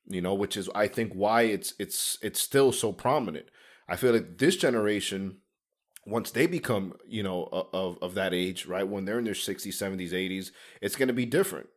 You 0.07 0.21
know, 0.21 0.33
which 0.33 0.57
is 0.57 0.69
I 0.75 0.87
think 0.87 1.13
why 1.13 1.43
it's 1.43 1.73
it's 1.79 2.17
it's 2.21 2.41
still 2.41 2.71
so 2.71 2.91
prominent. 2.91 3.47
I 3.87 3.95
feel 3.95 4.13
like 4.13 4.37
this 4.37 4.55
generation 4.55 5.37
once 6.05 6.31
they 6.31 6.47
become, 6.47 6.93
you 7.07 7.23
know, 7.23 7.47
of 7.73 7.97
of 8.01 8.15
that 8.15 8.33
age, 8.33 8.65
right? 8.65 8.87
When 8.87 9.05
they're 9.05 9.19
in 9.19 9.25
their 9.25 9.33
60s, 9.33 9.67
70s, 9.67 10.11
80s, 10.11 10.51
it's 10.81 10.95
going 10.95 11.07
to 11.07 11.13
be 11.13 11.25
different. 11.25 11.67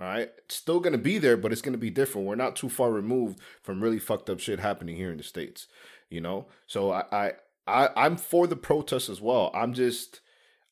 Right? 0.00 0.32
It's 0.38 0.56
still 0.56 0.80
going 0.80 0.94
to 0.94 0.98
be 0.98 1.18
there, 1.18 1.36
but 1.36 1.52
it's 1.52 1.62
going 1.62 1.74
to 1.74 1.78
be 1.78 1.90
different. 1.90 2.26
We're 2.26 2.34
not 2.34 2.56
too 2.56 2.68
far 2.68 2.90
removed 2.90 3.38
from 3.62 3.80
really 3.80 4.00
fucked 4.00 4.28
up 4.28 4.40
shit 4.40 4.58
happening 4.58 4.96
here 4.96 5.12
in 5.12 5.16
the 5.16 5.22
states, 5.22 5.68
you 6.10 6.20
know? 6.20 6.48
So 6.66 6.90
I 6.90 7.04
I, 7.12 7.32
I 7.68 7.88
I'm 7.94 8.16
for 8.16 8.48
the 8.48 8.56
protest 8.56 9.08
as 9.08 9.20
well. 9.20 9.52
I'm 9.54 9.74
just 9.74 10.20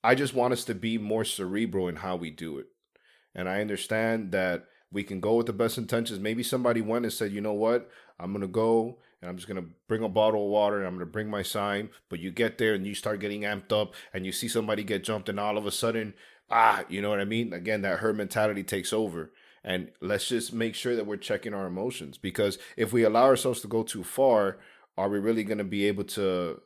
I 0.02 0.14
just 0.14 0.34
want 0.34 0.52
us 0.52 0.64
to 0.64 0.74
be 0.74 0.98
more 0.98 1.24
cerebral 1.24 1.86
in 1.86 1.96
how 1.96 2.16
we 2.16 2.30
do 2.30 2.58
it. 2.58 2.66
And 3.34 3.48
I 3.48 3.60
understand 3.60 4.32
that 4.32 4.66
we 4.92 5.02
can 5.02 5.20
go 5.20 5.34
with 5.34 5.46
the 5.46 5.52
best 5.52 5.78
intentions. 5.78 6.18
Maybe 6.18 6.42
somebody 6.42 6.80
went 6.80 7.04
and 7.04 7.12
said, 7.12 7.32
you 7.32 7.40
know 7.40 7.52
what? 7.52 7.88
I'm 8.18 8.32
going 8.32 8.42
to 8.42 8.48
go 8.48 8.98
and 9.20 9.28
I'm 9.28 9.36
just 9.36 9.48
going 9.48 9.62
to 9.62 9.70
bring 9.86 10.02
a 10.02 10.08
bottle 10.08 10.44
of 10.44 10.50
water 10.50 10.78
and 10.78 10.86
I'm 10.86 10.94
going 10.94 11.06
to 11.06 11.12
bring 11.12 11.30
my 11.30 11.42
sign. 11.42 11.90
But 12.08 12.20
you 12.20 12.30
get 12.30 12.58
there 12.58 12.74
and 12.74 12.86
you 12.86 12.94
start 12.94 13.20
getting 13.20 13.42
amped 13.42 13.72
up 13.72 13.94
and 14.12 14.26
you 14.26 14.32
see 14.32 14.48
somebody 14.48 14.82
get 14.82 15.04
jumped 15.04 15.28
and 15.28 15.38
all 15.38 15.56
of 15.56 15.66
a 15.66 15.70
sudden, 15.70 16.14
ah, 16.50 16.84
you 16.88 17.00
know 17.00 17.10
what 17.10 17.20
I 17.20 17.24
mean? 17.24 17.52
Again, 17.52 17.82
that 17.82 18.00
herd 18.00 18.16
mentality 18.16 18.64
takes 18.64 18.92
over. 18.92 19.32
And 19.62 19.90
let's 20.00 20.28
just 20.28 20.52
make 20.52 20.74
sure 20.74 20.96
that 20.96 21.06
we're 21.06 21.18
checking 21.18 21.54
our 21.54 21.66
emotions 21.66 22.16
because 22.18 22.58
if 22.76 22.92
we 22.92 23.04
allow 23.04 23.24
ourselves 23.24 23.60
to 23.60 23.68
go 23.68 23.82
too 23.82 24.02
far, 24.02 24.58
are 24.96 25.08
we 25.08 25.18
really 25.18 25.44
going 25.44 25.58
to 25.58 25.64
be 25.64 25.86
able 25.86 26.04
to 26.04 26.60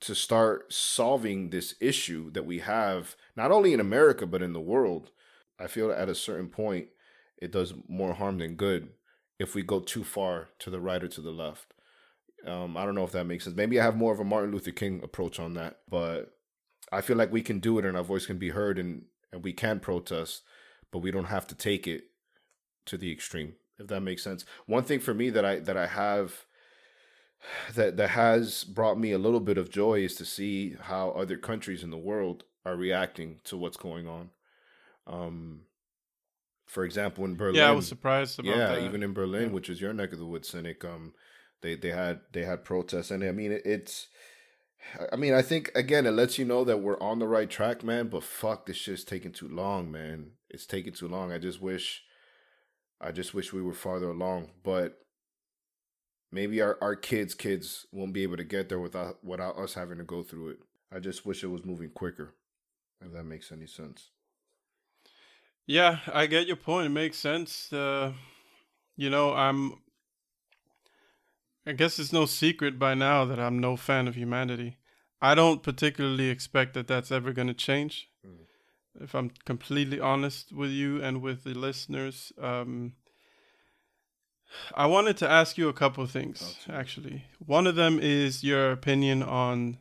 to 0.00 0.14
start 0.14 0.70
solving 0.70 1.48
this 1.48 1.76
issue 1.80 2.30
that 2.32 2.44
we 2.44 2.58
have 2.58 3.16
not 3.36 3.50
only 3.50 3.72
in 3.72 3.80
America 3.80 4.26
but 4.26 4.42
in 4.42 4.52
the 4.52 4.60
world, 4.60 5.10
I 5.58 5.66
feel 5.66 5.88
that 5.88 5.98
at 5.98 6.08
a 6.08 6.14
certain 6.14 6.48
point 6.48 6.88
it 7.38 7.52
does 7.52 7.74
more 7.88 8.14
harm 8.14 8.38
than 8.38 8.56
good 8.56 8.90
if 9.38 9.54
we 9.54 9.62
go 9.62 9.80
too 9.80 10.04
far 10.04 10.48
to 10.60 10.70
the 10.70 10.80
right 10.80 11.02
or 11.02 11.08
to 11.08 11.20
the 11.20 11.30
left. 11.30 11.74
Um, 12.46 12.76
I 12.76 12.84
don't 12.84 12.94
know 12.94 13.04
if 13.04 13.12
that 13.12 13.24
makes 13.24 13.44
sense. 13.44 13.56
Maybe 13.56 13.80
I 13.80 13.84
have 13.84 13.96
more 13.96 14.12
of 14.12 14.20
a 14.20 14.24
Martin 14.24 14.52
Luther 14.52 14.70
King 14.70 15.00
approach 15.02 15.40
on 15.40 15.54
that, 15.54 15.78
but 15.88 16.34
I 16.92 17.00
feel 17.00 17.16
like 17.16 17.32
we 17.32 17.42
can 17.42 17.58
do 17.58 17.78
it 17.78 17.84
and 17.84 17.96
our 17.96 18.04
voice 18.04 18.26
can 18.26 18.38
be 18.38 18.50
heard 18.50 18.78
and, 18.78 19.04
and 19.32 19.42
we 19.42 19.52
can 19.52 19.80
protest, 19.80 20.42
but 20.90 20.98
we 20.98 21.10
don't 21.10 21.24
have 21.24 21.46
to 21.48 21.54
take 21.54 21.86
it 21.86 22.04
to 22.86 22.98
the 22.98 23.10
extreme, 23.10 23.54
if 23.78 23.86
that 23.88 24.00
makes 24.00 24.22
sense. 24.22 24.44
One 24.66 24.84
thing 24.84 25.00
for 25.00 25.14
me 25.14 25.30
that 25.30 25.44
I 25.44 25.58
that 25.60 25.76
I 25.76 25.86
have 25.86 26.44
that 27.74 27.96
that 27.96 28.10
has 28.10 28.64
brought 28.64 28.98
me 28.98 29.12
a 29.12 29.18
little 29.18 29.40
bit 29.40 29.58
of 29.58 29.70
joy 29.70 30.00
is 30.00 30.14
to 30.16 30.24
see 30.24 30.76
how 30.80 31.10
other 31.10 31.36
countries 31.36 31.82
in 31.82 31.90
the 31.90 31.96
world 31.96 32.44
are 32.64 32.76
reacting 32.76 33.40
to 33.44 33.56
what's 33.56 33.76
going 33.76 34.06
on. 34.06 34.30
Um, 35.06 35.62
for 36.66 36.84
example, 36.84 37.24
in 37.24 37.36
Berlin, 37.36 37.56
yeah, 37.56 37.68
I 37.68 37.72
was 37.72 37.86
surprised 37.86 38.38
about 38.38 38.56
yeah, 38.56 38.68
that. 38.74 38.82
even 38.84 39.02
in 39.02 39.12
Berlin, 39.12 39.48
Yeah. 39.48 39.48
which 39.54 39.68
is 39.68 39.80
your 39.80 39.92
neck 39.92 40.12
of 40.12 40.18
the 40.18 40.26
woods, 40.26 40.48
Cynic. 40.48 40.84
Um, 40.84 41.12
they 41.62 41.74
they 41.74 41.90
had 41.90 42.20
they 42.32 42.44
had 42.44 42.64
protests, 42.64 43.10
and 43.10 43.22
I 43.24 43.32
mean 43.32 43.52
it, 43.52 43.62
it's. 43.64 44.08
I 45.10 45.16
mean, 45.16 45.32
I 45.32 45.40
think 45.40 45.70
again, 45.74 46.04
it 46.06 46.10
lets 46.10 46.38
you 46.38 46.44
know 46.44 46.62
that 46.64 46.80
we're 46.82 47.00
on 47.00 47.18
the 47.18 47.26
right 47.26 47.48
track, 47.48 47.82
man. 47.82 48.08
But 48.08 48.22
fuck, 48.22 48.66
this 48.66 48.76
shit's 48.76 49.02
taking 49.04 49.32
too 49.32 49.48
long, 49.48 49.90
man. 49.90 50.32
It's 50.50 50.66
taking 50.66 50.92
too 50.92 51.08
long. 51.08 51.32
I 51.32 51.38
just 51.38 51.60
wish, 51.62 52.02
I 53.00 53.10
just 53.10 53.32
wish 53.32 53.52
we 53.52 53.62
were 53.62 53.72
farther 53.72 54.10
along. 54.10 54.50
But 54.62 54.98
maybe 56.30 56.60
our 56.60 56.76
our 56.82 56.96
kids' 56.96 57.34
kids 57.34 57.86
won't 57.92 58.12
be 58.12 58.22
able 58.24 58.36
to 58.36 58.44
get 58.44 58.68
there 58.68 58.78
without 58.80 59.24
without 59.24 59.56
us 59.58 59.74
having 59.74 59.98
to 59.98 60.04
go 60.04 60.22
through 60.22 60.50
it. 60.50 60.58
I 60.92 60.98
just 60.98 61.24
wish 61.24 61.42
it 61.42 61.48
was 61.48 61.64
moving 61.64 61.90
quicker. 61.90 62.34
If 63.00 63.12
that 63.12 63.24
makes 63.24 63.50
any 63.52 63.66
sense. 63.66 64.10
Yeah, 65.66 65.98
I 66.12 66.26
get 66.26 66.46
your 66.46 66.56
point. 66.56 66.86
It 66.86 66.90
makes 66.90 67.16
sense. 67.16 67.72
Uh, 67.72 68.12
you 68.96 69.10
know, 69.10 69.34
I'm. 69.34 69.74
I 71.66 71.72
guess 71.72 71.98
it's 71.98 72.12
no 72.12 72.26
secret 72.26 72.78
by 72.78 72.92
now 72.92 73.24
that 73.24 73.40
I'm 73.40 73.58
no 73.58 73.76
fan 73.76 74.06
of 74.06 74.14
humanity. 74.16 74.76
I 75.22 75.34
don't 75.34 75.62
particularly 75.62 76.28
expect 76.28 76.74
that 76.74 76.86
that's 76.86 77.10
ever 77.10 77.32
going 77.32 77.48
to 77.48 77.54
change. 77.54 78.10
Mm. 78.26 79.02
If 79.02 79.14
I'm 79.14 79.30
completely 79.46 79.98
honest 79.98 80.52
with 80.52 80.70
you 80.70 81.02
and 81.02 81.22
with 81.22 81.44
the 81.44 81.54
listeners, 81.54 82.32
um, 82.38 82.92
I 84.74 84.86
wanted 84.86 85.16
to 85.18 85.30
ask 85.30 85.56
you 85.56 85.68
a 85.68 85.72
couple 85.72 86.04
of 86.04 86.10
things, 86.10 86.58
actually. 86.68 87.24
One 87.38 87.66
of 87.66 87.74
them 87.74 87.98
is 87.98 88.44
your 88.44 88.70
opinion 88.70 89.22
on 89.22 89.78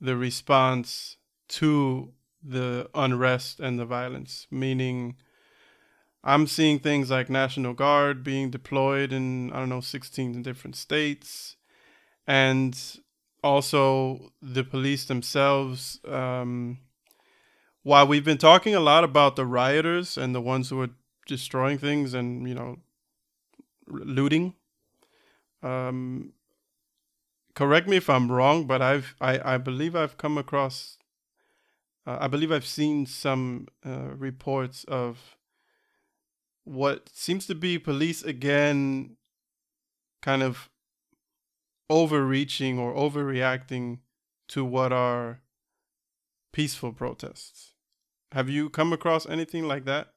the 0.00 0.16
response 0.16 1.16
to 1.48 2.12
the 2.48 2.88
unrest 2.94 3.60
and 3.60 3.78
the 3.78 3.84
violence, 3.84 4.46
meaning 4.50 5.16
I'm 6.22 6.46
seeing 6.46 6.78
things 6.78 7.10
like 7.10 7.30
National 7.30 7.74
Guard 7.74 8.22
being 8.22 8.50
deployed 8.50 9.12
in, 9.12 9.52
I 9.52 9.60
don't 9.60 9.68
know, 9.68 9.80
16 9.80 10.42
different 10.42 10.76
states. 10.76 11.56
And 12.26 12.76
also 13.46 14.32
the 14.42 14.64
police 14.64 15.04
themselves. 15.04 16.00
Um, 16.06 16.78
while 17.82 18.06
we've 18.06 18.24
been 18.24 18.38
talking 18.38 18.74
a 18.74 18.80
lot 18.80 19.04
about 19.04 19.36
the 19.36 19.46
rioters 19.46 20.18
and 20.18 20.34
the 20.34 20.40
ones 20.40 20.70
who 20.70 20.80
are 20.80 20.90
destroying 21.26 21.78
things 21.78 22.14
and 22.14 22.48
you 22.48 22.54
know 22.54 22.78
looting, 23.86 24.54
um, 25.62 26.32
correct 27.54 27.88
me 27.88 27.96
if 27.96 28.10
I'm 28.10 28.30
wrong, 28.30 28.66
but 28.66 28.82
I've 28.82 29.14
I, 29.20 29.54
I 29.54 29.58
believe 29.58 29.94
I've 29.94 30.18
come 30.18 30.36
across. 30.36 30.98
Uh, 32.06 32.18
I 32.20 32.28
believe 32.28 32.52
I've 32.52 32.66
seen 32.66 33.04
some 33.06 33.66
uh, 33.84 34.10
reports 34.16 34.84
of 34.84 35.36
what 36.64 37.08
seems 37.12 37.46
to 37.46 37.54
be 37.54 37.78
police 37.78 38.22
again, 38.22 39.16
kind 40.22 40.42
of 40.42 40.70
overreaching 41.90 42.78
or 42.78 42.94
overreacting 42.94 43.98
to 44.48 44.64
what 44.64 44.92
are 44.92 45.40
peaceful 46.52 46.92
protests. 46.92 47.72
Have 48.32 48.48
you 48.48 48.70
come 48.70 48.92
across 48.92 49.28
anything 49.28 49.66
like 49.66 49.84
that? 49.84 50.12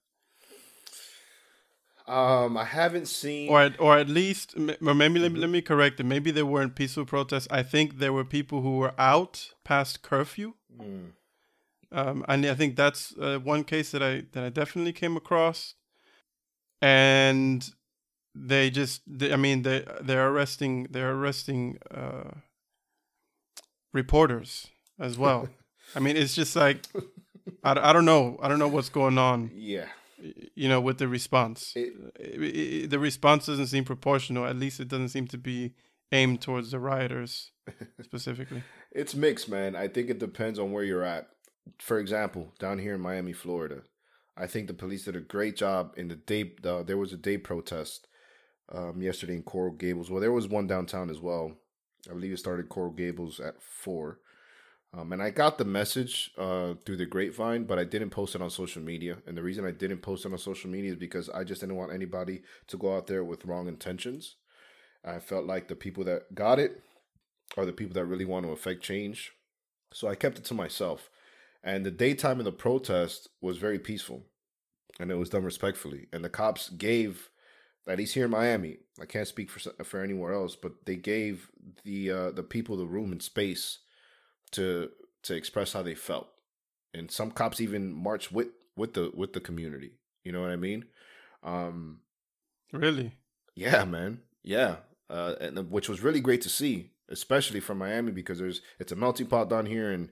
Um, 2.08 2.58
I 2.58 2.66
haven't 2.66 3.08
seen, 3.08 3.50
or 3.50 3.62
at, 3.62 3.80
or 3.80 3.96
at 4.00 4.10
least, 4.10 4.56
or 4.58 4.94
maybe 4.96 5.20
let, 5.20 5.32
me, 5.32 5.40
let 5.40 5.50
me 5.50 5.62
correct 5.62 6.00
it. 6.00 6.06
Maybe 6.08 6.32
they 6.32 6.42
weren't 6.42 6.74
peaceful 6.74 7.06
protests. 7.06 7.48
I 7.52 7.62
think 7.62 8.00
there 8.00 8.12
were 8.12 8.26
people 8.26 8.62
who 8.62 8.78
were 8.78 8.96
out 8.98 9.54
past 9.64 10.02
curfew. 10.02 10.54
Mm. 10.76 11.12
Um, 11.92 12.24
and 12.28 12.46
I 12.46 12.54
think 12.54 12.76
that's 12.76 13.16
uh, 13.18 13.40
one 13.40 13.64
case 13.64 13.92
that 13.92 14.04
I 14.04 14.24
that 14.34 14.44
I 14.44 14.50
definitely 14.50 14.94
came 14.94 15.18
across, 15.18 15.74
and 16.82 17.68
they 18.36 18.70
just, 18.70 19.02
they, 19.08 19.34
I 19.34 19.38
mean, 19.38 19.64
they 19.64 19.86
they're 20.02 20.30
arresting 20.30 20.88
they're 20.92 21.14
arresting 21.14 21.80
uh, 21.90 22.32
reporters 23.92 24.68
as 25.00 25.18
well. 25.18 25.50
I 25.96 26.00
mean, 26.00 26.16
it's 26.16 26.36
just 26.36 26.56
like 26.56 26.86
I, 27.64 27.90
I 27.90 27.94
don't 27.94 28.06
know 28.06 28.38
I 28.42 28.48
don't 28.48 28.60
know 28.60 28.68
what's 28.68 28.90
going 28.90 29.18
on. 29.18 29.50
Yeah, 29.56 29.88
you 30.56 30.70
know, 30.70 30.80
with 30.82 31.00
the 31.00 31.08
response. 31.08 31.74
It, 31.76 31.94
it, 32.20 32.56
it, 32.56 32.90
the 32.90 33.00
response 33.00 33.46
doesn't 33.46 33.68
seem 33.68 33.84
proportional. 33.84 34.46
At 34.46 34.58
least 34.58 34.80
it 34.80 34.88
doesn't 34.88 35.10
seem 35.10 35.28
to 35.28 35.38
be 35.38 35.74
aimed 36.12 36.42
towards 36.42 36.72
the 36.72 36.80
rioters 36.80 37.52
specifically. 38.02 38.64
it's 38.92 39.16
mixed, 39.16 39.50
man. 39.50 39.76
I 39.76 39.88
think 39.88 40.10
it 40.10 40.20
depends 40.20 40.60
on 40.60 40.72
where 40.72 40.84
you're 40.84 41.04
at. 41.04 41.30
For 41.78 41.99
example, 41.99 42.53
down 42.59 42.80
here 42.80 42.95
in 42.95 43.01
Miami, 43.01 43.34
Florida, 43.34 43.84
I 44.36 44.47
think 44.47 44.67
the 44.67 44.74
police 44.74 45.05
did 45.05 45.15
a 45.15 45.22
great 45.22 45.55
job 45.55 45.93
in 45.97 46.07
the 46.07 46.15
day. 46.15 46.53
There 46.61 46.97
was 46.97 47.13
a 47.13 47.17
day 47.17 47.38
protest 47.38 48.07
um, 48.74 49.01
yesterday 49.01 49.36
in 49.36 49.43
Coral 49.43 49.74
Gables. 49.74 50.09
Well, 50.09 50.22
there 50.22 50.32
was 50.32 50.47
one 50.47 50.67
downtown 50.67 51.09
as 51.09 51.20
well. 51.20 51.53
I 52.09 52.13
believe 52.13 52.32
it 52.32 52.39
started 52.39 52.70
Coral 52.70 52.91
Gables 52.91 53.39
at 53.39 53.61
four. 53.61 54.20
Um, 54.91 55.13
and 55.13 55.22
I 55.22 55.30
got 55.30 55.57
the 55.57 55.65
message 55.65 56.32
uh, 56.38 56.74
through 56.84 56.97
the 56.97 57.05
grapevine, 57.05 57.65
but 57.65 57.78
I 57.78 57.84
didn't 57.84 58.09
post 58.09 58.34
it 58.34 58.41
on 58.41 58.49
social 58.49 58.82
media. 58.82 59.17
And 59.28 59.38
the 59.38 59.43
reason 59.43 59.65
I 59.65 59.72
didn't 59.72 59.99
post 59.99 60.26
it 60.26 60.32
on 60.32 60.38
social 60.39 60.70
media 60.70 60.91
is 60.91 60.97
because 60.97 61.30
I 61.30 61.43
just 61.43 61.61
didn't 61.61 61.76
want 61.76 61.93
anybody 61.93 62.41
to 62.67 62.78
go 62.78 62.95
out 62.95 63.05
there 63.05 63.24
with 63.24 63.45
wrong 63.45 63.67
intentions. 63.67 64.38
I 65.05 65.20
felt 65.20 65.45
like 65.45 65.67
the 65.67 65.76
people 65.76 66.03
that 66.05 66.34
got 66.34 66.57
it 66.57 66.82
are 67.55 67.65
the 67.65 67.74
people 67.74 67.93
that 67.93 68.05
really 68.05 68.26
want 68.26 68.45
to 68.45 68.51
affect 68.51 68.82
change. 68.82 69.34
So 69.93 70.07
I 70.07 70.15
kept 70.15 70.39
it 70.39 70.45
to 70.45 70.53
myself. 70.53 71.09
And 71.64 71.86
the 71.86 71.91
daytime 71.91 72.39
of 72.39 72.45
the 72.45 72.51
protest 72.51 73.30
was 73.41 73.57
very 73.57 73.80
peaceful 73.80 74.24
and 74.99 75.12
it 75.12 75.16
was 75.16 75.30
done 75.30 75.43
respectfully. 75.43 76.07
And 76.12 76.24
the 76.24 76.30
cops 76.30 76.70
gave, 76.70 77.30
at 77.88 77.97
least 77.97 78.14
here 78.14 78.26
in 78.26 78.32
Miami, 78.32 78.78
I 79.01 79.05
can't 79.05 79.28
speak 79.28 79.49
for 79.49 79.60
for 79.84 80.03
anywhere 80.03 80.34
else, 80.34 80.55
but 80.55 80.86
they 80.86 80.97
gave 80.97 81.49
the 81.84 82.12
uh, 82.12 82.32
the 82.32 82.43
people 82.43 82.78
the 82.78 82.86
room 82.86 83.12
and 83.12 83.22
space 83.22 83.80
to 84.51 84.89
to 85.24 85.36
express 85.36 85.74
how 85.74 85.82
they 85.82 85.95
felt. 85.95 86.28
And 86.93 87.10
some 87.10 87.32
cops 87.32 87.62
even 87.62 87.93
marched 87.93 88.32
with 88.32 88.49
with 88.76 88.93
the 88.93 89.12
with 89.16 89.34
the 89.34 89.39
community. 89.39 89.93
You 90.24 90.34
know 90.34 90.41
what 90.41 90.51
I 90.51 90.57
mean? 90.57 90.86
Um 91.43 92.01
Really? 92.72 93.14
Yeah, 93.55 93.84
man. 93.86 94.22
Yeah. 94.43 94.78
Uh, 95.10 95.34
and 95.41 95.72
which 95.72 95.89
was 95.89 96.03
really 96.03 96.20
great 96.20 96.41
to 96.41 96.49
see, 96.49 96.91
especially 97.10 97.60
from 97.60 97.80
Miami 97.80 98.12
because 98.12 98.38
there's 98.38 98.62
it's 98.78 98.91
a 98.91 98.95
melting 98.95 99.26
pot 99.26 99.49
down 99.49 99.66
here 99.66 99.91
and 99.91 100.10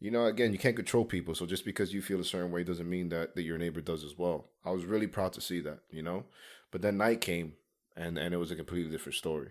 you 0.00 0.10
know, 0.10 0.26
again, 0.26 0.52
you 0.52 0.58
can't 0.58 0.76
control 0.76 1.04
people. 1.04 1.34
So 1.34 1.46
just 1.46 1.64
because 1.64 1.94
you 1.94 2.02
feel 2.02 2.20
a 2.20 2.24
certain 2.24 2.50
way 2.50 2.64
doesn't 2.64 2.88
mean 2.88 3.08
that, 3.10 3.34
that 3.34 3.42
your 3.42 3.58
neighbor 3.58 3.80
does 3.80 4.04
as 4.04 4.18
well. 4.18 4.48
I 4.64 4.70
was 4.70 4.84
really 4.84 5.06
proud 5.06 5.32
to 5.34 5.40
see 5.40 5.60
that, 5.60 5.80
you 5.90 6.02
know. 6.02 6.24
But 6.70 6.82
then 6.82 6.96
night 6.98 7.20
came 7.20 7.54
and, 7.96 8.18
and 8.18 8.34
it 8.34 8.38
was 8.38 8.50
a 8.50 8.56
completely 8.56 8.90
different 8.90 9.16
story. 9.16 9.50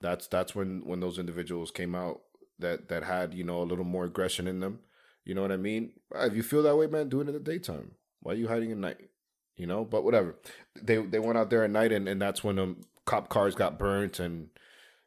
That's 0.00 0.26
that's 0.28 0.54
when, 0.54 0.86
when 0.86 1.00
those 1.00 1.18
individuals 1.18 1.70
came 1.70 1.94
out 1.94 2.20
that 2.58 2.88
that 2.88 3.04
had 3.04 3.34
you 3.34 3.44
know 3.44 3.62
a 3.62 3.64
little 3.64 3.84
more 3.84 4.04
aggression 4.04 4.46
in 4.46 4.60
them. 4.60 4.80
You 5.24 5.34
know 5.34 5.42
what 5.42 5.52
I 5.52 5.56
mean? 5.56 5.92
If 6.14 6.34
you 6.34 6.42
feel 6.42 6.62
that 6.62 6.76
way, 6.76 6.86
man, 6.86 7.08
do 7.08 7.20
it 7.20 7.28
in 7.28 7.34
the 7.34 7.40
daytime. 7.40 7.92
Why 8.20 8.32
are 8.32 8.36
you 8.36 8.48
hiding 8.48 8.72
at 8.72 8.78
night? 8.78 9.10
You 9.56 9.66
know, 9.66 9.84
but 9.84 10.04
whatever. 10.04 10.36
They 10.80 10.96
they 10.98 11.18
went 11.18 11.38
out 11.38 11.50
there 11.50 11.64
at 11.64 11.70
night, 11.70 11.92
and, 11.92 12.08
and 12.08 12.20
that's 12.20 12.44
when 12.44 12.58
um 12.58 12.82
cop 13.04 13.28
cars 13.28 13.54
got 13.54 13.78
burnt, 13.78 14.20
and 14.20 14.50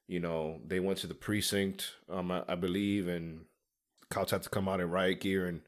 you 0.07 0.19
know 0.19 0.59
they 0.65 0.79
went 0.79 0.99
to 0.99 1.07
the 1.07 1.13
precinct, 1.13 1.91
um 2.09 2.31
I, 2.31 2.43
I 2.47 2.55
believe, 2.55 3.07
and 3.07 3.45
cops 4.11 4.31
had 4.31 4.43
to 4.43 4.49
come 4.49 4.67
out 4.67 4.79
in 4.79 4.89
riot 4.89 5.21
gear 5.21 5.47
and 5.47 5.61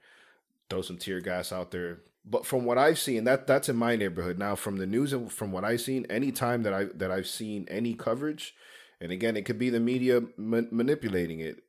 throw 0.70 0.82
some 0.82 0.98
tear 0.98 1.22
gas 1.22 1.52
out 1.52 1.72
there. 1.72 2.00
But 2.26 2.46
from 2.46 2.64
what 2.64 2.78
I've 2.78 3.00
seen, 3.00 3.26
that 3.26 3.48
that's 3.48 3.70
in 3.70 3.76
my 3.76 3.96
neighborhood. 3.96 4.38
Now, 4.38 4.56
from 4.56 4.78
the 4.78 4.86
news 4.86 5.12
and 5.12 5.32
from 5.32 5.52
what 5.52 5.66
I've 5.66 5.82
seen, 5.82 6.06
any 6.10 6.32
time 6.32 6.64
that 6.64 6.74
I 6.74 6.86
that 6.96 7.12
I've 7.12 7.28
seen 7.28 7.66
any 7.70 7.94
coverage, 7.94 8.56
and 9.02 9.12
again, 9.12 9.36
it 9.36 9.46
could 9.46 9.60
be 9.60 9.70
the 9.70 9.80
media 9.80 10.22
ma- 10.38 10.62
manipulating 10.72 11.40
it 11.40 11.64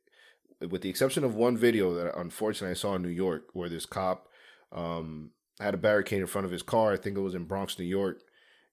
with 0.69 0.81
the 0.81 0.89
exception 0.89 1.23
of 1.23 1.35
one 1.35 1.57
video 1.57 1.93
that 1.93 2.17
unfortunately 2.17 2.71
I 2.71 2.75
saw 2.75 2.95
in 2.95 3.01
New 3.01 3.09
York, 3.09 3.49
where 3.53 3.69
this 3.69 3.85
cop 3.85 4.29
um, 4.71 5.31
had 5.59 5.73
a 5.73 5.77
barricade 5.77 6.21
in 6.21 6.27
front 6.27 6.45
of 6.45 6.51
his 6.51 6.63
car. 6.63 6.93
I 6.93 6.97
think 6.97 7.17
it 7.17 7.21
was 7.21 7.35
in 7.35 7.45
Bronx, 7.45 7.77
New 7.77 7.85
York, 7.85 8.21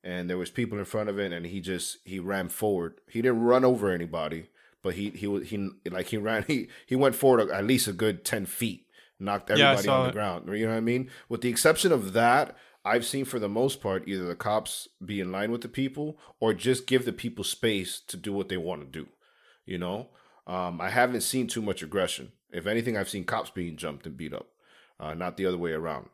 and 0.05 0.29
there 0.29 0.39
was 0.39 0.51
people 0.51 0.79
in 0.79 0.85
front 0.85 1.09
of 1.09 1.19
it, 1.19 1.33
and 1.33 1.47
he 1.47 1.61
just 1.61 1.99
he 2.05 2.19
ran 2.19 2.49
forward. 2.49 3.01
He 3.09 3.23
didn't 3.23 3.43
run 3.43 3.65
over 3.65 3.91
anybody, 3.91 4.47
but 4.83 4.95
he 4.95 5.11
he 5.11 5.27
was 5.27 5.49
he 5.49 5.71
like 5.91 6.09
he 6.09 6.17
ran 6.17 6.45
he 6.49 6.69
he 6.87 6.97
went 6.97 7.15
forward 7.15 7.51
at 7.51 7.65
least 7.65 7.89
a 7.89 7.93
good 7.93 8.25
ten 8.25 8.47
feet, 8.47 8.87
knocked 9.19 9.51
everybody 9.51 9.87
yeah, 9.87 9.95
on 9.95 10.03
the 10.05 10.09
it. 10.11 10.13
ground. 10.13 10.49
You 10.49 10.67
know 10.67 10.73
what 10.73 10.79
I 10.79 10.81
mean? 10.81 11.11
With 11.29 11.41
the 11.41 11.51
exception 11.51 11.93
of 11.93 12.13
that. 12.13 12.57
I've 12.85 13.07
seen 13.07 13.25
for 13.25 13.39
the 13.39 13.49
most 13.49 13.81
part 13.81 14.09
either 14.09 14.25
the 14.25 14.35
cops 14.35 14.89
be 15.05 15.21
in 15.21 15.31
line 15.31 15.53
with 15.53 15.61
the 15.61 15.69
people 15.69 16.19
or 16.41 16.53
just 16.53 16.89
give 16.89 17.05
the 17.05 17.13
people 17.13 17.45
space 17.45 18.01
to 18.09 18.17
do 18.17 18.33
what 18.33 18.49
they 18.49 18.57
want 18.57 18.81
to 18.81 18.89
do. 18.89 19.09
You 19.65 19.79
know, 19.79 20.09
um, 20.49 20.81
I 20.81 20.91
haven't 20.91 21.21
seen 21.21 21.47
too 21.47 21.63
much 21.63 21.85
aggression. 21.85 22.33
If 22.51 22.67
anything, 22.67 22.97
I've 22.97 23.09
seen 23.09 23.23
cops 23.23 23.51
being 23.51 23.77
jumped 23.77 24.05
and 24.05 24.17
beat 24.17 24.35
up, 24.35 24.49
uh, 24.99 25.15
not 25.15 25.37
the 25.37 25.47
other 25.47 25.59
way 25.59 25.71
around. 25.71 26.09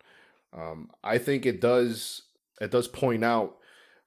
Um, 0.53 0.91
I 1.03 1.17
think 1.17 1.47
it 1.47 1.61
does 1.61 2.23
it 2.61 2.71
does 2.71 2.89
point 2.89 3.25
out 3.25 3.57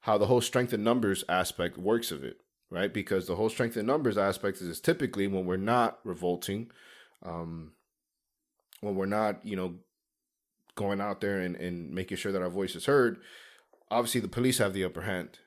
how 0.00 0.18
the 0.18 0.26
whole 0.26 0.40
strength 0.40 0.72
in 0.72 0.84
numbers 0.84 1.24
aspect 1.28 1.78
works 1.78 2.10
of 2.10 2.24
it, 2.24 2.40
right? 2.72 2.92
Because 2.92 3.26
the 3.26 3.36
whole 3.36 3.50
strength 3.50 3.76
in 3.76 3.86
numbers 3.86 4.16
aspect 4.16 4.60
is, 4.60 4.80
typically 4.80 5.26
when 5.26 5.44
we're 5.44 5.56
not 5.56 5.98
revolting, 6.04 6.70
um, 7.22 7.72
when 8.80 8.94
we're 8.94 9.06
not, 9.06 9.44
you 9.44 9.56
know, 9.56 9.74
going 10.74 11.00
out 11.00 11.20
there 11.20 11.38
and, 11.38 11.54
and 11.56 11.90
making 11.92 12.16
sure 12.16 12.32
that 12.32 12.42
our 12.42 12.48
voice 12.48 12.74
is 12.74 12.86
heard. 12.86 13.18
Obviously, 13.90 14.22
the 14.22 14.28
police 14.28 14.58
have 14.58 14.72
the 14.72 14.84
upper 14.84 15.02
hand, 15.02 15.38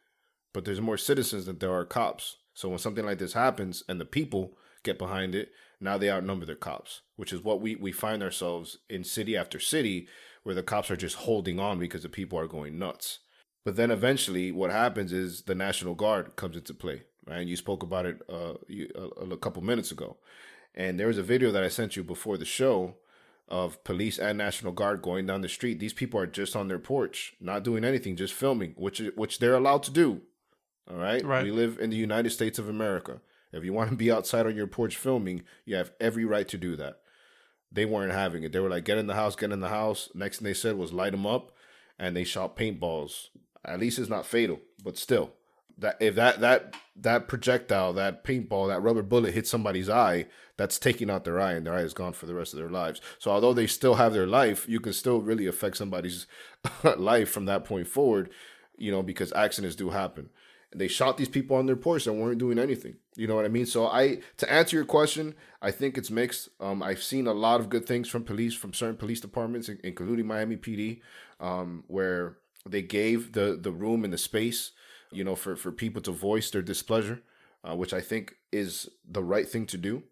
but 0.54 0.66
there's 0.66 0.80
more 0.80 0.98
citizens 0.98 1.48
than 1.48 1.58
there 1.58 1.74
are 1.74 1.84
cops. 1.84 2.38
So 2.54 2.70
when 2.70 2.78
something 2.78 3.06
like 3.06 3.18
this 3.18 3.34
happens 3.34 3.84
and 3.90 4.00
the 4.00 4.06
people 4.06 4.56
get 4.86 4.98
behind 4.98 5.36
it. 5.36 5.50
Now 5.82 5.98
they 5.98 6.10
outnumber 6.10 6.46
the 6.46 6.56
cops, 6.56 7.02
which 7.18 7.34
is 7.34 7.44
what 7.44 7.60
we, 7.60 7.76
we 7.76 7.92
find 7.92 8.24
ourselves 8.24 8.78
in 8.90 9.04
city 9.04 9.36
after 9.36 9.60
city 9.60 10.08
where 10.44 10.56
the 10.56 10.64
cops 10.64 10.90
are 10.90 10.96
just 10.96 11.18
holding 11.18 11.60
on 11.60 11.80
because 11.80 12.04
the 12.04 12.10
people 12.10 12.40
are 12.40 12.48
going 12.48 12.80
nuts. 12.80 13.20
But 13.66 13.76
then 13.76 13.90
eventually, 13.90 14.52
what 14.52 14.72
happens 14.72 15.12
is 15.12 15.42
the 15.42 15.56
National 15.56 15.96
Guard 15.96 16.36
comes 16.36 16.56
into 16.56 16.74
play, 16.74 17.04
right? 17.28 17.40
And 17.40 17.50
you 17.50 17.56
spoke 17.56 17.84
about 17.84 18.06
it 18.06 18.22
uh, 18.30 18.54
a, 18.96 19.34
a 19.34 19.38
couple 19.38 19.62
minutes 19.64 19.92
ago. 19.92 20.18
And 20.74 21.00
there 21.00 21.08
was 21.08 21.18
a 21.18 21.24
video 21.24 21.52
that 21.52 21.64
I 21.64 21.70
sent 21.70 21.96
you 21.96 22.04
before 22.04 22.38
the 22.38 22.46
show 22.46 22.96
of 23.48 23.84
police 23.84 24.18
and 24.18 24.38
National 24.38 24.74
Guard 24.74 25.02
going 25.02 25.26
down 25.26 25.42
the 25.42 25.50
street. 25.50 25.80
These 25.80 25.94
people 25.94 26.20
are 26.20 26.26
just 26.28 26.56
on 26.56 26.68
their 26.68 26.80
porch, 26.80 27.36
not 27.40 27.64
doing 27.64 27.84
anything, 27.86 28.16
just 28.16 28.34
filming, 28.34 28.74
which 28.78 29.02
which 29.16 29.40
they're 29.40 29.56
allowed 29.56 29.84
to 29.84 29.92
do. 29.92 30.22
All 30.90 30.98
right? 30.98 31.24
right. 31.24 31.44
We 31.44 31.52
live 31.52 31.80
in 31.80 31.90
the 31.90 31.96
United 31.96 32.32
States 32.32 32.60
of 32.60 32.70
America. 32.70 33.22
If 33.52 33.64
you 33.64 33.74
want 33.74 33.90
to 33.90 33.96
be 33.96 34.12
outside 34.12 34.46
on 34.46 34.56
your 34.56 34.68
porch 34.68 34.98
filming, 34.98 35.44
you 35.64 35.76
have 35.76 35.92
every 36.00 36.26
right 36.26 36.48
to 36.50 36.58
do 36.58 36.76
that. 36.76 37.00
They 37.72 37.86
weren't 37.86 38.12
having 38.12 38.44
it. 38.44 38.52
They 38.52 38.60
were 38.60 38.70
like, 38.70 38.86
get 38.86 38.98
in 38.98 39.08
the 39.08 39.16
house, 39.16 39.36
get 39.36 39.52
in 39.52 39.62
the 39.62 39.70
house. 39.70 40.10
Next 40.14 40.40
thing 40.40 40.46
they 40.46 40.54
said 40.54 40.78
was 40.78 40.94
light 40.94 41.12
them 41.12 41.26
up, 41.26 41.52
and 41.98 42.16
they 42.16 42.24
shot 42.24 42.58
paintballs. 42.58 43.30
At 43.64 43.80
least 43.80 43.98
it's 43.98 44.10
not 44.10 44.26
fatal, 44.26 44.60
but 44.84 44.98
still, 44.98 45.32
that 45.78 45.98
if 46.00 46.16
that 46.16 46.40
that 46.40 46.76
that 46.96 47.28
projectile, 47.28 47.94
that 47.94 48.24
paintball, 48.24 48.68
that 48.68 48.82
rubber 48.82 49.02
bullet 49.02 49.34
hits 49.34 49.50
somebody's 49.50 49.90
eye, 49.90 50.26
that's 50.58 50.80
taking 50.80 51.10
out 51.10 51.26
their 51.26 51.40
eye, 51.40 51.54
and 51.54 51.66
their 51.66 51.74
eye 51.74 51.82
is 51.82 51.94
gone 51.94 52.14
for 52.14 52.26
the 52.26 52.36
rest 52.36 52.54
of 52.54 52.60
their 52.60 52.70
lives. 52.70 53.02
So 53.20 53.32
although 53.32 53.54
they 53.54 53.68
still 53.68 53.96
have 53.96 54.14
their 54.14 54.28
life, 54.28 54.68
you 54.70 54.80
can 54.80 54.94
still 54.94 55.22
really 55.22 55.48
affect 55.48 55.78
somebody's 55.78 56.28
life 56.98 57.30
from 57.30 57.46
that 57.46 57.66
point 57.66 57.88
forward, 57.88 58.30
you 58.78 58.92
know, 58.92 59.04
because 59.04 59.34
accidents 59.34 59.76
do 59.76 59.90
happen. 59.90 60.30
And 60.72 60.80
they 60.80 60.88
shot 60.88 61.18
these 61.18 61.30
people 61.30 61.58
on 61.58 61.66
their 61.66 61.76
porch 61.76 62.08
and 62.08 62.20
weren't 62.20 62.38
doing 62.38 62.60
anything. 62.60 62.96
You 63.16 63.28
know 63.28 63.36
what 63.36 63.46
I 63.46 63.50
mean? 63.50 63.66
So 63.66 63.88
I 63.88 64.20
to 64.38 64.52
answer 64.52 64.78
your 64.78 64.86
question, 64.86 65.36
I 65.62 65.72
think 65.72 65.98
it's 65.98 66.12
mixed. 66.12 66.50
Um, 66.60 66.82
I've 66.82 67.04
seen 67.04 67.28
a 67.28 67.34
lot 67.34 67.60
of 67.60 67.70
good 67.70 67.86
things 67.86 68.08
from 68.08 68.24
police, 68.24 68.54
from 68.54 68.74
certain 68.74 68.98
police 68.98 69.20
departments, 69.20 69.70
including 69.70 70.28
Miami 70.28 70.58
PD, 70.58 71.02
um, 71.40 71.84
where 71.88 72.38
they 72.66 72.82
gave 72.82 73.34
the 73.34 73.58
the 73.62 73.72
room 73.72 74.04
and 74.04 74.14
the 74.14 74.18
space, 74.18 74.72
you 75.12 75.24
know, 75.24 75.36
for 75.36 75.56
for 75.56 75.72
people 75.72 76.02
to 76.04 76.12
voice 76.12 76.50
their 76.50 76.62
displeasure, 76.62 77.22
uh, 77.64 77.76
which 77.76 77.94
I 77.94 78.02
think 78.02 78.36
is 78.52 78.90
the 79.10 79.24
right 79.24 79.48
thing 79.48 79.66
to 79.68 79.78
do. 79.78 80.04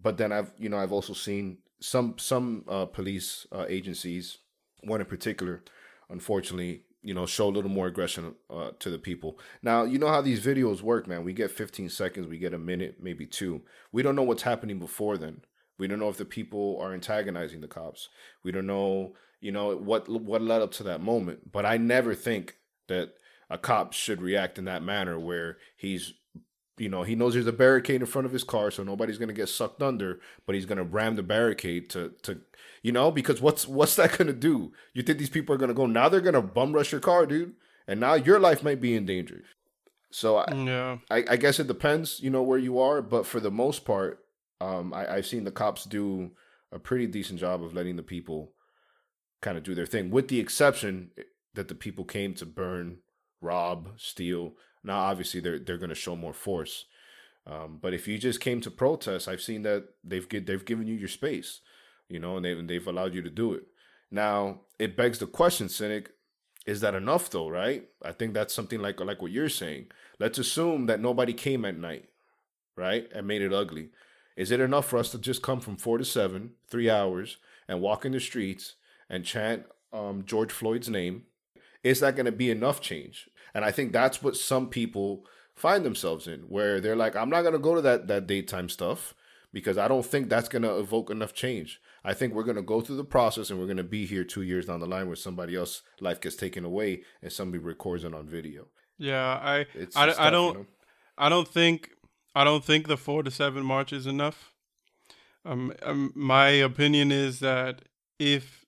But 0.00 0.18
then 0.18 0.32
I've 0.32 0.52
you 0.58 0.68
know 0.68 0.78
I've 0.78 0.92
also 0.92 1.12
seen 1.12 1.58
some 1.80 2.18
some 2.18 2.64
uh, 2.68 2.86
police 2.86 3.46
uh, 3.52 3.66
agencies, 3.68 4.38
one 4.82 5.00
in 5.00 5.06
particular, 5.06 5.62
unfortunately, 6.08 6.82
you 7.02 7.14
know, 7.14 7.26
show 7.26 7.48
a 7.48 7.50
little 7.50 7.70
more 7.70 7.86
aggression 7.86 8.34
uh, 8.50 8.70
to 8.80 8.90
the 8.90 8.98
people. 8.98 9.38
Now, 9.62 9.84
you 9.84 9.98
know 9.98 10.08
how 10.08 10.20
these 10.20 10.44
videos 10.44 10.82
work, 10.82 11.06
man. 11.06 11.24
We 11.24 11.32
get 11.32 11.50
15 11.50 11.88
seconds, 11.88 12.26
we 12.26 12.38
get 12.38 12.54
a 12.54 12.58
minute, 12.58 12.96
maybe 13.00 13.26
two. 13.26 13.62
We 13.92 14.02
don't 14.02 14.16
know 14.16 14.24
what's 14.24 14.42
happening 14.42 14.78
before 14.78 15.16
then. 15.16 15.42
We 15.78 15.86
don't 15.86 15.98
know 15.98 16.08
if 16.08 16.16
the 16.16 16.24
people 16.24 16.78
are 16.80 16.92
antagonizing 16.92 17.60
the 17.60 17.68
cops. 17.68 18.08
We 18.42 18.50
don't 18.50 18.66
know, 18.66 19.14
you 19.40 19.52
know, 19.52 19.76
what 19.76 20.08
what 20.08 20.42
led 20.42 20.62
up 20.62 20.72
to 20.72 20.82
that 20.84 21.02
moment. 21.02 21.52
But 21.52 21.66
I 21.66 21.76
never 21.76 22.14
think 22.14 22.56
that 22.88 23.12
a 23.48 23.58
cop 23.58 23.92
should 23.92 24.22
react 24.22 24.58
in 24.58 24.64
that 24.64 24.82
manner 24.82 25.18
where 25.18 25.58
he's 25.76 26.14
you 26.78 26.90
know, 26.90 27.04
he 27.04 27.14
knows 27.14 27.32
there's 27.32 27.46
a 27.46 27.52
barricade 27.52 28.02
in 28.02 28.06
front 28.06 28.26
of 28.26 28.32
his 28.32 28.44
car, 28.44 28.70
so 28.70 28.82
nobody's 28.82 29.16
gonna 29.18 29.32
get 29.32 29.48
sucked 29.48 29.82
under, 29.82 30.20
but 30.44 30.54
he's 30.54 30.66
gonna 30.66 30.84
ram 30.84 31.16
the 31.16 31.22
barricade 31.22 31.88
to 31.90 32.12
to 32.22 32.40
you 32.82 32.92
know, 32.92 33.10
because 33.10 33.40
what's 33.40 33.66
what's 33.66 33.96
that 33.96 34.16
gonna 34.18 34.32
do? 34.32 34.72
You 34.92 35.02
think 35.02 35.18
these 35.18 35.30
people 35.30 35.54
are 35.54 35.58
gonna 35.58 35.74
go 35.74 35.86
now 35.86 36.08
they're 36.08 36.20
gonna 36.20 36.42
bum 36.42 36.72
rush 36.72 36.92
your 36.92 37.00
car, 37.00 37.26
dude, 37.26 37.54
and 37.86 37.98
now 38.00 38.14
your 38.14 38.38
life 38.38 38.62
might 38.62 38.80
be 38.80 38.94
in 38.94 39.06
danger. 39.06 39.42
So 40.10 40.36
I, 40.36 40.54
yeah. 40.54 40.98
I, 41.10 41.24
I 41.30 41.36
guess 41.36 41.58
it 41.58 41.66
depends, 41.66 42.20
you 42.20 42.30
know, 42.30 42.42
where 42.42 42.58
you 42.58 42.78
are, 42.78 43.02
but 43.02 43.26
for 43.26 43.40
the 43.40 43.50
most 43.50 43.84
part, 43.84 44.20
um, 44.60 44.94
I, 44.94 45.16
I've 45.16 45.26
seen 45.26 45.44
the 45.44 45.50
cops 45.50 45.84
do 45.84 46.30
a 46.72 46.78
pretty 46.78 47.06
decent 47.06 47.40
job 47.40 47.62
of 47.62 47.74
letting 47.74 47.96
the 47.96 48.02
people 48.02 48.52
kind 49.42 49.58
of 49.58 49.64
do 49.64 49.74
their 49.74 49.86
thing, 49.86 50.10
with 50.10 50.28
the 50.28 50.40
exception 50.40 51.10
that 51.54 51.68
the 51.68 51.74
people 51.74 52.04
came 52.04 52.34
to 52.34 52.46
burn, 52.46 52.98
rob, 53.40 53.90
steal. 53.96 54.54
Now, 54.82 54.98
obviously, 55.00 55.40
they're 55.40 55.58
they're 55.58 55.78
going 55.78 55.90
to 55.90 55.94
show 55.94 56.16
more 56.16 56.34
force. 56.34 56.86
Um, 57.46 57.78
but 57.80 57.94
if 57.94 58.08
you 58.08 58.18
just 58.18 58.40
came 58.40 58.60
to 58.62 58.70
protest, 58.70 59.28
I've 59.28 59.40
seen 59.40 59.62
that 59.62 59.84
they've 60.02 60.28
get, 60.28 60.46
they've 60.46 60.64
given 60.64 60.88
you 60.88 60.96
your 60.96 61.08
space 61.08 61.60
you 62.08 62.18
know, 62.18 62.36
and 62.36 62.44
they've, 62.44 62.66
they've 62.66 62.86
allowed 62.86 63.14
you 63.14 63.22
to 63.22 63.30
do 63.30 63.52
it. 63.52 63.64
Now, 64.10 64.60
it 64.78 64.96
begs 64.96 65.18
the 65.18 65.26
question, 65.26 65.68
Cynic, 65.68 66.10
is 66.64 66.80
that 66.80 66.94
enough 66.94 67.30
though, 67.30 67.48
right? 67.48 67.88
I 68.02 68.12
think 68.12 68.34
that's 68.34 68.54
something 68.54 68.80
like 68.80 69.00
like 69.00 69.22
what 69.22 69.30
you're 69.30 69.48
saying. 69.48 69.86
Let's 70.18 70.38
assume 70.38 70.86
that 70.86 71.00
nobody 71.00 71.32
came 71.32 71.64
at 71.64 71.78
night, 71.78 72.08
right? 72.76 73.08
And 73.14 73.26
made 73.26 73.42
it 73.42 73.52
ugly. 73.52 73.90
Is 74.36 74.50
it 74.50 74.60
enough 74.60 74.86
for 74.86 74.98
us 74.98 75.10
to 75.12 75.18
just 75.18 75.42
come 75.42 75.60
from 75.60 75.76
four 75.76 75.98
to 75.98 76.04
seven, 76.04 76.52
three 76.68 76.90
hours, 76.90 77.36
and 77.68 77.80
walk 77.80 78.04
in 78.04 78.12
the 78.12 78.20
streets 78.20 78.74
and 79.08 79.24
chant 79.24 79.64
um, 79.92 80.24
George 80.26 80.52
Floyd's 80.52 80.88
name? 80.88 81.22
Is 81.86 82.00
that 82.00 82.16
going 82.16 82.26
to 82.26 82.32
be 82.32 82.50
enough 82.50 82.80
change? 82.80 83.28
And 83.54 83.64
I 83.64 83.70
think 83.70 83.92
that's 83.92 84.20
what 84.22 84.36
some 84.36 84.68
people 84.68 85.24
find 85.54 85.84
themselves 85.84 86.26
in, 86.26 86.40
where 86.40 86.80
they're 86.80 86.96
like, 86.96 87.14
I'm 87.14 87.30
not 87.30 87.42
going 87.42 87.52
to 87.52 87.60
go 87.60 87.76
to 87.76 87.80
that 87.82 88.08
that 88.08 88.26
daytime 88.26 88.68
stuff 88.68 89.14
because 89.52 89.78
I 89.78 89.86
don't 89.88 90.04
think 90.04 90.28
that's 90.28 90.48
going 90.48 90.62
to 90.62 90.78
evoke 90.78 91.10
enough 91.10 91.32
change. 91.32 91.80
I 92.04 92.12
think 92.12 92.34
we're 92.34 92.42
going 92.50 92.56
to 92.56 92.62
go 92.74 92.80
through 92.80 92.96
the 92.96 93.04
process 93.04 93.50
and 93.50 93.58
we're 93.58 93.66
going 93.66 93.76
to 93.76 93.84
be 93.98 94.04
here 94.04 94.24
two 94.24 94.42
years 94.42 94.66
down 94.66 94.80
the 94.80 94.86
line 94.86 95.06
where 95.06 95.16
somebody 95.16 95.54
else 95.56 95.82
life 96.00 96.20
gets 96.20 96.36
taken 96.36 96.64
away 96.64 97.02
and 97.22 97.32
somebody 97.32 97.62
records 97.62 98.04
it 98.04 98.14
on 98.14 98.26
video. 98.26 98.66
Yeah, 98.98 99.24
I 99.24 99.66
I, 99.94 100.14
I 100.26 100.30
don't 100.30 100.52
you 100.52 100.58
know? 100.60 100.66
I 101.16 101.28
don't 101.28 101.48
think 101.48 101.90
I 102.34 102.42
don't 102.42 102.64
think 102.64 102.88
the 102.88 102.96
four 102.96 103.22
to 103.22 103.30
seven 103.30 103.64
march 103.64 103.92
is 103.92 104.06
enough. 104.06 104.52
Um, 105.44 105.72
um, 105.82 106.12
my 106.16 106.48
opinion 106.48 107.12
is 107.12 107.38
that 107.40 107.82
if 108.18 108.64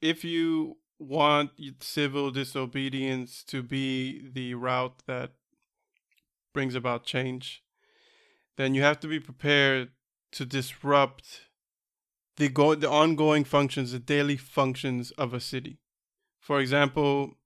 if 0.00 0.24
you 0.24 0.78
want 0.98 1.50
civil 1.80 2.30
disobedience 2.30 3.42
to 3.44 3.62
be 3.62 4.28
the 4.32 4.54
route 4.54 5.02
that 5.06 5.32
brings 6.52 6.74
about 6.74 7.04
change, 7.04 7.62
then 8.56 8.74
you 8.74 8.82
have 8.82 9.00
to 9.00 9.08
be 9.08 9.18
prepared 9.18 9.90
to 10.32 10.44
disrupt 10.44 11.42
the 12.36 12.48
go 12.48 12.74
the 12.74 12.90
ongoing 12.90 13.44
functions, 13.44 13.92
the 13.92 13.98
daily 13.98 14.36
functions 14.36 15.10
of 15.12 15.34
a 15.34 15.40
city. 15.40 15.78
For 16.40 16.60
example, 16.60 17.38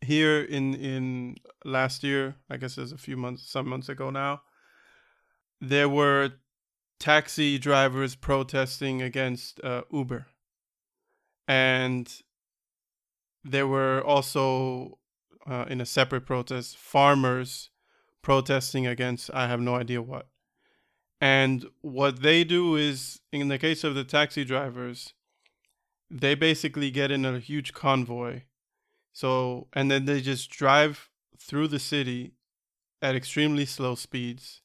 here 0.00 0.42
in 0.42 0.74
in 0.74 1.36
last 1.64 2.04
year, 2.04 2.36
I 2.48 2.56
guess 2.56 2.78
it 2.78 2.82
was 2.82 2.92
a 2.92 2.98
few 2.98 3.16
months, 3.16 3.50
some 3.50 3.68
months 3.68 3.88
ago 3.88 4.10
now, 4.10 4.42
there 5.60 5.88
were 5.88 6.32
taxi 6.98 7.58
drivers 7.58 8.14
protesting 8.14 9.02
against 9.02 9.60
uh, 9.62 9.82
Uber, 9.92 10.26
and 11.46 12.22
there 13.44 13.66
were 13.66 14.02
also 14.04 14.98
uh, 15.48 15.66
in 15.68 15.80
a 15.80 15.86
separate 15.86 16.26
protest 16.26 16.76
farmers 16.76 17.70
protesting 18.22 18.86
against 18.86 19.30
I 19.32 19.46
have 19.46 19.60
no 19.60 19.76
idea 19.76 20.02
what. 20.02 20.26
And 21.20 21.66
what 21.80 22.22
they 22.22 22.44
do 22.44 22.76
is, 22.76 23.20
in 23.32 23.48
the 23.48 23.58
case 23.58 23.84
of 23.84 23.94
the 23.94 24.04
taxi 24.04 24.44
drivers, 24.44 25.14
they 26.10 26.34
basically 26.34 26.90
get 26.90 27.10
in 27.10 27.24
a 27.24 27.38
huge 27.38 27.72
convoy. 27.72 28.42
So, 29.12 29.68
and 29.72 29.90
then 29.90 30.04
they 30.04 30.20
just 30.20 30.50
drive 30.50 31.08
through 31.38 31.68
the 31.68 31.78
city 31.78 32.34
at 33.00 33.14
extremely 33.14 33.64
slow 33.64 33.94
speeds. 33.94 34.60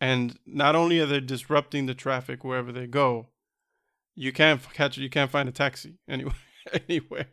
And 0.00 0.38
not 0.46 0.76
only 0.76 1.00
are 1.00 1.06
they 1.06 1.20
disrupting 1.20 1.86
the 1.86 1.94
traffic 1.94 2.44
wherever 2.44 2.72
they 2.72 2.86
go, 2.86 3.28
you 4.14 4.32
can't 4.32 4.60
catch 4.72 4.98
you 4.98 5.10
can't 5.10 5.30
find 5.30 5.48
a 5.48 5.52
taxi 5.52 5.98
anywhere 6.08 6.34
anywhere. 6.88 7.28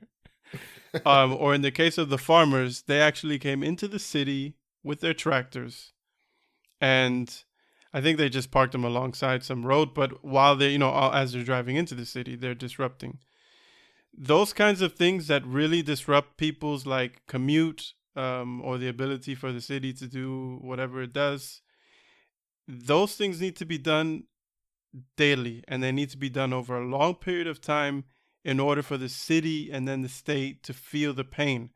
um, 1.05 1.35
or 1.37 1.53
in 1.53 1.61
the 1.61 1.71
case 1.71 1.99
of 1.99 2.09
the 2.09 2.17
farmers, 2.17 2.83
they 2.83 2.99
actually 2.99 3.37
came 3.37 3.61
into 3.63 3.87
the 3.87 3.99
city 3.99 4.55
with 4.83 5.01
their 5.01 5.13
tractors 5.13 5.93
and 6.81 7.43
I 7.93 8.01
think 8.01 8.17
they 8.17 8.29
just 8.29 8.51
parked 8.51 8.73
them 8.73 8.83
alongside 8.83 9.43
some 9.43 9.65
road, 9.65 9.93
but 9.93 10.23
while 10.23 10.55
they, 10.55 10.69
you 10.69 10.77
know, 10.77 11.11
as 11.11 11.33
they're 11.33 11.43
driving 11.43 11.75
into 11.75 11.95
the 11.95 12.05
city, 12.05 12.35
they're 12.35 12.53
disrupting. 12.53 13.17
Those 14.15 14.53
kinds 14.53 14.81
of 14.81 14.93
things 14.93 15.27
that 15.27 15.45
really 15.45 15.81
disrupt 15.81 16.37
people's 16.37 16.85
like 16.85 17.21
commute 17.27 17.93
um, 18.15 18.61
or 18.61 18.77
the 18.77 18.87
ability 18.89 19.33
for 19.33 19.51
the 19.51 19.61
city 19.61 19.93
to 19.93 20.07
do 20.07 20.59
whatever 20.61 21.01
it 21.01 21.13
does. 21.13 21.61
Those 22.67 23.15
things 23.15 23.41
need 23.41 23.55
to 23.57 23.65
be 23.65 23.77
done 23.79 24.23
daily, 25.17 25.63
and 25.67 25.83
they 25.83 25.91
need 25.91 26.09
to 26.09 26.17
be 26.17 26.29
done 26.29 26.53
over 26.53 26.77
a 26.77 26.87
long 26.87 27.15
period 27.15 27.47
of 27.47 27.61
time 27.61 28.05
in 28.43 28.59
order 28.59 28.81
for 28.81 28.97
the 28.97 29.09
city 29.09 29.69
and 29.71 29.87
then 29.87 30.01
the 30.01 30.09
state 30.09 30.63
to 30.63 30.73
feel 30.73 31.13
the 31.13 31.23
pain. 31.23 31.69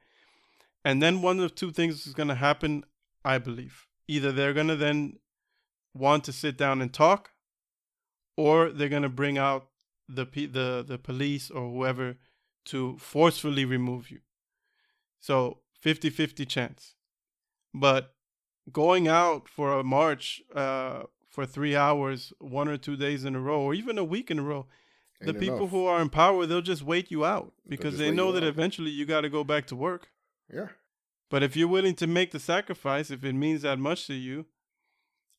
And 0.86 1.01
then 1.01 1.22
one 1.22 1.39
of 1.39 1.55
two 1.55 1.72
things 1.72 2.05
is 2.07 2.14
going 2.14 2.30
to 2.30 2.36
happen 2.36 2.84
I 3.26 3.38
believe. 3.38 3.88
Either 4.07 4.32
they're 4.32 4.53
going 4.53 4.68
to 4.68 4.76
then 4.76 5.20
want 5.93 6.24
to 6.26 6.34
sit 6.34 6.57
down 6.57 6.82
and 6.82 6.93
talk 6.93 7.32
or 8.36 8.70
they're 8.70 8.89
going 8.89 9.03
to 9.03 9.09
bring 9.09 9.38
out 9.38 9.68
the 10.09 10.26
the 10.26 10.84
the 10.86 10.97
police 10.97 11.49
or 11.49 11.70
whoever 11.70 12.18
to 12.66 12.97
forcefully 12.97 13.66
remove 13.66 14.09
you. 14.09 14.20
So 15.20 15.59
50-50 15.84 16.47
chance. 16.47 16.95
But 17.74 18.14
going 18.72 19.07
out 19.07 19.47
for 19.47 19.80
a 19.80 19.84
march 19.84 20.41
uh, 20.53 21.03
for 21.34 21.45
3 21.47 21.75
hours, 21.75 22.31
one 22.39 22.67
or 22.67 22.77
two 22.77 22.95
days 22.95 23.25
in 23.25 23.36
a 23.36 23.39
row 23.39 23.59
or 23.61 23.73
even 23.73 23.97
a 23.97 24.03
week 24.03 24.29
in 24.29 24.39
a 24.39 24.43
row, 24.43 24.67
Ain't 25.19 25.27
the 25.27 25.34
people 25.34 25.57
enough. 25.57 25.71
who 25.71 25.86
are 25.86 26.01
in 26.01 26.09
power, 26.09 26.45
they'll 26.45 26.61
just 26.61 26.84
wait 26.84 27.09
you 27.09 27.25
out 27.25 27.53
because 27.67 27.97
they 27.97 28.11
know 28.11 28.31
that 28.31 28.43
out. 28.43 28.49
eventually 28.49 28.91
you 28.91 29.05
got 29.05 29.21
to 29.21 29.29
go 29.29 29.43
back 29.43 29.65
to 29.67 29.75
work. 29.75 30.09
Yeah. 30.53 30.69
But 31.31 31.41
if 31.41 31.55
you're 31.57 31.67
willing 31.67 31.95
to 31.95 32.07
make 32.07 32.29
the 32.31 32.39
sacrifice, 32.39 33.09
if 33.09 33.23
it 33.23 33.34
means 33.34 33.63
that 33.63 33.79
much 33.79 34.05
to 34.07 34.13
you, 34.13 34.45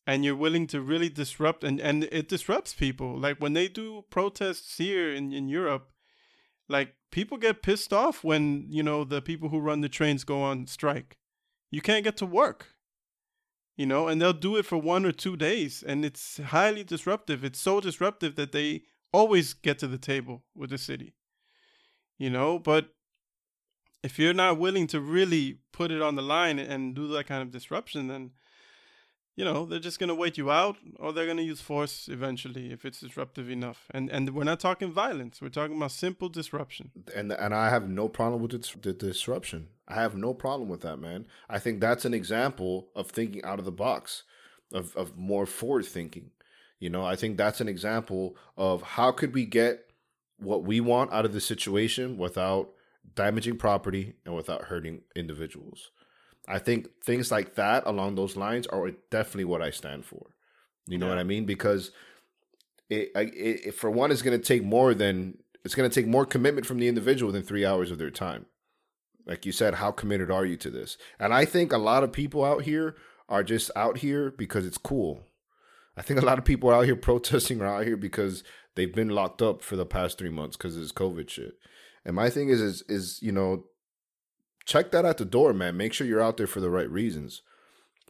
and 0.06 0.24
you're 0.24 0.36
willing 0.36 0.66
to 0.66 0.80
really 0.80 1.08
disrupt, 1.08 1.62
and, 1.64 1.80
and 1.80 2.04
it 2.04 2.28
disrupts 2.28 2.74
people. 2.74 3.18
Like 3.18 3.38
when 3.38 3.52
they 3.52 3.68
do 3.68 4.04
protests 4.10 4.76
here 4.76 5.14
in, 5.14 5.32
in 5.32 5.48
Europe, 5.48 5.90
like 6.68 6.94
people 7.12 7.38
get 7.38 7.62
pissed 7.62 7.92
off 7.92 8.24
when, 8.24 8.66
you 8.68 8.82
know, 8.82 9.04
the 9.04 9.22
people 9.22 9.48
who 9.50 9.60
run 9.60 9.80
the 9.80 9.88
trains 9.88 10.24
go 10.24 10.42
on 10.42 10.66
strike. 10.66 11.16
You 11.70 11.80
can't 11.80 12.04
get 12.04 12.16
to 12.18 12.26
work, 12.26 12.73
you 13.76 13.86
know, 13.86 14.08
and 14.08 14.20
they'll 14.20 14.32
do 14.32 14.56
it 14.56 14.66
for 14.66 14.78
one 14.78 15.04
or 15.04 15.12
two 15.12 15.36
days. 15.36 15.82
And 15.82 16.04
it's 16.04 16.38
highly 16.38 16.84
disruptive. 16.84 17.44
It's 17.44 17.60
so 17.60 17.80
disruptive 17.80 18.36
that 18.36 18.52
they 18.52 18.82
always 19.12 19.54
get 19.54 19.78
to 19.78 19.86
the 19.86 19.98
table 19.98 20.42
with 20.54 20.70
the 20.70 20.78
city, 20.78 21.14
you 22.18 22.30
know, 22.30 22.58
but 22.58 22.88
if 24.02 24.18
you're 24.18 24.34
not 24.34 24.58
willing 24.58 24.86
to 24.88 25.00
really 25.00 25.58
put 25.72 25.90
it 25.90 26.02
on 26.02 26.14
the 26.14 26.22
line 26.22 26.58
and 26.58 26.94
do 26.94 27.08
that 27.08 27.26
kind 27.26 27.40
of 27.42 27.50
disruption, 27.50 28.08
then 28.08 28.32
you 29.36 29.44
know, 29.44 29.64
they're 29.66 29.80
just 29.80 29.98
gonna 29.98 30.14
wait 30.14 30.38
you 30.38 30.50
out, 30.50 30.76
or 30.96 31.12
they're 31.12 31.26
gonna 31.26 31.42
use 31.42 31.60
force 31.60 32.08
eventually 32.08 32.72
if 32.72 32.84
it's 32.84 33.00
disruptive 33.00 33.50
enough. 33.50 33.86
And 33.90 34.10
and 34.10 34.30
we're 34.30 34.44
not 34.44 34.60
talking 34.60 34.92
violence; 34.92 35.40
we're 35.42 35.48
talking 35.48 35.76
about 35.76 35.92
simple 35.92 36.28
disruption. 36.28 36.90
and 37.14 37.32
and 37.32 37.54
I 37.54 37.70
have 37.70 37.88
no 37.88 38.08
problem 38.08 38.42
with 38.42 38.52
the, 38.52 38.78
the 38.80 38.92
disruption. 38.92 39.68
I 39.88 39.94
have 39.94 40.16
no 40.16 40.34
problem 40.34 40.68
with 40.68 40.80
that, 40.82 40.98
man. 40.98 41.26
I 41.48 41.58
think 41.58 41.80
that's 41.80 42.04
an 42.04 42.14
example 42.14 42.88
of 42.94 43.10
thinking 43.10 43.44
out 43.44 43.58
of 43.58 43.64
the 43.64 43.72
box, 43.72 44.22
of 44.72 44.96
of 44.96 45.16
more 45.16 45.46
forward 45.46 45.86
thinking. 45.86 46.30
You 46.78 46.90
know, 46.90 47.04
I 47.04 47.16
think 47.16 47.36
that's 47.36 47.60
an 47.60 47.68
example 47.68 48.36
of 48.56 48.82
how 48.82 49.10
could 49.10 49.34
we 49.34 49.46
get 49.46 49.90
what 50.38 50.64
we 50.64 50.80
want 50.80 51.12
out 51.12 51.24
of 51.24 51.32
the 51.32 51.40
situation 51.40 52.18
without 52.18 52.70
damaging 53.14 53.56
property 53.56 54.14
and 54.24 54.34
without 54.34 54.62
hurting 54.62 55.02
individuals. 55.14 55.90
I 56.46 56.58
think 56.58 56.88
things 57.02 57.30
like 57.30 57.54
that 57.54 57.84
along 57.86 58.14
those 58.16 58.36
lines 58.36 58.66
are 58.66 58.90
definitely 59.10 59.44
what 59.46 59.62
I 59.62 59.70
stand 59.70 60.04
for. 60.04 60.26
You 60.86 60.98
know 60.98 61.06
Yeah. 61.06 61.12
what 61.12 61.18
I 61.18 61.24
mean? 61.24 61.46
Because 61.46 61.90
it, 62.90 63.10
it, 63.14 63.66
it 63.66 63.74
for 63.74 63.90
one 63.90 64.10
is 64.10 64.22
going 64.22 64.38
to 64.38 64.44
take 64.44 64.62
more 64.62 64.94
than 64.94 65.38
it's 65.64 65.74
going 65.74 65.88
to 65.88 65.94
take 65.94 66.06
more 66.06 66.26
commitment 66.26 66.66
from 66.66 66.78
the 66.78 66.88
individual 66.88 67.32
than 67.32 67.42
three 67.42 67.64
hours 67.64 67.90
of 67.90 67.96
their 67.98 68.10
time. 68.10 68.46
Like 69.26 69.46
you 69.46 69.52
said, 69.52 69.76
how 69.76 69.90
committed 69.90 70.30
are 70.30 70.44
you 70.44 70.56
to 70.58 70.70
this? 70.70 70.98
And 71.18 71.32
I 71.32 71.46
think 71.46 71.72
a 71.72 71.78
lot 71.78 72.04
of 72.04 72.12
people 72.12 72.44
out 72.44 72.62
here 72.62 72.96
are 73.30 73.42
just 73.42 73.70
out 73.74 73.98
here 73.98 74.30
because 74.30 74.66
it's 74.66 74.76
cool. 74.76 75.22
I 75.96 76.02
think 76.02 76.20
a 76.20 76.24
lot 76.26 76.38
of 76.38 76.44
people 76.44 76.68
are 76.68 76.74
out 76.74 76.84
here 76.84 76.96
protesting 77.10 77.62
are 77.62 77.66
out 77.66 77.86
here 77.86 77.96
because 77.96 78.44
they've 78.74 78.94
been 78.94 79.08
locked 79.08 79.40
up 79.40 79.62
for 79.62 79.76
the 79.76 79.86
past 79.86 80.18
three 80.18 80.28
months 80.28 80.58
because 80.58 80.76
of 80.76 80.82
this 80.82 80.92
COVID 80.92 81.30
shit. 81.30 81.54
And 82.04 82.14
my 82.14 82.28
thing 82.28 82.50
is, 82.50 82.60
is, 82.60 82.82
is 82.86 83.18
you 83.22 83.32
know, 83.32 83.64
check 84.64 84.90
that 84.92 85.04
at 85.04 85.18
the 85.18 85.24
door, 85.24 85.52
man. 85.52 85.76
Make 85.76 85.92
sure 85.92 86.06
you're 86.06 86.22
out 86.22 86.36
there 86.36 86.46
for 86.46 86.60
the 86.60 86.70
right 86.70 86.90
reasons. 86.90 87.42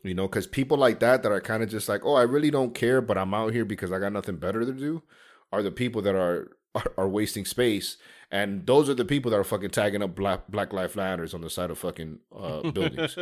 You 0.02 0.14
know, 0.14 0.28
because 0.28 0.46
people 0.46 0.76
like 0.76 1.00
that 1.00 1.22
that 1.22 1.32
are 1.32 1.40
kind 1.40 1.62
of 1.62 1.70
just 1.70 1.88
like, 1.88 2.04
oh, 2.04 2.14
I 2.14 2.22
really 2.22 2.50
don't 2.50 2.74
care, 2.74 3.00
but 3.00 3.16
I'm 3.16 3.32
out 3.32 3.54
here 3.54 3.64
because 3.64 3.90
I 3.90 3.98
got 3.98 4.12
nothing 4.12 4.36
better 4.36 4.60
to 4.64 4.72
do, 4.72 5.02
are 5.50 5.62
the 5.62 5.70
people 5.70 6.02
that 6.02 6.14
are 6.14 6.50
are, 6.74 6.92
are 6.98 7.08
wasting 7.08 7.44
space, 7.44 7.96
and 8.30 8.66
those 8.66 8.90
are 8.90 8.94
the 8.94 9.04
people 9.04 9.30
that 9.30 9.38
are 9.38 9.44
fucking 9.44 9.70
tagging 9.70 10.02
up 10.02 10.14
Black 10.14 10.48
Black 10.48 10.72
Lives 10.72 10.94
Matters 10.96 11.32
on 11.32 11.40
the 11.40 11.48
side 11.48 11.70
of 11.70 11.78
fucking 11.78 12.18
uh, 12.36 12.70
buildings, 12.70 13.16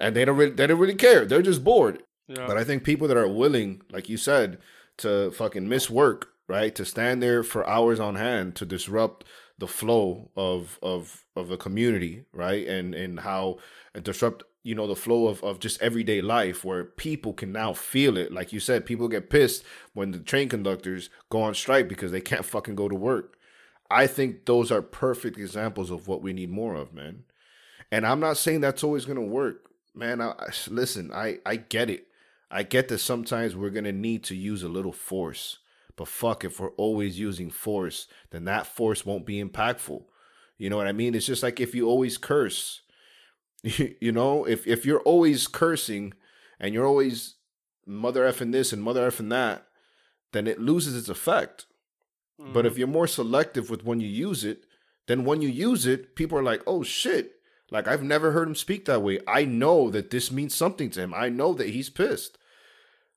and 0.00 0.16
they 0.16 0.24
don't 0.24 0.36
really 0.36 0.52
they 0.52 0.66
don't 0.66 0.78
really 0.78 0.94
care. 0.94 1.26
They're 1.26 1.42
just 1.42 1.62
bored. 1.64 2.02
yeah. 2.28 2.46
But 2.46 2.56
I 2.56 2.64
think 2.64 2.82
people 2.82 3.08
that 3.08 3.16
are 3.16 3.28
willing, 3.28 3.82
like 3.90 4.08
you 4.08 4.16
said, 4.16 4.58
to 4.98 5.30
fucking 5.32 5.68
miss 5.68 5.90
work, 5.90 6.30
right? 6.48 6.74
To 6.76 6.84
stand 6.84 7.22
there 7.22 7.42
for 7.42 7.68
hours 7.68 8.00
on 8.00 8.14
hand 8.14 8.54
to 8.56 8.64
disrupt 8.64 9.24
the 9.58 9.66
flow 9.66 10.30
of 10.36 10.78
of 10.82 11.24
of 11.34 11.48
the 11.48 11.56
community, 11.56 12.24
right? 12.32 12.66
And 12.66 12.94
and 12.94 13.20
how 13.20 13.58
disrupt, 14.02 14.44
you 14.62 14.74
know, 14.74 14.86
the 14.86 14.96
flow 14.96 15.28
of, 15.28 15.42
of 15.42 15.58
just 15.58 15.80
everyday 15.80 16.20
life 16.20 16.64
where 16.64 16.84
people 16.84 17.32
can 17.32 17.52
now 17.52 17.72
feel 17.72 18.16
it. 18.16 18.32
Like 18.32 18.52
you 18.52 18.60
said, 18.60 18.86
people 18.86 19.08
get 19.08 19.30
pissed 19.30 19.64
when 19.94 20.10
the 20.10 20.18
train 20.18 20.48
conductors 20.48 21.08
go 21.30 21.42
on 21.42 21.54
strike 21.54 21.88
because 21.88 22.12
they 22.12 22.20
can't 22.20 22.44
fucking 22.44 22.74
go 22.74 22.88
to 22.88 22.94
work. 22.94 23.38
I 23.90 24.06
think 24.06 24.46
those 24.46 24.70
are 24.70 24.82
perfect 24.82 25.38
examples 25.38 25.90
of 25.90 26.08
what 26.08 26.22
we 26.22 26.32
need 26.32 26.50
more 26.50 26.74
of, 26.74 26.92
man. 26.92 27.24
And 27.90 28.06
I'm 28.06 28.20
not 28.20 28.36
saying 28.36 28.60
that's 28.60 28.84
always 28.84 29.04
gonna 29.04 29.22
work, 29.22 29.70
man. 29.94 30.20
I, 30.20 30.34
listen, 30.68 31.12
I 31.12 31.38
I 31.46 31.56
get 31.56 31.88
it. 31.88 32.08
I 32.50 32.62
get 32.62 32.88
that 32.88 32.98
sometimes 32.98 33.56
we're 33.56 33.70
gonna 33.70 33.92
need 33.92 34.24
to 34.24 34.36
use 34.36 34.62
a 34.62 34.68
little 34.68 34.92
force, 34.92 35.58
but 35.96 36.08
fuck, 36.08 36.44
if 36.44 36.60
we're 36.60 36.70
always 36.72 37.18
using 37.18 37.50
force, 37.50 38.06
then 38.30 38.44
that 38.44 38.66
force 38.66 39.06
won't 39.06 39.26
be 39.26 39.42
impactful. 39.42 40.04
You 40.58 40.70
know 40.70 40.76
what 40.76 40.86
I 40.86 40.92
mean? 40.92 41.14
It's 41.14 41.26
just 41.26 41.42
like 41.42 41.60
if 41.60 41.74
you 41.74 41.88
always 41.88 42.18
curse, 42.18 42.82
you 43.62 44.12
know, 44.12 44.44
if 44.44 44.66
if 44.66 44.84
you're 44.86 45.00
always 45.00 45.46
cursing 45.46 46.14
and 46.60 46.72
you're 46.72 46.86
always 46.86 47.34
mother 47.86 48.24
effing 48.24 48.52
this 48.52 48.72
and 48.72 48.82
mother 48.82 49.10
effing 49.10 49.30
that, 49.30 49.66
then 50.32 50.46
it 50.46 50.60
loses 50.60 50.96
its 50.96 51.08
effect. 51.08 51.66
But 52.38 52.66
if 52.66 52.72
mm-hmm. 52.72 52.80
you're 52.80 52.88
more 52.88 53.06
selective 53.06 53.70
with 53.70 53.84
when 53.84 54.00
you 54.00 54.08
use 54.08 54.44
it, 54.44 54.64
then 55.06 55.24
when 55.24 55.40
you 55.40 55.48
use 55.48 55.86
it, 55.86 56.14
people 56.14 56.38
are 56.38 56.42
like, 56.42 56.62
oh 56.66 56.82
shit. 56.82 57.32
Like 57.70 57.88
I've 57.88 58.02
never 58.02 58.32
heard 58.32 58.46
him 58.46 58.54
speak 58.54 58.84
that 58.84 59.02
way. 59.02 59.20
I 59.26 59.44
know 59.44 59.90
that 59.90 60.10
this 60.10 60.30
means 60.30 60.54
something 60.54 60.90
to 60.90 61.00
him. 61.00 61.14
I 61.14 61.30
know 61.30 61.54
that 61.54 61.70
he's 61.70 61.90
pissed. 61.90 62.38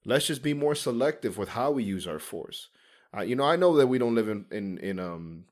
Let's 0.09 0.25
just 0.27 0.41
be 0.41 0.53
more 0.53 0.75
selective 0.75 1.37
with 1.37 1.49
how 1.49 1.71
we 1.71 1.83
use 1.83 2.07
our 2.07 2.19
force. 2.19 2.69
Uh, 3.15 3.21
you 3.21 3.35
know, 3.35 3.43
I 3.43 3.55
know 3.55 3.75
that 3.77 3.87
we 3.87 3.97
don't 3.97 4.15
live 4.15 4.27
in 4.27 4.45
in, 4.51 4.77
in 4.79 4.99
um 4.99 5.45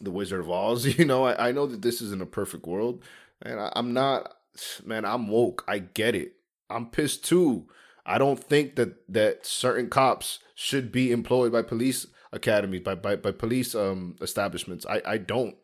the 0.00 0.10
Wizard 0.10 0.40
of 0.40 0.50
Oz. 0.50 0.86
You 0.98 1.04
know, 1.04 1.24
I, 1.24 1.48
I 1.48 1.52
know 1.52 1.66
that 1.66 1.82
this 1.82 2.00
isn't 2.00 2.22
a 2.22 2.26
perfect 2.26 2.66
world, 2.66 3.02
and 3.42 3.60
I, 3.60 3.72
I'm 3.76 3.92
not. 3.92 4.36
Man, 4.84 5.04
I'm 5.04 5.28
woke. 5.28 5.64
I 5.68 5.78
get 5.78 6.14
it. 6.14 6.32
I'm 6.68 6.86
pissed 6.86 7.24
too. 7.24 7.66
I 8.04 8.18
don't 8.18 8.42
think 8.42 8.76
that 8.76 9.08
that 9.08 9.46
certain 9.46 9.88
cops 9.88 10.38
should 10.54 10.90
be 10.90 11.12
employed 11.12 11.52
by 11.52 11.62
police 11.62 12.06
academies, 12.32 12.80
by 12.80 12.94
by, 12.94 13.16
by 13.16 13.32
police 13.32 13.74
um 13.74 14.16
establishments. 14.20 14.86
I 14.86 15.02
I 15.04 15.18
don't. 15.18 15.56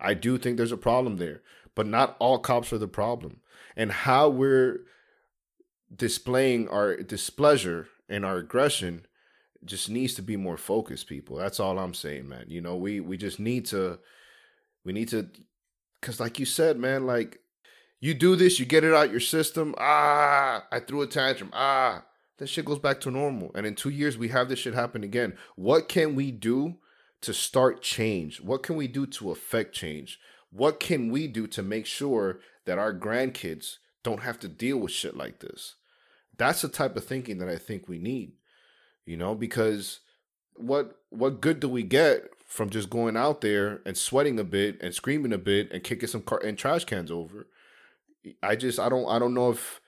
I 0.00 0.14
do 0.14 0.38
think 0.38 0.56
there's 0.56 0.72
a 0.72 0.76
problem 0.76 1.16
there, 1.16 1.42
but 1.74 1.86
not 1.86 2.16
all 2.18 2.38
cops 2.38 2.72
are 2.72 2.78
the 2.78 2.88
problem. 2.88 3.40
And 3.76 3.90
how 3.90 4.28
we're 4.28 4.80
displaying 5.94 6.68
our 6.68 6.96
displeasure 6.96 7.88
and 8.08 8.24
our 8.24 8.38
aggression 8.38 9.06
just 9.64 9.88
needs 9.88 10.14
to 10.14 10.22
be 10.22 10.36
more 10.36 10.56
focused 10.56 11.08
people. 11.08 11.36
That's 11.36 11.60
all 11.60 11.78
i'm 11.78 11.94
saying 11.94 12.28
man. 12.28 12.46
You 12.48 12.60
know 12.60 12.76
we 12.76 13.00
we 13.00 13.16
just 13.16 13.40
need 13.40 13.66
to 13.66 13.98
we 14.84 14.92
need 14.92 15.08
to 15.08 15.28
because 16.00 16.20
like 16.20 16.38
you 16.38 16.46
said 16.46 16.78
man 16.78 17.06
like 17.06 17.40
you 18.00 18.12
do 18.14 18.36
this 18.36 18.58
you 18.58 18.66
get 18.66 18.84
it 18.84 18.92
out 18.92 19.10
your 19.10 19.20
system 19.20 19.74
ah 19.78 20.66
i 20.70 20.78
threw 20.78 21.00
a 21.00 21.06
tantrum 21.06 21.48
ah 21.54 22.04
that 22.38 22.48
shit 22.48 22.64
goes 22.64 22.78
back 22.78 23.00
to 23.00 23.10
normal. 23.10 23.50
And 23.54 23.66
in 23.66 23.74
two 23.74 23.90
years 23.90 24.18
we 24.18 24.28
have 24.28 24.48
this 24.48 24.58
shit 24.60 24.74
happen 24.74 25.04
again. 25.04 25.36
What 25.56 25.88
can 25.88 26.14
we 26.14 26.30
do 26.30 26.76
to 27.22 27.32
start 27.32 27.82
change? 27.82 28.40
What 28.40 28.62
can 28.62 28.76
we 28.76 28.88
do 28.88 29.06
to 29.06 29.30
affect 29.30 29.74
change? 29.74 30.18
What 30.50 30.80
can 30.80 31.10
we 31.10 31.26
do 31.26 31.46
to 31.48 31.62
make 31.62 31.86
sure 31.86 32.40
that 32.66 32.78
our 32.78 32.94
grandkids 32.94 33.76
don't 34.02 34.22
have 34.22 34.38
to 34.40 34.48
deal 34.48 34.78
with 34.78 34.92
shit 34.92 35.16
like 35.16 35.40
this 35.40 35.76
that's 36.36 36.62
the 36.62 36.68
type 36.68 36.96
of 36.96 37.04
thinking 37.04 37.38
that 37.38 37.48
i 37.48 37.56
think 37.56 37.88
we 37.88 37.98
need 37.98 38.32
you 39.06 39.16
know 39.16 39.34
because 39.34 40.00
what 40.56 40.98
what 41.10 41.40
good 41.40 41.60
do 41.60 41.68
we 41.68 41.82
get 41.82 42.30
from 42.46 42.70
just 42.70 42.90
going 42.90 43.16
out 43.16 43.40
there 43.40 43.80
and 43.84 43.96
sweating 43.96 44.38
a 44.38 44.44
bit 44.44 44.78
and 44.80 44.94
screaming 44.94 45.32
a 45.32 45.38
bit 45.38 45.70
and 45.72 45.82
kicking 45.82 46.08
some 46.08 46.22
car 46.22 46.40
and 46.44 46.56
trash 46.56 46.84
cans 46.84 47.10
over? 47.10 47.48
I 48.42 48.56
just 48.56 48.78
i 48.78 48.88
don't 48.88 49.08
i 49.08 49.18
don't 49.18 49.34
know 49.34 49.50
if 49.50 49.80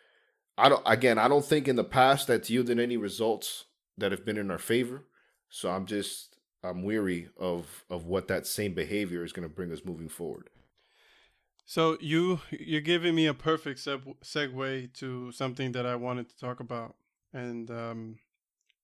i 0.58 0.68
don't 0.68 0.82
again 0.84 1.18
i 1.18 1.28
don't 1.28 1.44
think 1.44 1.68
in 1.68 1.76
the 1.76 1.84
past 1.84 2.26
that's 2.26 2.50
yielded 2.50 2.78
any 2.78 2.96
results 2.96 3.64
that 3.96 4.12
have 4.12 4.24
been 4.24 4.36
in 4.36 4.50
our 4.50 4.58
favor. 4.58 5.04
So 5.48 5.70
i'm 5.70 5.86
just 5.86 6.36
i'm 6.62 6.82
weary 6.82 7.28
of 7.38 7.84
of 7.88 8.06
what 8.06 8.28
that 8.28 8.46
same 8.46 8.74
behavior 8.74 9.24
is 9.24 9.32
going 9.32 9.48
to 9.48 9.54
bring 9.54 9.72
us 9.72 9.84
moving 9.84 10.08
forward 10.08 10.50
So 11.66 11.98
you 12.00 12.40
you're 12.50 12.80
giving 12.80 13.14
me 13.14 13.26
a 13.26 13.34
perfect 13.34 13.80
seg- 13.80 14.16
segue 14.24 14.92
to 14.94 15.32
something 15.32 15.72
that 15.72 15.84
I 15.84 15.96
wanted 15.96 16.28
to 16.30 16.38
talk 16.38 16.60
about, 16.60 16.94
and 17.32 17.68
um, 17.70 18.18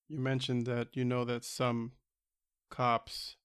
you 0.08 0.18
mentioned 0.18 0.66
that 0.66 0.88
you 0.92 1.04
know 1.04 1.24
that 1.24 1.44
some 1.44 1.92
cops 2.70 3.36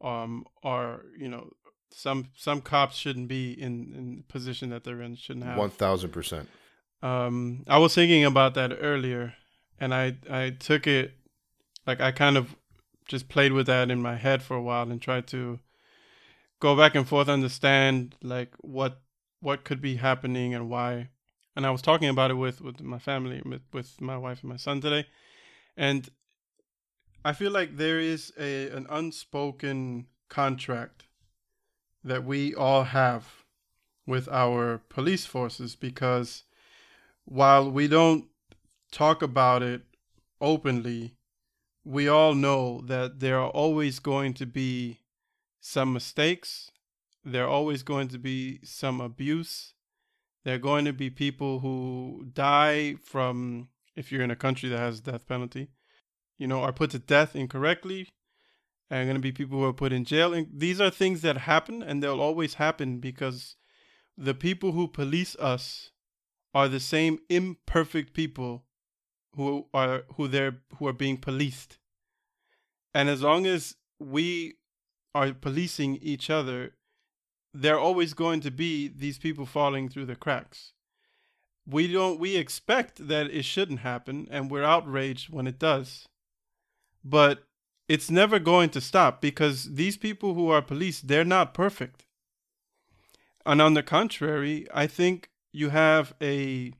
um 0.00 0.44
are 0.62 1.02
you 1.18 1.28
know 1.28 1.50
some 1.90 2.30
some 2.34 2.60
cops 2.60 2.96
shouldn't 2.96 3.28
be 3.28 3.52
in 3.52 3.92
in 3.94 4.16
the 4.16 4.22
position 4.22 4.70
that 4.70 4.84
they're 4.84 5.02
in 5.02 5.16
shouldn't 5.16 5.44
have. 5.44 5.58
1000% 5.58 6.46
um 7.02 7.64
i 7.66 7.76
was 7.78 7.94
thinking 7.94 8.24
about 8.24 8.54
that 8.54 8.72
earlier 8.80 9.34
and 9.80 9.92
i 9.92 10.16
i 10.30 10.50
took 10.50 10.86
it 10.86 11.12
like 11.86 12.00
i 12.00 12.12
kind 12.12 12.36
of 12.36 12.54
just 13.08 13.28
played 13.28 13.52
with 13.52 13.66
that 13.66 13.90
in 13.90 14.00
my 14.00 14.14
head 14.16 14.42
for 14.42 14.56
a 14.56 14.62
while 14.62 14.88
and 14.90 15.02
tried 15.02 15.26
to 15.26 15.58
go 16.62 16.76
back 16.76 16.94
and 16.94 17.08
forth 17.08 17.28
understand 17.28 18.14
like 18.22 18.54
what 18.60 19.00
what 19.40 19.64
could 19.64 19.82
be 19.82 19.96
happening 19.96 20.54
and 20.54 20.70
why. 20.70 21.08
And 21.56 21.66
i 21.66 21.70
was 21.70 21.82
talking 21.82 22.08
about 22.08 22.30
it 22.30 22.34
with 22.34 22.60
with 22.60 22.80
my 22.80 23.00
family 23.00 23.42
with, 23.44 23.62
with 23.72 24.00
my 24.00 24.16
wife 24.16 24.42
and 24.42 24.50
my 24.50 24.56
son 24.56 24.80
today. 24.80 25.06
And 25.76 26.08
i 27.24 27.32
feel 27.32 27.50
like 27.50 27.76
there 27.76 27.98
is 27.98 28.32
a 28.38 28.68
an 28.68 28.86
unspoken 28.88 30.06
contract 30.28 31.02
that 32.04 32.24
we 32.24 32.54
all 32.54 32.84
have 32.84 33.24
with 34.06 34.28
our 34.28 34.78
police 34.88 35.26
forces 35.26 35.74
because 35.74 36.44
while 37.24 37.68
we 37.70 37.88
don't 37.88 38.26
talk 38.92 39.22
about 39.22 39.62
it 39.62 39.82
openly, 40.40 41.14
we 41.84 42.08
all 42.08 42.34
know 42.34 42.80
that 42.86 43.20
there 43.20 43.38
are 43.38 43.50
always 43.50 43.98
going 43.98 44.34
to 44.34 44.46
be 44.46 45.01
some 45.62 45.92
mistakes. 45.92 46.70
There 47.24 47.44
are 47.44 47.48
always 47.48 47.82
going 47.84 48.08
to 48.08 48.18
be 48.18 48.60
some 48.64 49.00
abuse. 49.00 49.74
There 50.44 50.56
are 50.56 50.58
going 50.58 50.84
to 50.84 50.92
be 50.92 51.08
people 51.08 51.60
who 51.60 52.26
die 52.32 52.96
from, 53.02 53.68
if 53.94 54.10
you're 54.10 54.24
in 54.24 54.32
a 54.32 54.36
country 54.36 54.68
that 54.68 54.78
has 54.78 55.00
death 55.00 55.26
penalty, 55.26 55.68
you 56.36 56.48
know, 56.48 56.60
are 56.60 56.72
put 56.72 56.90
to 56.90 56.98
death 56.98 57.36
incorrectly. 57.36 58.08
And 58.90 59.06
going 59.06 59.16
to 59.16 59.22
be 59.22 59.32
people 59.32 59.58
who 59.58 59.64
are 59.64 59.72
put 59.72 59.92
in 59.92 60.04
jail. 60.04 60.34
And 60.34 60.48
these 60.52 60.80
are 60.80 60.90
things 60.90 61.22
that 61.22 61.38
happen 61.38 61.82
and 61.82 62.02
they'll 62.02 62.20
always 62.20 62.54
happen 62.54 62.98
because 62.98 63.56
the 64.18 64.34
people 64.34 64.72
who 64.72 64.86
police 64.86 65.34
us 65.36 65.92
are 66.52 66.68
the 66.68 66.80
same 66.80 67.18
imperfect 67.30 68.12
people 68.12 68.64
who 69.34 69.68
are 69.72 70.02
who 70.16 70.28
they're 70.28 70.58
who 70.76 70.86
are 70.86 70.92
being 70.92 71.16
policed. 71.16 71.78
And 72.92 73.08
as 73.08 73.22
long 73.22 73.46
as 73.46 73.76
we 73.98 74.56
are 75.14 75.32
policing 75.32 75.96
each 75.96 76.30
other, 76.30 76.72
there 77.54 77.76
are 77.76 77.80
always 77.80 78.14
going 78.14 78.40
to 78.40 78.50
be 78.50 78.88
these 78.88 79.18
people 79.18 79.46
falling 79.46 79.88
through 79.88 80.06
the 80.06 80.16
cracks. 80.16 80.72
We 81.66 81.92
don't 81.92 82.18
we 82.18 82.36
expect 82.36 83.06
that 83.08 83.30
it 83.30 83.44
shouldn't 83.44 83.80
happen 83.80 84.26
and 84.30 84.50
we're 84.50 84.64
outraged 84.64 85.30
when 85.30 85.46
it 85.46 85.58
does. 85.58 86.08
But 87.04 87.44
it's 87.88 88.10
never 88.10 88.38
going 88.38 88.70
to 88.70 88.80
stop 88.80 89.20
because 89.20 89.74
these 89.74 89.96
people 89.96 90.34
who 90.34 90.48
are 90.48 90.62
policed, 90.62 91.08
they're 91.08 91.24
not 91.24 91.54
perfect. 91.54 92.06
And 93.44 93.60
on 93.60 93.74
the 93.74 93.82
contrary, 93.82 94.66
I 94.72 94.86
think 94.86 95.30
you 95.52 95.70
have 95.70 96.14
a 96.20 96.72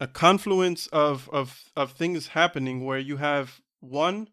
a 0.00 0.06
confluence 0.06 0.86
of, 0.86 1.28
of, 1.30 1.70
of 1.76 1.92
things 1.92 2.28
happening 2.28 2.84
where 2.84 2.98
you 2.98 3.18
have 3.18 3.60
one 3.80 4.28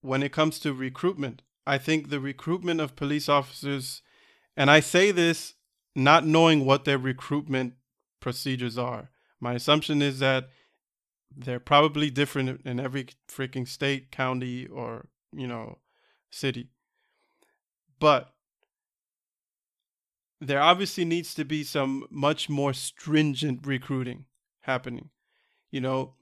when 0.00 0.22
it 0.22 0.32
comes 0.32 0.58
to 0.58 0.74
recruitment. 0.74 1.42
I 1.66 1.78
think 1.78 2.08
the 2.08 2.20
recruitment 2.20 2.80
of 2.80 2.96
police 2.96 3.28
officers, 3.28 4.02
and 4.56 4.70
I 4.70 4.80
say 4.80 5.10
this 5.10 5.54
not 5.94 6.26
knowing 6.26 6.64
what 6.64 6.84
their 6.84 6.98
recruitment 6.98 7.74
procedures 8.20 8.78
are. 8.78 9.10
My 9.40 9.54
assumption 9.54 10.02
is 10.02 10.18
that 10.20 10.48
they're 11.36 11.60
probably 11.60 12.10
different 12.10 12.62
in 12.64 12.80
every 12.80 13.08
freaking 13.28 13.66
state, 13.66 14.10
county, 14.10 14.66
or, 14.66 15.08
you 15.32 15.46
know, 15.46 15.78
city. 16.30 16.68
But 17.98 18.32
there 20.40 20.60
obviously 20.60 21.04
needs 21.04 21.34
to 21.34 21.44
be 21.44 21.62
some 21.62 22.06
much 22.10 22.48
more 22.48 22.72
stringent 22.72 23.66
recruiting 23.66 24.24
happening. 24.62 25.10
You 25.70 25.80
know, 25.80 26.14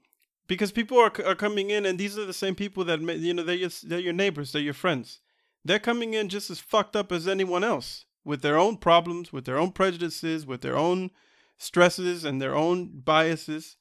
because 0.47 0.71
people 0.71 0.97
are, 0.97 1.11
are 1.25 1.35
coming 1.35 1.69
in 1.69 1.85
and 1.85 1.97
these 1.97 2.17
are 2.17 2.25
the 2.25 2.33
same 2.33 2.55
people 2.55 2.83
that 2.85 3.01
you 3.01 3.33
know 3.33 3.43
they're 3.43 3.55
your, 3.55 3.69
they're 3.83 3.99
your 3.99 4.13
neighbors, 4.13 4.51
they're 4.51 4.61
your 4.61 4.73
friends. 4.73 5.19
They're 5.63 5.79
coming 5.79 6.13
in 6.13 6.29
just 6.29 6.49
as 6.49 6.59
fucked 6.59 6.95
up 6.95 7.11
as 7.11 7.27
anyone 7.27 7.63
else 7.63 8.05
with 8.23 8.41
their 8.41 8.57
own 8.57 8.77
problems, 8.77 9.31
with 9.31 9.45
their 9.45 9.57
own 9.57 9.71
prejudices, 9.71 10.45
with 10.45 10.61
their 10.61 10.77
own 10.77 11.11
stresses 11.57 12.23
and 12.25 12.41
their 12.41 12.55
own 12.55 13.01
biases. 13.03 13.77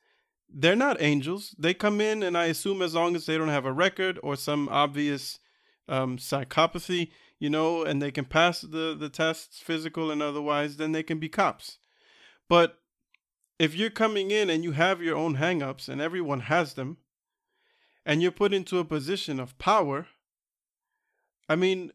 They're 0.53 0.77
not 0.77 1.01
angels. 1.01 1.55
They 1.59 1.75
come 1.75 2.01
in, 2.01 2.23
and 2.23 2.37
I 2.37 2.47
assume 2.47 2.83
as 2.83 2.95
long 2.95 3.15
as 3.15 3.27
they 3.27 3.39
don't 3.39 3.49
have 3.49 3.65
a 3.65 3.73
record 3.73 4.19
or 4.23 4.37
some 4.37 4.69
obvious 4.69 5.39
um, 5.89 6.19
psychopathy, 6.19 7.11
you 7.39 7.49
know, 7.49 7.85
and 7.85 8.01
they 8.01 8.11
can 8.11 8.25
pass 8.25 8.61
the 8.61 8.97
the 8.99 9.09
tests, 9.09 9.61
physical 9.61 10.11
and 10.11 10.23
otherwise, 10.23 10.77
then 10.77 10.93
they 10.93 11.03
can 11.03 11.19
be 11.19 11.29
cops. 11.29 11.79
But 12.49 12.79
if 13.59 13.75
you're 13.75 13.91
coming 13.91 14.31
in 14.31 14.51
and 14.51 14.65
you 14.65 14.73
have 14.73 15.03
your 15.03 15.17
own 15.17 15.37
hangups 15.37 15.89
and 15.89 16.01
everyone 16.01 16.41
has 16.41 16.75
them, 16.75 16.99
and 18.05 18.23
you're 18.23 18.31
put 18.31 18.53
into 18.53 18.79
a 18.79 18.85
position 18.85 19.39
of 19.39 19.59
power, 19.59 20.09
I 21.51 21.57
mean, 21.57 21.91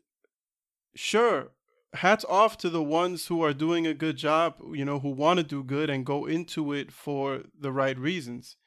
sure, 0.96 1.54
hats 1.94 2.26
off 2.28 2.58
to 2.58 2.70
the 2.70 2.84
ones 2.84 3.28
who 3.28 3.42
are 3.42 3.54
doing 3.54 3.88
a 3.88 3.94
good 3.94 4.18
job, 4.18 4.56
you 4.74 4.84
know, 4.84 5.00
who 5.00 5.10
want 5.10 5.38
to 5.38 5.44
do 5.44 5.64
good 5.64 5.90
and 5.90 6.06
go 6.06 6.26
into 6.26 6.74
it 6.74 6.92
for 6.92 7.44
the 7.58 7.72
right 7.72 7.98
reasons. 7.98 8.58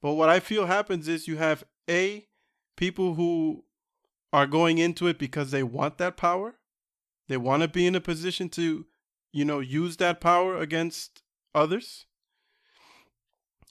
But 0.00 0.12
what 0.12 0.28
I 0.28 0.38
feel 0.38 0.66
happens 0.66 1.08
is 1.08 1.26
you 1.26 1.36
have 1.38 1.64
A, 1.90 2.28
people 2.76 3.14
who 3.14 3.64
are 4.32 4.46
going 4.46 4.78
into 4.78 5.08
it 5.08 5.18
because 5.18 5.50
they 5.50 5.64
want 5.64 5.98
that 5.98 6.16
power. 6.16 6.54
They 7.26 7.36
want 7.36 7.62
to 7.62 7.68
be 7.68 7.84
in 7.84 7.96
a 7.96 8.00
position 8.00 8.48
to, 8.50 8.86
you 9.32 9.44
know, 9.44 9.58
use 9.58 9.96
that 9.96 10.20
power 10.20 10.56
against 10.58 11.22
others. 11.56 12.06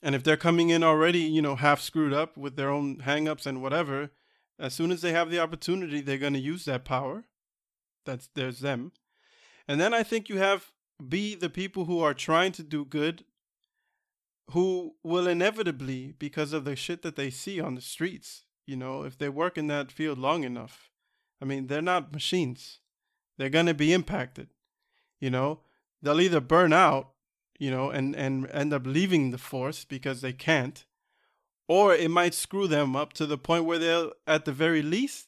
And 0.03 0.13
if 0.13 0.23
they're 0.23 0.35
coming 0.35 0.71
in 0.71 0.83
already, 0.83 1.19
you 1.19 1.41
know, 1.41 1.55
half 1.55 1.79
screwed 1.79 2.11
up 2.11 2.35
with 2.35 2.57
their 2.57 2.69
own 2.69 2.97
hangups 2.97 3.45
and 3.45 3.61
whatever, 3.61 4.11
as 4.59 4.73
soon 4.73 4.91
as 4.91 5.01
they 5.01 5.11
have 5.11 5.29
the 5.29 5.39
opportunity, 5.39 6.01
they're 6.01 6.17
going 6.17 6.33
to 6.33 6.39
use 6.39 6.65
that 6.65 6.85
power. 6.85 7.25
That's 8.05 8.29
there's 8.35 8.59
them. 8.59 8.91
And 9.67 9.79
then 9.79 9.93
I 9.93 10.03
think 10.03 10.29
you 10.29 10.37
have 10.37 10.71
be 11.05 11.35
the 11.35 11.49
people 11.49 11.85
who 11.85 11.99
are 11.99 12.13
trying 12.13 12.51
to 12.53 12.63
do 12.63 12.85
good 12.85 13.25
who 14.51 14.93
will 15.03 15.27
inevitably 15.27 16.13
because 16.19 16.53
of 16.53 16.65
the 16.65 16.75
shit 16.75 17.01
that 17.01 17.15
they 17.15 17.31
see 17.31 17.59
on 17.59 17.73
the 17.73 17.81
streets, 17.81 18.45
you 18.67 18.75
know, 18.75 19.03
if 19.03 19.17
they 19.17 19.27
work 19.27 19.57
in 19.57 19.65
that 19.67 19.91
field 19.91 20.19
long 20.19 20.43
enough. 20.43 20.91
I 21.41 21.45
mean, 21.45 21.65
they're 21.67 21.81
not 21.81 22.13
machines. 22.13 22.79
They're 23.37 23.49
going 23.49 23.65
to 23.65 23.73
be 23.73 23.91
impacted. 23.91 24.49
You 25.19 25.31
know, 25.31 25.61
they'll 26.01 26.21
either 26.21 26.39
burn 26.39 26.73
out 26.73 27.15
you 27.59 27.71
know, 27.71 27.89
and 27.89 28.15
and 28.15 28.49
end 28.51 28.73
up 28.73 28.85
leaving 28.85 29.31
the 29.31 29.37
force 29.37 29.85
because 29.85 30.21
they 30.21 30.33
can't, 30.33 30.85
or 31.67 31.93
it 31.93 32.11
might 32.11 32.33
screw 32.33 32.67
them 32.67 32.95
up 32.95 33.13
to 33.13 33.25
the 33.25 33.37
point 33.37 33.65
where 33.65 33.79
they'll, 33.79 34.11
at 34.27 34.45
the 34.45 34.51
very 34.51 34.81
least, 34.81 35.27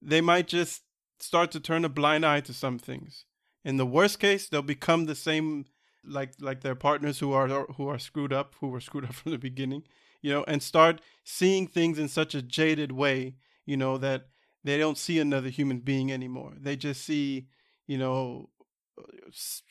they 0.00 0.20
might 0.20 0.48
just 0.48 0.82
start 1.18 1.50
to 1.52 1.60
turn 1.60 1.84
a 1.84 1.88
blind 1.88 2.24
eye 2.24 2.40
to 2.40 2.52
some 2.52 2.78
things. 2.78 3.24
In 3.64 3.76
the 3.76 3.86
worst 3.86 4.18
case, 4.18 4.48
they'll 4.48 4.62
become 4.62 5.06
the 5.06 5.14
same 5.14 5.66
like 6.04 6.32
like 6.40 6.62
their 6.62 6.74
partners 6.74 7.20
who 7.20 7.32
are 7.32 7.46
who 7.48 7.86
are 7.86 7.98
screwed 7.98 8.32
up, 8.32 8.54
who 8.60 8.68
were 8.68 8.80
screwed 8.80 9.04
up 9.08 9.14
from 9.14 9.32
the 9.32 9.38
beginning, 9.38 9.84
you 10.20 10.32
know, 10.32 10.44
and 10.48 10.62
start 10.62 11.00
seeing 11.24 11.66
things 11.66 11.98
in 11.98 12.08
such 12.08 12.34
a 12.34 12.42
jaded 12.42 12.92
way, 12.92 13.36
you 13.64 13.76
know, 13.76 13.98
that 13.98 14.26
they 14.64 14.78
don't 14.78 14.98
see 14.98 15.18
another 15.18 15.48
human 15.48 15.78
being 15.78 16.12
anymore. 16.12 16.54
They 16.58 16.76
just 16.76 17.04
see, 17.04 17.46
you 17.86 17.98
know, 17.98 18.50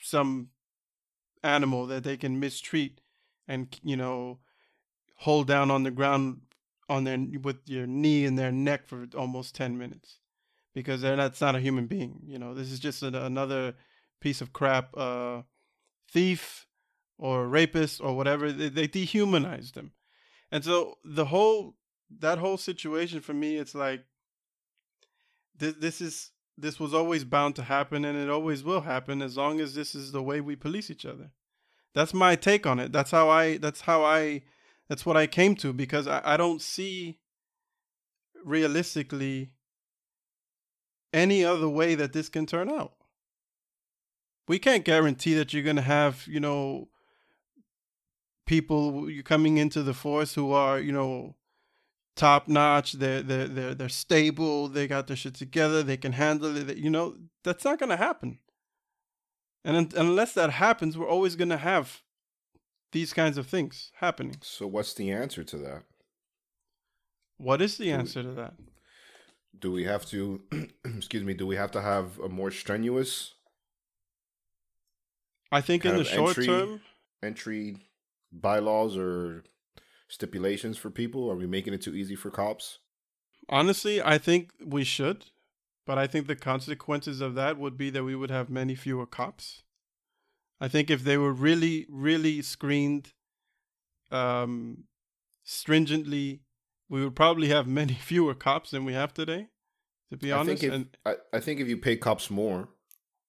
some 0.02 0.50
animal 1.44 1.88
that 1.88 2.04
they 2.04 2.18
can 2.18 2.40
mistreat 2.40 3.02
and 3.48 3.80
you 3.84 3.98
know 3.98 4.40
hold 5.22 5.48
down 5.48 5.72
on 5.72 5.84
the 5.84 5.92
ground 5.92 6.42
on 6.90 7.04
their 7.04 7.18
with 7.42 7.58
your 7.66 7.88
knee 7.88 8.26
in 8.26 8.36
their 8.36 8.52
neck 8.52 8.88
for 8.88 9.08
almost 9.18 9.56
10 9.56 9.78
minutes 9.78 10.20
because 10.74 11.02
they're 11.02 11.16
that's 11.16 11.42
not 11.42 11.56
a 11.56 11.60
human 11.60 11.88
being 11.88 12.22
you 12.26 12.38
know 12.38 12.54
this 12.54 12.72
is 12.72 12.80
just 12.80 13.02
another 13.04 13.74
piece 14.20 14.42
of 14.42 14.52
crap 14.54 14.96
uh 14.98 15.42
thief 16.12 16.68
or 17.18 17.48
rapist 17.48 18.02
or 18.02 18.16
whatever 18.16 18.52
they, 18.52 18.70
they 18.70 18.88
dehumanize 18.88 19.74
them 19.74 19.92
and 20.52 20.64
so 20.64 20.98
the 21.06 21.26
whole 21.26 21.76
that 22.20 22.38
whole 22.38 22.58
situation 22.58 23.22
for 23.22 23.34
me 23.34 23.58
it's 23.58 23.76
like 23.76 24.04
this 25.58 25.76
this 25.76 26.02
is 26.02 26.32
this 26.58 26.80
was 26.80 26.94
always 26.94 27.24
bound 27.24 27.56
to 27.56 27.64
happen 27.64 28.06
and 28.06 28.18
it 28.18 28.30
always 28.30 28.64
will 28.64 28.82
happen 28.82 29.22
as 29.22 29.38
long 29.38 29.60
as 29.60 29.74
this 29.74 29.96
is 29.96 30.12
the 30.12 30.22
way 30.22 30.42
we 30.42 30.56
police 30.56 30.90
each 30.90 31.06
other. 31.06 31.32
That's 31.94 32.14
my 32.14 32.36
take 32.36 32.66
on 32.66 32.80
it. 32.80 32.92
That's 32.92 33.12
how 33.12 33.30
I 33.30 33.58
that's 33.58 33.82
how 33.82 34.04
I 34.04 34.44
that's 34.92 35.06
what 35.06 35.16
I 35.16 35.26
came 35.26 35.56
to 35.56 35.72
because 35.72 36.06
I, 36.06 36.22
I 36.22 36.36
don't 36.36 36.62
see 36.62 37.18
realistically 38.44 39.52
any 41.14 41.46
other 41.46 41.70
way 41.70 41.96
that 41.96 42.12
this 42.12 42.28
can 42.28 42.46
turn 42.46 42.70
out. 42.70 42.92
We 44.50 44.60
can't 44.60 44.84
guarantee 44.84 45.34
that 45.36 45.54
you're 45.54 45.64
gonna 45.64 45.82
have, 45.82 46.28
you 46.28 46.42
know, 46.42 46.90
people 48.46 49.08
coming 49.24 49.60
into 49.60 49.82
the 49.82 49.94
force 49.94 50.34
who 50.34 50.52
are, 50.52 50.78
you 50.78 50.92
know, 50.92 51.36
top 52.18 52.50
notch. 52.50 52.92
They're 52.92 53.22
they're 53.22 53.48
they're 53.48 53.74
they're 53.74 53.88
stable. 53.88 54.68
They 54.68 54.90
got 54.90 55.08
their 55.08 55.16
shit 55.16 55.36
together. 55.36 55.84
They 55.84 55.96
can 55.96 56.12
handle 56.12 56.58
it. 56.58 56.76
You 56.76 56.90
know 56.90 57.16
that's 57.46 57.64
not 57.64 57.80
gonna 57.80 57.96
happen. 57.96 58.40
And 59.64 59.78
un- 59.78 59.92
unless 59.96 60.34
that 60.34 60.50
happens, 60.50 60.98
we're 60.98 61.08
always 61.08 61.38
gonna 61.38 61.56
have 61.56 62.02
these 62.92 63.14
kinds 63.14 63.38
of 63.38 63.48
things 63.48 63.92
happening. 63.96 64.38
So 64.42 64.68
what's 64.68 64.94
the 64.94 65.12
answer 65.12 65.44
to 65.44 65.58
that? 65.58 65.84
What 67.38 67.62
is 67.62 67.78
the 67.78 67.86
do 67.86 67.92
answer 67.92 68.20
we, 68.22 68.26
to 68.28 68.34
that? 68.34 68.54
Do 69.60 69.72
we 69.72 69.84
have 69.86 70.06
to? 70.08 70.42
excuse 70.86 71.24
me. 71.24 71.34
Do 71.34 71.48
we 71.48 71.56
have 71.56 71.72
to 71.72 71.82
have 71.82 72.20
a 72.20 72.30
more 72.30 72.52
strenuous? 72.52 73.34
I 75.52 75.62
think 75.62 75.86
in 75.86 75.98
the 75.98 76.06
short 76.06 76.30
entry, 76.30 76.46
term, 76.46 76.82
entry 77.22 77.78
bylaws 78.32 78.96
or 78.96 79.44
stipulations 80.08 80.78
for 80.78 80.90
people? 80.90 81.30
Are 81.32 81.36
we 81.36 81.48
making 81.48 81.74
it 81.74 81.82
too 81.82 81.96
easy 81.96 82.16
for 82.16 82.30
cops? 82.30 82.80
Honestly, 83.50 84.02
I 84.02 84.18
think 84.18 84.52
we 84.64 84.84
should, 84.84 85.26
but 85.86 85.98
I 85.98 86.08
think 86.08 86.28
the 86.28 86.36
consequences 86.36 87.22
of 87.22 87.36
that 87.36 87.58
would 87.58 87.78
be 87.78 87.90
that 87.90 88.04
we 88.04 88.16
would 88.16 88.30
have 88.30 88.50
many 88.50 88.76
fewer 88.76 89.06
cops. 89.06 89.64
I 90.62 90.68
think 90.68 90.92
if 90.92 91.04
they 91.04 91.18
were 91.18 91.34
really, 91.34 91.88
really 91.90 92.44
screened 92.44 93.14
um, 94.12 94.84
stringently, 95.44 96.44
we 96.88 97.04
would 97.04 97.16
probably 97.16 97.48
have 97.48 97.68
many 97.68 97.94
fewer 98.02 98.36
cops 98.36 98.70
than 98.70 98.86
we 98.86 98.94
have 98.94 99.14
today. 99.14 99.48
To 100.12 100.18
be 100.18 100.32
honest, 100.32 100.50
I 100.50 100.56
think 100.56 100.64
if, 100.64 100.74
and, 100.74 100.98
I, 101.06 101.38
I 101.38 101.40
think 101.40 101.60
if 101.60 101.68
you 101.68 101.78
pay 101.78 101.96
cops 101.96 102.30
more, 102.30 102.70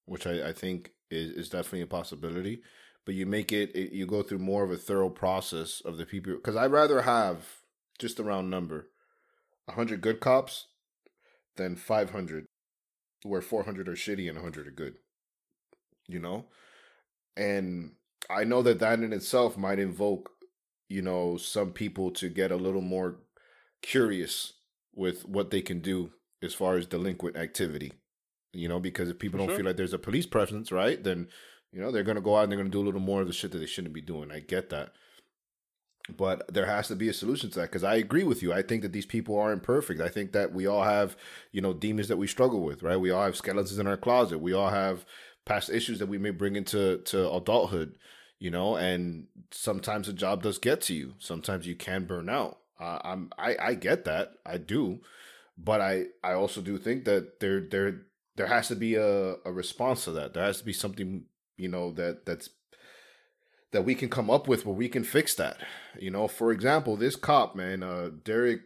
which 0.05 0.27
I, 0.27 0.49
I 0.49 0.53
think 0.53 0.91
is, 1.11 1.31
is 1.31 1.49
definitely 1.49 1.83
a 1.83 1.87
possibility, 1.87 2.61
but 3.07 3.15
you 3.15 3.25
make 3.25 3.51
it, 3.53 3.75
it 3.75 3.93
you 3.93 4.05
go 4.05 4.23
through 4.23 4.41
more 4.41 4.65
of 4.65 4.71
a 4.71 4.77
thorough 4.77 5.09
process 5.09 5.81
of 5.85 5.97
the 5.97 6.05
people 6.05 6.35
because 6.35 6.57
I'd 6.57 6.73
rather 6.73 7.03
have 7.03 7.47
just 7.99 8.19
a 8.19 8.25
round 8.25 8.51
number, 8.51 8.89
hundred 9.71 10.01
good 10.01 10.19
cops, 10.21 10.67
than 11.57 11.77
five 11.77 12.11
hundred, 12.11 12.47
where 13.23 13.41
four 13.43 13.63
hundred 13.63 13.89
are 13.89 13.95
shitty 13.95 14.29
and 14.29 14.39
hundred 14.39 14.67
are 14.67 14.73
good. 14.73 14.97
You 16.09 16.19
know, 16.19 16.47
and 17.37 17.93
I 18.31 18.45
know 18.45 18.63
that 18.63 18.79
that 18.81 19.01
in 19.01 19.13
itself 19.13 19.57
might 19.57 19.79
invoke, 19.79 20.31
you 20.89 21.03
know 21.03 21.37
some 21.37 21.73
people 21.73 22.11
to 22.13 22.29
get 22.29 22.51
a 22.53 22.57
little 22.57 22.81
more 22.83 23.21
curious 23.83 24.55
with 24.95 25.27
what 25.27 25.51
they 25.51 25.63
can 25.63 25.81
do 25.81 26.11
as 26.43 26.55
far 26.55 26.77
as 26.77 26.87
delinquent 26.87 27.37
activity. 27.37 27.93
You 28.53 28.69
know, 28.69 28.81
because 28.81 29.09
if 29.09 29.19
people 29.19 29.39
For 29.39 29.47
don't 29.47 29.49
sure. 29.49 29.57
feel 29.59 29.67
like 29.67 29.77
there's 29.77 29.95
a 29.95 29.99
police 29.99 30.27
presence, 30.27 30.71
right, 30.71 31.03
then 31.03 31.29
you 31.73 31.81
know 31.81 31.91
they're 31.91 32.03
gonna 32.05 32.21
go 32.21 32.37
out 32.37 32.45
and 32.45 32.53
they're 32.53 32.59
gonna 32.59 32.71
do 32.71 32.83
a 32.83 32.85
little 32.87 33.01
more 33.01 33.23
of 33.23 33.27
the 33.27 33.33
shit 33.33 33.53
that 33.53 33.59
they 33.59 33.67
shouldn't 33.67 33.95
be 33.95 34.03
doing. 34.03 34.31
I 34.31 34.41
get 34.41 34.71
that, 34.71 34.93
but 36.17 36.53
there 36.53 36.67
has 36.67 36.89
to 36.89 36.97
be 36.97 37.09
a 37.09 37.15
solution 37.15 37.49
to 37.51 37.61
that 37.61 37.71
because 37.71 37.85
I 37.85 37.95
agree 37.95 38.25
with 38.25 38.43
you. 38.43 38.53
I 38.53 38.63
think 38.63 38.83
that 38.83 38.93
these 38.93 39.07
people 39.07 39.39
aren't 39.39 39.63
perfect. 39.63 40.01
I 40.01 40.09
think 40.09 40.33
that 40.33 40.53
we 40.53 40.67
all 40.67 40.83
have 40.83 41.17
you 41.53 41.61
know 41.61 41.73
demons 41.73 42.09
that 42.09 42.17
we 42.17 42.27
struggle 42.27 42.61
with, 42.63 42.83
right? 42.83 42.97
We 42.97 43.11
all 43.11 43.25
have 43.25 43.37
skeletons 43.37 43.79
in 43.79 43.87
our 43.87 43.97
closet. 43.97 44.39
We 44.39 44.53
all 44.53 44.71
have 44.71 45.05
past 45.45 45.71
issues 45.71 45.99
that 45.99 46.07
we 46.07 46.19
may 46.19 46.31
bring 46.31 46.57
into 46.57 46.99
to 46.99 47.33
adulthood, 47.33 47.97
you 48.39 48.51
know, 48.51 48.77
and 48.77 49.27
sometimes 49.51 50.07
the 50.07 50.13
job 50.13 50.43
does 50.43 50.59
get 50.59 50.81
to 50.83 50.95
you. 50.95 51.15
Sometimes 51.19 51.67
you 51.67 51.75
can 51.75 52.05
burn 52.05 52.29
out. 52.29 52.59
Uh, 52.81 52.99
I'm 53.05 53.31
I 53.39 53.57
I 53.61 53.75
get 53.75 54.05
that. 54.05 54.35
I 54.45 54.59
do. 54.59 55.01
But 55.59 55.81
I 55.81 56.07
I 56.25 56.33
also 56.33 56.61
do 56.61 56.79
think 56.79 57.05
that 57.05 57.41
there 57.41 57.61
there 57.61 58.03
there 58.37 58.47
has 58.47 58.69
to 58.69 58.77
be 58.77 58.95
a, 58.95 59.35
a 59.45 59.53
response 59.53 60.05
to 60.05 60.13
that. 60.13 60.35
There 60.35 60.43
has 60.43 60.59
to 60.59 60.65
be 60.65 60.73
something, 60.73 61.25
you 61.57 61.69
know, 61.69 61.93
that 61.93 62.25
that's 62.27 62.51
that 63.73 63.85
we 63.85 63.95
can 63.95 64.09
come 64.09 64.31
up 64.31 64.49
with 64.49 64.67
where 64.67 64.75
we 64.75 64.89
can 64.89 65.05
fix 65.05 65.35
that. 65.37 65.59
You 65.99 66.11
know, 66.11 66.29
for 66.29 66.53
example, 66.53 66.97
this 66.97 67.17
cop, 67.17 67.55
man, 67.55 67.83
uh 67.83 68.11
Derek 68.25 68.63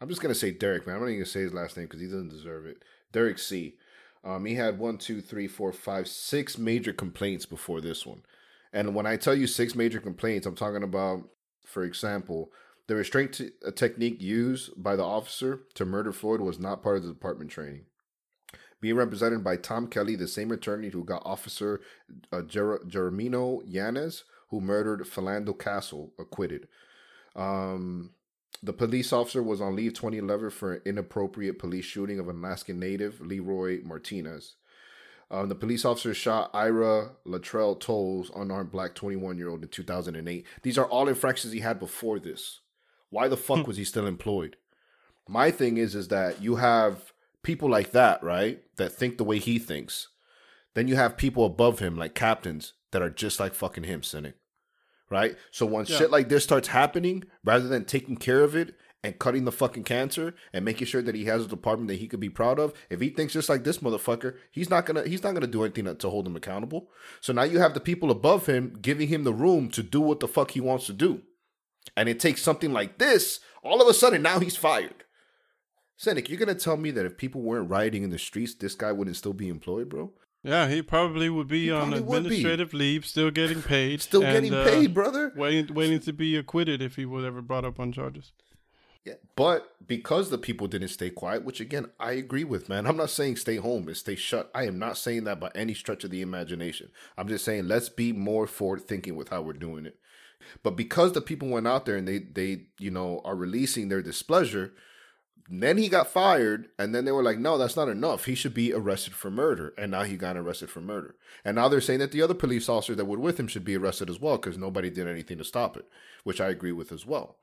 I'm 0.00 0.08
just 0.08 0.22
gonna 0.22 0.34
say 0.34 0.50
Derek, 0.50 0.86
man. 0.86 0.96
I'm 0.96 1.02
not 1.02 1.08
even 1.08 1.20
gonna 1.20 1.26
say 1.26 1.40
his 1.40 1.52
last 1.52 1.76
name 1.76 1.86
because 1.86 2.00
he 2.00 2.06
doesn't 2.06 2.30
deserve 2.30 2.66
it. 2.66 2.82
Derek 3.12 3.38
C. 3.38 3.76
Um, 4.24 4.44
he 4.44 4.54
had 4.54 4.78
one, 4.78 4.98
two, 4.98 5.20
three, 5.20 5.48
four, 5.48 5.72
five, 5.72 6.06
six 6.06 6.58
major 6.58 6.92
complaints 6.92 7.46
before 7.46 7.80
this 7.80 8.04
one. 8.04 8.22
And 8.72 8.94
when 8.94 9.06
I 9.06 9.16
tell 9.16 9.34
you 9.34 9.46
six 9.46 9.74
major 9.74 10.00
complaints, 10.00 10.46
I'm 10.46 10.54
talking 10.54 10.82
about, 10.82 11.22
for 11.64 11.84
example, 11.84 12.50
the 12.86 12.96
restraint 12.96 13.40
uh, 13.66 13.70
technique 13.70 14.20
used 14.20 14.70
by 14.76 14.96
the 14.96 15.04
officer 15.04 15.60
to 15.74 15.84
murder 15.84 16.12
Floyd 16.12 16.40
was 16.40 16.58
not 16.58 16.82
part 16.82 16.98
of 16.98 17.04
the 17.04 17.12
department 17.12 17.50
training. 17.50 17.86
Being 18.80 18.96
represented 18.96 19.44
by 19.44 19.56
Tom 19.56 19.88
Kelly, 19.88 20.16
the 20.16 20.28
same 20.28 20.50
attorney 20.50 20.88
who 20.88 21.04
got 21.04 21.22
Officer 21.24 21.80
uh, 22.32 22.42
Jer- 22.42 22.80
Jeronimo 22.86 23.62
Yanez, 23.66 24.24
who 24.48 24.60
murdered 24.60 25.02
Philando 25.02 25.56
Castile, 25.58 26.12
acquitted. 26.18 26.66
Um, 27.36 28.10
the 28.62 28.72
police 28.72 29.12
officer 29.12 29.42
was 29.42 29.60
on 29.60 29.76
leave 29.76 29.94
2011 29.94 30.50
for 30.50 30.74
an 30.74 30.82
inappropriate 30.84 31.58
police 31.58 31.84
shooting 31.84 32.18
of 32.18 32.28
an 32.28 32.36
Alaskan 32.44 32.78
native, 32.78 33.20
Leroy 33.20 33.80
Martinez. 33.82 34.56
Um, 35.30 35.48
the 35.48 35.54
police 35.54 35.84
officer 35.84 36.12
shot 36.12 36.50
Ira 36.52 37.12
Latrell 37.24 37.78
Toles, 37.78 38.30
unarmed 38.34 38.72
black 38.72 38.94
21 38.94 39.38
year 39.38 39.48
old, 39.48 39.62
in 39.62 39.68
2008. 39.68 40.44
These 40.62 40.76
are 40.76 40.86
all 40.86 41.08
infractions 41.08 41.52
he 41.52 41.60
had 41.60 41.78
before 41.78 42.18
this. 42.18 42.60
Why 43.10 43.28
the 43.28 43.36
fuck 43.36 43.66
was 43.66 43.76
he 43.76 43.84
still 43.84 44.06
employed? 44.06 44.56
My 45.28 45.50
thing 45.50 45.76
is, 45.76 45.94
is 45.94 46.08
that 46.08 46.42
you 46.42 46.56
have 46.56 47.12
people 47.42 47.70
like 47.70 47.92
that, 47.92 48.22
right? 48.22 48.62
That 48.76 48.92
think 48.92 49.18
the 49.18 49.24
way 49.24 49.38
he 49.38 49.58
thinks. 49.58 50.08
Then 50.74 50.88
you 50.88 50.96
have 50.96 51.16
people 51.16 51.44
above 51.44 51.78
him, 51.78 51.96
like 51.96 52.14
captains, 52.14 52.72
that 52.90 53.02
are 53.02 53.10
just 53.10 53.40
like 53.40 53.54
fucking 53.54 53.84
him, 53.84 54.02
cynic. 54.02 54.34
Right? 55.10 55.36
So 55.50 55.66
when 55.66 55.86
Yeah. 55.86 55.96
shit 55.98 56.10
like 56.10 56.28
this 56.28 56.44
starts 56.44 56.68
happening, 56.68 57.24
rather 57.44 57.66
than 57.66 57.84
taking 57.84 58.16
care 58.16 58.44
of 58.44 58.54
it 58.54 58.76
and 59.02 59.18
cutting 59.18 59.44
the 59.44 59.50
fucking 59.50 59.82
cancer 59.82 60.34
and 60.52 60.64
making 60.64 60.86
sure 60.86 61.02
that 61.02 61.14
he 61.16 61.24
has 61.24 61.44
a 61.44 61.48
department 61.48 61.88
that 61.88 61.96
he 61.98 62.06
could 62.06 62.20
be 62.20 62.30
proud 62.30 62.60
of, 62.60 62.72
if 62.90 63.00
he 63.00 63.08
thinks 63.08 63.32
just 63.32 63.48
like 63.48 63.64
this 63.64 63.78
motherfucker, 63.78 64.36
he's 64.52 64.70
not 64.70 64.86
gonna 64.86 65.02
he's 65.08 65.22
not 65.24 65.34
gonna 65.34 65.48
do 65.48 65.64
anything 65.64 65.86
to, 65.86 65.94
to 65.96 66.10
hold 66.10 66.26
him 66.28 66.36
accountable. 66.36 66.90
So 67.20 67.32
now 67.32 67.42
you 67.42 67.58
have 67.58 67.74
the 67.74 67.80
people 67.80 68.10
above 68.12 68.46
him 68.46 68.78
giving 68.80 69.08
him 69.08 69.24
the 69.24 69.34
room 69.34 69.68
to 69.70 69.82
do 69.82 70.00
what 70.00 70.20
the 70.20 70.28
fuck 70.28 70.52
he 70.52 70.60
wants 70.60 70.86
to 70.86 70.92
do. 70.92 71.22
And 71.96 72.08
it 72.08 72.20
takes 72.20 72.40
something 72.42 72.72
like 72.72 72.98
this, 72.98 73.40
all 73.64 73.82
of 73.82 73.88
a 73.88 73.94
sudden 73.94 74.22
now 74.22 74.38
he's 74.38 74.56
fired. 74.56 75.02
Cynic, 75.96 76.28
you're 76.30 76.38
gonna 76.38 76.54
tell 76.54 76.76
me 76.76 76.92
that 76.92 77.04
if 77.04 77.16
people 77.18 77.42
weren't 77.42 77.68
rioting 77.68 78.04
in 78.04 78.10
the 78.10 78.18
streets, 78.18 78.54
this 78.54 78.74
guy 78.76 78.92
wouldn't 78.92 79.16
still 79.16 79.32
be 79.34 79.48
employed, 79.48 79.88
bro? 79.88 80.12
Yeah, 80.42 80.68
he 80.68 80.80
probably 80.82 81.28
would 81.28 81.48
be 81.48 81.64
He 81.66 81.70
on 81.70 81.90
would 81.90 82.06
be. 82.08 82.16
administrative 82.16 82.72
leave, 82.72 83.04
still 83.04 83.30
getting 83.30 83.62
paid, 83.62 84.00
Still 84.10 84.22
and, 84.22 84.32
getting 84.32 84.54
uh, 84.54 84.64
paid, 84.64 84.94
brother. 84.94 85.32
waiting, 85.36 85.74
waiting 85.74 86.00
to 86.00 86.12
be 86.12 86.36
acquitted 86.36 86.80
if 86.80 86.96
he 86.96 87.04
was 87.04 87.24
ever 87.24 87.42
brought 87.42 87.64
up 87.64 87.78
on 87.78 87.92
charges. 87.92 88.32
Yeah, 89.04 89.14
but 89.34 89.74
because 89.86 90.28
the 90.28 90.36
people 90.38 90.66
didn't 90.66 90.88
stay 90.88 91.08
quiet, 91.08 91.42
which 91.44 91.58
again 91.60 91.86
I 91.98 92.12
agree 92.12 92.44
with, 92.44 92.68
man. 92.68 92.86
I'm 92.86 92.98
not 92.98 93.08
saying 93.10 93.36
stay 93.36 93.56
home 93.56 93.88
and 93.88 93.96
stay 93.96 94.14
shut. 94.14 94.50
I 94.54 94.66
am 94.66 94.78
not 94.78 94.98
saying 94.98 95.24
that 95.24 95.40
by 95.40 95.50
any 95.54 95.72
stretch 95.72 96.04
of 96.04 96.10
the 96.10 96.20
imagination. 96.20 96.90
I'm 97.16 97.26
just 97.28 97.44
saying 97.44 97.66
let's 97.66 97.88
be 97.88 98.12
more 98.12 98.46
forward 98.46 98.82
thinking 98.86 99.16
with 99.16 99.30
how 99.30 99.40
we're 99.40 99.54
doing 99.54 99.86
it. 99.86 99.96
But 100.62 100.76
because 100.76 101.12
the 101.12 101.22
people 101.22 101.48
went 101.48 101.66
out 101.66 101.86
there 101.86 101.96
and 101.96 102.06
they 102.06 102.18
they 102.18 102.64
you 102.78 102.90
know 102.90 103.22
are 103.24 103.36
releasing 103.36 103.88
their 103.88 104.02
displeasure, 104.02 104.72
then 105.50 105.78
he 105.78 105.88
got 105.88 106.06
fired, 106.06 106.68
and 106.78 106.94
then 106.94 107.04
they 107.04 107.10
were 107.10 107.24
like, 107.24 107.38
no, 107.38 107.58
that's 107.58 107.76
not 107.76 107.88
enough. 107.88 108.26
He 108.26 108.36
should 108.36 108.54
be 108.54 108.72
arrested 108.72 109.14
for 109.14 109.30
murder, 109.30 109.74
and 109.76 109.90
now 109.90 110.04
he 110.04 110.16
got 110.16 110.36
arrested 110.36 110.70
for 110.70 110.80
murder. 110.80 111.16
And 111.44 111.56
now 111.56 111.68
they're 111.68 111.80
saying 111.80 111.98
that 111.98 112.12
the 112.12 112.22
other 112.22 112.34
police 112.34 112.68
officers 112.68 112.96
that 112.98 113.06
were 113.06 113.18
with 113.18 113.40
him 113.40 113.48
should 113.48 113.64
be 113.64 113.76
arrested 113.76 114.08
as 114.08 114.20
well 114.20 114.36
because 114.36 114.56
nobody 114.56 114.90
did 114.90 115.08
anything 115.08 115.38
to 115.38 115.44
stop 115.44 115.76
it, 115.76 115.86
which 116.22 116.40
I 116.40 116.50
agree 116.50 116.70
with 116.70 116.92
as 116.92 117.04
well. 117.04 117.36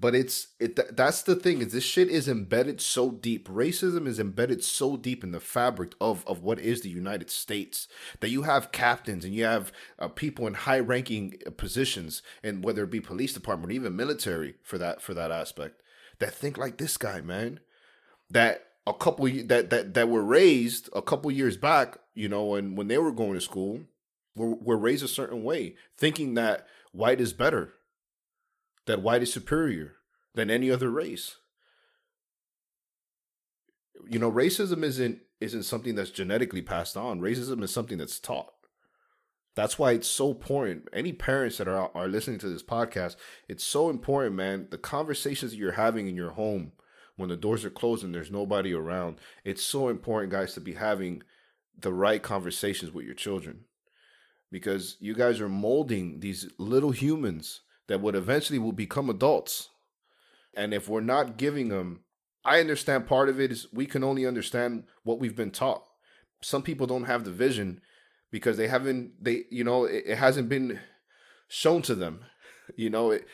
But 0.00 0.14
it's 0.14 0.48
it 0.60 0.76
th- 0.76 0.90
that's 0.92 1.22
the 1.22 1.34
thing 1.34 1.60
is 1.60 1.72
this 1.72 1.82
shit 1.82 2.08
is 2.08 2.28
embedded 2.28 2.80
so 2.80 3.10
deep. 3.10 3.48
Racism 3.48 4.06
is 4.06 4.20
embedded 4.20 4.62
so 4.62 4.96
deep 4.96 5.24
in 5.24 5.32
the 5.32 5.40
fabric 5.40 5.94
of 6.00 6.24
of 6.24 6.44
what 6.44 6.60
is 6.60 6.82
the 6.82 6.88
United 6.88 7.30
States 7.30 7.88
that 8.20 8.30
you 8.30 8.42
have 8.42 8.70
captains 8.70 9.24
and 9.24 9.34
you 9.34 9.44
have 9.44 9.72
uh, 9.98 10.06
people 10.06 10.46
in 10.46 10.54
high 10.54 10.78
ranking 10.78 11.34
positions 11.56 12.22
and 12.44 12.62
whether 12.62 12.84
it 12.84 12.90
be 12.90 13.00
police 13.00 13.32
department 13.32 13.72
or 13.72 13.74
even 13.74 13.96
military 13.96 14.54
for 14.62 14.78
that 14.78 15.02
for 15.02 15.14
that 15.14 15.32
aspect 15.32 15.82
that 16.20 16.34
think 16.34 16.58
like 16.58 16.78
this 16.78 16.96
guy, 16.96 17.20
man. 17.20 17.60
That 18.30 18.64
a 18.86 18.92
couple 18.92 19.26
that 19.46 19.70
that 19.70 19.94
that 19.94 20.08
were 20.08 20.24
raised 20.24 20.88
a 20.94 21.02
couple 21.02 21.30
years 21.30 21.56
back, 21.56 21.98
you 22.14 22.28
know, 22.28 22.54
and 22.54 22.76
when 22.76 22.88
they 22.88 22.98
were 22.98 23.12
going 23.12 23.34
to 23.34 23.40
school, 23.40 23.80
were 24.34 24.54
were 24.54 24.78
raised 24.78 25.04
a 25.04 25.08
certain 25.08 25.42
way, 25.42 25.76
thinking 25.96 26.34
that 26.34 26.66
white 26.92 27.20
is 27.20 27.32
better, 27.32 27.74
that 28.86 29.02
white 29.02 29.22
is 29.22 29.32
superior 29.32 29.96
than 30.34 30.50
any 30.50 30.70
other 30.70 30.90
race. 30.90 31.36
You 34.08 34.18
know, 34.18 34.30
racism 34.30 34.82
isn't 34.82 35.20
isn't 35.40 35.64
something 35.64 35.94
that's 35.94 36.10
genetically 36.10 36.62
passed 36.62 36.96
on. 36.96 37.20
Racism 37.20 37.62
is 37.62 37.72
something 37.72 37.98
that's 37.98 38.18
taught. 38.18 38.52
That's 39.58 39.76
why 39.76 39.90
it's 39.90 40.06
so 40.06 40.30
important. 40.30 40.88
Any 40.92 41.12
parents 41.12 41.58
that 41.58 41.66
are 41.66 41.90
are 41.92 42.06
listening 42.06 42.38
to 42.38 42.48
this 42.48 42.62
podcast, 42.62 43.16
it's 43.48 43.64
so 43.64 43.90
important, 43.90 44.36
man. 44.36 44.68
The 44.70 44.78
conversations 44.78 45.50
that 45.50 45.58
you're 45.58 45.72
having 45.72 46.06
in 46.06 46.14
your 46.14 46.30
home 46.30 46.70
when 47.16 47.28
the 47.28 47.36
doors 47.36 47.64
are 47.64 47.70
closed 47.70 48.04
and 48.04 48.14
there's 48.14 48.30
nobody 48.30 48.72
around, 48.72 49.16
it's 49.42 49.64
so 49.64 49.88
important, 49.88 50.30
guys, 50.30 50.54
to 50.54 50.60
be 50.60 50.74
having 50.74 51.24
the 51.76 51.92
right 51.92 52.22
conversations 52.22 52.92
with 52.92 53.04
your 53.04 53.16
children. 53.16 53.64
Because 54.52 54.96
you 55.00 55.12
guys 55.12 55.40
are 55.40 55.48
molding 55.48 56.20
these 56.20 56.48
little 56.56 56.92
humans 56.92 57.62
that 57.88 58.00
would 58.00 58.14
eventually 58.14 58.60
will 58.60 58.70
become 58.70 59.10
adults. 59.10 59.70
And 60.54 60.72
if 60.72 60.88
we're 60.88 61.00
not 61.00 61.36
giving 61.36 61.66
them, 61.66 62.04
I 62.44 62.60
understand 62.60 63.08
part 63.08 63.28
of 63.28 63.40
it 63.40 63.50
is 63.50 63.66
we 63.72 63.86
can 63.86 64.04
only 64.04 64.24
understand 64.24 64.84
what 65.02 65.18
we've 65.18 65.34
been 65.34 65.50
taught. 65.50 65.82
Some 66.42 66.62
people 66.62 66.86
don't 66.86 67.06
have 67.06 67.24
the 67.24 67.32
vision 67.32 67.80
because 68.30 68.56
they 68.56 68.68
haven't 68.68 69.12
they 69.22 69.44
you 69.50 69.64
know 69.64 69.84
it, 69.84 70.04
it 70.06 70.18
hasn't 70.18 70.48
been 70.48 70.80
shown 71.48 71.82
to 71.82 71.94
them. 71.94 72.24
You 72.76 72.90
know 72.90 73.10
it 73.10 73.26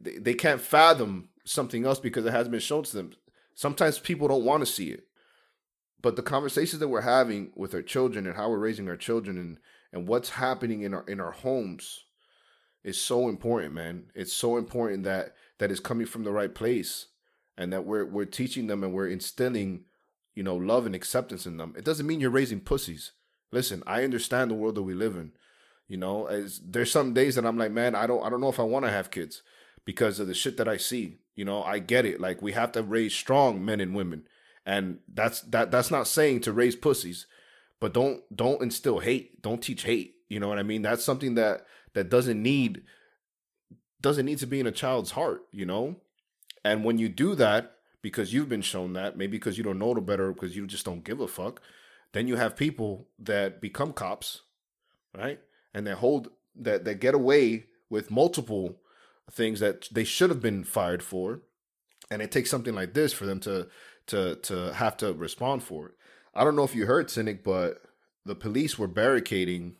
they, 0.00 0.18
they 0.18 0.34
can't 0.34 0.60
fathom 0.60 1.28
something 1.44 1.84
else 1.84 2.00
because 2.00 2.24
it 2.24 2.32
hasn't 2.32 2.52
been 2.52 2.60
shown 2.60 2.84
to 2.84 2.96
them. 2.96 3.12
Sometimes 3.54 3.98
people 3.98 4.28
don't 4.28 4.44
want 4.44 4.60
to 4.60 4.66
see 4.66 4.90
it. 4.90 5.04
But 6.00 6.14
the 6.16 6.22
conversations 6.22 6.78
that 6.78 6.88
we're 6.88 7.00
having 7.00 7.50
with 7.56 7.74
our 7.74 7.82
children 7.82 8.26
and 8.26 8.36
how 8.36 8.50
we're 8.50 8.58
raising 8.58 8.88
our 8.88 8.96
children 8.96 9.36
and 9.36 9.58
and 9.92 10.06
what's 10.06 10.30
happening 10.30 10.82
in 10.82 10.94
our 10.94 11.04
in 11.04 11.20
our 11.20 11.32
homes 11.32 12.04
is 12.84 13.00
so 13.00 13.28
important 13.28 13.74
man. 13.74 14.04
It's 14.14 14.32
so 14.32 14.56
important 14.56 15.04
that 15.04 15.34
that 15.58 15.70
is 15.70 15.80
coming 15.80 16.06
from 16.06 16.24
the 16.24 16.32
right 16.32 16.54
place 16.54 17.06
and 17.56 17.72
that 17.72 17.84
we're 17.84 18.06
we're 18.06 18.26
teaching 18.26 18.68
them 18.68 18.84
and 18.84 18.92
we're 18.92 19.08
instilling 19.08 19.84
you 20.34 20.44
know 20.44 20.56
love 20.56 20.86
and 20.86 20.94
acceptance 20.94 21.46
in 21.46 21.56
them. 21.56 21.74
It 21.76 21.84
doesn't 21.84 22.06
mean 22.06 22.20
you're 22.20 22.30
raising 22.30 22.60
pussies 22.60 23.12
listen, 23.50 23.82
I 23.86 24.04
understand 24.04 24.50
the 24.50 24.54
world 24.54 24.74
that 24.76 24.82
we 24.82 24.94
live 24.94 25.16
in. 25.16 25.32
You 25.88 25.96
know, 25.96 26.26
as 26.26 26.60
there's 26.62 26.92
some 26.92 27.14
days 27.14 27.34
that 27.36 27.46
I'm 27.46 27.56
like, 27.56 27.72
man, 27.72 27.94
I 27.94 28.06
don't 28.06 28.22
I 28.24 28.28
don't 28.28 28.40
know 28.40 28.50
if 28.50 28.60
I 28.60 28.64
want 28.64 28.84
to 28.84 28.90
have 28.90 29.10
kids 29.10 29.42
because 29.84 30.20
of 30.20 30.26
the 30.26 30.34
shit 30.34 30.56
that 30.58 30.68
I 30.68 30.76
see. 30.76 31.16
You 31.34 31.44
know, 31.44 31.62
I 31.62 31.78
get 31.78 32.04
it. 32.04 32.20
Like 32.20 32.42
we 32.42 32.52
have 32.52 32.72
to 32.72 32.82
raise 32.82 33.14
strong 33.14 33.64
men 33.64 33.80
and 33.80 33.94
women. 33.94 34.28
And 34.66 34.98
that's 35.12 35.40
that 35.42 35.70
that's 35.70 35.90
not 35.90 36.06
saying 36.06 36.42
to 36.42 36.52
raise 36.52 36.76
pussies, 36.76 37.26
but 37.80 37.94
don't 37.94 38.22
don't 38.34 38.62
instill 38.62 38.98
hate. 38.98 39.40
Don't 39.40 39.62
teach 39.62 39.84
hate. 39.84 40.16
You 40.28 40.40
know 40.40 40.48
what 40.48 40.58
I 40.58 40.62
mean? 40.62 40.82
That's 40.82 41.04
something 41.04 41.36
that 41.36 41.64
that 41.94 42.10
doesn't 42.10 42.42
need 42.42 42.82
doesn't 44.00 44.26
need 44.26 44.38
to 44.38 44.46
be 44.46 44.60
in 44.60 44.66
a 44.66 44.72
child's 44.72 45.12
heart, 45.12 45.42
you 45.50 45.66
know? 45.66 45.96
And 46.64 46.84
when 46.84 46.98
you 46.98 47.08
do 47.08 47.34
that 47.34 47.76
because 48.02 48.32
you've 48.32 48.48
been 48.48 48.62
shown 48.62 48.92
that, 48.92 49.16
maybe 49.16 49.38
because 49.38 49.58
you 49.58 49.64
don't 49.64 49.78
know 49.78 49.94
the 49.94 50.00
better 50.00 50.32
because 50.32 50.56
you 50.56 50.66
just 50.66 50.84
don't 50.84 51.04
give 51.04 51.20
a 51.20 51.26
fuck, 51.26 51.60
then 52.12 52.28
you 52.28 52.36
have 52.36 52.56
people 52.56 53.08
that 53.18 53.60
become 53.60 53.92
cops, 53.92 54.42
right? 55.16 55.40
And 55.74 55.86
that 55.86 55.96
hold 55.96 56.28
that 56.56 56.84
that 56.84 57.00
get 57.00 57.14
away 57.14 57.66
with 57.90 58.10
multiple 58.10 58.76
things 59.30 59.60
that 59.60 59.88
they 59.92 60.04
should 60.04 60.30
have 60.30 60.40
been 60.40 60.64
fired 60.64 61.02
for, 61.02 61.42
and 62.10 62.22
it 62.22 62.32
takes 62.32 62.50
something 62.50 62.74
like 62.74 62.94
this 62.94 63.12
for 63.12 63.26
them 63.26 63.40
to 63.40 63.68
to 64.06 64.36
to 64.36 64.72
have 64.74 64.96
to 64.98 65.12
respond 65.12 65.62
for 65.62 65.86
it. 65.86 65.92
I 66.34 66.44
don't 66.44 66.56
know 66.56 66.64
if 66.64 66.74
you 66.74 66.86
heard 66.86 67.10
Cynic, 67.10 67.44
but 67.44 67.82
the 68.24 68.34
police 68.34 68.78
were 68.78 68.88
barricading 68.88 69.76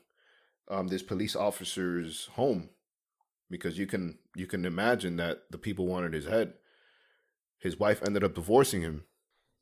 um, 0.71 0.89
this 0.89 1.03
police 1.03 1.35
officer's 1.35 2.27
home 2.35 2.71
because 3.51 3.79
you 3.79 3.87
can 3.87 4.19
you 4.37 4.47
can 4.47 4.65
imagine 4.65 5.17
that 5.17 5.43
the 5.51 5.59
people 5.59 5.87
wanted 5.87 6.13
his 6.13 6.27
head. 6.27 6.55
His 7.59 7.79
wife 7.79 8.03
ended 8.07 8.23
up 8.23 8.35
divorcing 8.35 8.83
him, 8.83 9.05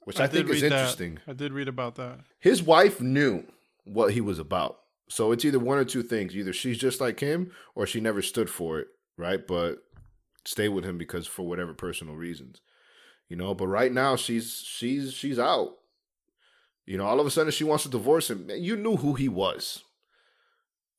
which 0.06 0.20
I, 0.20 0.24
I 0.24 0.26
think 0.28 0.48
is 0.48 0.62
interesting. 0.62 1.18
That. 1.26 1.32
I 1.32 1.34
did 1.34 1.52
read 1.52 1.66
about 1.66 1.96
that. 1.96 2.20
His 2.38 2.62
wife 2.62 3.00
knew 3.00 3.42
what 3.84 4.12
he 4.12 4.20
was 4.20 4.38
about. 4.38 4.78
So 5.08 5.32
it's 5.32 5.44
either 5.44 5.58
one 5.58 5.78
or 5.78 5.84
two 5.84 6.04
things. 6.04 6.36
Either 6.36 6.52
she's 6.52 6.78
just 6.78 7.00
like 7.00 7.18
him 7.18 7.50
or 7.74 7.88
she 7.88 8.00
never 8.00 8.22
stood 8.22 8.48
for 8.48 8.78
it, 8.78 8.86
right? 9.16 9.44
But 9.44 9.82
stay 10.44 10.68
with 10.68 10.84
him 10.84 10.96
because 10.96 11.26
for 11.26 11.42
whatever 11.42 11.74
personal 11.74 12.14
reasons. 12.14 12.60
You 13.28 13.36
know, 13.36 13.52
but 13.52 13.66
right 13.66 13.92
now 13.92 14.14
she's 14.14 14.62
she's 14.64 15.12
she's 15.12 15.40
out. 15.40 15.72
You 16.84 16.98
know, 16.98 17.04
all 17.04 17.18
of 17.18 17.26
a 17.26 17.30
sudden 17.32 17.50
she 17.50 17.64
wants 17.64 17.82
to 17.82 17.90
divorce 17.90 18.30
him. 18.30 18.48
You 18.48 18.76
knew 18.76 18.98
who 18.98 19.14
he 19.14 19.28
was. 19.28 19.82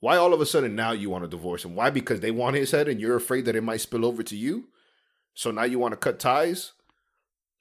Why 0.01 0.17
all 0.17 0.33
of 0.33 0.41
a 0.41 0.45
sudden 0.45 0.75
now 0.75 0.91
you 0.91 1.09
want 1.09 1.23
to 1.23 1.29
divorce 1.29 1.63
him? 1.63 1.75
Why? 1.75 1.91
Because 1.91 2.19
they 2.19 2.31
want 2.31 2.57
his 2.57 2.71
head 2.71 2.89
and 2.89 2.99
you're 2.99 3.15
afraid 3.15 3.45
that 3.45 3.55
it 3.55 3.63
might 3.63 3.79
spill 3.79 4.05
over 4.05 4.21
to 4.21 4.35
you? 4.35 4.65
So 5.33 5.49
now 5.49 5.63
you 5.63 5.79
want 5.79 5.93
to 5.93 5.97
cut 5.97 6.19
ties? 6.19 6.73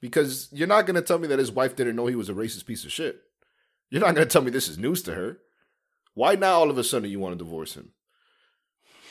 Because 0.00 0.48
you're 0.52 0.68
not 0.68 0.86
going 0.86 0.96
to 0.96 1.02
tell 1.02 1.18
me 1.18 1.28
that 1.28 1.38
his 1.38 1.50
wife 1.50 1.74
didn't 1.74 1.96
know 1.96 2.06
he 2.06 2.16
was 2.16 2.28
a 2.28 2.34
racist 2.34 2.66
piece 2.66 2.84
of 2.84 2.92
shit. 2.92 3.20
You're 3.90 4.02
not 4.02 4.14
going 4.14 4.26
to 4.26 4.32
tell 4.32 4.42
me 4.42 4.50
this 4.50 4.68
is 4.68 4.78
news 4.78 5.02
to 5.02 5.14
her. 5.14 5.38
Why 6.14 6.34
now 6.34 6.58
all 6.58 6.70
of 6.70 6.78
a 6.78 6.84
sudden 6.84 7.10
you 7.10 7.20
want 7.20 7.38
to 7.38 7.44
divorce 7.44 7.76
him? 7.76 7.92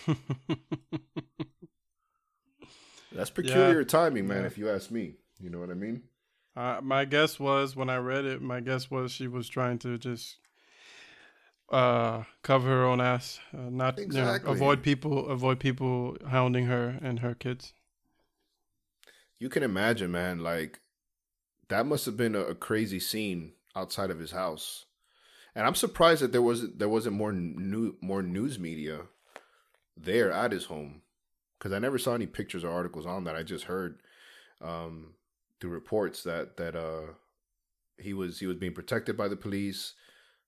That's 3.11 3.29
peculiar 3.29 3.79
yeah. 3.79 3.87
timing, 3.87 4.27
man, 4.27 4.41
yeah. 4.41 4.47
if 4.47 4.57
you 4.57 4.69
ask 4.69 4.91
me. 4.91 5.15
You 5.39 5.49
know 5.49 5.59
what 5.59 5.69
I 5.69 5.75
mean? 5.75 6.03
Uh, 6.55 6.79
my 6.81 7.05
guess 7.05 7.39
was 7.39 7.75
when 7.75 7.89
I 7.89 7.97
read 7.97 8.25
it, 8.25 8.41
my 8.41 8.59
guess 8.59 8.89
was 8.89 9.11
she 9.11 9.27
was 9.27 9.47
trying 9.49 9.77
to 9.79 9.97
just 9.97 10.37
uh, 11.71 12.23
cover 12.43 12.67
her 12.67 12.85
own 12.85 13.01
ass, 13.01 13.39
uh, 13.53 13.69
not 13.69 13.99
exactly. 13.99 14.19
you 14.19 14.45
know, 14.45 14.51
avoid 14.51 14.83
people, 14.83 15.27
avoid 15.29 15.59
people 15.59 16.17
hounding 16.29 16.65
her 16.65 16.99
and 17.01 17.19
her 17.19 17.33
kids. 17.35 17.73
You 19.45 19.49
can 19.49 19.61
imagine, 19.61 20.11
man. 20.11 20.39
Like 20.39 20.79
that 21.69 21.85
must 21.85 22.07
have 22.07 22.17
been 22.17 22.33
a, 22.33 22.39
a 22.39 22.55
crazy 22.55 22.99
scene 22.99 23.51
outside 23.75 24.09
of 24.09 24.17
his 24.17 24.31
house, 24.31 24.85
and 25.53 25.67
I'm 25.67 25.75
surprised 25.75 26.23
that 26.23 26.31
there 26.31 26.41
wasn't 26.41 26.79
there 26.79 26.89
wasn't 26.89 27.15
more 27.15 27.31
new 27.31 27.95
more 28.01 28.23
news 28.23 28.57
media 28.57 29.01
there 29.95 30.31
at 30.31 30.51
his 30.51 30.65
home 30.65 31.03
because 31.59 31.73
I 31.73 31.77
never 31.77 31.99
saw 31.99 32.15
any 32.15 32.25
pictures 32.25 32.63
or 32.63 32.71
articles 32.71 33.05
on 33.05 33.25
that. 33.25 33.35
I 33.35 33.43
just 33.43 33.65
heard 33.65 33.99
um, 34.61 35.13
through 35.61 35.69
reports 35.69 36.23
that 36.23 36.57
that 36.57 36.75
uh, 36.75 37.13
he 37.99 38.15
was 38.15 38.39
he 38.39 38.47
was 38.47 38.57
being 38.57 38.73
protected 38.73 39.15
by 39.15 39.27
the 39.27 39.35
police 39.35 39.93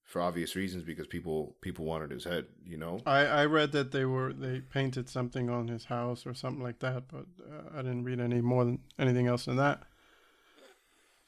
for 0.07 0.21
obvious 0.21 0.55
reasons 0.55 0.83
because 0.83 1.05
people 1.05 1.55
people 1.61 1.85
wanted 1.85 2.09
his 2.11 2.23
head. 2.23 2.45
You 2.65 2.77
know, 2.77 3.01
I 3.05 3.25
I 3.25 3.45
read 3.45 3.73
that 3.73 3.91
they 3.91 4.05
were 4.05 4.33
they 4.33 4.61
painted 4.61 5.09
something 5.09 5.49
on 5.49 5.67
his 5.67 5.85
house 5.85 6.25
or 6.25 6.33
something 6.33 6.63
like 6.63 6.79
that, 6.79 7.03
but 7.09 7.25
uh, 7.45 7.77
I 7.77 7.81
didn't 7.81 8.05
read 8.05 8.19
any 8.19 8.41
more 8.41 8.65
than 8.65 8.79
anything 8.97 9.27
else 9.27 9.45
than 9.45 9.57
that. 9.57 9.83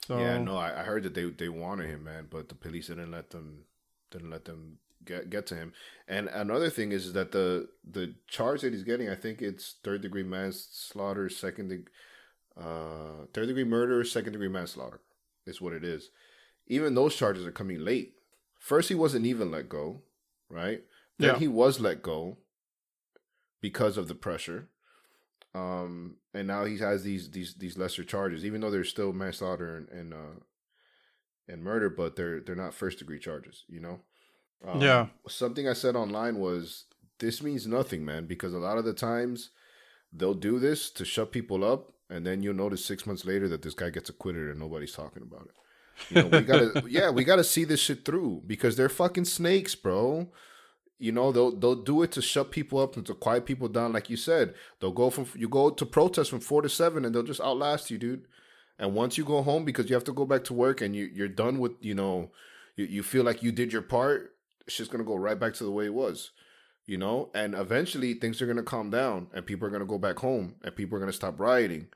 So 0.07 0.17
yeah, 0.17 0.37
no, 0.39 0.57
I, 0.57 0.79
I 0.79 0.83
heard 0.83 1.03
that 1.03 1.13
they 1.13 1.25
they 1.25 1.49
wanted 1.49 1.89
him, 1.89 2.05
man, 2.05 2.27
but 2.31 2.47
the 2.47 2.55
police 2.55 2.87
didn't 2.87 3.11
let 3.11 3.31
them 3.31 3.65
didn't 4.11 4.31
let 4.31 4.45
them 4.45 4.79
get 5.03 5.29
get 5.29 5.45
to 5.47 5.55
him. 5.55 5.73
And 6.07 6.29
another 6.29 6.69
thing 6.69 6.93
is 6.93 7.11
that 7.13 7.33
the 7.33 7.67
the 7.83 8.15
charge 8.27 8.61
that 8.61 8.71
he's 8.71 8.83
getting, 8.83 9.09
I 9.09 9.15
think 9.15 9.41
it's 9.41 9.75
third 9.83 10.01
degree 10.01 10.23
manslaughter, 10.23 11.27
second 11.27 11.67
degree, 11.67 11.91
uh, 12.57 13.25
third 13.33 13.47
degree 13.47 13.65
murder, 13.65 14.05
second 14.05 14.31
degree 14.31 14.47
manslaughter, 14.47 15.01
is 15.45 15.59
what 15.59 15.73
it 15.73 15.83
is. 15.83 16.11
Even 16.67 16.95
those 16.95 17.15
charges 17.15 17.45
are 17.45 17.51
coming 17.51 17.83
late 17.83 18.13
First, 18.59 18.89
he 18.89 18.95
wasn't 18.95 19.25
even 19.25 19.49
let 19.51 19.69
go, 19.69 20.03
right? 20.49 20.81
Then 21.17 21.33
yeah. 21.33 21.39
he 21.39 21.47
was 21.47 21.79
let 21.79 22.03
go 22.03 22.37
because 23.61 23.97
of 23.97 24.07
the 24.07 24.15
pressure. 24.15 24.69
Um, 25.55 26.17
and 26.33 26.47
now 26.47 26.65
he 26.65 26.77
has 26.77 27.03
these 27.03 27.31
these 27.31 27.55
these 27.55 27.77
lesser 27.77 28.03
charges, 28.03 28.45
even 28.45 28.61
though 28.61 28.69
they're 28.69 28.83
still 28.83 29.13
manslaughter 29.13 29.77
and 29.77 29.89
and, 29.89 30.13
uh, 30.13 30.39
and 31.47 31.63
murder, 31.63 31.89
but 31.89 32.15
they're 32.15 32.39
they're 32.41 32.55
not 32.55 32.73
first 32.73 32.99
degree 32.99 33.19
charges. 33.19 33.63
You 33.67 33.79
know. 33.79 33.99
Um, 34.65 34.81
yeah. 34.81 35.07
Something 35.27 35.67
I 35.67 35.73
said 35.73 35.95
online 35.95 36.37
was 36.37 36.85
this 37.19 37.41
means 37.41 37.65
nothing, 37.65 38.05
man, 38.05 38.25
because 38.25 38.53
a 38.53 38.59
lot 38.59 38.77
of 38.77 38.85
the 38.85 38.93
times 38.93 39.51
they'll 40.11 40.33
do 40.33 40.59
this 40.59 40.89
to 40.91 41.05
shut 41.05 41.31
people 41.31 41.63
up, 41.63 41.93
and 42.09 42.25
then 42.25 42.43
you'll 42.43 42.53
notice 42.53 42.83
six 42.83 43.05
months 43.05 43.25
later 43.25 43.47
that 43.49 43.61
this 43.61 43.73
guy 43.73 43.89
gets 43.89 44.09
acquitted 44.09 44.49
and 44.49 44.59
nobody's 44.59 44.93
talking 44.93 45.23
about 45.23 45.45
it. 45.45 45.55
You 46.09 46.23
know, 46.23 46.27
we 46.27 46.41
gotta 46.41 46.83
yeah, 46.89 47.09
we 47.09 47.23
gotta 47.23 47.43
see 47.43 47.63
this 47.63 47.79
shit 47.79 48.05
through 48.05 48.43
because 48.47 48.75
they're 48.75 48.89
fucking 48.89 49.25
snakes, 49.25 49.75
bro. 49.75 50.31
You 50.97 51.11
know, 51.11 51.31
they'll 51.31 51.55
they'll 51.55 51.75
do 51.75 52.03
it 52.03 52.11
to 52.13 52.21
shut 52.21 52.51
people 52.51 52.79
up 52.79 52.97
and 52.97 53.05
to 53.05 53.13
quiet 53.13 53.45
people 53.45 53.67
down, 53.67 53.93
like 53.93 54.09
you 54.09 54.17
said. 54.17 54.53
They'll 54.79 54.91
go 54.91 55.09
from 55.09 55.27
you 55.35 55.47
go 55.47 55.69
to 55.69 55.85
protest 55.85 56.29
from 56.29 56.41
four 56.41 56.61
to 56.61 56.69
seven 56.69 57.05
and 57.05 57.13
they'll 57.13 57.23
just 57.23 57.41
outlast 57.41 57.89
you, 57.89 57.97
dude. 57.97 58.25
And 58.77 58.95
once 58.95 59.17
you 59.17 59.25
go 59.25 59.41
home 59.41 59.65
because 59.65 59.89
you 59.89 59.95
have 59.95 60.05
to 60.05 60.13
go 60.13 60.25
back 60.25 60.43
to 60.45 60.53
work 60.53 60.81
and 60.81 60.95
you 60.95 61.09
you're 61.13 61.27
done 61.27 61.59
with, 61.59 61.73
you 61.81 61.95
know, 61.95 62.31
you, 62.75 62.85
you 62.85 63.03
feel 63.03 63.23
like 63.23 63.43
you 63.43 63.51
did 63.51 63.71
your 63.71 63.81
part, 63.81 64.35
it's 64.67 64.77
just 64.77 64.91
gonna 64.91 65.03
go 65.03 65.15
right 65.15 65.39
back 65.39 65.53
to 65.55 65.63
the 65.63 65.71
way 65.71 65.85
it 65.85 65.93
was. 65.93 66.31
You 66.85 66.97
know, 66.97 67.29
and 67.35 67.53
eventually 67.53 68.15
things 68.15 68.41
are 68.41 68.47
gonna 68.47 68.63
calm 68.63 68.89
down 68.89 69.27
and 69.33 69.45
people 69.45 69.67
are 69.67 69.71
gonna 69.71 69.85
go 69.85 69.99
back 69.99 70.19
home 70.19 70.55
and 70.63 70.75
people 70.75 70.97
are 70.97 70.99
gonna 70.99 71.13
stop 71.13 71.39
rioting. 71.39 71.87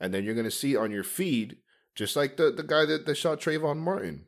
And 0.00 0.12
then 0.12 0.24
you're 0.24 0.34
gonna 0.34 0.50
see 0.50 0.76
on 0.76 0.90
your 0.90 1.04
feed 1.04 1.58
just 1.94 2.16
like 2.16 2.36
the, 2.36 2.50
the 2.50 2.62
guy 2.62 2.84
that, 2.86 3.06
that 3.06 3.14
shot 3.16 3.40
Trayvon 3.40 3.78
Martin, 3.78 4.26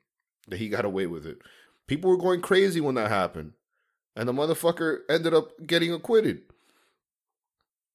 that 0.49 0.59
he 0.59 0.69
got 0.69 0.85
away 0.85 1.07
with 1.07 1.27
it. 1.27 1.39
People 1.87 2.11
were 2.11 2.17
going 2.17 2.41
crazy 2.41 2.81
when 2.81 2.95
that 2.97 3.11
happened. 3.11 3.53
And 4.17 4.29
the 4.29 4.33
motherfucker 4.33 4.99
ended 5.09 5.35
up 5.35 5.51
getting 5.67 5.93
acquitted. 5.93 6.43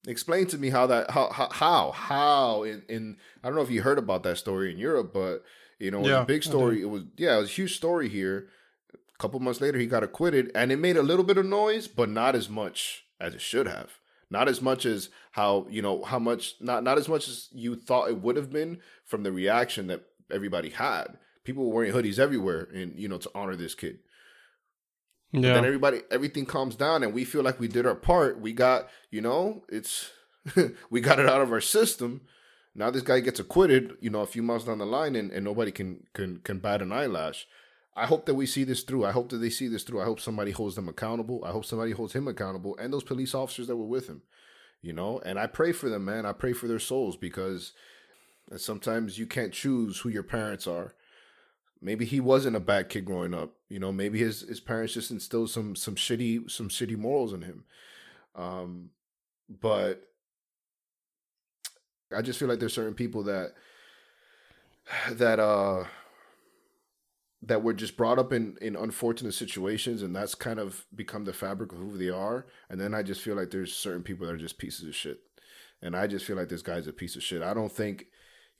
Explain 0.06 0.46
to 0.48 0.58
me 0.58 0.70
how 0.70 0.86
that 0.86 1.10
how 1.10 1.30
how 1.30 1.48
how, 1.50 1.90
how 1.92 2.62
in, 2.62 2.82
in 2.88 3.16
I 3.42 3.48
don't 3.48 3.56
know 3.56 3.62
if 3.62 3.70
you 3.70 3.82
heard 3.82 3.98
about 3.98 4.22
that 4.22 4.38
story 4.38 4.72
in 4.72 4.78
Europe, 4.78 5.12
but 5.12 5.44
you 5.78 5.90
know, 5.90 5.98
it 5.98 6.02
was 6.02 6.10
yeah, 6.10 6.22
a 6.22 6.26
big 6.26 6.42
story. 6.42 6.80
It 6.80 6.86
was 6.86 7.02
yeah, 7.16 7.36
it 7.36 7.40
was 7.40 7.50
a 7.50 7.52
huge 7.52 7.76
story 7.76 8.08
here. 8.08 8.48
A 8.94 9.18
couple 9.18 9.40
months 9.40 9.60
later 9.60 9.78
he 9.78 9.86
got 9.86 10.02
acquitted 10.02 10.50
and 10.54 10.72
it 10.72 10.78
made 10.78 10.96
a 10.96 11.02
little 11.02 11.24
bit 11.24 11.36
of 11.36 11.44
noise, 11.44 11.86
but 11.86 12.08
not 12.08 12.34
as 12.34 12.48
much 12.48 13.04
as 13.20 13.34
it 13.34 13.42
should 13.42 13.66
have 13.66 14.00
not 14.30 14.48
as 14.48 14.62
much 14.62 14.86
as 14.86 15.10
how 15.32 15.66
you 15.68 15.82
know 15.82 16.02
how 16.04 16.18
much 16.18 16.54
not 16.60 16.84
not 16.84 16.98
as 16.98 17.08
much 17.08 17.28
as 17.28 17.48
you 17.52 17.74
thought 17.74 18.08
it 18.08 18.22
would 18.22 18.36
have 18.36 18.50
been 18.50 18.78
from 19.10 19.24
the 19.24 19.32
reaction 19.32 19.88
that 19.88 20.04
everybody 20.30 20.70
had. 20.70 21.18
People 21.44 21.66
were 21.66 21.74
wearing 21.74 21.92
hoodies 21.92 22.18
everywhere, 22.18 22.68
and 22.72 22.98
you 22.98 23.08
know 23.08 23.18
to 23.18 23.30
honor 23.34 23.56
this 23.56 23.74
kid. 23.74 23.98
Yeah. 25.32 25.40
But 25.40 25.54
then 25.54 25.64
everybody, 25.64 26.00
everything 26.10 26.46
calms 26.46 26.76
down, 26.76 27.02
and 27.02 27.12
we 27.12 27.24
feel 27.24 27.42
like 27.42 27.60
we 27.60 27.68
did 27.68 27.86
our 27.86 27.94
part. 27.94 28.40
We 28.40 28.52
got, 28.52 28.88
you 29.10 29.20
know, 29.20 29.64
it's 29.68 30.10
we 30.90 31.00
got 31.00 31.18
it 31.18 31.28
out 31.28 31.40
of 31.40 31.52
our 31.52 31.60
system. 31.60 32.22
Now 32.74 32.90
this 32.90 33.02
guy 33.02 33.20
gets 33.20 33.40
acquitted, 33.40 33.96
you 34.00 34.10
know, 34.10 34.20
a 34.20 34.26
few 34.26 34.42
months 34.42 34.64
down 34.64 34.78
the 34.78 34.86
line, 34.86 35.16
and, 35.16 35.30
and 35.30 35.44
nobody 35.44 35.72
can 35.72 36.06
can 36.14 36.38
can 36.44 36.58
bat 36.58 36.82
an 36.82 36.92
eyelash. 36.92 37.46
I 37.96 38.06
hope 38.06 38.26
that 38.26 38.34
we 38.34 38.46
see 38.46 38.64
this 38.64 38.82
through. 38.82 39.04
I 39.04 39.10
hope 39.10 39.30
that 39.30 39.38
they 39.38 39.50
see 39.50 39.66
this 39.66 39.82
through. 39.82 40.00
I 40.00 40.04
hope 40.04 40.20
somebody 40.20 40.52
holds 40.52 40.76
them 40.76 40.88
accountable. 40.88 41.44
I 41.44 41.50
hope 41.50 41.64
somebody 41.64 41.90
holds 41.90 42.12
him 42.12 42.28
accountable 42.28 42.76
and 42.78 42.92
those 42.92 43.02
police 43.02 43.34
officers 43.34 43.66
that 43.66 43.76
were 43.76 43.84
with 43.84 44.08
him, 44.08 44.22
you 44.80 44.92
know. 44.92 45.20
And 45.24 45.38
I 45.38 45.46
pray 45.46 45.72
for 45.72 45.88
them, 45.88 46.04
man. 46.04 46.24
I 46.24 46.32
pray 46.32 46.52
for 46.52 46.68
their 46.68 46.78
souls 46.78 47.16
because 47.16 47.72
sometimes 48.58 49.18
you 49.18 49.26
can't 49.26 49.52
choose 49.52 50.00
who 50.00 50.08
your 50.08 50.22
parents 50.22 50.66
are. 50.66 50.94
Maybe 51.82 52.04
he 52.04 52.20
wasn't 52.20 52.56
a 52.56 52.60
bad 52.60 52.88
kid 52.88 53.04
growing 53.04 53.32
up, 53.32 53.54
you 53.68 53.78
know. 53.78 53.92
Maybe 53.92 54.18
his 54.18 54.42
his 54.42 54.60
parents 54.60 54.94
just 54.94 55.10
instilled 55.10 55.50
some 55.50 55.74
some 55.74 55.94
shitty 55.94 56.50
some 56.50 56.68
shitty 56.68 56.96
morals 56.96 57.32
in 57.32 57.42
him. 57.42 57.64
Um, 58.34 58.90
but 59.48 60.02
I 62.14 62.22
just 62.22 62.38
feel 62.38 62.48
like 62.48 62.58
there's 62.58 62.74
certain 62.74 62.94
people 62.94 63.22
that 63.24 63.54
that 65.12 65.38
uh 65.38 65.84
that 67.42 67.62
were 67.62 67.72
just 67.72 67.96
brought 67.96 68.18
up 68.18 68.32
in 68.32 68.56
in 68.60 68.76
unfortunate 68.76 69.32
situations 69.32 70.02
and 70.02 70.14
that's 70.14 70.34
kind 70.34 70.58
of 70.58 70.84
become 70.94 71.24
the 71.24 71.32
fabric 71.32 71.72
of 71.72 71.78
who 71.78 71.96
they 71.96 72.10
are 72.10 72.46
and 72.68 72.80
then 72.80 72.92
i 72.94 73.02
just 73.02 73.22
feel 73.22 73.36
like 73.36 73.50
there's 73.50 73.72
certain 73.72 74.02
people 74.02 74.26
that 74.26 74.34
are 74.34 74.38
just 74.38 74.58
pieces 74.58 74.86
of 74.86 74.94
shit 74.94 75.20
and 75.80 75.96
i 75.96 76.06
just 76.06 76.24
feel 76.24 76.36
like 76.36 76.48
this 76.48 76.62
guy's 76.62 76.86
a 76.86 76.92
piece 76.92 77.16
of 77.16 77.22
shit 77.22 77.42
i 77.42 77.54
don't 77.54 77.72
think 77.72 78.06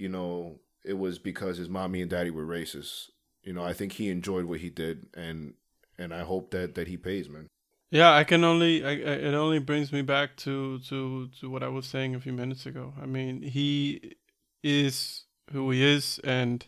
you 0.01 0.09
know 0.09 0.59
it 0.85 0.99
was 0.99 1.19
because 1.19 1.59
his 1.59 1.69
mommy 1.69 2.01
and 2.01 2.11
daddy 2.11 2.31
were 2.31 2.47
racist. 2.47 3.11
You 3.43 3.53
know 3.53 3.65
i 3.65 3.73
think 3.73 3.93
he 3.93 4.09
enjoyed 4.09 4.45
what 4.47 4.61
he 4.61 4.71
did 4.71 5.07
and 5.15 5.55
and 5.99 6.13
i 6.13 6.21
hope 6.21 6.51
that 6.51 6.75
that 6.75 6.89
he 6.89 6.97
pays 6.97 7.29
man. 7.29 7.47
Yeah 7.91 8.13
i 8.15 8.25
can 8.25 8.45
only 8.45 8.85
I, 8.85 8.93
it 8.93 9.35
only 9.35 9.59
brings 9.59 9.93
me 9.93 10.03
back 10.03 10.37
to 10.39 10.79
to 10.89 11.29
to 11.41 11.51
what 11.51 11.63
i 11.63 11.69
was 11.69 11.87
saying 11.87 12.15
a 12.15 12.21
few 12.21 12.33
minutes 12.33 12.67
ago. 12.67 12.95
I 13.01 13.07
mean 13.07 13.43
he 13.43 14.17
is 14.63 15.25
who 15.53 15.71
he 15.71 15.83
is 15.83 16.21
and 16.23 16.67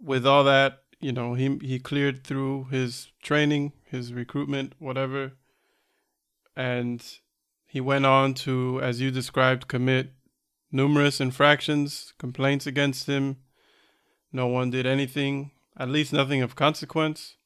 with 0.00 0.26
all 0.26 0.44
that 0.44 0.82
you 1.00 1.12
know 1.12 1.34
he 1.34 1.58
he 1.62 1.78
cleared 1.78 2.24
through 2.24 2.64
his 2.70 3.08
training, 3.22 3.72
his 3.84 4.12
recruitment, 4.12 4.74
whatever, 4.78 5.32
and 6.56 7.04
he 7.66 7.80
went 7.80 8.06
on 8.06 8.32
to, 8.32 8.80
as 8.82 9.00
you 9.00 9.10
described, 9.10 9.68
commit 9.68 10.12
numerous 10.70 11.20
infractions, 11.20 12.12
complaints 12.18 12.66
against 12.66 13.06
him. 13.06 13.36
No 14.32 14.46
one 14.46 14.70
did 14.70 14.86
anything, 14.86 15.52
at 15.78 15.88
least 15.88 16.12
nothing 16.12 16.42
of 16.42 16.54
consequence. 16.56 17.36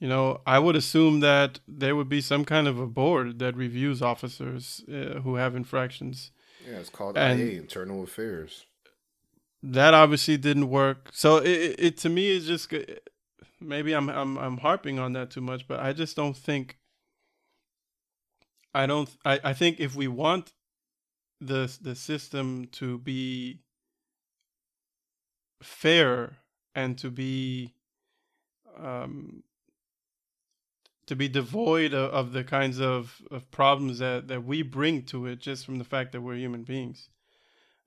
You 0.00 0.08
know, 0.08 0.40
I 0.46 0.58
would 0.58 0.76
assume 0.76 1.20
that 1.20 1.60
there 1.68 1.94
would 1.94 2.08
be 2.08 2.20
some 2.20 2.44
kind 2.44 2.66
of 2.66 2.78
a 2.78 2.86
board 2.86 3.38
that 3.38 3.54
reviews 3.54 4.00
officers 4.02 4.82
uh, 4.88 5.20
who 5.20 5.34
have 5.36 5.54
infractions. 5.54 6.30
Yeah, 6.66 6.78
it's 6.78 6.88
called 6.90 7.16
And- 7.18 7.38
IA, 7.38 7.58
Internal 7.60 8.02
Affairs. 8.02 8.66
That 9.62 9.92
obviously 9.92 10.38
didn't 10.38 10.70
work. 10.70 11.10
So 11.12 11.36
it, 11.36 11.48
it, 11.48 11.80
it 11.80 11.96
to 11.98 12.08
me 12.08 12.28
is 12.30 12.46
just 12.46 12.72
maybe 13.60 13.92
I'm 13.92 14.08
I'm 14.08 14.38
I'm 14.38 14.56
harping 14.56 14.98
on 14.98 15.12
that 15.12 15.30
too 15.30 15.42
much, 15.42 15.68
but 15.68 15.80
I 15.80 15.92
just 15.92 16.16
don't 16.16 16.34
think. 16.34 16.78
I 18.74 18.86
don't. 18.86 19.10
I, 19.24 19.38
I 19.44 19.52
think 19.52 19.78
if 19.80 19.94
we 19.94 20.08
want 20.08 20.52
the 21.40 21.76
the 21.80 21.94
system 21.94 22.66
to 22.72 22.98
be 22.98 23.60
fair 25.62 26.38
and 26.74 26.98
to 26.98 27.10
be 27.10 27.74
um, 28.78 29.42
to 31.10 31.16
be 31.16 31.28
devoid 31.28 31.92
of, 31.92 32.10
of 32.12 32.32
the 32.32 32.44
kinds 32.44 32.80
of, 32.80 33.20
of 33.32 33.50
problems 33.50 33.98
that, 33.98 34.28
that 34.28 34.44
we 34.44 34.62
bring 34.62 35.02
to 35.02 35.26
it 35.26 35.40
just 35.40 35.66
from 35.66 35.78
the 35.78 35.84
fact 35.84 36.12
that 36.12 36.20
we're 36.20 36.36
human 36.36 36.62
beings. 36.62 37.08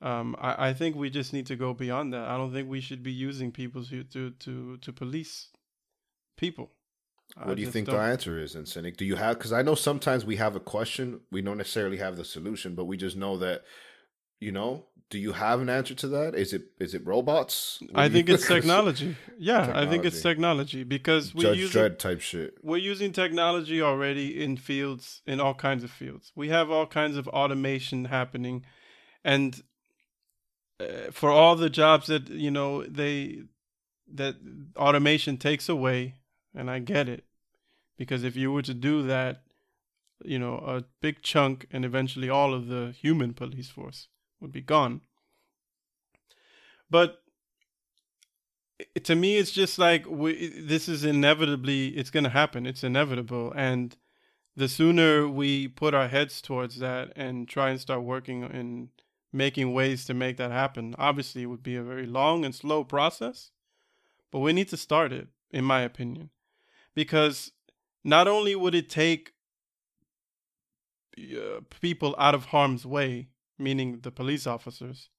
Um, 0.01 0.35
I, 0.41 0.69
I 0.69 0.73
think 0.73 0.97
we 0.97 1.09
just 1.09 1.31
need 1.31 1.45
to 1.45 1.55
go 1.55 1.73
beyond 1.73 2.11
that. 2.13 2.27
I 2.27 2.35
don't 2.35 2.51
think 2.51 2.69
we 2.69 2.81
should 2.81 3.01
be 3.01 3.13
using 3.13 3.51
people 3.51 3.85
to 3.85 4.03
to 4.03 4.31
to, 4.31 4.77
to 4.77 4.91
police 4.91 5.47
people. 6.35 6.71
I 7.35 7.47
What 7.47 7.55
do 7.55 7.61
you 7.63 7.71
think 7.71 7.87
don't- 7.87 7.95
the 7.95 8.01
answer 8.01 8.39
is, 8.39 8.53
and 8.55 8.67
Cynic? 8.67 8.95
Do 8.97 9.05
you 9.05 9.15
have? 9.15 9.37
Because 9.37 9.53
I 9.53 9.61
know 9.63 9.75
sometimes 9.75 10.23
we 10.25 10.35
have 10.35 10.55
a 10.55 10.59
question, 10.59 11.21
we 11.31 11.41
don't 11.41 11.57
necessarily 11.57 11.97
have 11.97 12.15
the 12.15 12.25
solution, 12.25 12.75
but 12.75 12.85
we 12.85 12.95
just 12.97 13.15
know 13.17 13.37
that, 13.37 13.63
you 14.39 14.51
know. 14.51 14.85
Do 15.09 15.19
you 15.19 15.33
have 15.33 15.61
an 15.61 15.69
answer 15.69 15.93
to 15.95 16.07
that? 16.07 16.33
Is 16.33 16.53
it 16.53 16.63
is 16.79 16.95
it 16.95 17.05
robots? 17.05 17.77
What 17.81 17.91
I 17.99 18.05
you- 18.05 18.11
think 18.11 18.29
it's 18.29 18.47
technology. 18.55 19.15
Yeah, 19.37 19.71
I 19.75 19.85
think 19.85 20.05
it's 20.05 20.21
technology 20.23 20.83
because 20.83 21.35
we 21.35 21.43
Judge 21.43 21.57
use 21.57 21.71
Dredd 21.73 21.99
type 21.99 22.19
shit. 22.21 22.55
we're 22.63 22.77
using 22.77 23.11
technology 23.11 23.79
already 23.81 24.41
in 24.43 24.57
fields 24.57 25.21
in 25.27 25.39
all 25.39 25.53
kinds 25.53 25.83
of 25.83 25.91
fields 25.91 26.31
we 26.35 26.49
have 26.49 26.71
all 26.71 26.87
kinds 26.87 27.15
of 27.15 27.27
automation 27.27 28.05
happening 28.05 28.65
and 29.23 29.61
uh, 30.79 31.11
for 31.11 31.29
all 31.29 31.55
the 31.55 31.69
jobs 31.69 32.07
that 32.07 32.29
you 32.29 32.49
know 32.49 32.83
they 32.83 33.43
that 34.11 34.35
automation 34.75 35.37
takes 35.37 35.69
away 35.69 36.15
and 36.55 36.69
i 36.69 36.79
get 36.79 37.09
it. 37.09 37.25
Because 37.97 38.23
if 38.23 38.35
you 38.35 38.51
were 38.51 38.63
to 38.63 38.73
do 38.73 39.03
that 39.03 39.43
you 40.23 40.39
know 40.39 40.55
a 40.55 40.83
big 41.01 41.21
chunk 41.21 41.67
and 41.71 41.83
eventually 41.85 42.29
all 42.29 42.53
of 42.53 42.67
the 42.67 42.93
human 42.99 43.33
police 43.33 43.69
force 43.69 44.07
would 44.39 44.51
be 44.51 44.61
gone. 44.61 45.01
But 46.89 47.21
to 49.03 49.15
me 49.15 49.37
it's 49.37 49.51
just 49.51 49.77
like 49.77 50.05
we, 50.07 50.49
this 50.59 50.87
is 50.87 51.03
inevitably 51.03 51.89
it's 51.89 52.09
going 52.09 52.23
to 52.23 52.29
happen. 52.29 52.65
It's 52.65 52.83
inevitable. 52.83 53.53
And 53.55 53.95
the 54.55 54.67
sooner 54.67 55.27
we 55.27 55.67
put 55.67 55.93
our 55.93 56.07
heads 56.07 56.41
towards 56.41 56.79
that 56.79 57.11
and 57.15 57.47
try 57.47 57.69
and 57.69 57.79
start 57.79 58.03
working 58.03 58.43
in 58.43 58.89
making 59.31 59.73
ways 59.73 60.05
to 60.05 60.13
make 60.13 60.37
that 60.37 60.51
happen 60.51 60.93
obviously 60.99 61.41
it 61.41 61.47
would 61.47 61.63
be 61.63 61.75
a 61.75 61.81
very 61.81 62.05
long 62.05 62.45
and 62.45 62.53
slow 62.53 62.83
process. 62.83 63.51
But 64.31 64.39
we 64.39 64.53
need 64.53 64.69
to 64.69 64.77
start 64.77 65.11
it 65.11 65.27
in 65.51 65.63
my 65.63 65.81
opinion 65.81 66.29
because 66.95 67.51
not 68.03 68.27
only 68.27 68.55
would 68.55 68.75
it 68.75 68.89
take 68.89 69.31
uh, 71.17 71.61
people 71.79 72.15
out 72.17 72.33
of 72.35 72.45
harm's 72.45 72.85
way 72.85 73.27
meaning 73.59 73.99
the 74.01 74.11
police 74.11 74.47
officers 74.47 75.09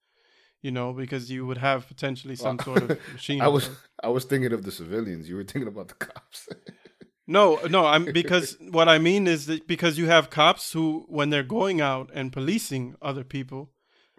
you 0.61 0.71
know 0.71 0.93
because 0.93 1.31
you 1.31 1.47
would 1.47 1.59
have 1.59 1.87
potentially 1.87 2.35
some 2.35 2.59
sort 2.59 2.83
of 2.83 2.99
machine 3.13 3.41
I 3.41 3.49
was 3.49 3.71
I 4.03 4.09
was 4.09 4.25
thinking 4.25 4.53
of 4.53 4.65
the 4.65 4.73
civilians. 4.73 5.29
You 5.29 5.37
were 5.37 5.45
thinking 5.45 5.69
about 5.69 5.89
the 5.89 5.95
cops. 5.95 6.49
No, 7.27 7.59
no, 7.71 7.87
I'm 7.87 8.05
because 8.21 8.57
what 8.71 8.89
I 8.89 8.99
mean 8.99 9.27
is 9.27 9.47
that 9.47 9.67
because 9.67 9.97
you 9.99 10.07
have 10.09 10.29
cops 10.31 10.73
who, 10.73 11.07
when 11.09 11.31
they're 11.31 11.43
going 11.59 11.81
out 11.81 12.11
and 12.13 12.33
policing 12.33 12.97
other 13.01 13.25
people, 13.25 13.71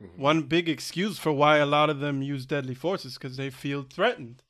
Mhm. 0.01 0.17
one 0.17 0.41
big 0.43 0.67
excuse 0.67 1.17
for 1.19 1.31
why 1.31 1.57
a 1.57 1.65
lot 1.65 1.89
of 1.89 1.99
them 1.99 2.21
use 2.21 2.45
deadly 2.45 2.75
force 2.75 3.05
is 3.05 3.13
because 3.15 3.37
they 3.37 3.49
feel 3.49 3.83
threatened. 3.83 4.43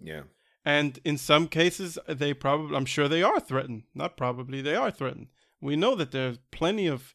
yeah. 0.00 0.22
And 0.64 1.00
in 1.04 1.18
some 1.18 1.48
cases, 1.48 1.98
they 2.06 2.34
probably, 2.34 2.76
I'm 2.76 2.84
sure 2.84 3.08
they 3.08 3.22
are 3.22 3.40
threatened. 3.40 3.82
Not 3.94 4.16
probably, 4.16 4.62
they 4.62 4.76
are 4.76 4.90
threatened. 4.90 5.28
We 5.60 5.76
know 5.76 5.94
that 5.96 6.12
there's 6.12 6.38
plenty 6.50 6.86
of 6.86 7.14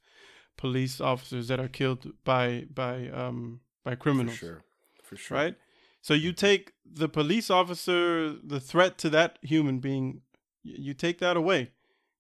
police 0.58 1.00
officers 1.00 1.48
that 1.48 1.60
are 1.60 1.68
killed 1.68 2.14
by 2.26 2.66
by 2.74 3.10
um 3.10 3.62
by 3.84 3.96
criminals. 3.96 4.38
For 4.38 4.46
sure. 4.46 4.64
For 5.04 5.16
sure. 5.16 5.38
right? 5.38 5.56
So 6.02 6.14
you 6.14 6.34
take 6.34 6.74
the 6.86 7.10
police 7.10 7.50
officer, 7.50 8.34
the 8.34 8.60
threat 8.60 8.98
to 9.00 9.10
that 9.12 9.40
human 9.42 9.80
being, 9.80 10.22
you 10.64 10.94
take 10.94 11.20
that 11.20 11.36
away, 11.38 11.72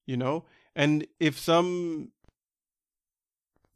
you 0.05 0.17
know? 0.17 0.45
And 0.75 1.07
if 1.19 1.39
some 1.39 2.11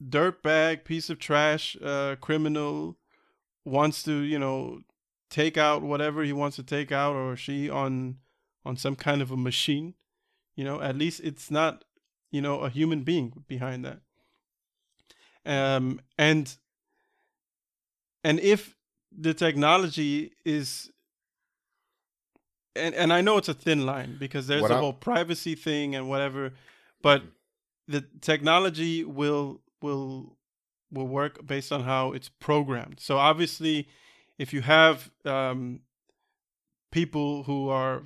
dirtbag 0.03 0.83
piece 0.83 1.09
of 1.09 1.19
trash 1.19 1.77
uh, 1.81 2.15
criminal 2.19 2.97
wants 3.63 4.03
to, 4.03 4.13
you 4.21 4.37
know, 4.39 4.81
take 5.31 5.57
out 5.57 5.81
whatever 5.81 6.21
he 6.23 6.33
wants 6.33 6.57
to 6.57 6.63
take 6.63 6.91
out 6.91 7.15
or 7.15 7.35
she 7.35 7.67
on 7.69 8.17
on 8.63 8.77
some 8.77 8.95
kind 8.95 9.23
of 9.23 9.31
a 9.31 9.37
machine, 9.37 9.95
you 10.55 10.63
know, 10.63 10.79
at 10.81 10.95
least 10.95 11.19
it's 11.23 11.49
not, 11.49 11.83
you 12.29 12.41
know, 12.41 12.59
a 12.59 12.69
human 12.69 13.01
being 13.01 13.43
behind 13.47 13.83
that. 13.85 14.01
Um 15.45 15.99
and 16.19 16.55
and 18.23 18.39
if 18.39 18.75
the 19.11 19.33
technology 19.33 20.33
is 20.45 20.91
and 22.75 22.93
and 22.95 23.11
I 23.11 23.21
know 23.21 23.37
it's 23.37 23.49
a 23.49 23.53
thin 23.53 23.85
line 23.85 24.17
because 24.19 24.47
there's 24.47 24.61
What 24.61 24.71
a 24.71 24.75
I- 24.75 24.79
whole 24.79 24.93
privacy 24.93 25.55
thing 25.55 25.95
and 25.95 26.07
whatever, 26.09 26.53
but 27.01 27.23
the 27.87 28.01
technology 28.21 29.03
will 29.03 29.61
will 29.81 30.37
will 30.91 31.07
work 31.07 31.45
based 31.45 31.71
on 31.71 31.83
how 31.83 32.11
it's 32.11 32.29
programmed. 32.29 32.99
So 32.99 33.17
obviously, 33.17 33.87
if 34.41 34.53
you 34.53 34.61
have 34.61 35.11
um, 35.25 35.81
people 36.91 37.43
who 37.43 37.69
are, 37.69 38.01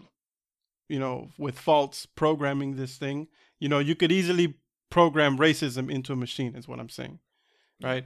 you 0.90 1.00
know, 1.00 1.30
with 1.38 1.58
faults 1.58 2.06
programming 2.06 2.76
this 2.76 2.98
thing, 2.98 3.28
you 3.60 3.70
know, 3.70 3.80
you 3.80 3.96
could 3.96 4.12
easily 4.12 4.56
program 4.90 5.38
racism 5.38 5.90
into 5.90 6.12
a 6.14 6.16
machine. 6.16 6.56
Is 6.56 6.68
what 6.68 6.80
I'm 6.80 6.90
saying, 6.90 7.20
right? 7.82 8.06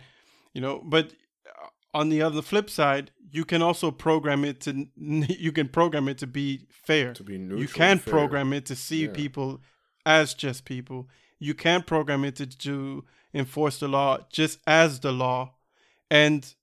You 0.53 0.61
know, 0.61 0.81
but 0.85 1.05
uh, 1.47 1.67
on 1.99 2.09
the 2.09 2.21
other 2.21 2.41
flip 2.41 2.69
side, 2.69 3.11
you 3.31 3.45
can 3.45 3.61
also 3.61 3.89
program 3.91 4.45
it 4.45 4.61
to 4.61 4.87
you 4.95 5.51
can 5.51 5.67
program 5.67 6.07
it 6.07 6.17
to 6.19 6.27
be 6.27 6.67
fair. 6.69 7.13
To 7.15 7.23
be 7.23 7.37
neutral. 7.37 7.61
You 7.61 7.67
can 7.67 7.97
fair. 7.97 8.11
program 8.11 8.53
it 8.53 8.65
to 8.67 8.75
see 8.75 9.05
Yeah. 9.05 9.11
people 9.13 9.61
as 10.05 10.35
just 10.35 10.65
people. 10.65 11.09
You 11.39 11.53
can 11.55 11.81
program 11.83 12.23
it 12.25 12.35
to, 12.35 12.45
to 12.47 13.05
enforce 13.33 13.79
the 13.79 13.87
law 13.87 14.19
just 14.29 14.59
as 14.67 14.99
the 14.99 15.11
law. 15.11 15.55
And 16.11 16.53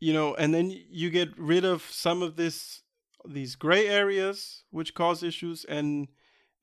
you 0.00 0.12
know, 0.12 0.34
and 0.34 0.52
then 0.54 0.70
you 0.90 1.10
get 1.10 1.36
rid 1.38 1.64
of 1.64 1.82
some 1.90 2.22
of 2.22 2.36
this 2.36 2.82
these 3.26 3.56
gray 3.56 3.88
areas 3.88 4.62
which 4.70 4.94
cause 4.94 5.22
issues 5.22 5.64
and 5.64 6.08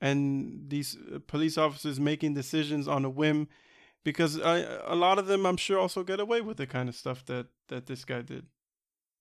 and 0.02 0.66
these 0.70 0.98
uh, 1.14 1.20
police 1.28 1.57
officers 1.57 1.99
making 1.99 2.34
decisions 2.34 2.88
on 2.88 3.06
a 3.06 3.10
whim 3.10 3.48
because 4.03 4.40
I, 4.40 4.60
a 4.86 4.95
lot 4.95 5.20
of 5.20 5.28
them 5.28 5.45
I'm 5.45 5.57
sure 5.57 5.80
also 5.80 6.03
get 6.03 6.20
away 6.20 6.41
with 6.41 6.57
the 6.57 6.68
kind 6.68 6.90
of 6.90 6.95
stuff 6.95 7.26
that 7.26 7.48
that 7.70 7.86
this 7.88 8.06
guy 8.06 8.22
did. 8.22 8.45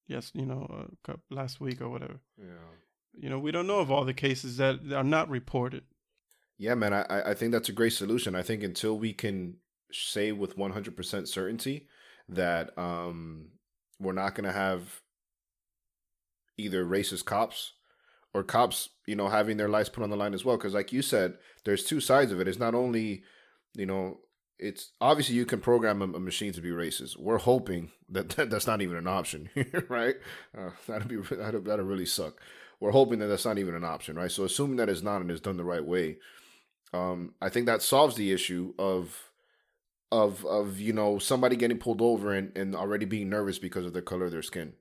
Yes, 0.06 0.30
you 0.34 0.44
know, 0.46 0.88
uh, 1.08 1.14
last 1.30 1.60
week 1.60 1.80
or 1.80 1.88
whatever. 1.88 2.20
Yeah. 2.38 2.68
You 3.16 3.30
know, 3.30 3.38
we 3.38 3.52
don't 3.52 3.66
know 3.66 3.78
of 3.80 3.90
all 3.90 4.04
the 4.04 4.12
cases 4.14 4.58
that 4.58 4.92
are 4.92 5.02
not 5.04 5.30
reported. 5.30 5.84
Yeah, 6.58 6.74
man, 6.74 6.92
I, 6.92 7.02
I- 7.08 7.30
I 7.30 7.34
think 7.34 7.52
that's 7.52 7.70
a 7.70 7.72
great 7.72 7.94
solution. 7.94 8.34
I 8.34 8.42
think 8.42 8.62
until 8.62 8.98
we 8.98 9.12
can 9.14 9.56
say 9.92 10.30
with 10.32 10.56
100% 10.58 11.26
certainty 11.28 11.88
that 12.28 12.76
um, 12.76 13.48
we're 14.04 14.12
not 14.12 14.34
going 14.34 14.44
to 14.44 14.52
have 14.52 15.00
either 16.56 16.84
racist 16.84 17.24
cops 17.24 17.72
or 18.32 18.42
cops, 18.42 18.90
you 19.06 19.16
know, 19.16 19.28
having 19.28 19.56
their 19.56 19.68
lives 19.68 19.88
put 19.88 20.02
on 20.02 20.10
the 20.10 20.16
line 20.16 20.34
as 20.34 20.44
well. 20.44 20.56
Because, 20.56 20.74
like 20.74 20.92
you 20.92 21.02
said, 21.02 21.34
there's 21.64 21.84
two 21.84 22.00
sides 22.00 22.32
of 22.32 22.40
it. 22.40 22.48
It's 22.48 22.58
not 22.58 22.74
only, 22.74 23.22
you 23.74 23.86
know, 23.86 24.18
it's 24.58 24.92
obviously 25.00 25.34
you 25.34 25.46
can 25.46 25.60
program 25.60 26.02
a, 26.02 26.04
a 26.04 26.20
machine 26.20 26.52
to 26.52 26.60
be 26.60 26.70
racist. 26.70 27.18
We're 27.18 27.38
hoping 27.38 27.90
that, 28.08 28.30
that 28.30 28.50
that's 28.50 28.66
not 28.66 28.82
even 28.82 28.96
an 28.96 29.06
option, 29.06 29.50
right? 29.88 30.16
Uh, 30.56 30.70
that'd 30.86 31.08
be 31.08 31.16
that'd, 31.16 31.64
that'd 31.64 31.84
really 31.84 32.06
suck. 32.06 32.40
We're 32.80 32.90
hoping 32.90 33.20
that 33.20 33.26
that's 33.26 33.44
not 33.44 33.58
even 33.58 33.74
an 33.74 33.84
option, 33.84 34.16
right? 34.16 34.30
So, 34.30 34.44
assuming 34.44 34.76
that 34.76 34.88
it's 34.88 35.02
not 35.02 35.20
and 35.20 35.30
it's 35.30 35.40
done 35.40 35.56
the 35.56 35.64
right 35.64 35.84
way, 35.84 36.18
um, 36.92 37.34
I 37.40 37.48
think 37.48 37.66
that 37.66 37.82
solves 37.82 38.16
the 38.16 38.32
issue 38.32 38.74
of 38.78 39.30
of 40.22 40.44
of 40.46 40.78
you 40.86 40.92
know 40.92 41.18
somebody 41.18 41.56
getting 41.56 41.78
pulled 41.78 42.02
over 42.10 42.32
and, 42.38 42.56
and 42.56 42.74
already 42.74 43.06
being 43.06 43.28
nervous 43.28 43.58
because 43.58 43.86
of 43.86 43.92
the 43.92 44.02
color 44.10 44.26
of 44.26 44.32
their 44.32 44.42
skin. 44.52 44.72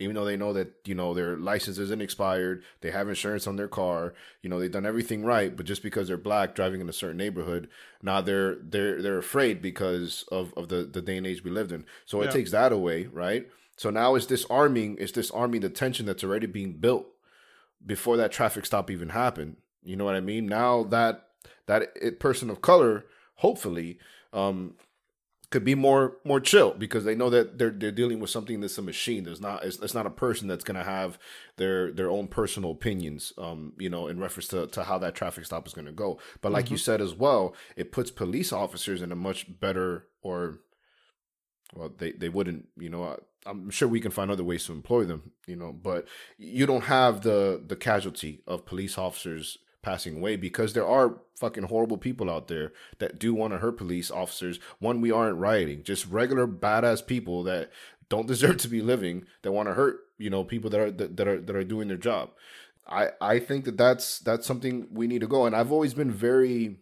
even 0.00 0.14
though 0.16 0.24
they 0.24 0.36
know 0.36 0.52
that 0.52 0.68
you 0.84 0.94
know 0.94 1.14
their 1.14 1.36
license 1.36 1.78
isn't 1.78 2.02
expired, 2.02 2.62
they 2.80 2.90
have 2.90 3.08
insurance 3.08 3.46
on 3.46 3.56
their 3.56 3.68
car, 3.68 4.14
you 4.42 4.50
know 4.50 4.58
they've 4.58 4.72
done 4.78 4.86
everything 4.86 5.24
right, 5.24 5.56
but 5.56 5.66
just 5.66 5.82
because 5.82 6.08
they're 6.08 6.16
black 6.30 6.54
driving 6.54 6.80
in 6.80 6.88
a 6.88 6.92
certain 6.92 7.16
neighborhood, 7.16 7.68
now 8.02 8.20
they're 8.20 8.56
they're 8.72 9.00
they're 9.02 9.18
afraid 9.18 9.62
because 9.62 10.24
of 10.32 10.52
of 10.56 10.68
the 10.68 10.80
the 10.84 11.02
day 11.02 11.16
and 11.16 11.26
age 11.26 11.44
we 11.44 11.50
lived 11.50 11.72
in. 11.72 11.84
So 12.04 12.22
it 12.22 12.32
takes 12.32 12.50
that 12.50 12.72
away, 12.72 13.06
right? 13.24 13.48
So 13.76 13.90
now 13.90 14.14
it's 14.16 14.26
disarming, 14.26 14.96
it's 14.98 15.12
disarming 15.12 15.62
the 15.62 15.70
tension 15.70 16.06
that's 16.06 16.24
already 16.24 16.46
being 16.46 16.74
built 16.74 17.06
before 17.84 18.16
that 18.18 18.32
traffic 18.32 18.66
stop 18.66 18.90
even 18.90 19.10
happened. 19.10 19.56
You 19.82 19.96
know 19.96 20.04
what 20.04 20.14
I 20.14 20.20
mean? 20.20 20.46
Now 20.46 20.84
that 20.84 21.28
that 21.66 21.80
it, 21.96 22.20
person 22.20 22.50
of 22.50 22.60
color, 22.60 23.06
hopefully, 23.36 23.98
um, 24.32 24.74
could 25.50 25.64
be 25.64 25.74
more 25.74 26.16
more 26.24 26.40
chill 26.40 26.72
because 26.72 27.04
they 27.04 27.14
know 27.14 27.30
that 27.30 27.58
they're 27.58 27.70
they're 27.70 27.92
dealing 27.92 28.18
with 28.20 28.30
something 28.30 28.60
that's 28.60 28.78
a 28.78 28.82
machine. 28.82 29.24
There's 29.24 29.40
not 29.40 29.64
it's, 29.64 29.78
it's 29.80 29.94
not 29.94 30.06
a 30.06 30.10
person 30.10 30.48
that's 30.48 30.64
gonna 30.64 30.82
have 30.82 31.18
their 31.56 31.92
their 31.92 32.10
own 32.10 32.26
personal 32.26 32.70
opinions. 32.70 33.32
Um, 33.38 33.74
you 33.78 33.90
know, 33.90 34.08
in 34.08 34.18
reference 34.18 34.48
to, 34.48 34.66
to 34.68 34.84
how 34.84 34.98
that 34.98 35.14
traffic 35.14 35.44
stop 35.44 35.66
is 35.66 35.74
gonna 35.74 35.92
go. 35.92 36.18
But 36.40 36.52
like 36.52 36.70
you 36.70 36.76
said 36.78 37.00
as 37.00 37.14
well, 37.14 37.54
it 37.76 37.92
puts 37.92 38.10
police 38.10 38.52
officers 38.52 39.02
in 39.02 39.12
a 39.12 39.16
much 39.16 39.60
better 39.60 40.06
or 40.22 40.60
well 41.74 41.90
they, 41.98 42.12
they 42.12 42.28
wouldn't 42.28 42.66
you 42.78 42.88
know 42.88 43.04
I, 43.04 43.16
i'm 43.46 43.70
sure 43.70 43.88
we 43.88 44.00
can 44.00 44.10
find 44.10 44.30
other 44.30 44.44
ways 44.44 44.66
to 44.66 44.72
employ 44.72 45.04
them 45.04 45.32
you 45.46 45.56
know 45.56 45.72
but 45.72 46.06
you 46.38 46.66
don't 46.66 46.84
have 46.84 47.22
the 47.22 47.62
the 47.66 47.76
casualty 47.76 48.42
of 48.46 48.66
police 48.66 48.98
officers 48.98 49.58
passing 49.82 50.18
away 50.18 50.36
because 50.36 50.72
there 50.72 50.86
are 50.86 51.20
fucking 51.36 51.64
horrible 51.64 51.98
people 51.98 52.30
out 52.30 52.48
there 52.48 52.72
that 52.98 53.18
do 53.18 53.34
want 53.34 53.52
to 53.52 53.58
hurt 53.58 53.76
police 53.76 54.10
officers 54.10 54.60
one 54.78 55.00
we 55.00 55.10
aren't 55.10 55.38
rioting 55.38 55.82
just 55.82 56.06
regular 56.06 56.46
badass 56.46 57.04
people 57.04 57.42
that 57.42 57.70
don't 58.08 58.26
deserve 58.28 58.56
to 58.56 58.68
be 58.68 58.80
living 58.80 59.24
that 59.42 59.52
want 59.52 59.68
to 59.68 59.74
hurt 59.74 60.00
you 60.18 60.30
know 60.30 60.44
people 60.44 60.70
that 60.70 60.80
are 60.80 60.90
that, 60.90 61.16
that 61.16 61.26
are 61.26 61.40
that 61.40 61.56
are 61.56 61.64
doing 61.64 61.88
their 61.88 61.96
job 61.96 62.30
i 62.86 63.08
i 63.20 63.38
think 63.38 63.64
that 63.64 63.76
that's 63.76 64.20
that's 64.20 64.46
something 64.46 64.86
we 64.92 65.06
need 65.06 65.20
to 65.20 65.26
go 65.26 65.46
and 65.46 65.56
i've 65.56 65.72
always 65.72 65.94
been 65.94 66.10
very 66.10 66.76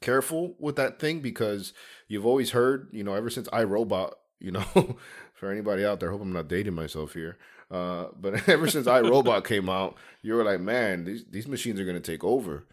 careful 0.00 0.56
with 0.58 0.76
that 0.76 0.98
thing 0.98 1.20
because 1.20 1.72
you've 2.08 2.26
always 2.26 2.50
heard, 2.50 2.88
you 2.92 3.04
know, 3.04 3.14
ever 3.14 3.30
since 3.30 3.48
iRobot, 3.48 4.12
you 4.38 4.50
know, 4.50 4.64
for 5.34 5.50
anybody 5.50 5.84
out 5.84 6.00
there, 6.00 6.10
I 6.10 6.12
hope 6.12 6.22
I'm 6.22 6.32
not 6.32 6.48
dating 6.48 6.74
myself 6.74 7.14
here. 7.14 7.38
Uh, 7.70 8.06
but 8.18 8.48
ever 8.48 8.68
since 8.68 8.86
iRobot 8.86 9.44
came 9.44 9.68
out, 9.68 9.96
you 10.22 10.34
were 10.34 10.44
like, 10.44 10.60
man, 10.60 11.04
these 11.04 11.24
these 11.30 11.48
machines 11.48 11.78
are 11.80 11.84
gonna 11.84 12.00
take 12.00 12.24
over. 12.24 12.64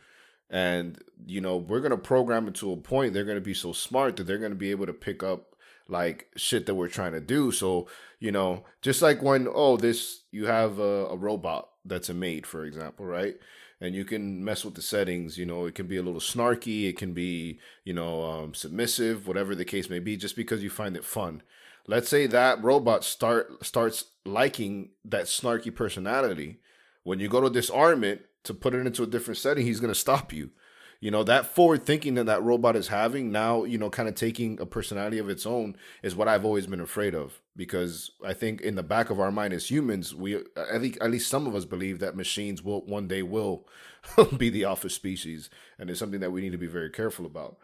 And, 0.49 0.97
you 1.25 1.41
know, 1.41 1.57
we're 1.57 1.81
gonna 1.81 1.97
program 1.97 2.47
it 2.47 2.55
to 2.55 2.71
a 2.71 2.77
point 2.77 3.13
they're 3.13 3.25
gonna 3.25 3.41
be 3.41 3.53
so 3.53 3.73
smart 3.73 4.15
that 4.15 4.23
they're 4.23 4.37
gonna 4.37 4.55
be 4.55 4.71
able 4.71 4.85
to 4.85 4.93
pick 4.93 5.23
up 5.23 5.55
like 5.89 6.29
shit 6.35 6.65
that 6.65 6.75
we're 6.75 6.87
trying 6.87 7.13
to 7.13 7.21
do. 7.21 7.51
So, 7.51 7.87
you 8.19 8.31
know, 8.31 8.63
just 8.81 9.01
like 9.01 9.21
when, 9.21 9.47
oh, 9.53 9.77
this 9.77 10.23
you 10.31 10.45
have 10.45 10.79
a, 10.79 11.07
a 11.07 11.15
robot 11.17 11.69
that's 11.85 12.09
a 12.09 12.13
maid, 12.13 12.45
for 12.45 12.65
example, 12.65 13.05
right? 13.05 13.35
and 13.79 13.93
you 13.93 14.05
can 14.05 14.43
mess 14.43 14.65
with 14.65 14.75
the 14.75 14.81
settings. 14.81 15.37
You 15.37 15.45
know, 15.45 15.65
it 15.65 15.75
can 15.75 15.87
be 15.87 15.97
a 15.97 16.03
little 16.03 16.19
snarky, 16.19 16.89
it 16.89 16.97
can 16.97 17.13
be, 17.13 17.59
you 17.83 17.93
know, 17.93 18.23
um, 18.23 18.53
submissive, 18.53 19.27
whatever 19.27 19.55
the 19.55 19.65
case 19.65 19.89
may 19.89 19.99
be, 19.99 20.17
just 20.17 20.35
because 20.35 20.63
you 20.63 20.69
find 20.69 20.95
it 20.95 21.05
fun. 21.05 21.43
Let's 21.87 22.09
say 22.09 22.27
that 22.27 22.61
robot 22.61 23.03
start 23.03 23.65
starts 23.65 24.05
liking 24.25 24.89
that 25.05 25.25
snarky 25.25 25.73
personality. 25.73 26.57
When 27.03 27.19
you 27.19 27.29
go 27.29 27.41
to 27.41 27.49
disarm 27.49 28.03
it 28.03 28.25
to 28.43 28.53
put 28.53 28.75
it 28.75 28.85
into 28.85 29.03
a 29.03 29.07
different 29.07 29.37
setting, 29.37 29.65
he's 29.65 29.79
gonna 29.79 29.95
stop 29.95 30.33
you. 30.33 30.51
You 30.99 31.11
know, 31.11 31.23
that 31.23 31.45
forward 31.45 31.85
thinking 31.85 32.15
that 32.15 32.25
that 32.25 32.43
robot 32.43 32.75
is 32.75 32.87
having 32.87 33.31
now, 33.31 33.63
you 33.63 33.77
know, 33.77 33.89
kind 33.89 34.09
of 34.09 34.15
taking 34.15 34.59
a 34.59 34.65
personality 34.65 35.19
of 35.19 35.29
its 35.29 35.45
own 35.45 35.77
is 36.01 36.15
what 36.15 36.27
I've 36.27 36.43
always 36.43 36.65
been 36.65 36.79
afraid 36.81 37.13
of 37.13 37.39
because 37.55 38.11
I 38.25 38.33
think 38.33 38.61
in 38.61 38.75
the 38.75 38.83
back 38.83 39.09
of 39.09 39.19
our 39.19 39.31
mind 39.31 39.53
as 39.53 39.69
humans, 39.69 40.15
we 40.15 40.35
at 40.55 40.81
least, 40.81 40.97
at 40.99 41.11
least 41.11 41.29
some 41.29 41.45
of 41.45 41.55
us 41.55 41.65
believe 41.65 41.99
that 41.99 42.15
machines 42.15 42.63
will 42.63 42.81
one 42.85 43.07
day 43.07 43.21
will 43.21 43.67
be 44.37 44.49
the 44.49 44.65
alpha 44.65 44.89
species 44.89 45.51
and 45.77 45.89
it's 45.89 45.99
something 45.99 46.19
that 46.19 46.31
we 46.31 46.41
need 46.41 46.51
to 46.53 46.57
be 46.57 46.67
very 46.67 46.89
careful 46.89 47.27
about. 47.27 47.57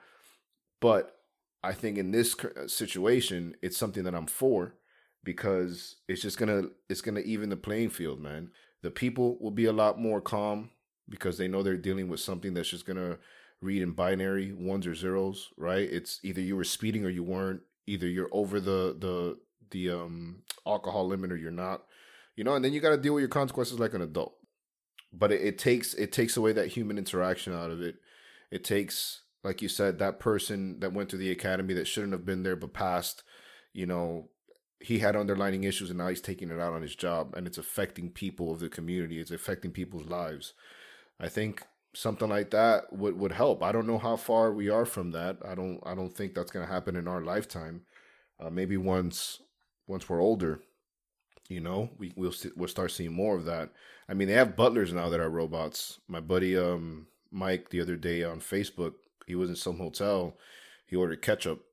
But 0.79 1.17
I 1.63 1.73
think 1.73 1.97
in 1.97 2.11
this 2.11 2.35
situation, 2.67 3.55
it's 3.61 3.77
something 3.77 4.03
that 4.03 4.15
I'm 4.15 4.27
for 4.27 4.75
because 5.23 5.95
it's 6.07 6.21
just 6.21 6.37
gonna 6.37 6.63
it's 6.89 7.01
gonna 7.01 7.21
even 7.21 7.49
the 7.49 7.55
playing 7.55 7.89
field, 7.89 8.19
man. 8.19 8.51
The 8.81 8.91
people 8.91 9.37
will 9.39 9.51
be 9.51 9.65
a 9.65 9.73
lot 9.73 9.99
more 9.99 10.19
calm 10.19 10.71
because 11.07 11.37
they 11.37 11.47
know 11.47 11.63
they're 11.63 11.77
dealing 11.77 12.09
with 12.09 12.19
something 12.19 12.53
that's 12.53 12.69
just 12.69 12.85
gonna 12.85 13.17
read 13.61 13.81
in 13.81 13.91
binary 13.91 14.51
ones 14.51 14.85
or 14.85 14.93
zeros, 14.93 15.49
right? 15.57 15.89
It's 15.89 16.19
either 16.23 16.41
you 16.41 16.55
were 16.55 16.63
speeding 16.65 17.05
or 17.05 17.09
you 17.09 17.23
weren't. 17.23 17.61
Either 17.87 18.07
you're 18.07 18.29
over 18.31 18.59
the 18.59 18.95
the 18.99 19.37
the 19.71 19.89
um 19.89 20.43
alcohol 20.65 21.07
limit 21.07 21.31
or 21.31 21.37
you're 21.37 21.51
not. 21.51 21.83
You 22.35 22.43
know, 22.43 22.55
and 22.55 22.65
then 22.65 22.73
you 22.73 22.79
got 22.79 22.89
to 22.89 22.97
deal 22.97 23.13
with 23.13 23.21
your 23.21 23.29
consequences 23.29 23.79
like 23.79 23.93
an 23.93 24.01
adult. 24.01 24.35
But 25.11 25.31
it, 25.31 25.41
it 25.41 25.57
takes 25.57 25.93
it 25.93 26.11
takes 26.11 26.35
away 26.37 26.53
that 26.53 26.69
human 26.69 26.97
interaction 26.97 27.53
out 27.53 27.71
of 27.71 27.81
it. 27.81 27.95
It 28.51 28.63
takes, 28.63 29.22
like 29.43 29.61
you 29.61 29.67
said, 29.67 29.99
that 29.99 30.19
person 30.19 30.79
that 30.79 30.93
went 30.93 31.09
to 31.09 31.17
the 31.17 31.31
academy 31.31 31.73
that 31.73 31.87
shouldn't 31.87 32.13
have 32.13 32.25
been 32.25 32.43
there 32.43 32.55
but 32.55 32.73
passed. 32.73 33.23
You 33.73 33.85
know, 33.85 34.29
he 34.79 34.99
had 34.99 35.15
underlining 35.15 35.63
issues 35.63 35.89
and 35.89 35.99
now 35.99 36.09
he's 36.09 36.21
taking 36.21 36.49
it 36.49 36.59
out 36.59 36.73
on 36.73 36.81
his 36.81 36.95
job 36.95 37.33
and 37.35 37.47
it's 37.47 37.57
affecting 37.57 38.09
people 38.09 38.51
of 38.51 38.59
the 38.59 38.69
community. 38.69 39.19
It's 39.19 39.31
affecting 39.31 39.71
people's 39.71 40.07
lives. 40.07 40.53
I 41.19 41.29
think 41.29 41.63
something 41.93 42.29
like 42.29 42.51
that 42.51 42.91
would, 42.91 43.17
would 43.17 43.31
help. 43.31 43.63
I 43.63 43.71
don't 43.71 43.87
know 43.87 43.97
how 43.97 44.15
far 44.15 44.51
we 44.53 44.69
are 44.69 44.85
from 44.85 45.11
that. 45.11 45.37
I 45.45 45.55
don't 45.55 45.79
I 45.85 45.95
don't 45.95 46.15
think 46.15 46.33
that's 46.33 46.51
gonna 46.51 46.65
happen 46.65 46.95
in 46.95 47.07
our 47.07 47.21
lifetime. 47.21 47.81
Uh, 48.39 48.49
maybe 48.49 48.77
once 48.77 49.41
once 49.87 50.09
we're 50.09 50.21
older, 50.21 50.61
you 51.49 51.59
know, 51.59 51.89
we 51.97 52.13
we'll 52.15 52.33
we'll 52.55 52.67
start 52.67 52.91
seeing 52.91 53.13
more 53.13 53.37
of 53.37 53.45
that. 53.45 53.69
I 54.09 54.13
mean, 54.13 54.27
they 54.27 54.33
have 54.33 54.55
butlers 54.55 54.91
now 54.93 55.09
that 55.09 55.19
are 55.19 55.29
robots. 55.29 55.99
My 56.07 56.19
buddy 56.19 56.57
um 56.57 57.07
Mike 57.31 57.69
the 57.69 57.81
other 57.81 57.95
day 57.95 58.23
on 58.23 58.39
Facebook, 58.39 58.93
he 59.27 59.35
was 59.35 59.49
in 59.49 59.55
some 59.55 59.77
hotel. 59.77 60.37
He 60.85 60.95
ordered 60.95 61.21
ketchup 61.21 61.63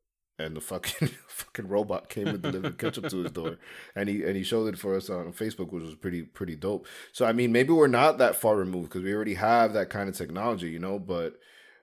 and 0.40 0.56
the 0.56 0.60
fucking 0.60 1.08
fucking 1.28 1.68
robot 1.68 2.08
came 2.08 2.26
and 2.26 2.42
delivered 2.42 2.78
ketchup 2.78 3.08
to 3.08 3.22
his 3.22 3.32
door, 3.32 3.58
and 3.94 4.08
he 4.08 4.24
and 4.24 4.36
he 4.36 4.42
showed 4.42 4.72
it 4.72 4.78
for 4.78 4.96
us 4.96 5.10
on 5.10 5.32
Facebook, 5.32 5.72
which 5.72 5.82
was 5.82 5.94
pretty 5.94 6.22
pretty 6.22 6.56
dope. 6.56 6.86
So 7.12 7.26
I 7.26 7.32
mean, 7.32 7.52
maybe 7.52 7.72
we're 7.72 7.86
not 7.86 8.18
that 8.18 8.36
far 8.36 8.56
removed 8.56 8.88
because 8.88 9.02
we 9.02 9.12
already 9.12 9.34
have 9.34 9.74
that 9.74 9.90
kind 9.90 10.08
of 10.08 10.16
technology, 10.16 10.70
you 10.70 10.78
know. 10.78 10.98
But 10.98 11.34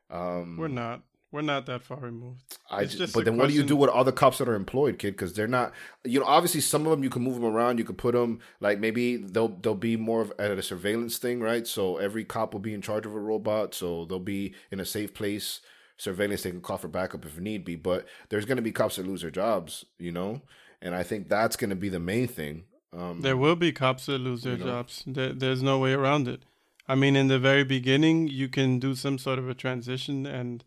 um, 0.10 0.58
We're 0.58 0.68
not. 0.68 1.02
We're 1.32 1.42
not 1.42 1.66
that 1.66 1.84
far 1.84 2.00
removed. 2.00 2.58
I 2.72 2.84
It's 2.84 2.96
just, 2.96 3.14
but 3.14 3.26
then 3.26 3.36
what 3.36 3.50
do 3.50 3.54
you 3.54 3.64
do 3.64 3.76
with 3.76 3.90
all 3.90 4.06
the 4.06 4.14
cops 4.14 4.38
that 4.38 4.48
are 4.48 4.56
employed, 4.56 4.98
kid? 4.98 5.12
Because 5.12 5.34
they're 5.34 5.48
not, 5.48 5.74
you 6.06 6.20
know, 6.22 6.26
obviously 6.26 6.62
some 6.62 6.86
of 6.86 6.92
them 6.92 7.04
you 7.04 7.10
can 7.10 7.22
move 7.22 7.36
them 7.36 7.46
around. 7.46 7.80
You 7.80 7.84
could 7.84 7.98
put 7.98 8.14
them 8.14 8.40
like 8.62 8.80
maybe 8.80 9.18
they'll 9.18 9.50
they'll 9.50 9.76
be 9.76 9.98
more 9.98 10.22
of 10.22 10.32
at 10.40 10.52
a 10.52 10.62
surveillance 10.62 11.18
thing, 11.18 11.42
right? 11.42 11.68
So 11.68 11.98
every 11.98 12.24
cop 12.24 12.54
will 12.54 12.62
be 12.62 12.74
in 12.74 12.82
charge 12.82 13.06
of 13.06 13.14
a 13.14 13.20
robot, 13.20 13.74
so 13.74 14.06
they'll 14.06 14.20
be 14.20 14.56
in 14.72 14.80
a 14.80 14.86
safe 14.86 15.14
place. 15.14 15.60
Surveillance, 15.98 16.44
they 16.44 16.52
can 16.52 16.62
call 16.62 16.78
for 16.78 16.88
backup 16.88 17.26
if 17.26 17.40
need 17.40 17.66
be. 17.66 17.76
But 17.76 18.06
there's 18.30 18.46
going 18.46 18.58
to 18.58 18.62
be 18.62 18.72
cops 18.72 18.96
that 18.96 19.08
lose 19.08 19.22
their 19.22 19.32
jobs, 19.32 19.84
you 19.98 20.12
know, 20.12 20.42
and 20.82 20.96
I 20.96 21.04
think 21.04 21.28
that's 21.28 21.56
going 21.56 21.72
to 21.72 21.76
be 21.76 21.90
the 21.90 22.00
main 22.00 22.28
thing. 22.28 22.66
Um, 22.94 23.22
There 23.22 23.36
will 23.36 23.56
be 23.56 23.72
cops 23.72 24.06
that 24.06 24.20
lose 24.20 24.44
their 24.44 24.54
You 24.54 24.60
know? 24.60 24.66
jobs. 24.66 25.04
There, 25.06 25.34
there's 25.34 25.62
no 25.64 25.80
way 25.80 25.94
around 25.94 26.28
it. 26.28 26.44
I 26.88 26.96
mean, 26.96 27.16
in 27.16 27.28
the 27.28 27.40
very 27.40 27.64
beginning, 27.66 28.28
you 28.28 28.48
can 28.48 28.80
do 28.80 28.96
some 28.96 29.18
sort 29.18 29.40
of 29.40 29.50
a 29.50 29.54
transition, 29.54 30.26
and 30.26 30.64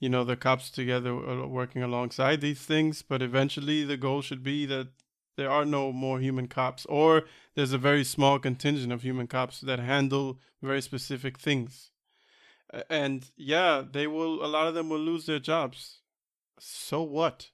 you 0.00 0.08
know 0.08 0.24
the 0.24 0.36
cops 0.36 0.70
together 0.70 1.10
are 1.10 1.46
working 1.46 1.82
alongside 1.82 2.40
these 2.40 2.60
things. 2.60 3.02
But 3.02 3.22
eventually, 3.22 3.84
the 3.84 3.96
goal 3.96 4.22
should 4.22 4.42
be 4.42 4.66
that 4.66 4.88
there 5.36 5.50
are 5.50 5.64
no 5.64 5.92
more 5.92 6.20
human 6.20 6.48
cops, 6.48 6.84
or 6.86 7.24
there's 7.54 7.72
a 7.72 7.78
very 7.78 8.04
small 8.04 8.38
contingent 8.38 8.92
of 8.92 9.02
human 9.02 9.26
cops 9.26 9.60
that 9.60 9.78
handle 9.78 10.38
very 10.62 10.82
specific 10.82 11.38
things. 11.38 11.90
And 12.90 13.30
yeah, 13.36 13.82
they 13.90 14.06
will. 14.06 14.44
A 14.44 14.46
lot 14.46 14.66
of 14.66 14.74
them 14.74 14.88
will 14.88 14.98
lose 14.98 15.26
their 15.26 15.38
jobs. 15.38 16.00
So 16.58 17.02
what? 17.02 17.50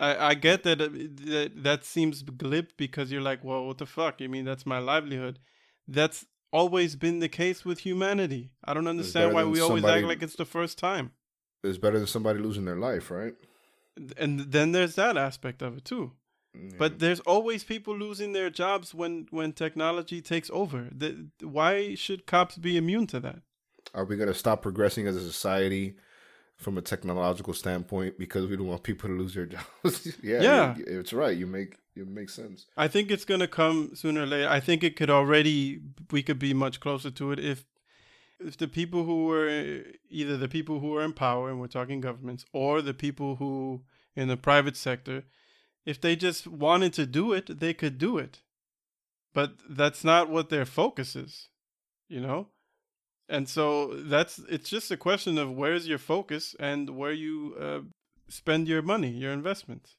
I, 0.00 0.28
I 0.28 0.34
get 0.34 0.62
that, 0.62 0.80
uh, 0.80 0.88
that 0.88 1.52
that 1.56 1.84
seems 1.84 2.22
glib 2.22 2.68
because 2.76 3.10
you're 3.10 3.20
like, 3.20 3.42
well, 3.42 3.66
what 3.66 3.78
the 3.78 3.86
fuck? 3.86 4.20
You 4.20 4.28
mean 4.28 4.44
that's 4.44 4.64
my 4.66 4.78
livelihood? 4.78 5.40
That's 5.88 6.26
always 6.52 6.96
been 6.96 7.18
the 7.18 7.28
case 7.28 7.64
with 7.64 7.80
humanity. 7.80 8.52
I 8.64 8.74
don't 8.74 8.86
understand 8.86 9.34
why 9.34 9.44
we 9.44 9.60
always 9.60 9.82
somebody- 9.82 10.00
act 10.02 10.08
like 10.08 10.22
it's 10.22 10.36
the 10.36 10.44
first 10.44 10.78
time. 10.78 11.12
It's 11.64 11.78
better 11.78 11.98
than 11.98 12.06
somebody 12.06 12.38
losing 12.40 12.64
their 12.64 12.76
life, 12.76 13.10
right? 13.10 13.34
And 14.16 14.40
then 14.52 14.72
there's 14.72 14.94
that 14.94 15.16
aspect 15.16 15.60
of 15.62 15.76
it 15.76 15.84
too. 15.84 16.12
Yeah. 16.54 16.70
But 16.78 16.98
there's 16.98 17.20
always 17.20 17.64
people 17.64 17.96
losing 17.96 18.32
their 18.32 18.50
jobs 18.50 18.94
when 18.94 19.26
when 19.30 19.52
technology 19.52 20.20
takes 20.22 20.50
over. 20.52 20.88
The, 20.90 21.26
why 21.42 21.94
should 21.94 22.26
cops 22.26 22.56
be 22.56 22.76
immune 22.76 23.06
to 23.08 23.20
that? 23.20 23.40
Are 23.94 24.04
we 24.04 24.16
going 24.16 24.28
to 24.28 24.34
stop 24.34 24.62
progressing 24.62 25.06
as 25.06 25.16
a 25.16 25.20
society 25.20 25.94
from 26.56 26.76
a 26.76 26.82
technological 26.82 27.54
standpoint 27.54 28.18
because 28.18 28.46
we 28.46 28.56
don't 28.56 28.66
want 28.66 28.82
people 28.82 29.08
to 29.08 29.14
lose 29.14 29.34
their 29.34 29.46
jobs? 29.54 30.16
yeah, 30.22 30.42
Yeah. 30.42 30.74
it's 30.78 31.12
right. 31.12 31.36
You 31.36 31.46
make 31.46 31.76
it 31.96 32.06
makes 32.08 32.34
sense. 32.34 32.66
I 32.76 32.86
think 32.88 33.10
it's 33.10 33.24
gonna 33.24 33.48
come 33.48 33.90
sooner 33.94 34.22
or 34.22 34.26
later. 34.26 34.48
I 34.48 34.60
think 34.60 34.84
it 34.84 34.94
could 34.96 35.10
already 35.10 35.80
we 36.12 36.22
could 36.22 36.38
be 36.38 36.54
much 36.54 36.78
closer 36.80 37.10
to 37.10 37.32
it 37.32 37.40
if 37.40 37.64
if 38.40 38.56
the 38.56 38.68
people 38.68 39.04
who 39.04 39.26
were 39.26 39.82
either 40.10 40.36
the 40.36 40.48
people 40.48 40.80
who 40.80 40.94
are 40.96 41.04
in 41.04 41.12
power 41.12 41.50
and 41.50 41.60
we're 41.60 41.66
talking 41.66 42.00
governments 42.00 42.44
or 42.52 42.82
the 42.82 42.94
people 42.94 43.36
who 43.36 43.82
in 44.14 44.28
the 44.28 44.36
private 44.36 44.76
sector 44.76 45.24
If 45.86 46.00
they 46.00 46.16
just 46.16 46.46
wanted 46.46 46.92
to 46.94 47.06
do 47.06 47.32
it, 47.32 47.60
they 47.60 47.72
could 47.72 47.96
do 47.96 48.18
it. 48.18 48.42
But 49.32 49.54
that's 49.68 50.04
not 50.04 50.28
what 50.28 50.50
their 50.50 50.66
focus 50.66 51.16
is, 51.16 51.48
you 52.08 52.20
know? 52.20 52.48
And 53.28 53.48
so 53.48 53.94
that's 53.94 54.38
it's 54.50 54.68
just 54.68 54.90
a 54.90 54.96
question 54.96 55.38
of 55.38 55.50
where's 55.50 55.88
your 55.88 55.98
focus 55.98 56.54
and 56.60 56.90
where 56.90 57.12
you 57.12 57.56
uh, 57.60 57.80
spend 58.28 58.68
your 58.68 58.82
money, 58.82 59.10
your 59.10 59.32
investment. 59.32 59.96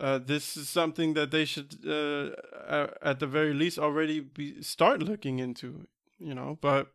Uh, 0.00 0.18
this 0.18 0.56
is 0.56 0.68
something 0.70 1.14
that 1.14 1.30
they 1.30 1.44
should, 1.44 1.76
uh, 1.86 2.86
at 3.02 3.20
the 3.20 3.26
very 3.26 3.52
least, 3.52 3.78
already 3.78 4.20
be 4.20 4.62
start 4.62 5.02
looking 5.02 5.38
into. 5.38 5.86
You 6.22 6.34
know, 6.34 6.56
but 6.60 6.92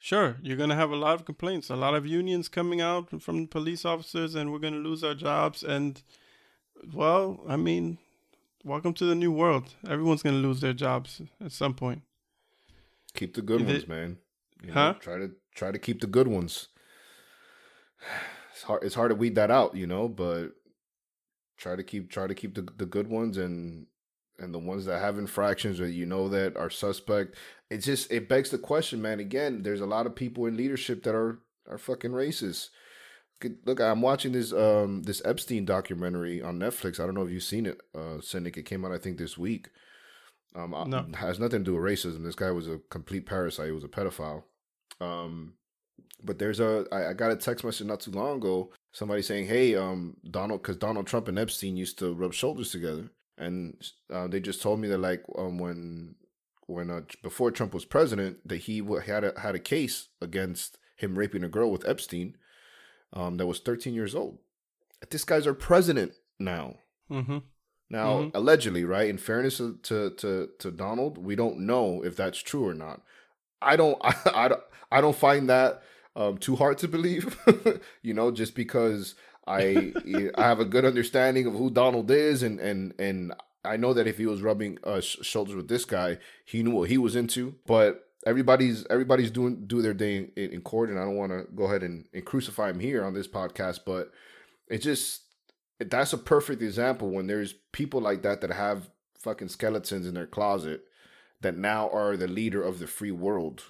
sure, 0.00 0.36
you're 0.42 0.56
gonna 0.56 0.74
have 0.74 0.90
a 0.90 0.96
lot 0.96 1.14
of 1.14 1.24
complaints, 1.24 1.70
a 1.70 1.76
lot 1.76 1.94
of 1.94 2.04
unions 2.04 2.48
coming 2.48 2.80
out 2.80 3.22
from 3.22 3.46
police 3.46 3.84
officers, 3.84 4.34
and 4.34 4.52
we're 4.52 4.58
gonna 4.58 4.78
lose 4.78 5.04
our 5.04 5.14
jobs. 5.14 5.62
And 5.62 6.02
well, 6.92 7.40
I 7.48 7.56
mean, 7.56 7.98
welcome 8.64 8.94
to 8.94 9.04
the 9.04 9.14
new 9.14 9.30
world. 9.30 9.74
Everyone's 9.88 10.22
gonna 10.24 10.38
lose 10.38 10.60
their 10.60 10.72
jobs 10.72 11.22
at 11.44 11.52
some 11.52 11.74
point. 11.74 12.02
Keep 13.14 13.34
the 13.34 13.42
good 13.42 13.64
ones, 13.64 13.86
man. 13.86 14.18
You 14.60 14.68
know, 14.68 14.74
huh? 14.74 14.94
Try 14.98 15.18
to 15.18 15.30
try 15.54 15.70
to 15.70 15.78
keep 15.78 16.00
the 16.00 16.08
good 16.08 16.26
ones. 16.26 16.66
It's 18.52 18.62
hard. 18.64 18.82
It's 18.82 18.94
hard 18.94 19.10
to 19.10 19.14
weed 19.14 19.36
that 19.36 19.50
out, 19.50 19.76
you 19.76 19.86
know, 19.86 20.08
but 20.08 20.48
try 21.56 21.76
to 21.76 21.82
keep 21.84 22.10
try 22.10 22.26
to 22.26 22.34
keep 22.34 22.54
the 22.56 22.66
the 22.76 22.86
good 22.86 23.06
ones 23.08 23.38
and 23.38 23.86
and 24.40 24.54
the 24.54 24.58
ones 24.58 24.84
that 24.86 25.00
have 25.00 25.18
infractions 25.18 25.80
or 25.80 25.88
you 25.88 26.06
know 26.06 26.28
that 26.28 26.56
are 26.56 26.70
suspect. 26.70 27.36
It 27.68 27.78
just 27.78 28.10
it 28.10 28.28
begs 28.28 28.50
the 28.50 28.58
question, 28.58 29.02
man. 29.02 29.20
Again, 29.20 29.62
there's 29.62 29.80
a 29.80 29.86
lot 29.86 30.06
of 30.06 30.14
people 30.16 30.46
in 30.46 30.56
leadership 30.56 31.02
that 31.04 31.14
are 31.14 31.38
are 31.68 31.78
fucking 31.78 32.12
racist. 32.12 32.70
Look, 33.64 33.80
I'm 33.80 34.02
watching 34.02 34.32
this 34.32 34.52
um 34.52 35.02
this 35.04 35.22
Epstein 35.24 35.64
documentary 35.64 36.42
on 36.42 36.58
Netflix. 36.58 37.00
I 37.00 37.06
don't 37.06 37.14
know 37.14 37.24
if 37.24 37.30
you've 37.30 37.42
seen 37.42 37.66
it, 37.66 37.80
uh, 37.94 38.20
Cynic. 38.20 38.56
It 38.56 38.64
came 38.64 38.84
out 38.84 38.92
I 38.92 38.98
think 38.98 39.18
this 39.18 39.38
week. 39.38 39.68
Um, 40.54 40.74
no. 40.88 41.06
has 41.14 41.38
nothing 41.38 41.60
to 41.60 41.64
do 41.64 41.74
with 41.74 41.84
racism. 41.84 42.24
This 42.24 42.34
guy 42.34 42.50
was 42.50 42.66
a 42.66 42.80
complete 42.90 43.24
parasite. 43.24 43.66
He 43.66 43.72
was 43.72 43.84
a 43.84 43.88
pedophile. 43.88 44.42
Um, 45.00 45.54
but 46.22 46.38
there's 46.38 46.60
a 46.60 46.86
I, 46.90 47.10
I 47.10 47.12
got 47.12 47.30
a 47.30 47.36
text 47.36 47.64
message 47.64 47.86
not 47.86 48.00
too 48.00 48.10
long 48.10 48.38
ago. 48.38 48.72
Somebody 48.92 49.22
saying, 49.22 49.46
"Hey, 49.46 49.76
um, 49.76 50.16
Donald, 50.28 50.62
because 50.62 50.76
Donald 50.76 51.06
Trump 51.06 51.28
and 51.28 51.38
Epstein 51.38 51.76
used 51.76 51.98
to 52.00 52.12
rub 52.12 52.34
shoulders 52.34 52.72
together." 52.72 53.10
And 53.40 53.82
uh, 54.12 54.28
they 54.28 54.38
just 54.38 54.62
told 54.62 54.78
me 54.78 54.88
that 54.88 54.98
like 54.98 55.24
um, 55.36 55.58
when 55.58 56.14
when 56.66 56.90
uh, 56.90 57.00
before 57.22 57.50
Trump 57.50 57.74
was 57.74 57.84
president 57.84 58.46
that 58.46 58.58
he 58.58 58.82
had 59.06 59.24
a, 59.24 59.40
had 59.40 59.54
a 59.54 59.60
case 59.60 60.08
against 60.20 60.78
him 60.96 61.18
raping 61.18 61.42
a 61.42 61.48
girl 61.48 61.70
with 61.70 61.88
Epstein 61.88 62.36
um, 63.12 63.38
that 63.38 63.46
was 63.46 63.58
13 63.58 63.94
years 63.94 64.14
old. 64.14 64.38
This 65.10 65.24
guy's 65.24 65.46
our 65.46 65.54
president 65.54 66.12
now. 66.38 66.76
Mm-hmm. 67.10 67.38
Now, 67.88 68.18
mm-hmm. 68.18 68.36
allegedly, 68.36 68.84
right? 68.84 69.08
In 69.08 69.18
fairness 69.18 69.56
to, 69.56 69.78
to, 69.82 70.10
to 70.10 70.48
to 70.60 70.70
Donald, 70.70 71.18
we 71.18 71.34
don't 71.34 71.60
know 71.60 72.04
if 72.04 72.14
that's 72.14 72.38
true 72.38 72.66
or 72.66 72.74
not. 72.74 73.00
I 73.60 73.76
don't 73.76 73.98
I, 74.02 74.14
I 74.34 74.48
don't 74.48 74.62
I 74.92 75.00
don't 75.00 75.16
find 75.16 75.48
that 75.48 75.82
um, 76.14 76.38
too 76.38 76.56
hard 76.56 76.78
to 76.78 76.88
believe. 76.88 77.36
you 78.02 78.14
know, 78.14 78.30
just 78.30 78.54
because 78.54 79.14
I 79.50 79.92
I 80.36 80.42
have 80.42 80.60
a 80.60 80.64
good 80.64 80.84
understanding 80.84 81.46
of 81.46 81.54
who 81.54 81.70
Donald 81.70 82.10
is, 82.10 82.42
and 82.42 82.60
and 82.60 82.94
and 82.98 83.34
I 83.64 83.76
know 83.76 83.92
that 83.94 84.06
if 84.06 84.18
he 84.18 84.26
was 84.26 84.42
rubbing 84.42 84.78
uh, 84.84 85.00
shoulders 85.00 85.54
with 85.54 85.68
this 85.68 85.84
guy, 85.84 86.18
he 86.44 86.62
knew 86.62 86.72
what 86.72 86.88
he 86.88 86.98
was 86.98 87.16
into. 87.16 87.56
But 87.66 88.06
everybody's 88.26 88.86
everybody's 88.88 89.30
doing 89.30 89.66
do 89.66 89.82
their 89.82 89.94
day 89.94 90.30
in, 90.36 90.50
in 90.52 90.60
court, 90.60 90.90
and 90.90 90.98
I 90.98 91.04
don't 91.04 91.16
want 91.16 91.32
to 91.32 91.46
go 91.54 91.64
ahead 91.64 91.82
and, 91.82 92.06
and 92.12 92.24
crucify 92.24 92.70
him 92.70 92.80
here 92.80 93.04
on 93.04 93.14
this 93.14 93.28
podcast, 93.28 93.80
but 93.84 94.12
it 94.68 94.78
just 94.78 95.22
that's 95.78 96.12
a 96.12 96.18
perfect 96.18 96.62
example 96.62 97.10
when 97.10 97.26
there's 97.26 97.54
people 97.72 98.00
like 98.00 98.22
that 98.22 98.40
that 98.42 98.52
have 98.52 98.90
fucking 99.18 99.48
skeletons 99.48 100.06
in 100.06 100.14
their 100.14 100.26
closet 100.26 100.82
that 101.40 101.56
now 101.56 101.88
are 101.90 102.16
the 102.16 102.28
leader 102.28 102.62
of 102.62 102.78
the 102.78 102.86
free 102.86 103.10
world. 103.10 103.64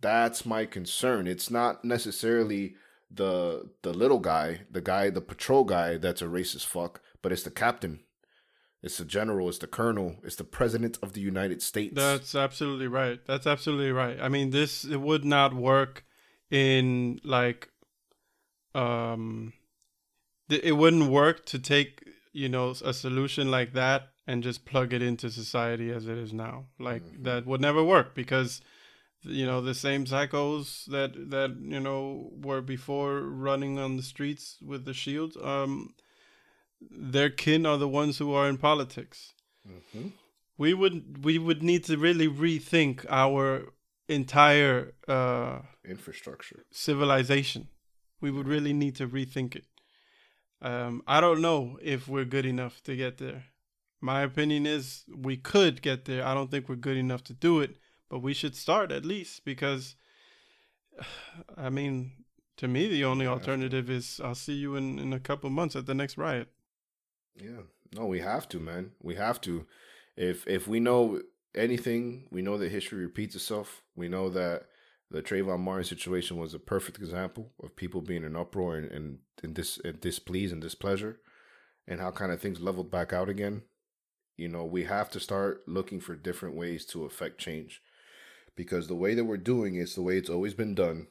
That's 0.00 0.46
my 0.46 0.64
concern. 0.64 1.26
It's 1.26 1.50
not 1.50 1.84
necessarily 1.84 2.76
the 3.10 3.70
the 3.82 3.92
little 3.92 4.18
guy, 4.18 4.62
the 4.70 4.80
guy, 4.80 5.10
the 5.10 5.20
patrol 5.20 5.64
guy 5.64 5.96
that's 5.96 6.22
a 6.22 6.26
racist 6.26 6.66
fuck, 6.66 7.00
but 7.22 7.32
it's 7.32 7.42
the 7.42 7.50
captain. 7.50 8.00
It's 8.82 8.98
the 8.98 9.04
general, 9.04 9.48
it's 9.48 9.58
the 9.58 9.66
colonel, 9.66 10.16
it's 10.22 10.36
the 10.36 10.44
president 10.44 10.98
of 11.02 11.12
the 11.12 11.20
United 11.20 11.62
States. 11.62 11.94
That's 11.94 12.34
absolutely 12.34 12.86
right. 12.86 13.18
That's 13.26 13.46
absolutely 13.46 13.90
right. 13.90 14.18
I 14.20 14.28
mean, 14.28 14.50
this 14.50 14.84
it 14.84 15.00
would 15.00 15.24
not 15.24 15.54
work 15.54 16.04
in 16.50 17.20
like 17.24 17.70
um 18.74 19.52
it 20.48 20.76
wouldn't 20.76 21.10
work 21.10 21.44
to 21.46 21.58
take, 21.58 22.04
you 22.32 22.48
know, 22.48 22.74
a 22.84 22.92
solution 22.92 23.50
like 23.50 23.72
that 23.72 24.10
and 24.26 24.42
just 24.42 24.64
plug 24.64 24.92
it 24.92 25.02
into 25.02 25.30
society 25.30 25.90
as 25.90 26.06
it 26.06 26.18
is 26.18 26.32
now. 26.32 26.66
Like 26.78 27.02
mm-hmm. 27.02 27.24
that 27.24 27.46
would 27.46 27.60
never 27.60 27.82
work 27.82 28.14
because 28.14 28.60
you 29.22 29.46
know 29.46 29.60
the 29.60 29.74
same 29.74 30.04
psychos 30.04 30.84
that 30.86 31.30
that 31.30 31.56
you 31.60 31.80
know 31.80 32.30
were 32.36 32.60
before 32.60 33.20
running 33.20 33.78
on 33.78 33.96
the 33.96 34.02
streets 34.02 34.58
with 34.62 34.84
the 34.84 34.94
shield 34.94 35.36
um 35.42 35.94
their 36.90 37.30
kin 37.30 37.64
are 37.66 37.78
the 37.78 37.88
ones 37.88 38.18
who 38.18 38.34
are 38.34 38.48
in 38.48 38.58
politics. 38.58 39.32
Mm-hmm. 39.66 40.08
we 40.58 40.74
would 40.74 41.24
we 41.24 41.38
would 41.38 41.62
need 41.62 41.82
to 41.84 41.96
really 41.96 42.28
rethink 42.28 43.04
our 43.08 43.72
entire 44.08 44.94
uh 45.08 45.60
infrastructure. 45.84 46.64
civilization. 46.70 47.68
We 48.20 48.30
would 48.30 48.46
really 48.46 48.72
need 48.72 48.94
to 48.96 49.08
rethink 49.08 49.56
it. 49.56 49.66
Um 50.62 51.02
i 51.06 51.20
don't 51.20 51.40
know 51.40 51.78
if 51.82 52.06
we're 52.06 52.24
good 52.24 52.46
enough 52.46 52.82
to 52.84 52.94
get 52.94 53.18
there. 53.18 53.44
My 54.00 54.20
opinion 54.22 54.66
is 54.66 55.04
we 55.12 55.36
could 55.36 55.82
get 55.82 56.04
there. 56.04 56.24
I 56.24 56.34
don't 56.34 56.50
think 56.50 56.68
we're 56.68 56.76
good 56.76 56.98
enough 56.98 57.24
to 57.24 57.34
do 57.34 57.60
it 57.60 57.76
but 58.08 58.20
we 58.20 58.34
should 58.34 58.54
start 58.54 58.92
at 58.92 59.04
least 59.04 59.44
because 59.44 59.96
I 61.56 61.70
mean, 61.70 62.12
to 62.58 62.68
me, 62.68 62.88
the 62.88 63.04
only 63.04 63.26
alternative 63.26 63.90
is 63.90 64.20
I'll 64.22 64.34
see 64.34 64.54
you 64.54 64.76
in, 64.76 64.98
in 64.98 65.12
a 65.12 65.20
couple 65.20 65.50
months 65.50 65.76
at 65.76 65.86
the 65.86 65.94
next 65.94 66.16
riot. 66.16 66.48
Yeah, 67.34 67.62
no, 67.94 68.06
we 68.06 68.20
have 68.20 68.48
to, 68.50 68.58
man. 68.58 68.92
We 69.02 69.16
have 69.16 69.40
to. 69.42 69.66
If 70.16 70.46
if 70.46 70.66
we 70.66 70.80
know 70.80 71.20
anything, 71.54 72.26
we 72.30 72.42
know 72.42 72.56
that 72.58 72.70
history 72.70 73.02
repeats 73.02 73.34
itself. 73.34 73.82
We 73.94 74.08
know 74.08 74.30
that 74.30 74.64
the 75.10 75.22
Trayvon 75.22 75.60
Martin 75.60 75.84
situation 75.84 76.36
was 76.36 76.54
a 76.54 76.58
perfect 76.58 76.98
example 76.98 77.52
of 77.62 77.76
people 77.76 78.00
being 78.00 78.24
in 78.24 78.34
uproar 78.34 78.76
and, 78.76 78.90
and, 78.90 79.18
and 79.42 79.54
dis 79.54 79.78
and 79.84 80.00
displeased 80.00 80.52
and 80.52 80.62
displeasure, 80.62 81.20
and 81.86 82.00
how 82.00 82.10
kind 82.10 82.32
of 82.32 82.40
things 82.40 82.60
leveled 82.60 82.90
back 82.90 83.12
out 83.12 83.28
again. 83.28 83.62
You 84.38 84.48
know, 84.48 84.64
we 84.64 84.84
have 84.84 85.10
to 85.10 85.20
start 85.20 85.62
looking 85.66 86.00
for 86.00 86.14
different 86.14 86.56
ways 86.56 86.84
to 86.86 87.04
affect 87.04 87.38
change 87.38 87.82
because 88.56 88.88
the 88.88 88.94
way 88.94 89.14
that 89.14 89.24
we're 89.24 89.36
doing 89.36 89.76
is 89.76 89.94
the 89.94 90.02
way 90.02 90.16
it's 90.16 90.30
always 90.30 90.54
been 90.54 90.74
done 90.74 91.06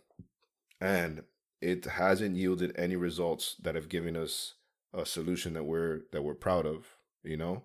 and 0.82 1.24
it 1.62 1.86
hasn't 1.86 2.36
yielded 2.36 2.74
any 2.76 2.96
results 2.96 3.56
that 3.62 3.76
have 3.76 3.88
given 3.88 4.16
us 4.18 4.56
a 4.94 5.06
solution 5.06 5.54
that 5.54 5.64
we're 5.64 6.02
that 6.12 6.24
we're 6.24 6.36
proud 6.36 6.66
of 6.66 6.96
you 7.24 7.38
know? 7.38 7.64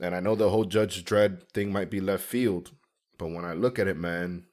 And 0.00 0.14
i 0.14 0.20
know 0.20 0.34
the 0.34 0.50
whole 0.50 0.64
judge 0.64 1.04
Dredd 1.04 1.48
thing 1.52 1.72
might 1.72 1.90
be 1.90 2.00
left 2.00 2.24
field 2.24 2.72
but 3.18 3.30
when 3.30 3.44
i 3.44 3.52
look 3.52 3.78
at 3.78 3.88
it 3.88 3.96
man 3.96 4.46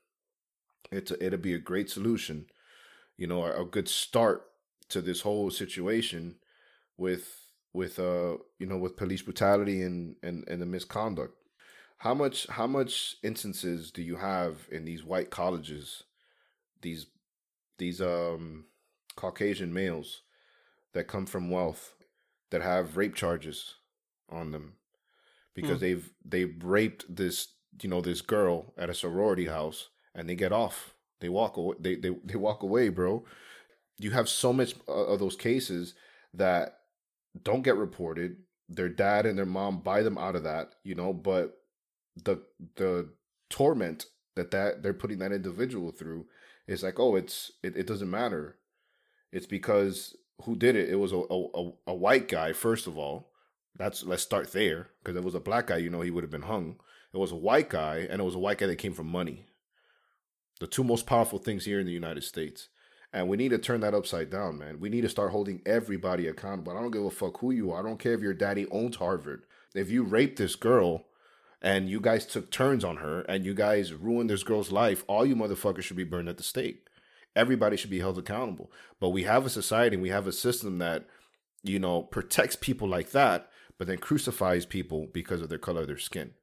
it's 0.92 1.12
a, 1.12 1.26
it'll 1.26 1.40
be 1.40 1.54
a 1.54 1.60
great 1.60 1.90
solution 1.90 2.46
you 3.18 3.28
know 3.28 3.46
a 3.46 3.66
good 3.66 3.88
start 3.88 4.44
to 4.90 5.02
this 5.02 5.22
whole 5.22 5.50
situation 5.50 6.36
with 6.98 7.40
with 7.74 8.00
uh 8.00 8.38
you 8.60 8.66
know 8.66 8.78
with 8.78 8.98
police 8.98 9.22
brutality 9.22 9.82
and 9.82 10.16
and, 10.24 10.48
and 10.48 10.62
the 10.62 10.66
misconduct 10.66 11.36
how 12.00 12.14
much 12.14 12.48
how 12.48 12.66
much 12.66 13.18
instances 13.24 13.92
do 13.92 14.02
you 14.02 14.16
have 14.16 14.68
in 14.72 14.86
these 14.86 15.04
white 15.04 15.30
colleges, 15.30 16.04
these 16.82 17.08
these 17.78 18.02
um 18.02 18.66
Caucasian 19.16 19.74
males 19.74 20.22
that 20.94 21.10
come 21.10 21.26
from 21.26 21.52
wealth 21.52 21.94
that 22.52 22.62
have 22.62 22.98
rape 22.98 23.16
charges 23.16 23.76
on 24.30 24.52
them? 24.52 24.76
Because 25.54 25.78
mm. 25.78 25.82
they've 25.82 26.14
they've 26.24 26.56
raped 26.64 27.14
this 27.14 27.50
you 27.82 27.90
know 27.90 28.00
this 28.00 28.22
girl 28.22 28.74
at 28.78 28.90
a 28.90 28.94
sorority 28.94 29.48
house 29.48 29.90
and 30.16 30.28
they 30.28 30.36
get 30.36 30.54
off. 30.54 30.94
They 31.20 31.28
walk 31.28 31.58
away 31.58 31.76
they 31.82 31.96
they, 31.96 32.16
they 32.24 32.36
walk 32.36 32.64
away 32.64 32.88
bro. 32.88 33.26
You 33.98 34.12
have 34.12 34.30
so 34.30 34.54
much 34.54 34.74
of 34.88 35.20
those 35.20 35.36
cases 35.36 35.96
that 36.34 36.78
don't 37.44 37.62
get 37.62 37.76
reported. 37.76 38.38
Their 38.70 38.88
dad 38.88 39.26
and 39.26 39.38
their 39.38 39.46
mom 39.46 39.82
buy 39.82 40.02
them 40.02 40.18
out 40.18 40.38
of 40.38 40.44
that 40.44 40.76
you 40.84 40.96
know 40.96 41.12
but 41.12 41.59
the 42.26 42.42
the 42.76 43.10
torment 43.50 44.06
that 44.36 44.52
that 44.52 44.84
they're 44.84 44.94
putting 44.94 45.20
that 45.20 45.32
individual 45.32 45.92
through 45.92 46.26
is 46.68 46.84
like 46.84 47.00
oh 47.00 47.16
it's 47.16 47.52
it, 47.64 47.76
it 47.78 47.88
doesn't 47.88 48.10
matter 48.10 48.58
it's 49.32 49.46
because 49.48 50.16
who 50.44 50.56
did 50.56 50.76
it 50.76 50.90
it 50.90 50.96
was 50.96 51.12
a, 51.12 51.18
a, 51.18 51.72
a 51.88 51.94
white 51.94 52.28
guy 52.28 52.54
first 52.54 52.88
of 52.88 52.98
all 52.98 53.32
that's 53.76 54.04
let's 54.04 54.24
start 54.24 54.52
there 54.54 54.90
because 55.04 55.16
it 55.18 55.24
was 55.24 55.36
a 55.36 55.40
black 55.40 55.68
guy 55.68 55.78
you 55.78 55.90
know 55.90 56.02
he 56.02 56.12
would 56.12 56.24
have 56.24 56.32
been 56.32 56.44
hung 56.44 56.76
it 57.14 57.18
was 57.18 57.32
a 57.32 57.36
white 57.36 57.70
guy 57.70 58.08
and 58.10 58.22
it 58.22 58.26
was 58.26 58.36
a 58.36 58.40
white 58.40 58.58
guy 58.58 58.68
that 58.68 58.78
came 58.78 58.94
from 58.94 59.08
money 59.08 59.46
the 60.60 60.68
two 60.68 60.84
most 60.84 61.06
powerful 61.06 61.40
things 61.40 61.66
here 61.66 61.80
in 61.80 61.86
the 61.86 61.92
united 61.94 62.24
states 62.24 62.70
And 63.14 63.28
we 63.28 63.38
need 63.38 63.50
to 63.52 63.58
turn 63.58 63.82
that 63.82 63.96
upside 63.96 64.30
down, 64.30 64.60
man. 64.60 64.80
We 64.80 64.90
need 64.90 65.02
to 65.02 65.10
start 65.10 65.32
holding 65.32 65.62
everybody 65.66 66.28
accountable. 66.28 66.72
I 66.78 66.82
don't 66.82 66.92
give 66.92 67.06
a 67.06 67.10
fuck 67.12 67.40
who 67.40 67.52
you 67.52 67.72
are. 67.72 67.80
I 67.80 67.84
don't 67.84 68.00
care 68.00 68.14
if 68.14 68.22
your 68.22 68.36
daddy 68.36 68.68
owns 68.72 68.98
Harvard. 68.98 69.46
If 69.74 69.90
you 69.90 70.04
rape 70.04 70.36
this 70.38 70.56
girl 70.56 71.06
and 71.62 71.90
you 71.90 72.00
guys 72.00 72.26
took 72.26 72.52
turns 72.52 72.84
on 72.84 72.98
her 72.98 73.22
and 73.22 73.46
you 73.46 73.54
guys 73.54 73.94
ruined 73.94 74.30
this 74.30 74.44
girl's 74.44 74.72
life, 74.72 75.04
all 75.08 75.26
you 75.26 75.36
motherfuckers 75.36 75.84
should 75.84 75.98
be 75.98 76.04
burned 76.04 76.30
at 76.30 76.38
the 76.38 76.44
stake. 76.44 76.88
Everybody 77.36 77.78
should 77.78 77.90
be 77.90 78.00
held 78.00 78.18
accountable. 78.18 78.72
But 79.00 79.10
we 79.10 79.24
have 79.24 79.46
a 79.46 79.50
society, 79.50 79.98
we 79.98 80.10
have 80.10 80.28
a 80.28 80.32
system 80.32 80.78
that, 80.80 81.06
you 81.64 81.80
know, 81.80 82.02
protects 82.02 82.56
people 82.56 82.88
like 82.88 83.12
that, 83.12 83.50
but 83.78 83.88
then 83.88 83.98
crucifies 83.98 84.66
people 84.66 85.08
because 85.14 85.42
of 85.42 85.50
their 85.50 85.58
color 85.58 85.82
of 85.82 85.88
their 85.88 85.98
skin 85.98 86.34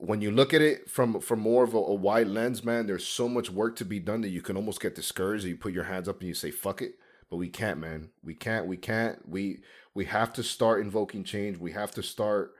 when 0.00 0.22
you 0.22 0.30
look 0.30 0.54
at 0.54 0.62
it 0.62 0.88
from 0.88 1.20
from 1.20 1.40
more 1.40 1.62
of 1.62 1.74
a, 1.74 1.78
a, 1.78 1.94
wide 1.94 2.26
lens, 2.26 2.64
man, 2.64 2.86
there's 2.86 3.06
so 3.06 3.28
much 3.28 3.50
work 3.50 3.76
to 3.76 3.84
be 3.84 4.00
done 4.00 4.22
that 4.22 4.30
you 4.30 4.40
can 4.40 4.56
almost 4.56 4.80
get 4.80 4.94
discouraged. 4.94 5.44
You 5.44 5.56
put 5.56 5.74
your 5.74 5.84
hands 5.84 6.08
up 6.08 6.20
and 6.20 6.28
you 6.28 6.34
say 6.34 6.50
"fuck 6.50 6.80
it," 6.80 6.94
but 7.28 7.36
we 7.36 7.48
can't, 7.48 7.78
man. 7.78 8.08
We 8.24 8.34
can't. 8.34 8.66
We 8.66 8.78
can't. 8.78 9.28
We 9.28 9.60
we 9.94 10.06
have 10.06 10.32
to 10.34 10.42
start 10.42 10.80
invoking 10.80 11.22
change. 11.22 11.58
We 11.58 11.72
have 11.72 11.90
to 11.92 12.02
start. 12.02 12.54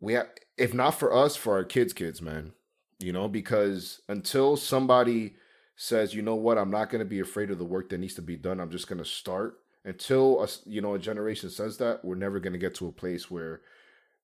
We 0.00 0.14
have, 0.14 0.28
if 0.56 0.74
not 0.74 0.92
for 0.92 1.12
us, 1.12 1.36
for 1.36 1.54
our 1.54 1.64
kids' 1.64 1.92
kids, 1.92 2.20
man. 2.22 2.52
You 2.98 3.12
know, 3.12 3.28
because 3.28 4.00
until 4.08 4.56
somebody 4.56 5.34
says, 5.76 6.14
you 6.14 6.22
know 6.22 6.34
what, 6.34 6.58
I'm 6.58 6.70
not 6.70 6.90
going 6.90 7.00
to 7.00 7.06
be 7.06 7.20
afraid 7.20 7.50
of 7.50 7.58
the 7.58 7.64
work 7.64 7.88
that 7.88 7.98
needs 7.98 8.14
to 8.14 8.22
be 8.22 8.36
done. 8.36 8.60
I'm 8.60 8.70
just 8.70 8.88
going 8.88 8.98
to 8.98 9.04
start. 9.04 9.58
Until 9.82 10.42
a, 10.44 10.48
you 10.66 10.82
know 10.82 10.94
a 10.94 10.98
generation 10.98 11.48
says 11.48 11.78
that, 11.78 12.04
we're 12.04 12.14
never 12.14 12.38
going 12.38 12.52
to 12.52 12.58
get 12.58 12.74
to 12.76 12.88
a 12.88 12.92
place 12.92 13.30
where 13.30 13.62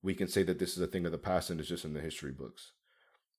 we 0.03 0.15
can 0.15 0.29
say 0.29 0.43
that 0.43 0.59
this 0.59 0.77
is 0.77 0.83
a 0.83 0.87
thing 0.87 1.07
of 1.07 1.13
the 1.13 1.19
past 1.19 1.51
and 1.51 1.59
it's 1.59 1.69
just 1.69 1.85
in 1.85 1.95
the 1.95 2.01
history 2.01 2.31
books. 2.31 2.73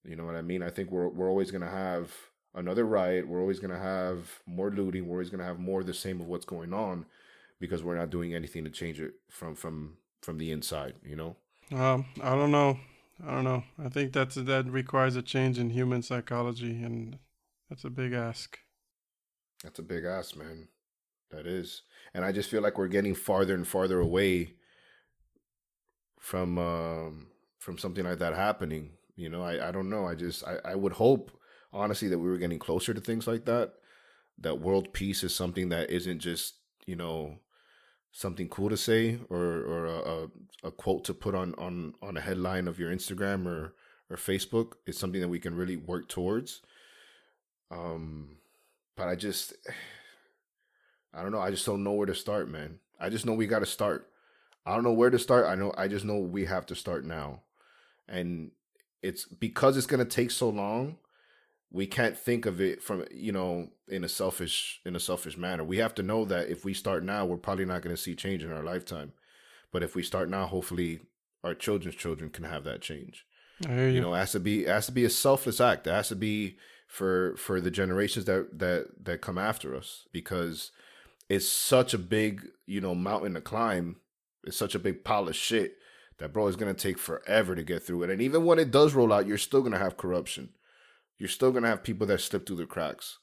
You 0.03 0.15
know 0.15 0.25
what 0.25 0.35
I 0.35 0.41
mean? 0.41 0.63
I 0.63 0.69
think 0.69 0.91
we're 0.91 1.09
we're 1.09 1.29
always 1.29 1.51
gonna 1.51 1.69
have 1.69 2.11
another 2.55 2.85
riot. 2.85 3.27
We're 3.27 3.41
always 3.41 3.59
gonna 3.59 3.79
have 3.79 4.39
more 4.45 4.71
looting. 4.71 5.07
We're 5.07 5.15
always 5.15 5.29
gonna 5.29 5.45
have 5.45 5.59
more 5.59 5.81
of 5.81 5.87
the 5.87 5.93
same 5.93 6.21
of 6.21 6.27
what's 6.27 6.45
going 6.45 6.73
on 6.73 7.05
because 7.59 7.83
we're 7.83 7.97
not 7.97 8.09
doing 8.09 8.33
anything 8.33 8.63
to 8.63 8.69
change 8.69 8.99
it 8.99 9.13
from 9.29 9.55
from 9.55 9.97
from 10.21 10.37
the 10.37 10.51
inside. 10.51 10.95
You 11.03 11.15
know? 11.15 11.35
Um, 11.73 12.05
I 12.21 12.35
don't 12.35 12.51
know. 12.51 12.79
I 13.25 13.31
don't 13.31 13.43
know. 13.43 13.63
I 13.83 13.89
think 13.89 14.13
that's 14.13 14.35
that 14.35 14.69
requires 14.69 15.15
a 15.15 15.21
change 15.21 15.57
in 15.57 15.71
human 15.71 16.01
psychology, 16.01 16.83
and 16.83 17.17
that's 17.69 17.83
a 17.83 17.89
big 17.89 18.13
ask. 18.13 18.59
That's 19.63 19.79
a 19.79 19.83
big 19.83 20.05
ask, 20.05 20.35
man. 20.35 20.67
That 21.31 21.45
is, 21.45 21.81
and 22.13 22.23
I 22.23 22.31
just 22.31 22.49
feel 22.49 22.61
like 22.61 22.77
we're 22.77 22.87
getting 22.87 23.15
farther 23.15 23.53
and 23.53 23.67
farther 23.67 23.99
away 23.99 24.53
from 26.19 26.57
um, 26.57 27.27
from 27.59 27.77
something 27.77 28.05
like 28.05 28.19
that 28.19 28.35
happening. 28.35 28.91
You 29.15 29.29
know, 29.29 29.43
I, 29.43 29.67
I 29.69 29.71
don't 29.71 29.89
know. 29.89 30.05
I 30.05 30.15
just 30.15 30.45
I, 30.45 30.57
I 30.63 30.75
would 30.75 30.93
hope 30.93 31.31
honestly 31.73 32.07
that 32.07 32.19
we 32.19 32.29
were 32.29 32.37
getting 32.37 32.59
closer 32.59 32.93
to 32.93 33.01
things 33.01 33.27
like 33.27 33.45
that. 33.45 33.73
That 34.37 34.61
world 34.61 34.93
peace 34.93 35.23
is 35.23 35.35
something 35.35 35.69
that 35.69 35.89
isn't 35.89 36.19
just 36.19 36.55
you 36.85 36.95
know 36.95 37.39
something 38.11 38.47
cool 38.49 38.69
to 38.69 38.77
say 38.77 39.19
or 39.29 39.43
or 39.43 39.85
a, 39.85 40.27
a, 40.67 40.71
quote 40.71 41.03
to 41.05 41.13
put 41.13 41.35
on 41.35 41.53
on 41.55 41.93
on 42.01 42.17
a 42.17 42.21
headline 42.21 42.67
of 42.67 42.79
your 42.79 42.91
Instagram 42.91 43.45
or 43.45 43.73
or 44.09 44.17
Facebook. 44.17 44.73
is 44.85 44.97
something 44.97 45.21
that 45.21 45.27
we 45.27 45.39
can 45.39 45.55
really 45.55 45.75
work 45.75 46.07
towards. 46.07 46.61
Um, 47.69 48.37
but 48.95 49.07
I 49.07 49.15
just 49.15 49.53
I 51.13 51.21
don't 51.21 51.31
know. 51.31 51.39
I 51.39 51.51
just 51.51 51.65
don't 51.65 51.83
know 51.83 51.93
where 51.93 52.05
to 52.05 52.15
start, 52.15 52.49
man. 52.49 52.79
I 52.99 53.09
just 53.09 53.25
know 53.25 53.33
we 53.33 53.47
got 53.47 53.59
to 53.59 53.65
start. 53.65 54.09
I 54.65 54.73
don't 54.73 54.83
know 54.83 54.93
where 54.93 55.09
to 55.09 55.19
start. 55.19 55.45
I 55.45 55.55
know 55.55 55.73
I 55.77 55.87
just 55.87 56.05
know 56.05 56.17
we 56.17 56.45
have 56.45 56.65
to 56.67 56.75
start 56.75 57.05
now. 57.05 57.41
And 58.07 58.51
it's 59.01 59.25
because 59.25 59.77
it's 59.77 59.87
to 59.87 60.05
take 60.05 60.31
so 60.31 60.49
long, 60.49 60.97
we 61.71 61.85
can't 61.85 62.17
think 62.17 62.45
of 62.45 62.61
it 62.61 62.81
from, 62.81 63.05
you 63.11 63.31
know, 63.31 63.69
in 63.87 64.03
a 64.03 64.09
selfish 64.09 64.81
in 64.85 64.95
a 64.95 64.99
selfish 64.99 65.37
manner. 65.37 65.63
We 65.63 65.77
have 65.77 65.95
to 65.95 66.03
know 66.03 66.25
that 66.25 66.49
if 66.49 66.63
we 66.63 66.73
start 66.73 67.03
now, 67.03 67.25
we're 67.25 67.37
probably 67.37 67.65
not 67.65 67.81
going 67.81 67.95
to 67.95 68.01
see 68.01 68.15
change 68.15 68.43
in 68.43 68.51
our 68.51 68.63
lifetime. 68.63 69.13
But 69.71 69.83
if 69.83 69.95
we 69.95 70.03
start 70.03 70.29
now, 70.29 70.45
hopefully 70.45 71.01
our 71.43 71.53
children's 71.53 71.97
children 71.97 72.29
can 72.29 72.45
have 72.45 72.63
that 72.63 72.81
change. 72.81 73.25
You. 73.67 73.95
you. 73.95 74.01
know, 74.01 74.13
it 74.13 74.19
has 74.19 74.31
to 74.33 74.39
be 74.39 74.65
it 74.65 74.69
has 74.69 74.85
to 74.85 74.91
be 74.91 75.05
a 75.05 75.09
selfless 75.09 75.59
act. 75.59 75.87
It 75.87 75.91
has 75.91 76.09
to 76.09 76.15
be 76.15 76.57
for 76.87 77.35
for 77.37 77.59
the 77.59 77.71
generations 77.71 78.25
that 78.25 78.59
that 78.59 78.87
that 79.03 79.21
come 79.21 79.37
after 79.37 79.75
us 79.75 80.07
because 80.11 80.71
it's 81.29 81.47
such 81.47 81.93
a 81.93 81.97
big, 81.97 82.47
you 82.65 82.79
know, 82.79 82.95
mountain 82.95 83.33
to 83.33 83.41
climb 83.41 83.97
it's 84.47 84.57
such 84.57 84.75
a 84.75 84.79
big 84.79 85.03
pile 85.03 85.27
of 85.27 85.35
shit 85.35 85.77
that 86.19 86.33
bro 86.33 86.47
is 86.47 86.55
gonna 86.55 86.73
take 86.73 86.97
forever 86.97 87.53
to 87.53 87.63
get 87.63 87.83
through 87.83 88.03
it. 88.03 88.09
And 88.09 88.21
even 88.21 88.45
when 88.45 88.57
it 88.57 88.71
does 88.71 88.95
roll 88.95 89.13
out, 89.13 89.27
you're 89.27 89.37
still 89.37 89.61
gonna 89.61 89.77
have 89.77 89.97
corruption. 89.97 90.49
You're 91.17 91.29
still 91.29 91.51
gonna 91.51 91.67
have 91.67 91.83
people 91.83 92.07
that 92.07 92.21
slip 92.21 92.45
through 92.45 92.57
the 92.57 92.65
cracks. 92.65 93.17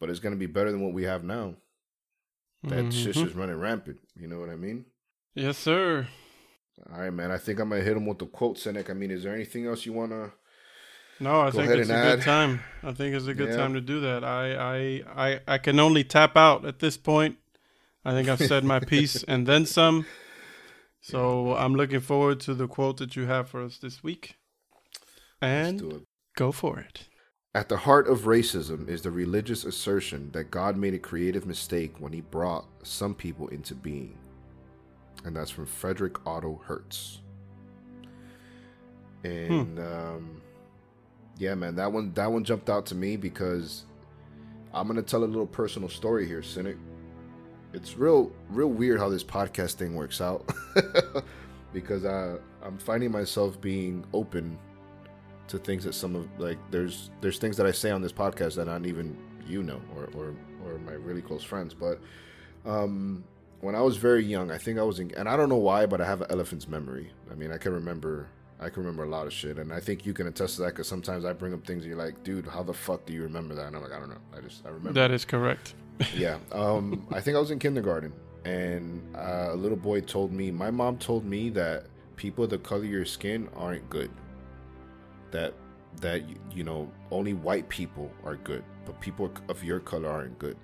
But 0.00 0.10
it's 0.10 0.20
gonna 0.20 0.36
be 0.36 0.46
better 0.46 0.70
than 0.70 0.82
what 0.82 0.94
we 0.94 1.04
have 1.04 1.24
now. 1.24 1.56
That 2.64 2.76
mm-hmm. 2.76 2.90
shit's 2.90 3.18
just 3.18 3.34
running 3.34 3.56
rampant. 3.56 3.98
You 4.14 4.28
know 4.28 4.38
what 4.38 4.48
I 4.48 4.56
mean? 4.56 4.84
Yes, 5.34 5.58
sir. 5.58 6.06
All 6.92 7.00
right, 7.00 7.12
man. 7.12 7.30
I 7.30 7.38
think 7.38 7.58
I'm 7.58 7.70
gonna 7.70 7.82
hit 7.82 7.96
him 7.96 8.06
with 8.06 8.18
the 8.18 8.26
quote, 8.26 8.56
Senek. 8.56 8.90
I 8.90 8.94
mean, 8.94 9.10
is 9.10 9.24
there 9.24 9.34
anything 9.34 9.66
else 9.66 9.84
you 9.84 9.92
wanna? 9.92 10.32
No, 11.20 11.40
I 11.40 11.50
think 11.50 11.70
it's 11.70 11.88
a 11.88 11.94
add? 11.94 12.16
good 12.16 12.24
time. 12.24 12.60
I 12.82 12.92
think 12.92 13.14
it's 13.14 13.26
a 13.26 13.34
good 13.34 13.50
yeah. 13.50 13.56
time 13.56 13.74
to 13.74 13.80
do 13.80 14.00
that. 14.00 14.24
I, 14.24 14.54
I, 14.54 15.02
I, 15.28 15.40
I 15.46 15.58
can 15.58 15.78
only 15.78 16.02
tap 16.02 16.36
out 16.36 16.64
at 16.64 16.80
this 16.80 16.96
point. 16.96 17.36
I 18.04 18.12
think 18.12 18.28
I've 18.28 18.40
said 18.40 18.64
my 18.64 18.80
piece 18.80 19.22
and 19.28 19.46
then 19.46 19.66
some. 19.66 20.06
So 21.00 21.54
I'm 21.54 21.74
looking 21.74 22.00
forward 22.00 22.40
to 22.40 22.54
the 22.54 22.66
quote 22.66 22.96
that 22.96 23.14
you 23.14 23.26
have 23.26 23.48
for 23.48 23.62
us 23.62 23.78
this 23.78 24.02
week. 24.02 24.36
And 25.40 26.04
go 26.36 26.50
for 26.50 26.80
it. 26.80 27.08
At 27.54 27.68
the 27.68 27.76
heart 27.76 28.08
of 28.08 28.20
racism 28.20 28.88
is 28.88 29.02
the 29.02 29.10
religious 29.10 29.64
assertion 29.64 30.30
that 30.32 30.50
God 30.50 30.76
made 30.76 30.94
a 30.94 30.98
creative 30.98 31.44
mistake 31.44 31.94
when 31.98 32.12
he 32.12 32.22
brought 32.22 32.64
some 32.82 33.14
people 33.14 33.48
into 33.48 33.74
being. 33.74 34.16
And 35.24 35.36
that's 35.36 35.50
from 35.50 35.66
Frederick 35.66 36.26
Otto 36.26 36.60
Hertz. 36.64 37.20
And 39.22 39.78
hmm. 39.78 39.84
um, 39.84 40.42
yeah, 41.38 41.54
man, 41.54 41.76
that 41.76 41.92
one 41.92 42.12
that 42.14 42.32
one 42.32 42.42
jumped 42.42 42.70
out 42.70 42.86
to 42.86 42.94
me 42.94 43.16
because 43.16 43.84
I'm 44.72 44.86
gonna 44.88 45.02
tell 45.02 45.22
a 45.22 45.26
little 45.26 45.46
personal 45.46 45.88
story 45.88 46.26
here, 46.26 46.42
Cynic 46.42 46.76
it's 47.72 47.96
real 47.96 48.30
real 48.50 48.68
weird 48.68 48.98
how 48.98 49.08
this 49.08 49.24
podcast 49.24 49.74
thing 49.74 49.94
works 49.94 50.20
out 50.20 50.48
because 51.72 52.04
I 52.04 52.36
I'm 52.62 52.78
finding 52.78 53.10
myself 53.10 53.60
being 53.60 54.04
open 54.12 54.58
to 55.48 55.58
things 55.58 55.84
that 55.84 55.94
some 55.94 56.14
of 56.14 56.28
like 56.38 56.58
there's 56.70 57.10
there's 57.20 57.38
things 57.38 57.56
that 57.56 57.66
I 57.66 57.72
say 57.72 57.90
on 57.90 58.02
this 58.02 58.12
podcast 58.12 58.56
that 58.56 58.66
not 58.66 58.86
even 58.86 59.16
you 59.46 59.62
know 59.62 59.80
or 59.96 60.08
or, 60.14 60.34
or 60.64 60.78
my 60.78 60.92
really 60.92 61.22
close 61.22 61.42
friends 61.42 61.74
but 61.74 62.00
um 62.64 63.24
when 63.60 63.74
I 63.74 63.80
was 63.80 63.96
very 63.96 64.24
young 64.24 64.50
I 64.50 64.58
think 64.58 64.78
I 64.78 64.82
was 64.82 64.98
in 64.98 65.12
and 65.16 65.28
I 65.28 65.36
don't 65.36 65.48
know 65.48 65.56
why 65.56 65.86
but 65.86 66.00
I 66.00 66.06
have 66.06 66.20
an 66.22 66.28
elephant's 66.30 66.68
memory 66.68 67.12
I 67.30 67.34
mean 67.34 67.52
I 67.52 67.58
can 67.58 67.72
remember 67.72 68.28
I 68.62 68.68
can 68.68 68.84
remember 68.84 69.02
a 69.02 69.08
lot 69.08 69.26
of 69.26 69.32
shit, 69.32 69.58
and 69.58 69.72
I 69.72 69.80
think 69.80 70.06
you 70.06 70.12
can 70.12 70.28
attest 70.28 70.54
to 70.56 70.62
that 70.62 70.68
because 70.68 70.86
sometimes 70.86 71.24
I 71.24 71.32
bring 71.32 71.52
up 71.52 71.66
things 71.66 71.82
and 71.82 71.90
you're 71.90 71.98
like, 71.98 72.22
"Dude, 72.22 72.46
how 72.46 72.62
the 72.62 72.72
fuck 72.72 73.04
do 73.04 73.12
you 73.12 73.22
remember 73.22 73.54
that?" 73.56 73.66
And 73.66 73.76
I'm 73.76 73.82
like, 73.82 73.92
"I 73.92 73.98
don't 73.98 74.08
know. 74.08 74.20
I 74.36 74.40
just 74.40 74.64
I 74.64 74.68
remember." 74.68 74.92
That 74.92 75.10
is 75.10 75.24
correct. 75.24 75.74
yeah, 76.16 76.38
um, 76.52 77.06
I 77.10 77.20
think 77.20 77.36
I 77.36 77.40
was 77.40 77.50
in 77.50 77.58
kindergarten, 77.58 78.12
and 78.44 79.02
uh, 79.16 79.48
a 79.50 79.56
little 79.56 79.76
boy 79.76 80.00
told 80.00 80.32
me, 80.32 80.50
my 80.50 80.70
mom 80.70 80.96
told 80.98 81.24
me 81.24 81.50
that 81.50 81.86
people 82.16 82.46
the 82.46 82.58
color 82.58 82.84
of 82.84 82.90
your 82.90 83.04
skin 83.04 83.48
aren't 83.56 83.88
good. 83.90 84.10
That 85.32 85.54
that 86.00 86.22
you 86.54 86.64
know 86.64 86.90
only 87.10 87.34
white 87.34 87.68
people 87.68 88.10
are 88.24 88.36
good, 88.36 88.64
but 88.86 89.00
people 89.00 89.30
of 89.48 89.62
your 89.64 89.80
color 89.80 90.08
aren't 90.08 90.38
good. 90.38 90.56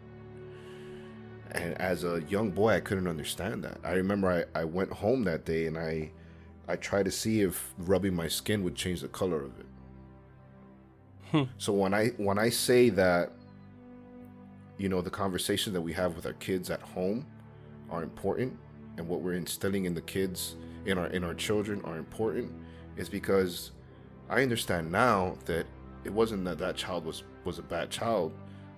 And 1.53 1.75
as 1.81 2.05
a 2.05 2.23
young 2.29 2.51
boy, 2.51 2.75
I 2.75 2.81
couldn't 2.81 3.09
understand 3.09 3.65
that. 3.65 3.79
I 3.83 3.93
remember 3.93 4.47
I, 4.55 4.61
I 4.61 4.65
went 4.65 4.93
home 4.93 5.25
that 5.25 5.45
day 5.45 5.67
and 5.67 5.79
I 5.79 6.11
I 6.69 6.77
tried 6.77 7.07
to 7.07 7.11
see 7.11 7.41
if 7.41 7.75
rubbing 7.79 8.15
my 8.15 8.29
skin 8.29 8.63
would 8.63 8.75
change 8.75 9.01
the 9.01 9.09
color 9.09 9.43
of 9.43 9.59
it. 9.59 9.67
Hmm. 11.31 11.43
So 11.57 11.73
when 11.73 11.95
I 11.95 12.09
when 12.19 12.39
I 12.39 12.51
say 12.51 12.91
that 12.91 13.33
you 14.77 14.89
know 14.89 15.01
the 15.01 15.11
conversations 15.11 15.73
that 15.75 15.81
we 15.81 15.93
have 15.95 16.15
with 16.17 16.27
our 16.27 16.35
kids 16.35 16.71
at 16.71 16.81
home 16.81 17.27
are 17.91 18.03
important 18.03 18.57
and 18.97 19.09
what 19.09 19.21
we're 19.21 19.35
instilling 19.35 19.87
in 19.87 19.95
the 19.95 20.03
kids 20.03 20.57
in 20.87 20.99
our 20.99 21.07
in 21.09 21.25
our 21.25 21.35
children 21.35 21.81
are 21.85 21.97
important 21.97 22.53
is 22.97 23.09
because 23.09 23.73
I 24.29 24.43
understand 24.43 24.91
now 24.91 25.37
that 25.47 25.67
it 26.05 26.13
wasn't 26.13 26.45
that 26.45 26.59
that 26.59 26.77
child 26.77 27.05
was 27.05 27.23
was 27.45 27.59
a 27.59 27.63
bad 27.63 27.91
child 27.91 28.33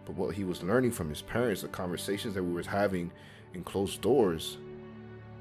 but 0.04 0.14
what 0.14 0.34
he 0.34 0.44
was 0.44 0.62
learning 0.62 0.92
from 0.92 1.08
his 1.08 1.22
parents 1.22 1.62
the 1.62 1.68
conversations 1.68 2.34
that 2.34 2.42
we 2.42 2.52
were 2.52 2.62
having 2.62 3.10
in 3.54 3.64
closed 3.64 4.00
doors 4.00 4.58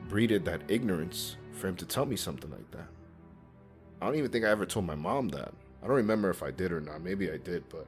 breeded 0.07 0.44
that 0.45 0.61
ignorance 0.68 1.38
for 1.53 1.68
him 1.68 1.76
to 1.76 1.86
tell 1.86 2.06
me 2.06 2.15
something 2.15 2.49
like 2.49 2.69
that. 2.72 2.88
I 4.02 4.06
don't 4.06 4.15
even 4.15 4.31
think 4.31 4.45
I 4.45 4.49
ever 4.49 4.65
told 4.65 4.86
my 4.86 4.95
mom 4.95 5.30
that. 5.30 5.53
I 5.84 5.88
don't 5.88 5.95
remember 5.95 6.30
if 6.30 6.41
I 6.41 6.52
did 6.52 6.72
or 6.72 6.81
not. 6.81 7.02
Maybe 7.02 7.31
I 7.31 7.38
did, 7.38 7.69
but 7.69 7.88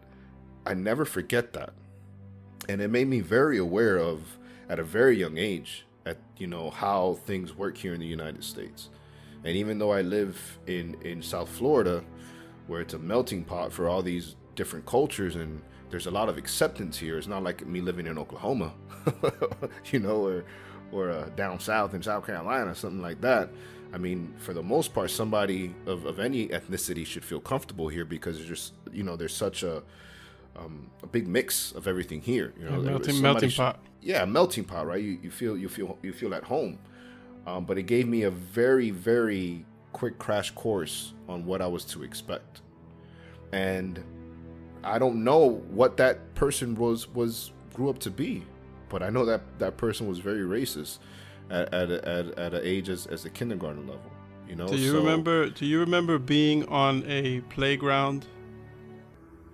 I 0.66 0.74
never 0.74 1.06
forget 1.06 1.54
that. 1.54 1.74
And 2.70 2.82
it 2.82 2.90
made 2.90 3.08
me 3.08 3.22
very 3.22 3.58
aware 3.58 3.98
of 3.98 4.38
at 4.70 4.80
a 4.80 4.84
very 4.84 5.18
young 5.18 5.38
age 5.38 5.86
at 6.06 6.18
you 6.38 6.48
know 6.48 6.70
how 6.70 7.20
things 7.26 7.56
work 7.56 7.78
here 7.78 7.94
in 7.94 8.00
the 8.00 8.06
United 8.06 8.44
States. 8.44 8.90
And 9.44 9.56
even 9.58 9.80
though 9.80 9.92
I 9.92 10.02
live 10.02 10.60
in 10.68 10.96
in 11.02 11.22
South 11.22 11.50
Florida 11.50 12.04
where 12.68 12.82
it's 12.82 12.94
a 12.94 13.00
melting 13.00 13.44
pot 13.44 13.74
for 13.74 13.90
all 13.90 14.02
these 14.04 14.36
different 14.56 14.86
cultures 14.86 15.36
and 15.36 15.62
there's 15.90 16.06
a 16.06 16.12
lot 16.12 16.30
of 16.30 16.38
acceptance 16.38 16.98
here. 16.98 17.18
It's 17.18 17.28
not 17.28 17.44
like 17.44 17.66
me 17.68 17.82
living 17.82 18.08
in 18.08 18.18
Oklahoma, 18.18 18.72
you 19.92 20.00
know, 20.00 20.26
or 20.26 20.46
or 20.92 21.10
uh, 21.10 21.30
down 21.36 21.60
south 21.60 21.94
in 21.94 22.02
South 22.02 22.26
Carolina, 22.26 22.74
something 22.76 23.02
like 23.02 23.20
that. 23.22 23.50
I 23.94 23.98
mean, 23.98 24.34
for 24.38 24.54
the 24.54 24.64
most 24.64 24.94
part, 24.94 25.10
somebody 25.12 25.74
of, 25.86 26.06
of 26.06 26.20
any 26.20 26.48
ethnicity 26.48 27.06
should 27.06 27.26
feel 27.26 27.40
comfortable 27.42 27.90
here 27.90 28.06
because 28.06 28.38
there's 28.38 28.48
just 28.48 28.74
you 28.94 29.04
know 29.04 29.16
there's 29.18 29.36
such 29.36 29.64
a 29.64 29.84
um, 30.56 30.90
a 31.04 31.08
big 31.08 31.28
mix 31.28 31.72
of 31.74 31.88
everything 31.88 32.22
here. 32.22 32.54
You 32.60 32.66
know, 32.70 32.78
Yeah, 32.82 32.90
melting- 32.92 33.22
melting 33.22 33.50
should- 33.50 33.58
pot. 33.62 33.80
Yeah, 34.02 34.26
melting 34.26 34.64
pot, 34.64 34.88
right? 34.88 35.02
You, 35.04 35.20
you 35.22 35.32
feel 35.32 35.58
you 35.58 35.68
feel 35.70 35.98
you 36.02 36.14
feel 36.14 36.34
at 36.34 36.44
home. 36.44 36.78
Um, 37.48 37.66
but 37.66 37.78
it 37.78 37.84
gave 37.84 38.08
me 38.08 38.24
a 38.24 38.32
very 38.32 38.92
very 38.92 39.66
quick 39.94 40.18
crash 40.20 40.52
course 40.52 41.14
on 41.28 41.46
what 41.46 41.62
I 41.62 41.68
was 41.68 41.84
to 41.86 42.04
expect, 42.04 42.62
and 43.52 44.04
I 44.84 45.00
don't 45.00 45.24
know 45.24 45.62
what 45.72 45.98
that 45.98 46.34
person 46.36 46.76
was 46.76 47.08
was 47.14 47.52
grew 47.74 47.90
up 47.90 48.00
to 48.00 48.12
be, 48.12 48.44
but 48.90 49.02
I 49.04 49.10
know 49.10 49.26
that 49.26 49.42
that 49.60 49.78
person 49.78 50.08
was 50.08 50.20
very 50.20 50.42
racist 50.42 51.00
at 51.50 51.74
at 51.74 51.90
a- 51.92 52.08
at, 52.08 52.26
at 52.40 52.54
an 52.54 52.62
age 52.64 52.90
as, 52.90 53.08
as 53.08 53.24
the 53.24 53.30
kindergarten 53.30 53.88
level. 53.88 54.12
You 54.48 54.56
know. 54.56 54.68
Do 54.68 54.76
you 54.78 54.92
So- 54.92 54.98
remember? 55.00 55.50
Do 55.50 55.66
you 55.66 55.80
remember 55.80 56.18
being 56.20 56.68
on 56.68 57.04
a 57.08 57.42
playground? 57.50 58.26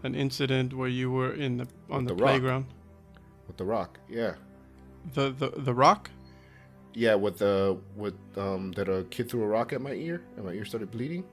An 0.04 0.14
incident 0.14 0.74
where 0.74 0.88
you 0.90 1.10
were 1.12 1.34
in 1.34 1.58
the 1.58 1.68
on 1.90 2.06
the, 2.06 2.14
the 2.14 2.22
rock. 2.24 2.30
playground. 2.32 2.66
with 3.48 3.58
the 3.58 3.66
rock? 3.66 4.00
Yeah. 4.10 4.34
The 5.14 5.32
the 5.32 5.50
the 5.50 5.74
rock. 5.74 6.12
Yeah, 6.98 7.14
with 7.14 7.38
the 7.38 7.78
with 7.96 8.16
um 8.38 8.72
that 8.72 8.90
a 8.90 9.04
kid 9.04 9.30
threw 9.30 9.44
a 9.44 9.48
rock 9.48 9.72
at 9.72 9.82
my 9.82 9.92
ear 9.92 10.24
and 10.36 10.44
my 10.44 10.54
ear 10.54 10.66
started 10.66 10.90
bleeding. 10.90 11.26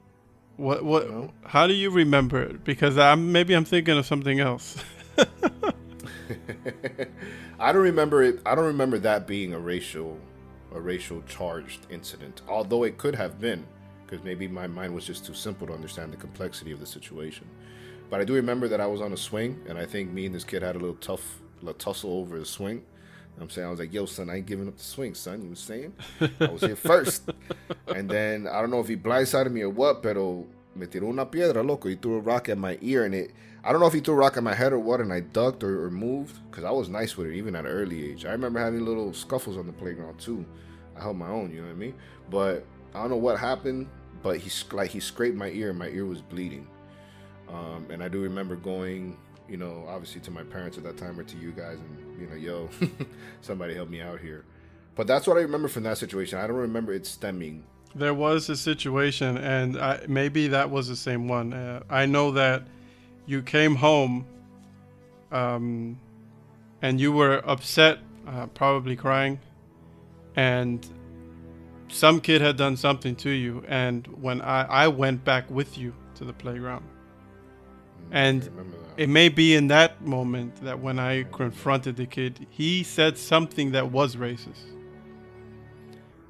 What 0.57 0.85
what? 0.85 1.31
How 1.43 1.65
do 1.65 1.73
you 1.73 1.89
remember 1.89 2.39
it? 2.39 2.63
Because 2.63 2.99
I'm 2.99 3.31
maybe 3.31 3.55
I'm 3.55 3.65
thinking 3.65 3.97
of 3.97 4.05
something 4.05 4.39
else. 4.39 4.77
I 7.59 7.71
don't 7.71 7.81
remember 7.81 8.21
it. 8.21 8.41
I 8.45 8.53
don't 8.53 8.65
remember 8.65 8.99
that 8.99 9.25
being 9.25 9.55
a 9.55 9.59
racial, 9.59 10.19
a 10.71 10.79
racial 10.79 11.23
charged 11.23 11.87
incident. 11.89 12.43
Although 12.47 12.83
it 12.83 12.99
could 12.99 13.15
have 13.15 13.39
been, 13.39 13.65
because 14.05 14.23
maybe 14.23 14.47
my 14.47 14.67
mind 14.67 14.93
was 14.93 15.03
just 15.03 15.25
too 15.25 15.33
simple 15.33 15.65
to 15.65 15.73
understand 15.73 16.13
the 16.13 16.17
complexity 16.17 16.73
of 16.73 16.79
the 16.79 16.85
situation. 16.85 17.49
But 18.11 18.21
I 18.21 18.23
do 18.23 18.35
remember 18.35 18.67
that 18.67 18.79
I 18.79 18.85
was 18.85 19.01
on 19.01 19.13
a 19.13 19.17
swing, 19.17 19.59
and 19.67 19.79
I 19.79 19.87
think 19.87 20.11
me 20.11 20.27
and 20.27 20.35
this 20.35 20.43
kid 20.43 20.61
had 20.61 20.75
a 20.75 20.79
little 20.79 20.97
tough, 20.97 21.39
little 21.63 21.73
tussle 21.73 22.19
over 22.19 22.37
the 22.37 22.45
swing. 22.45 22.83
I'm 23.39 23.49
saying 23.49 23.67
I 23.67 23.71
was 23.71 23.79
like, 23.79 23.93
"Yo, 23.93 24.05
son, 24.05 24.29
I 24.29 24.37
ain't 24.37 24.45
giving 24.45 24.67
up 24.67 24.77
the 24.77 24.83
swing, 24.83 25.13
son." 25.13 25.41
You 25.41 25.49
was 25.49 25.59
saying 25.59 25.93
I 26.39 26.47
was 26.47 26.61
here 26.61 26.75
first, 26.75 27.29
and 27.87 28.09
then 28.09 28.47
I 28.47 28.61
don't 28.61 28.71
know 28.71 28.79
if 28.79 28.87
he 28.87 28.95
blindsided 28.95 29.51
me 29.51 29.61
or 29.61 29.69
what, 29.69 30.01
pero 30.01 30.45
me 30.75 30.87
tiró 30.87 31.09
una 31.09 31.25
piedra, 31.25 31.63
loco. 31.63 31.89
He 31.89 31.95
threw 31.95 32.15
a 32.17 32.19
rock 32.19 32.49
at 32.49 32.57
my 32.57 32.77
ear, 32.81 33.05
and 33.05 33.15
it. 33.15 33.31
I 33.63 33.71
don't 33.71 33.81
know 33.81 33.87
if 33.87 33.93
he 33.93 33.99
threw 33.99 34.13
a 34.13 34.17
rock 34.17 34.37
at 34.37 34.43
my 34.43 34.53
head 34.53 34.73
or 34.73 34.79
what, 34.79 35.01
and 35.01 35.11
I 35.11 35.21
ducked 35.21 35.63
or, 35.63 35.85
or 35.85 35.89
moved 35.89 36.39
because 36.49 36.63
I 36.63 36.69
was 36.69 36.87
nice 36.87 37.17
with 37.17 37.27
it 37.27 37.35
even 37.35 37.55
at 37.55 37.65
an 37.65 37.71
early 37.71 38.11
age. 38.11 38.23
I 38.23 38.31
remember 38.31 38.59
having 38.59 38.85
little 38.85 39.11
scuffles 39.11 39.57
on 39.57 39.65
the 39.65 39.73
playground 39.73 40.19
too. 40.19 40.45
I 40.95 41.01
held 41.01 41.17
my 41.17 41.27
own, 41.27 41.51
you 41.51 41.61
know 41.61 41.67
what 41.67 41.73
I 41.73 41.77
mean? 41.77 41.95
But 42.29 42.65
I 42.93 43.01
don't 43.01 43.09
know 43.09 43.17
what 43.17 43.39
happened, 43.39 43.89
but 44.21 44.37
he 44.37 44.51
like 44.71 44.91
he 44.91 44.99
scraped 44.99 45.35
my 45.35 45.49
ear, 45.49 45.71
and 45.71 45.79
my 45.79 45.89
ear 45.89 46.05
was 46.05 46.21
bleeding. 46.21 46.67
Um, 47.49 47.87
and 47.89 48.03
I 48.03 48.07
do 48.07 48.21
remember 48.21 48.55
going, 48.55 49.17
you 49.49 49.57
know, 49.57 49.85
obviously 49.87 50.21
to 50.21 50.31
my 50.31 50.43
parents 50.43 50.77
at 50.77 50.83
that 50.83 50.97
time 50.97 51.19
or 51.19 51.23
to 51.23 51.37
you 51.37 51.51
guys, 51.51 51.77
and 51.79 52.19
you 52.19 52.27
know, 52.27 52.35
yo, 52.35 52.69
somebody 53.41 53.73
help 53.73 53.89
me 53.89 54.01
out 54.01 54.19
here. 54.19 54.45
But 54.95 55.07
that's 55.07 55.27
what 55.27 55.37
I 55.37 55.41
remember 55.41 55.67
from 55.67 55.83
that 55.83 55.97
situation. 55.97 56.39
I 56.39 56.47
don't 56.47 56.55
remember 56.55 56.93
it 56.93 57.05
stemming. 57.05 57.63
There 57.93 58.13
was 58.13 58.49
a 58.49 58.57
situation, 58.57 59.37
and 59.37 59.77
I, 59.77 60.05
maybe 60.07 60.47
that 60.47 60.69
was 60.69 60.87
the 60.87 60.95
same 60.95 61.27
one. 61.27 61.53
Uh, 61.53 61.83
I 61.89 62.05
know 62.05 62.31
that 62.31 62.63
you 63.25 63.41
came 63.41 63.75
home, 63.75 64.25
um, 65.31 65.99
and 66.81 66.99
you 66.99 67.11
were 67.11 67.41
upset, 67.45 67.99
uh, 68.27 68.47
probably 68.47 68.95
crying, 68.95 69.39
and 70.35 70.85
some 71.87 72.19
kid 72.19 72.41
had 72.41 72.57
done 72.57 72.75
something 72.75 73.15
to 73.17 73.29
you. 73.29 73.63
And 73.67 74.07
when 74.21 74.41
I, 74.41 74.63
I 74.63 74.87
went 74.87 75.23
back 75.23 75.49
with 75.49 75.77
you 75.77 75.93
to 76.15 76.25
the 76.25 76.33
playground, 76.33 76.85
Mm, 78.11 78.15
and 78.15 78.45
remember 78.45 78.77
that. 78.77 79.01
it 79.01 79.09
may 79.09 79.29
be 79.29 79.55
in 79.55 79.67
that 79.67 80.01
moment 80.01 80.63
that 80.63 80.79
when 80.79 80.99
I 80.99 81.23
confronted 81.23 81.95
the 81.95 82.05
kid, 82.05 82.47
he 82.49 82.83
said 82.83 83.17
something 83.17 83.71
that 83.71 83.91
was 83.91 84.15
racist. 84.15 84.71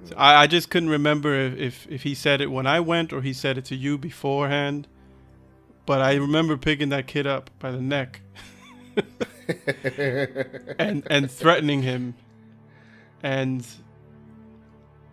So 0.05 0.15
mm. 0.15 0.17
I, 0.17 0.43
I 0.43 0.47
just 0.47 0.69
couldn't 0.69 0.89
remember 0.89 1.33
if, 1.33 1.57
if, 1.57 1.87
if 1.89 2.03
he 2.03 2.15
said 2.15 2.41
it 2.41 2.47
when 2.51 2.67
I 2.67 2.79
went 2.79 3.13
or 3.13 3.21
he 3.21 3.33
said 3.33 3.57
it 3.57 3.65
to 3.65 3.75
you 3.75 3.97
beforehand. 3.97 4.87
But 5.85 6.01
I 6.01 6.15
remember 6.15 6.57
picking 6.57 6.89
that 6.89 7.05
kid 7.05 7.27
up 7.27 7.51
by 7.59 7.71
the 7.71 7.81
neck 7.81 8.21
and 10.79 11.03
and 11.09 11.29
threatening 11.29 11.81
him. 11.81 12.15
And 13.21 13.65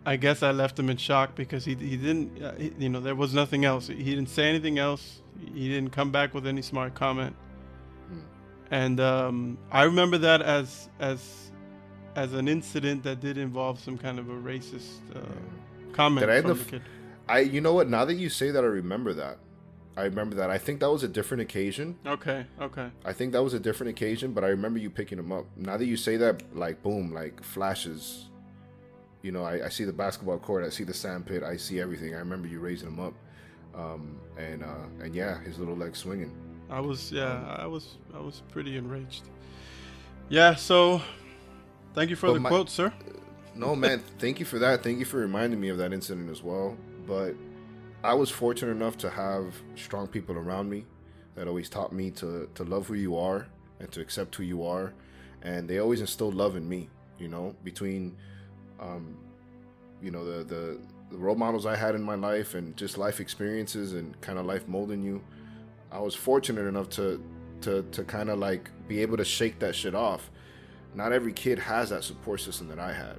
I 0.04 0.16
guess 0.16 0.42
I 0.42 0.50
left 0.50 0.78
him 0.78 0.90
in 0.90 0.96
shock 0.96 1.34
because 1.34 1.64
he, 1.64 1.74
he 1.74 1.96
didn't, 1.96 2.42
uh, 2.42 2.54
he, 2.56 2.72
you 2.78 2.88
know, 2.88 3.00
there 3.00 3.14
was 3.14 3.32
nothing 3.34 3.64
else. 3.64 3.86
He 3.86 4.02
didn't 4.02 4.28
say 4.28 4.48
anything 4.48 4.78
else. 4.78 5.22
He 5.54 5.68
didn't 5.68 5.90
come 5.90 6.10
back 6.10 6.34
with 6.34 6.46
any 6.46 6.62
smart 6.62 6.94
comment. 6.94 7.36
And 8.70 9.00
um, 9.00 9.58
I 9.70 9.82
remember 9.84 10.16
that 10.18 10.40
as 10.40 10.88
as 10.98 11.50
as 12.16 12.32
an 12.32 12.48
incident 12.48 13.02
that 13.02 13.20
did 13.20 13.36
involve 13.38 13.78
some 13.78 13.98
kind 13.98 14.18
of 14.18 14.28
a 14.28 14.34
racist 14.34 14.98
uh, 15.14 15.20
comment 15.92 16.26
Did 16.26 16.30
I 16.30 16.36
end 16.36 16.42
from 16.42 16.52
up- 16.52 16.58
the 16.58 16.64
kid. 16.64 16.82
I, 17.28 17.38
you 17.40 17.60
know 17.60 17.72
what? 17.72 17.88
Now 17.88 18.04
that 18.04 18.14
you 18.14 18.28
say 18.28 18.50
that, 18.50 18.64
I 18.64 18.66
remember 18.66 19.14
that. 19.14 19.38
I 19.96 20.04
remember 20.04 20.36
that. 20.36 20.50
I 20.50 20.58
think 20.58 20.80
that 20.80 20.90
was 20.90 21.02
a 21.02 21.08
different 21.08 21.42
occasion. 21.42 21.96
Okay, 22.06 22.46
okay. 22.60 22.90
I 23.04 23.12
think 23.12 23.32
that 23.32 23.42
was 23.42 23.54
a 23.54 23.60
different 23.60 23.90
occasion, 23.90 24.32
but 24.32 24.42
I 24.42 24.48
remember 24.48 24.78
you 24.78 24.90
picking 24.90 25.18
him 25.18 25.30
up. 25.30 25.44
Now 25.56 25.76
that 25.76 25.84
you 25.86 25.96
say 25.96 26.16
that, 26.16 26.56
like 26.56 26.82
boom, 26.82 27.12
like 27.12 27.42
flashes. 27.44 28.28
You 29.22 29.32
know, 29.32 29.44
I, 29.44 29.66
I 29.66 29.68
see 29.68 29.84
the 29.84 29.92
basketball 29.92 30.38
court, 30.38 30.64
I 30.64 30.68
see 30.70 30.84
the 30.84 30.94
sand 30.94 31.26
pit, 31.26 31.42
I 31.42 31.56
see 31.56 31.80
everything. 31.80 32.14
I 32.14 32.18
remember 32.18 32.48
you 32.48 32.60
raising 32.60 32.88
him 32.88 33.00
up, 33.00 33.14
um, 33.74 34.18
and 34.36 34.62
uh, 34.62 35.04
and 35.04 35.14
yeah, 35.14 35.40
his 35.42 35.58
little 35.58 35.76
legs 35.76 35.98
swinging. 35.98 36.32
I 36.70 36.80
was 36.80 37.12
yeah, 37.12 37.56
I 37.58 37.66
was 37.66 37.96
I 38.14 38.18
was 38.20 38.42
pretty 38.50 38.76
enraged. 38.76 39.22
Yeah, 40.28 40.54
so 40.54 41.00
thank 41.94 42.10
you 42.10 42.16
for 42.16 42.32
the 42.32 42.40
my- 42.40 42.48
quote, 42.48 42.70
sir. 42.70 42.92
No, 43.54 43.76
man, 43.76 44.02
thank 44.18 44.40
you 44.40 44.46
for 44.46 44.58
that. 44.60 44.82
Thank 44.82 44.98
you 44.98 45.04
for 45.04 45.18
reminding 45.18 45.60
me 45.60 45.68
of 45.68 45.76
that 45.78 45.92
incident 45.92 46.30
as 46.30 46.42
well. 46.42 46.76
But 47.06 47.34
I 48.02 48.14
was 48.14 48.30
fortunate 48.30 48.72
enough 48.72 48.96
to 48.98 49.10
have 49.10 49.54
strong 49.76 50.06
people 50.08 50.36
around 50.36 50.70
me 50.70 50.86
that 51.34 51.46
always 51.46 51.68
taught 51.68 51.92
me 51.92 52.10
to, 52.12 52.48
to 52.54 52.64
love 52.64 52.86
who 52.86 52.94
you 52.94 53.16
are 53.16 53.46
and 53.78 53.90
to 53.92 54.00
accept 54.00 54.34
who 54.36 54.42
you 54.42 54.64
are. 54.64 54.92
And 55.42 55.68
they 55.68 55.78
always 55.78 56.00
instilled 56.00 56.34
love 56.34 56.56
in 56.56 56.68
me, 56.68 56.88
you 57.18 57.28
know, 57.28 57.54
between, 57.62 58.16
um, 58.82 59.16
you 60.02 60.10
know, 60.10 60.24
the, 60.24 60.44
the, 60.44 60.78
the 61.10 61.16
role 61.16 61.36
models 61.36 61.64
I 61.66 61.76
had 61.76 61.94
in 61.94 62.02
my 62.02 62.14
life 62.16 62.54
and 62.54 62.76
just 62.76 62.98
life 62.98 63.20
experiences 63.20 63.92
and 63.92 64.20
kind 64.20 64.38
of 64.38 64.46
life 64.46 64.66
molding 64.66 65.02
you. 65.02 65.22
I 65.90 66.00
was 66.00 66.14
fortunate 66.14 66.66
enough 66.66 66.88
to, 66.90 67.22
to, 67.62 67.82
to 67.92 68.04
kind 68.04 68.28
of 68.28 68.38
like 68.38 68.70
be 68.88 69.00
able 69.02 69.16
to 69.18 69.24
shake 69.24 69.59
that 69.60 69.74
shit 69.74 69.94
off. 69.94 70.30
Not 70.94 71.12
every 71.12 71.32
kid 71.32 71.59
has 71.59 71.90
that 71.90 72.02
support 72.04 72.40
system 72.40 72.68
that 72.68 72.78
I 72.78 72.92
had 72.92 73.18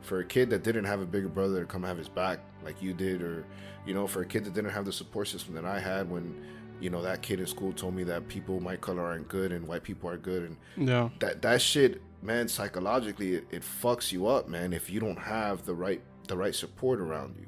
for 0.00 0.18
a 0.20 0.24
kid 0.24 0.50
that 0.50 0.64
didn't 0.64 0.84
have 0.84 1.00
a 1.00 1.06
bigger 1.06 1.28
brother 1.28 1.60
to 1.60 1.66
come 1.66 1.84
have 1.84 1.96
his 1.96 2.08
back 2.08 2.40
like 2.64 2.80
you 2.82 2.92
did 2.92 3.22
or 3.22 3.44
you 3.86 3.94
know 3.94 4.04
for 4.04 4.22
a 4.22 4.26
kid 4.26 4.44
that 4.44 4.52
didn't 4.52 4.72
have 4.72 4.84
the 4.84 4.92
support 4.92 5.28
system 5.28 5.54
that 5.54 5.64
i 5.64 5.78
had 5.78 6.10
when 6.10 6.34
you 6.80 6.90
know 6.90 7.00
that 7.00 7.22
kid 7.22 7.38
in 7.38 7.46
school 7.46 7.72
told 7.72 7.94
me 7.94 8.02
that 8.02 8.26
people 8.26 8.58
my 8.58 8.74
color 8.74 9.00
aren't 9.04 9.28
good 9.28 9.52
and 9.52 9.64
white 9.64 9.84
people 9.84 10.10
are 10.10 10.16
good 10.16 10.42
and 10.42 10.88
Yeah. 10.88 11.08
that 11.20 11.40
that 11.42 11.62
shit 11.62 12.02
man 12.22 12.48
psychologically 12.48 13.34
it, 13.34 13.46
it 13.50 13.62
fucks 13.62 14.12
you 14.12 14.26
up 14.26 14.48
man 14.48 14.72
if 14.72 14.88
you 14.88 15.00
don't 15.00 15.18
have 15.18 15.64
the 15.64 15.74
right 15.74 16.00
the 16.28 16.36
right 16.36 16.54
support 16.54 17.00
around 17.00 17.36
you. 17.38 17.46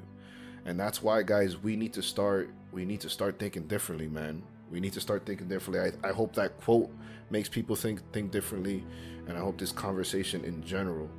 And 0.65 0.79
that's 0.79 1.01
why 1.01 1.21
guys 1.23 1.57
we 1.57 1.75
need 1.75 1.93
to 1.93 2.01
start 2.01 2.49
we 2.71 2.85
need 2.85 3.01
to 3.01 3.09
start 3.09 3.39
thinking 3.39 3.67
differently 3.67 4.07
man. 4.07 4.43
We 4.69 4.79
need 4.79 4.93
to 4.93 5.01
start 5.01 5.25
thinking 5.25 5.47
differently. 5.47 5.91
I, 6.03 6.09
I 6.09 6.11
hope 6.11 6.35
that 6.35 6.59
quote 6.59 6.89
makes 7.29 7.49
people 7.49 7.75
think 7.75 8.01
think 8.11 8.31
differently 8.31 8.83
and 9.27 9.35
i 9.35 9.41
hope 9.41 9.57
this 9.57 9.71
conversation 9.71 10.45
in 10.45 10.63
general 10.63 11.09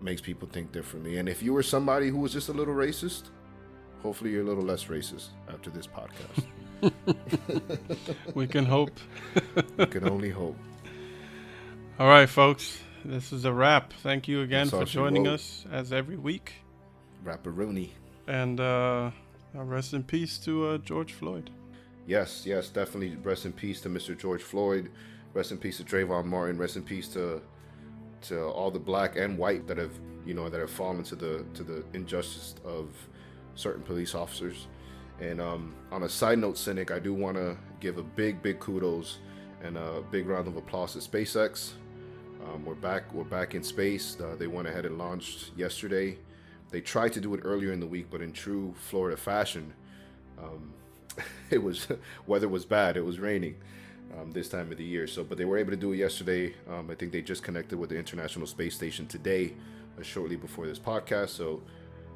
makes 0.00 0.20
people 0.20 0.48
think 0.52 0.70
differently. 0.70 1.18
And 1.18 1.28
if 1.28 1.42
you 1.42 1.52
were 1.52 1.62
somebody 1.62 2.08
who 2.08 2.18
was 2.18 2.32
just 2.32 2.48
a 2.48 2.52
little 2.52 2.74
racist 2.74 3.30
hopefully 4.02 4.30
you're 4.30 4.42
a 4.42 4.46
little 4.46 4.62
less 4.62 4.84
racist 4.84 5.28
after 5.48 5.70
this 5.70 5.86
podcast. 5.86 6.46
We 8.34 8.46
can 8.46 8.64
hope. 8.64 8.96
we 9.76 9.86
can 9.86 10.08
only 10.08 10.30
hope. 10.30 10.56
All 11.98 12.06
right, 12.06 12.28
folks. 12.28 12.78
This 13.08 13.32
is 13.32 13.46
a 13.46 13.52
wrap. 13.54 13.94
Thank 14.02 14.28
you 14.28 14.42
again 14.42 14.68
for 14.68 14.84
joining 14.84 15.24
wrote. 15.24 15.40
us 15.40 15.64
as 15.72 15.94
every 15.94 16.18
week. 16.18 16.56
rapperoni 17.24 17.88
And 18.26 18.60
uh, 18.60 19.10
uh, 19.56 19.62
rest 19.62 19.94
in 19.94 20.04
peace 20.04 20.36
to 20.40 20.66
uh, 20.66 20.78
George 20.78 21.14
Floyd. 21.14 21.48
Yes, 22.06 22.42
yes, 22.44 22.68
definitely. 22.68 23.16
Rest 23.16 23.46
in 23.46 23.54
peace 23.54 23.80
to 23.80 23.88
Mr. 23.88 24.14
George 24.14 24.42
Floyd. 24.42 24.90
Rest 25.32 25.52
in 25.52 25.56
peace 25.56 25.78
to 25.78 25.84
Trayvon 25.84 26.26
Martin. 26.26 26.58
Rest 26.58 26.76
in 26.76 26.82
peace 26.82 27.08
to 27.14 27.40
to 28.28 28.42
all 28.42 28.70
the 28.70 28.78
black 28.78 29.16
and 29.16 29.38
white 29.38 29.66
that 29.68 29.78
have 29.78 29.92
you 30.26 30.34
know 30.34 30.50
that 30.50 30.60
have 30.60 30.70
fallen 30.70 31.02
to 31.04 31.16
the 31.16 31.46
to 31.54 31.62
the 31.62 31.82
injustice 31.94 32.56
of 32.62 32.90
certain 33.54 33.82
police 33.82 34.14
officers. 34.14 34.66
And 35.18 35.40
um, 35.40 35.74
on 35.90 36.02
a 36.02 36.10
side 36.10 36.40
note, 36.40 36.58
cynic, 36.58 36.90
I 36.90 36.98
do 36.98 37.14
want 37.14 37.38
to 37.38 37.56
give 37.80 37.96
a 37.96 38.02
big, 38.02 38.42
big 38.42 38.60
kudos 38.60 39.18
And 39.64 39.78
a 39.78 40.02
big 40.10 40.28
round 40.28 40.46
of 40.46 40.56
applause 40.56 40.92
to 40.92 40.98
SpaceX. 40.98 41.72
Um, 42.52 42.64
we're 42.64 42.74
back. 42.74 43.12
We're 43.12 43.24
back 43.24 43.54
in 43.54 43.62
space. 43.62 44.16
Uh, 44.20 44.34
they 44.36 44.46
went 44.46 44.68
ahead 44.68 44.86
and 44.86 44.96
launched 44.96 45.50
yesterday. 45.56 46.18
They 46.70 46.80
tried 46.80 47.12
to 47.14 47.20
do 47.20 47.34
it 47.34 47.40
earlier 47.44 47.72
in 47.72 47.80
the 47.80 47.86
week, 47.86 48.06
but 48.10 48.22
in 48.22 48.32
true 48.32 48.74
Florida 48.88 49.16
fashion, 49.16 49.74
um, 50.38 50.72
it 51.50 51.62
was 51.62 51.88
weather 52.26 52.48
was 52.48 52.64
bad. 52.64 52.96
It 52.96 53.04
was 53.04 53.18
raining 53.18 53.56
um, 54.18 54.30
this 54.30 54.48
time 54.48 54.70
of 54.72 54.78
the 54.78 54.84
year. 54.84 55.06
So, 55.06 55.24
but 55.24 55.36
they 55.36 55.44
were 55.44 55.58
able 55.58 55.70
to 55.70 55.76
do 55.76 55.92
it 55.92 55.96
yesterday. 55.96 56.54
Um, 56.70 56.90
I 56.90 56.94
think 56.94 57.12
they 57.12 57.22
just 57.22 57.42
connected 57.42 57.78
with 57.78 57.90
the 57.90 57.96
International 57.96 58.46
Space 58.46 58.74
Station 58.74 59.06
today, 59.06 59.54
uh, 59.98 60.02
shortly 60.02 60.36
before 60.36 60.66
this 60.66 60.78
podcast. 60.78 61.30
So, 61.30 61.62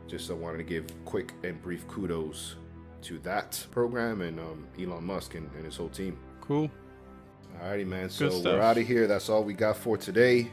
just 0.09 0.31
I 0.31 0.35
uh, 0.35 0.37
wanted 0.37 0.59
to 0.59 0.65
give 0.65 0.87
quick 1.05 1.35
and 1.43 1.61
brief 1.63 1.87
kudos 1.89 2.57
to 3.03 3.19
that 3.21 3.67
program 3.71 4.23
and 4.23 4.39
um, 4.39 4.67
Elon 4.81 5.05
Musk 5.05 5.35
and, 5.35 5.51
and 5.57 5.65
his 5.65 5.77
whole 5.77 5.89
team. 5.89 6.17
Cool. 6.41 6.71
Alrighty, 7.61 7.87
man. 7.87 8.11
So 8.11 8.41
we're 8.43 8.61
out 8.61 8.79
of 8.79 8.87
here. 8.87 9.07
That's 9.07 9.29
all 9.29 9.45
we 9.45 9.55
got 9.55 9.77
for 9.77 9.97
today. 9.97 10.51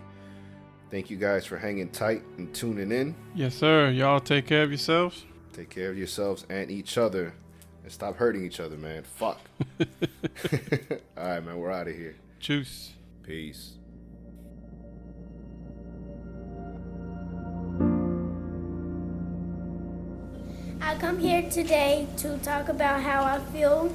Thank 0.91 1.09
you 1.09 1.17
guys 1.17 1.45
for 1.45 1.57
hanging 1.57 1.89
tight 1.89 2.23
and 2.37 2.53
tuning 2.53 2.91
in. 2.91 3.15
Yes, 3.35 3.55
sir. 3.55 3.89
Y'all 3.89 4.19
take 4.19 4.47
care 4.47 4.63
of 4.63 4.69
yourselves. 4.69 5.25
Take 5.53 5.69
care 5.69 5.91
of 5.91 5.97
yourselves 5.97 6.45
and 6.49 6.71
each 6.71 6.97
other. 6.97 7.33
And 7.83 7.91
stop 7.91 8.15
hurting 8.15 8.43
each 8.43 8.59
other, 8.59 8.75
man. 8.75 9.03
Fuck. 9.03 9.39
all 9.79 9.87
right, 11.17 11.43
man. 11.43 11.57
We're 11.57 11.71
out 11.71 11.87
of 11.87 11.95
here. 11.95 12.15
Juice. 12.39 12.93
Peace. 13.23 13.75
I 20.81 20.95
come 20.95 21.19
here 21.19 21.47
today 21.51 22.07
to 22.17 22.37
talk 22.39 22.69
about 22.69 23.01
how 23.03 23.23
I 23.23 23.39
feel 23.51 23.91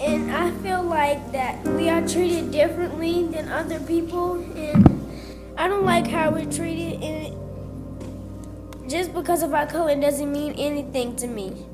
and 0.00 0.30
I 0.30 0.50
feel 0.62 0.82
like 0.82 1.32
that 1.32 1.62
we 1.64 1.88
are 1.88 2.06
treated 2.06 2.50
differently 2.50 3.26
than 3.26 3.48
other 3.48 3.80
people, 3.80 4.34
and 4.56 4.86
I 5.56 5.66
don't 5.68 5.84
like 5.84 6.06
how 6.06 6.30
we're 6.30 6.50
treated. 6.50 7.02
And 7.02 8.90
just 8.90 9.12
because 9.12 9.42
of 9.42 9.52
our 9.54 9.66
color 9.66 9.94
doesn't 10.00 10.30
mean 10.30 10.54
anything 10.54 11.16
to 11.16 11.26
me. 11.26 11.66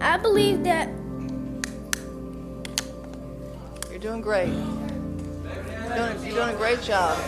I 0.00 0.16
believe 0.18 0.64
that 0.64 0.88
you're 3.90 3.98
doing 4.00 4.20
great. 4.20 4.48
You're 4.48 5.96
doing, 5.96 6.24
you're 6.24 6.34
doing 6.36 6.54
a 6.54 6.56
great 6.56 6.80
job. 6.82 7.18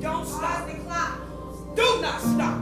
Don't 0.00 0.26
stop. 0.26 0.66
The 0.66 0.74
clock. 0.84 1.18
Do 1.76 2.00
not 2.00 2.20
stop. 2.20 2.60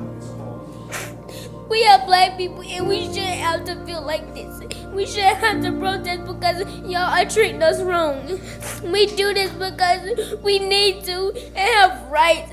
We 1.72 1.86
are 1.86 2.04
black 2.04 2.36
people 2.36 2.60
and 2.60 2.86
we 2.86 3.06
shouldn't 3.06 3.40
have 3.40 3.64
to 3.64 3.82
feel 3.86 4.02
like 4.02 4.34
this. 4.34 4.60
We 4.92 5.06
shouldn't 5.06 5.38
have 5.38 5.62
to 5.62 5.72
protest 5.72 6.26
because 6.26 6.68
y'all 6.84 7.08
are 7.08 7.24
treating 7.24 7.62
us 7.62 7.80
wrong. 7.80 8.38
We 8.84 9.06
do 9.06 9.32
this 9.32 9.50
because 9.52 10.36
we 10.42 10.58
need 10.58 11.02
to 11.04 11.32
and 11.56 11.56
have 11.56 12.10
rights. 12.10 12.50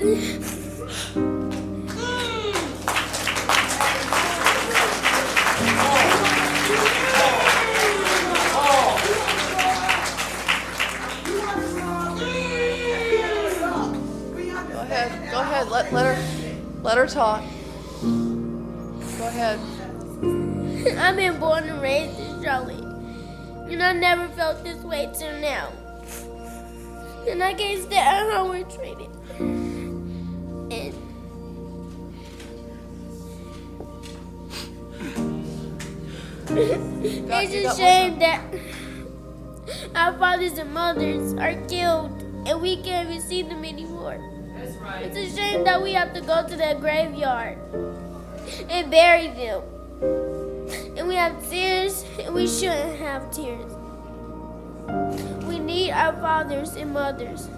Go 14.72 14.80
ahead, 14.80 15.30
go 15.30 15.40
ahead, 15.40 15.68
let, 15.68 15.92
let 15.92 16.06
her 16.06 16.16
let 16.82 16.96
her 16.96 17.06
talk. 17.06 17.44
Go 19.20 19.26
ahead. 19.26 19.60
I've 20.98 21.14
been 21.14 21.38
born 21.38 21.64
and 21.64 21.82
raised 21.82 22.18
in 22.18 22.42
Charlotte, 22.42 22.82
and 23.70 23.82
I 23.82 23.92
never 23.92 24.28
felt 24.28 24.64
this 24.64 24.82
way 24.82 25.10
till 25.12 25.38
now. 25.40 25.68
And 27.28 27.42
I 27.42 27.52
can't 27.52 27.82
stand 27.82 28.32
how 28.32 28.48
we're 28.48 28.64
treated. 28.64 29.10
And 29.38 30.94
it's 37.44 37.76
a 37.76 37.76
shame 37.76 38.18
that 38.20 38.42
our 39.96 40.14
fathers 40.14 40.56
and 40.56 40.72
mothers 40.72 41.34
are 41.34 41.60
killed 41.68 42.10
and 42.46 42.62
we 42.62 42.82
can't 42.82 43.10
even 43.10 43.20
see 43.20 43.42
them 43.42 43.66
anymore. 43.66 44.16
That's 44.56 44.76
right. 44.76 45.04
It's 45.04 45.34
a 45.34 45.36
shame 45.36 45.64
that 45.64 45.82
we 45.82 45.92
have 45.92 46.14
to 46.14 46.22
go 46.22 46.48
to 46.48 46.56
the 46.56 46.78
graveyard 46.80 47.58
and 48.68 48.90
bury 48.90 49.28
them. 49.28 49.62
And 50.96 51.08
we 51.08 51.14
have 51.14 51.48
tears, 51.48 52.04
and 52.18 52.34
we 52.34 52.46
shouldn't 52.46 52.98
have 52.98 53.30
tears. 53.30 53.72
We 55.46 55.58
need 55.58 55.92
our 55.92 56.12
fathers 56.14 56.74
and 56.76 56.92
mothers 56.92 57.48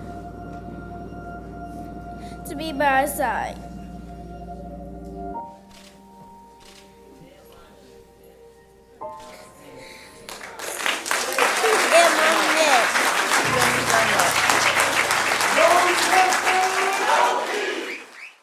to 2.49 2.55
be 2.57 2.73
by 2.73 3.03
our 3.03 3.07
side. 3.07 3.57